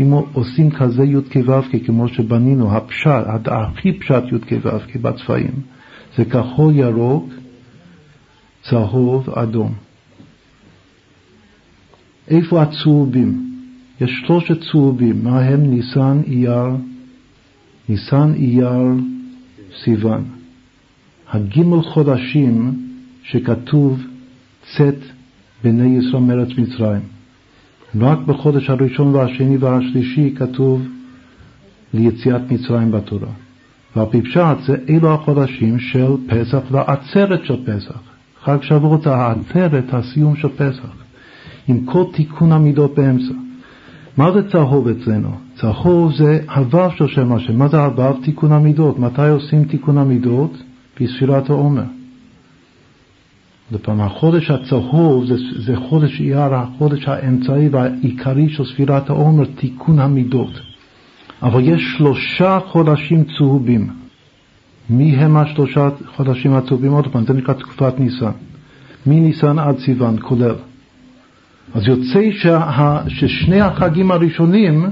אם 0.00 0.12
עושים 0.32 0.70
כזה 0.70 1.04
י"ק 1.04 1.36
ו"ק 1.46 1.86
כמו 1.86 2.08
שבנינו, 2.08 2.76
הפשט, 2.76 3.24
הכי 3.46 3.92
פשט 3.92 4.22
י"ק 4.32 4.52
ו"ק 4.62 4.96
בצבעים, 4.96 5.54
זה 6.16 6.24
כחול 6.24 6.74
ירוק, 6.74 7.28
צהוב, 8.62 9.30
אדום. 9.30 9.74
איפה 12.28 12.62
הצהובים? 12.62 13.46
יש 14.00 14.22
שלושת 14.26 14.60
צהובים, 14.70 15.24
מה 15.24 15.40
הם? 15.40 15.70
ניסן, 15.70 16.20
אייר, 16.26 16.66
ניסן, 17.88 18.32
אייר, 18.34 18.86
סיוון. 19.84 20.24
הגימל 21.28 21.82
חודשים 21.82 22.82
שכתוב 23.22 24.02
צאת 24.76 24.98
בני 25.64 25.98
ישראל 25.98 26.22
מארץ 26.22 26.48
מצרים. 26.58 27.00
רק 28.00 28.18
בחודש 28.18 28.70
הראשון 28.70 29.14
והשני 29.14 29.56
והשלישי 29.56 30.34
כתוב 30.36 30.82
ליציאת 31.94 32.52
מצרים 32.52 32.90
בתורה. 32.90 33.45
ועל 33.96 34.06
פי 34.10 34.22
פשט 34.22 34.56
זה 34.66 34.76
אלו 34.88 35.14
החודשים 35.14 35.78
של 35.78 36.06
פסח 36.26 36.58
והעצרת 36.70 37.44
של 37.44 37.56
פסח. 37.66 37.98
חג 38.42 38.62
שבועות 38.62 39.06
העצרת, 39.06 39.84
הסיום 39.94 40.36
של 40.36 40.48
פסח. 40.48 40.88
עם 41.68 41.84
כל 41.84 42.04
תיקון 42.12 42.52
המידות 42.52 42.94
באמצע. 42.94 43.34
מה 44.16 44.32
זה 44.32 44.50
צהוב 44.50 44.88
אצלנו? 44.88 45.30
צהוב 45.60 46.12
זה 46.12 46.40
הוו 46.54 46.90
של 46.96 47.06
שם 47.06 47.32
השם. 47.32 47.58
מה 47.58 47.68
זה 47.68 47.84
הוו? 47.84 48.12
תיקון 48.22 48.52
המידות. 48.52 48.98
מתי 48.98 49.28
עושים 49.28 49.64
תיקון 49.64 49.98
המידות? 49.98 50.52
בספירת 51.00 51.50
העומר. 51.50 51.82
לפעמים 53.72 54.00
החודש 54.00 54.50
הצהוב 54.50 55.24
זה, 55.26 55.34
זה 55.66 55.76
חודש 55.76 56.20
אייר, 56.20 56.54
החודש 56.54 57.08
האמצעי 57.08 57.68
והעיקרי 57.68 58.48
של 58.48 58.64
ספירת 58.64 59.10
העומר, 59.10 59.44
תיקון 59.44 59.98
המידות. 59.98 60.75
אבל 61.42 61.68
יש 61.68 61.94
שלושה 61.96 62.58
חודשים 62.66 63.24
צהובים. 63.38 63.90
מי 64.90 65.16
הם 65.16 65.36
השלושה 65.36 65.88
חודשים 66.16 66.52
הצהובים? 66.52 66.92
עוד 66.92 67.08
פעם, 67.12 67.26
זה 67.26 67.32
נקרא 67.32 67.54
תקופת 67.54 68.00
ניסן. 68.00 68.30
מניסן 69.06 69.58
עד 69.58 69.78
סיוון, 69.78 70.16
כולל. 70.20 70.54
אז 71.74 71.82
יוצא 71.86 72.30
שה, 72.30 73.00
ששני 73.08 73.60
החגים 73.60 74.10
הראשונים, 74.10 74.86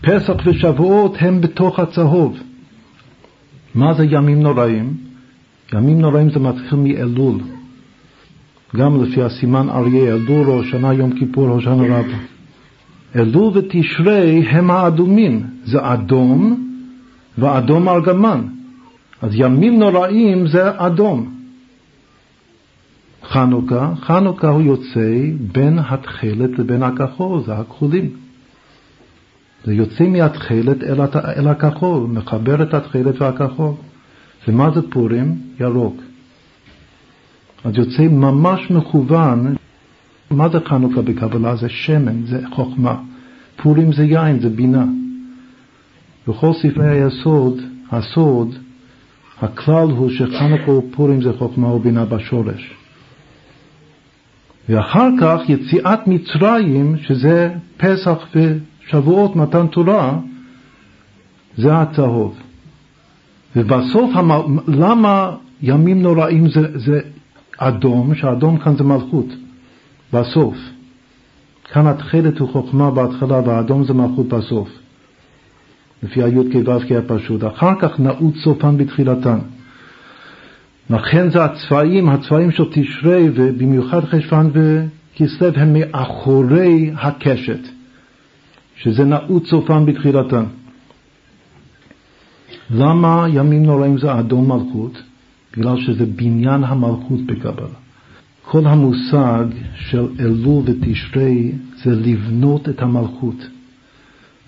פסח 0.00 0.34
ושבועות, 0.44 1.16
הם 1.20 1.40
בתוך 1.40 1.78
הצהוב. 1.78 2.38
מה 3.74 3.94
זה 3.94 4.04
ימים 4.04 4.42
נוראים? 4.42 4.96
ימים 5.74 6.00
נוראים 6.00 6.30
זה 6.30 6.38
מתחיל 6.38 6.78
מאלול. 6.78 7.40
גם 8.76 9.04
לפי 9.04 9.22
הסימן 9.22 9.68
אריה, 9.68 10.14
אלול, 10.14 10.64
שנה, 10.64 10.92
יום 10.92 11.18
כיפור, 11.18 11.60
שנה 11.60 11.82
רבה. 11.82 12.37
אלול 13.16 13.58
ותשרי 13.58 14.40
הם 14.50 14.70
האדומים, 14.70 15.46
זה 15.64 15.78
אדום 15.92 16.64
ואדום 17.38 17.88
ארגמן. 17.88 18.40
אז 19.22 19.30
ימים 19.34 19.78
נוראים 19.78 20.46
זה 20.46 20.70
אדום. 20.76 21.34
חנוכה, 23.24 23.92
חנוכה 24.00 24.48
הוא 24.48 24.62
יוצא 24.62 25.20
בין 25.52 25.78
התכלת 25.78 26.58
לבין 26.58 26.82
הכחול, 26.82 27.42
זה 27.46 27.54
הכחולים. 27.54 28.10
זה 29.64 29.74
יוצא 29.74 30.04
מהתכלת 30.06 30.82
אל, 30.82 31.00
אל 31.36 31.48
הכחול, 31.48 32.06
מחבר 32.06 32.62
את 32.62 32.74
התכלת 32.74 33.22
והכחול. 33.22 33.74
ומה 34.48 34.70
זה 34.70 34.80
פורים? 34.90 35.36
ירוק. 35.60 35.96
אז 37.64 37.72
יוצא 37.76 38.02
ממש 38.02 38.70
מכוון. 38.70 39.56
מה 40.30 40.48
זה 40.48 40.58
חנוכה 40.64 41.02
בקבלה? 41.02 41.56
זה 41.56 41.68
שמן, 41.68 42.26
זה 42.26 42.40
חוכמה. 42.52 42.96
פורים 43.56 43.92
זה 43.92 44.04
יין, 44.04 44.40
זה 44.40 44.48
בינה. 44.48 44.84
בכל 46.28 46.52
ספרי 46.52 46.88
היסוד, 46.88 47.60
הסוד, 47.90 48.54
הכלל 49.42 49.90
הוא 49.90 50.10
שחנוכה 50.10 50.70
ופורים 50.70 51.22
זה 51.22 51.32
חוכמה 51.38 51.72
ובינה 51.74 52.04
בשורש. 52.04 52.74
ואחר 54.68 55.08
כך 55.20 55.40
יציאת 55.48 56.06
מצרים, 56.06 56.96
שזה 57.02 57.54
פסח 57.76 58.18
ושבועות 58.34 59.36
מתן 59.36 59.66
תורה, 59.66 60.18
זה 61.56 61.78
הצהוב. 61.78 62.38
ובסוף, 63.56 64.10
למה 64.68 65.36
ימים 65.62 66.02
נוראים 66.02 66.48
זה, 66.48 66.78
זה 66.78 67.00
אדום, 67.58 68.14
שאדום 68.14 68.58
כאן 68.58 68.76
זה 68.76 68.84
מלכות, 68.84 69.26
בסוף. 70.12 70.56
כאן 71.72 71.86
התכלת 71.86 72.38
הוא 72.38 72.48
חוכמה 72.48 72.90
בהתחלה 72.90 73.40
והאדום 73.40 73.84
זה 73.84 73.94
מלכות 73.94 74.28
בסוף. 74.28 74.68
לפי 76.02 76.22
הי"ק 76.22 76.68
ו"ק 76.68 76.92
הפשוט. 76.92 77.44
אחר 77.44 77.72
כך 77.80 78.00
נעוץ 78.00 78.36
סופן 78.36 78.76
בתחילתן. 78.76 79.38
לכן 80.90 81.30
זה 81.30 81.44
הצבעים, 81.44 82.08
הצבעים 82.08 82.50
של 82.50 82.64
תשרי 82.72 83.28
ובמיוחד 83.34 84.04
חשבן 84.04 84.50
וכסלו 84.52 85.48
הם 85.56 85.72
מאחורי 85.72 86.90
הקשת, 86.96 87.60
שזה 88.76 89.04
נעוץ 89.04 89.46
סופן 89.46 89.86
בתחילתן. 89.86 90.44
למה 92.70 93.26
ימים 93.28 93.62
נוראים 93.62 93.98
זה 93.98 94.18
אדום 94.18 94.52
מלכות? 94.52 95.02
בגלל 95.52 95.80
שזה 95.80 96.06
בניין 96.06 96.64
המלכות 96.64 97.20
בקבלה. 97.26 97.87
כל 98.50 98.66
המושג 98.66 99.44
של 99.74 100.08
אלול 100.20 100.62
ותשרי 100.66 101.52
זה 101.84 101.90
לבנות 101.90 102.68
את 102.68 102.82
המלכות. 102.82 103.46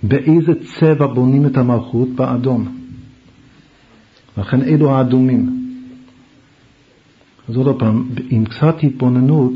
באיזה 0.02 0.52
צבע 0.64 1.06
בונים 1.06 1.46
את 1.46 1.56
המלכות? 1.56 2.08
באדום. 2.08 2.68
לכן 4.38 4.62
אלו 4.62 4.90
האדומים. 4.90 5.66
אז 7.48 7.56
עוד 7.56 7.78
פעם, 7.78 8.08
עם 8.30 8.44
קצת 8.44 8.76
התבוננות 8.82 9.54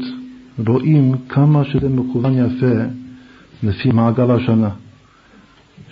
רואים 0.66 1.14
כמה 1.28 1.64
שזה 1.64 1.88
מכוון 1.88 2.32
יפה 2.38 2.74
לפי 3.62 3.92
מעגל 3.92 4.30
השנה. 4.30 4.70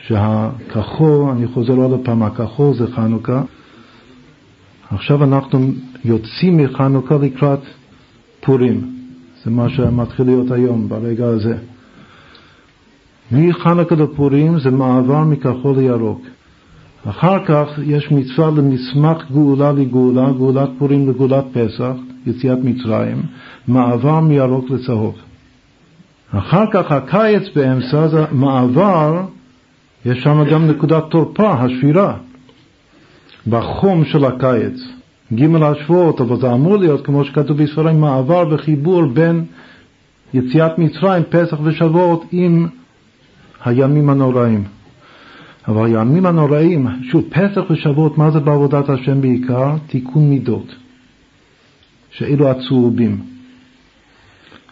שהכחול, 0.07 1.31
אני 1.31 1.47
חוזר 1.47 1.75
עוד 1.75 2.01
פעם, 2.05 2.23
הכחול 2.23 2.75
זה 2.75 2.87
חנוכה. 2.87 3.43
עכשיו 4.91 5.25
אנחנו 5.25 5.71
יוצאים 6.05 6.57
מחנוכה 6.57 7.15
לקראת 7.17 7.61
פורים. 8.43 8.93
זה 9.45 9.51
מה 9.51 9.69
שמתחיל 9.69 10.27
להיות 10.27 10.51
היום, 10.51 10.89
ברגע 10.89 11.27
הזה. 11.27 11.57
מחנוכה 13.33 13.95
לפורים 13.95 14.59
זה 14.59 14.71
מעבר 14.71 15.25
מכחול 15.25 15.77
לירוק. 15.77 16.23
אחר 17.09 17.45
כך 17.45 17.67
יש 17.83 18.11
מצווה 18.11 18.51
למסמך 18.51 19.31
גאולה 19.33 19.73
לגאולה, 19.73 20.33
גאולת 20.33 20.69
פורים 20.79 21.11
לגאולת 21.11 21.45
פסח, 21.53 21.93
יציאת 22.27 22.59
מצרים, 22.63 23.23
מעבר 23.69 24.21
מירוק 24.21 24.71
לצהוב. 24.71 25.15
אחר 26.31 26.65
כך 26.73 26.93
הקיץ 26.93 27.43
באמצע 27.55 28.09
זה 28.09 28.25
מעבר, 28.33 29.23
יש 30.05 30.23
שם 30.23 30.45
גם 30.51 30.67
נקודת 30.71 31.05
תורפה, 31.11 31.53
השבירה, 31.53 32.17
בחום 33.47 34.05
של 34.05 34.25
הקיץ. 34.25 34.81
ג' 35.35 35.63
השבועות, 35.63 36.21
אבל 36.21 36.41
זה 36.41 36.53
אמור 36.53 36.77
להיות, 36.77 37.07
כמו 37.07 37.25
שכתוב 37.25 37.63
בספרים, 37.63 38.01
מעבר 38.01 38.45
וחיבור 38.51 39.07
בין 39.07 39.45
יציאת 40.35 40.79
מצרים, 40.79 41.23
פסח 41.31 41.59
ושבועות, 41.63 42.25
עם 42.33 42.69
הימים 43.65 44.11
הנוראים. 44.11 44.65
אבל 45.69 45.87
הימים 45.87 46.27
הנוראים, 46.27 46.87
שוב, 47.03 47.25
פסח 47.31 47.61
ושבועות, 47.71 48.19
מה 48.19 48.31
זה 48.31 48.41
בעבודת 48.41 48.89
השם 48.89 49.21
בעיקר? 49.21 49.75
תיקון 49.87 50.31
מידות, 50.31 50.75
שאלו 52.11 52.49
הצהובים. 52.51 53.21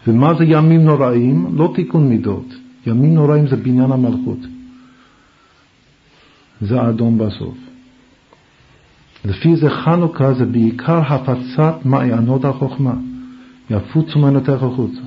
ומה 0.07 0.33
זה 0.33 0.43
ימים 0.45 0.81
נוראים? 0.81 1.47
לא 1.55 1.71
תיקון 1.75 2.09
מידות. 2.09 2.45
ימים 2.87 3.13
נוראים 3.13 3.47
זה 3.47 3.55
בניין 3.55 3.91
המלכות. 3.91 4.39
זה 6.61 6.89
אדום 6.89 7.17
בסוף. 7.17 7.70
לפי 9.25 9.55
זה 9.55 9.69
חנוכה 9.69 10.33
זה 10.33 10.45
בעיקר 10.45 11.01
הפצת 11.07 11.75
מעיינות 11.85 12.45
החוכמה. 12.45 12.93
יפוצו 13.69 14.19
מעיינותיך 14.19 14.63
החוצה. 14.63 15.01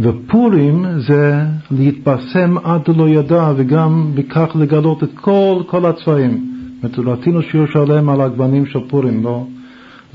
ופורים 0.00 0.84
זה 0.98 1.44
להתפרסם 1.70 2.58
עד 2.64 2.88
לא 2.96 3.08
ידע 3.08 3.52
וגם 3.56 4.10
בכך 4.14 4.48
לגלות 4.54 5.02
את 5.02 5.10
כל, 5.14 5.62
כל 5.66 5.86
הצבעים. 5.86 6.50
זאת 6.82 6.98
אומרת, 6.98 7.18
רצינו 7.18 7.42
שיעור 7.42 7.66
שלם 7.66 8.08
על 8.08 8.20
הגוונים 8.20 8.66
של 8.66 8.78
פורים, 8.88 9.24
לא, 9.24 9.46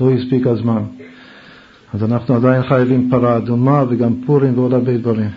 לא 0.00 0.10
הספיק 0.10 0.46
הזמן. 0.46 0.82
אז 1.94 2.04
אנחנו 2.04 2.34
עדיין 2.34 2.62
חייבים 2.62 3.10
פרה 3.10 3.36
אדומה 3.36 3.84
וגם 3.88 4.14
פורים 4.26 4.58
ועוד 4.58 4.72
הרבה 4.72 4.96
דברים. 4.96 5.30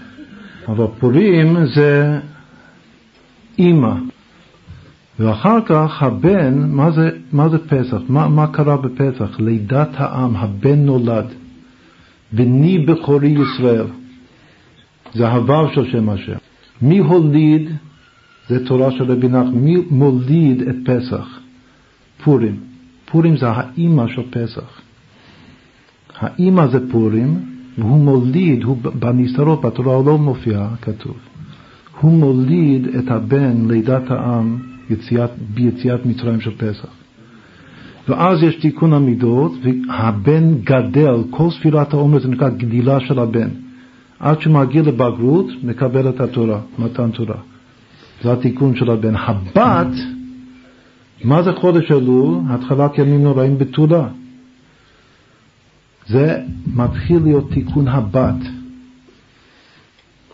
אבל 0.68 0.86
פורים 1.00 1.66
זה 1.66 2.20
אימא. 3.60 3.94
ואחר 5.20 5.58
כך 5.66 6.04
הבן, 6.04 6.70
מה 6.70 6.92
זה, 6.92 7.10
מה 7.32 7.50
זה 7.50 7.58
פסח? 7.58 7.98
מה, 8.10 8.28
מה 8.28 8.48
קרה 8.48 8.78
בפסח? 8.78 9.40
לידת 9.40 9.90
העם, 9.94 10.36
הבן 10.36 10.80
נולד. 10.80 11.26
בני 12.32 12.80
בכורי 12.80 13.36
ישראל. 13.42 13.86
זה 15.14 15.32
הוו 15.32 15.74
של 15.74 15.92
שם 15.92 16.10
השם. 16.10 16.38
מי 16.82 16.98
הוליד, 16.98 17.70
זה 18.50 18.66
תורה 18.66 18.92
של 18.92 19.12
רבי 19.12 19.28
נחמן, 19.28 19.52
מי 19.54 19.76
מוליד 19.90 20.62
את 20.62 20.76
פסח? 20.86 21.40
פורים. 22.24 22.56
פורים 23.06 23.38
זה 23.38 23.50
האימא 23.50 24.08
של 24.08 24.22
פסח. 24.30 24.82
האימא 26.20 26.68
זה 26.68 26.92
פורים, 26.92 27.40
והוא 27.78 28.00
מוליד, 28.00 28.64
הוא 28.64 28.78
בנסתרות, 29.00 29.62
בתורה 29.62 30.04
לא 30.06 30.18
מופיע, 30.18 30.68
כתוב. 30.82 31.18
הוא 32.02 32.12
מוליד 32.12 32.88
את 32.88 33.12
הבן, 33.12 33.68
לידת 33.68 34.12
העם, 34.12 34.58
יציאת, 34.90 35.30
ביציאת 35.54 36.06
מצרים 36.06 36.42
של 36.42 36.52
פסח. 36.58 36.88
ואז 38.10 38.44
יש 38.44 38.56
תיקון 38.56 38.94
המידות, 38.94 39.52
והבן 39.64 40.54
גדל, 40.64 41.16
כל 41.30 41.50
ספירת 41.52 41.94
העומר 41.94 42.20
זה 42.20 42.28
נקרא 42.28 42.50
גדילה 42.50 43.00
של 43.00 43.20
הבן. 43.20 43.50
עד 44.20 44.42
שמגיע 44.42 44.82
לבגרות, 44.82 45.46
מקבל 45.64 46.10
את 46.10 46.20
התורה, 46.20 46.60
מתן 46.80 47.12
תורה. 47.12 47.36
זה 48.24 48.34
התיקון 48.34 48.76
של 48.76 48.90
הבן. 48.90 49.16
הבת, 49.16 49.94
מה 51.24 51.44
זה 51.44 51.52
חודש 51.54 51.92
אלול? 51.92 52.38
התחלת 52.50 52.98
ימים 52.98 53.24
נוראים 53.24 53.58
בתולה. 53.58 54.08
זה 56.08 56.42
מתחיל 56.76 57.20
להיות 57.24 57.52
תיקון 57.52 57.88
הבת. 57.88 58.42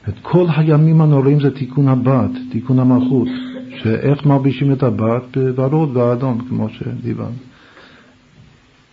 את 0.10 0.14
כל 0.22 0.46
הימים 0.56 1.02
הנוראים 1.02 1.40
זה 1.40 1.52
תיקון 1.52 1.88
הבת, 1.88 2.32
תיקון 2.52 2.80
המלכות, 2.80 3.28
שאיך 3.76 4.26
מלבישים 4.26 4.72
את 4.72 4.84
הבת 4.84 5.38
בוורוד 5.56 5.98
ואדום, 5.98 6.42
כמו 6.50 6.70
שדיברנו. 6.70 7.36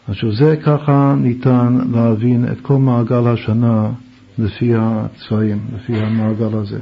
עכשיו 0.09 0.33
זה 0.33 0.57
ככה 0.57 1.15
ניתן 1.19 1.79
להבין 1.93 2.45
את 2.53 2.61
כל 2.61 2.77
מעגל 2.77 3.27
השנה 3.27 3.91
לפי 4.39 4.73
הצבעים, 4.77 5.59
לפי 5.75 5.97
המעגל 5.97 6.57
הזה. 6.57 6.79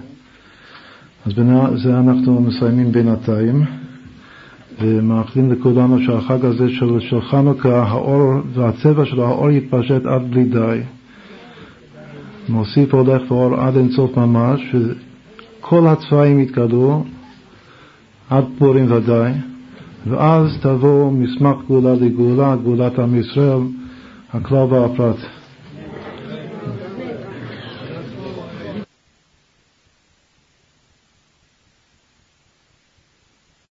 אז 1.26 1.32
בזה 1.32 1.98
אנחנו 1.98 2.40
מסיימים 2.40 2.92
בינתיים, 2.92 3.64
ומאחלים 4.80 5.52
לכולנו 5.52 5.98
שהחג 6.06 6.44
הזה 6.44 6.68
של, 6.68 7.00
של 7.00 7.20
חנוכה, 7.20 7.82
האור 7.82 8.32
והצבע 8.54 9.04
של 9.04 9.20
האור 9.20 9.50
יתפשט 9.50 10.06
עד 10.06 10.30
בלי 10.30 10.44
די. 10.44 10.80
מוסיף 12.48 12.94
הולך 12.94 13.30
ואור 13.30 13.54
עד 13.54 13.76
אינסוף 13.76 14.16
ממש, 14.16 14.74
וכל 14.74 15.86
הצבעים 15.86 16.40
יתקדו 16.40 17.04
עד 18.30 18.44
פורים 18.58 18.92
ודאי, 18.92 19.32
ואז 20.06 20.58
תבוא 20.60 21.12
מסמך 21.12 21.56
גאולה 21.68 21.94
לגאולה, 21.94 22.56
גאולת 22.64 22.98
עם 22.98 23.20
ישראל, 23.20 23.60
הכלל 24.32 24.66
והפרט. 24.70 25.37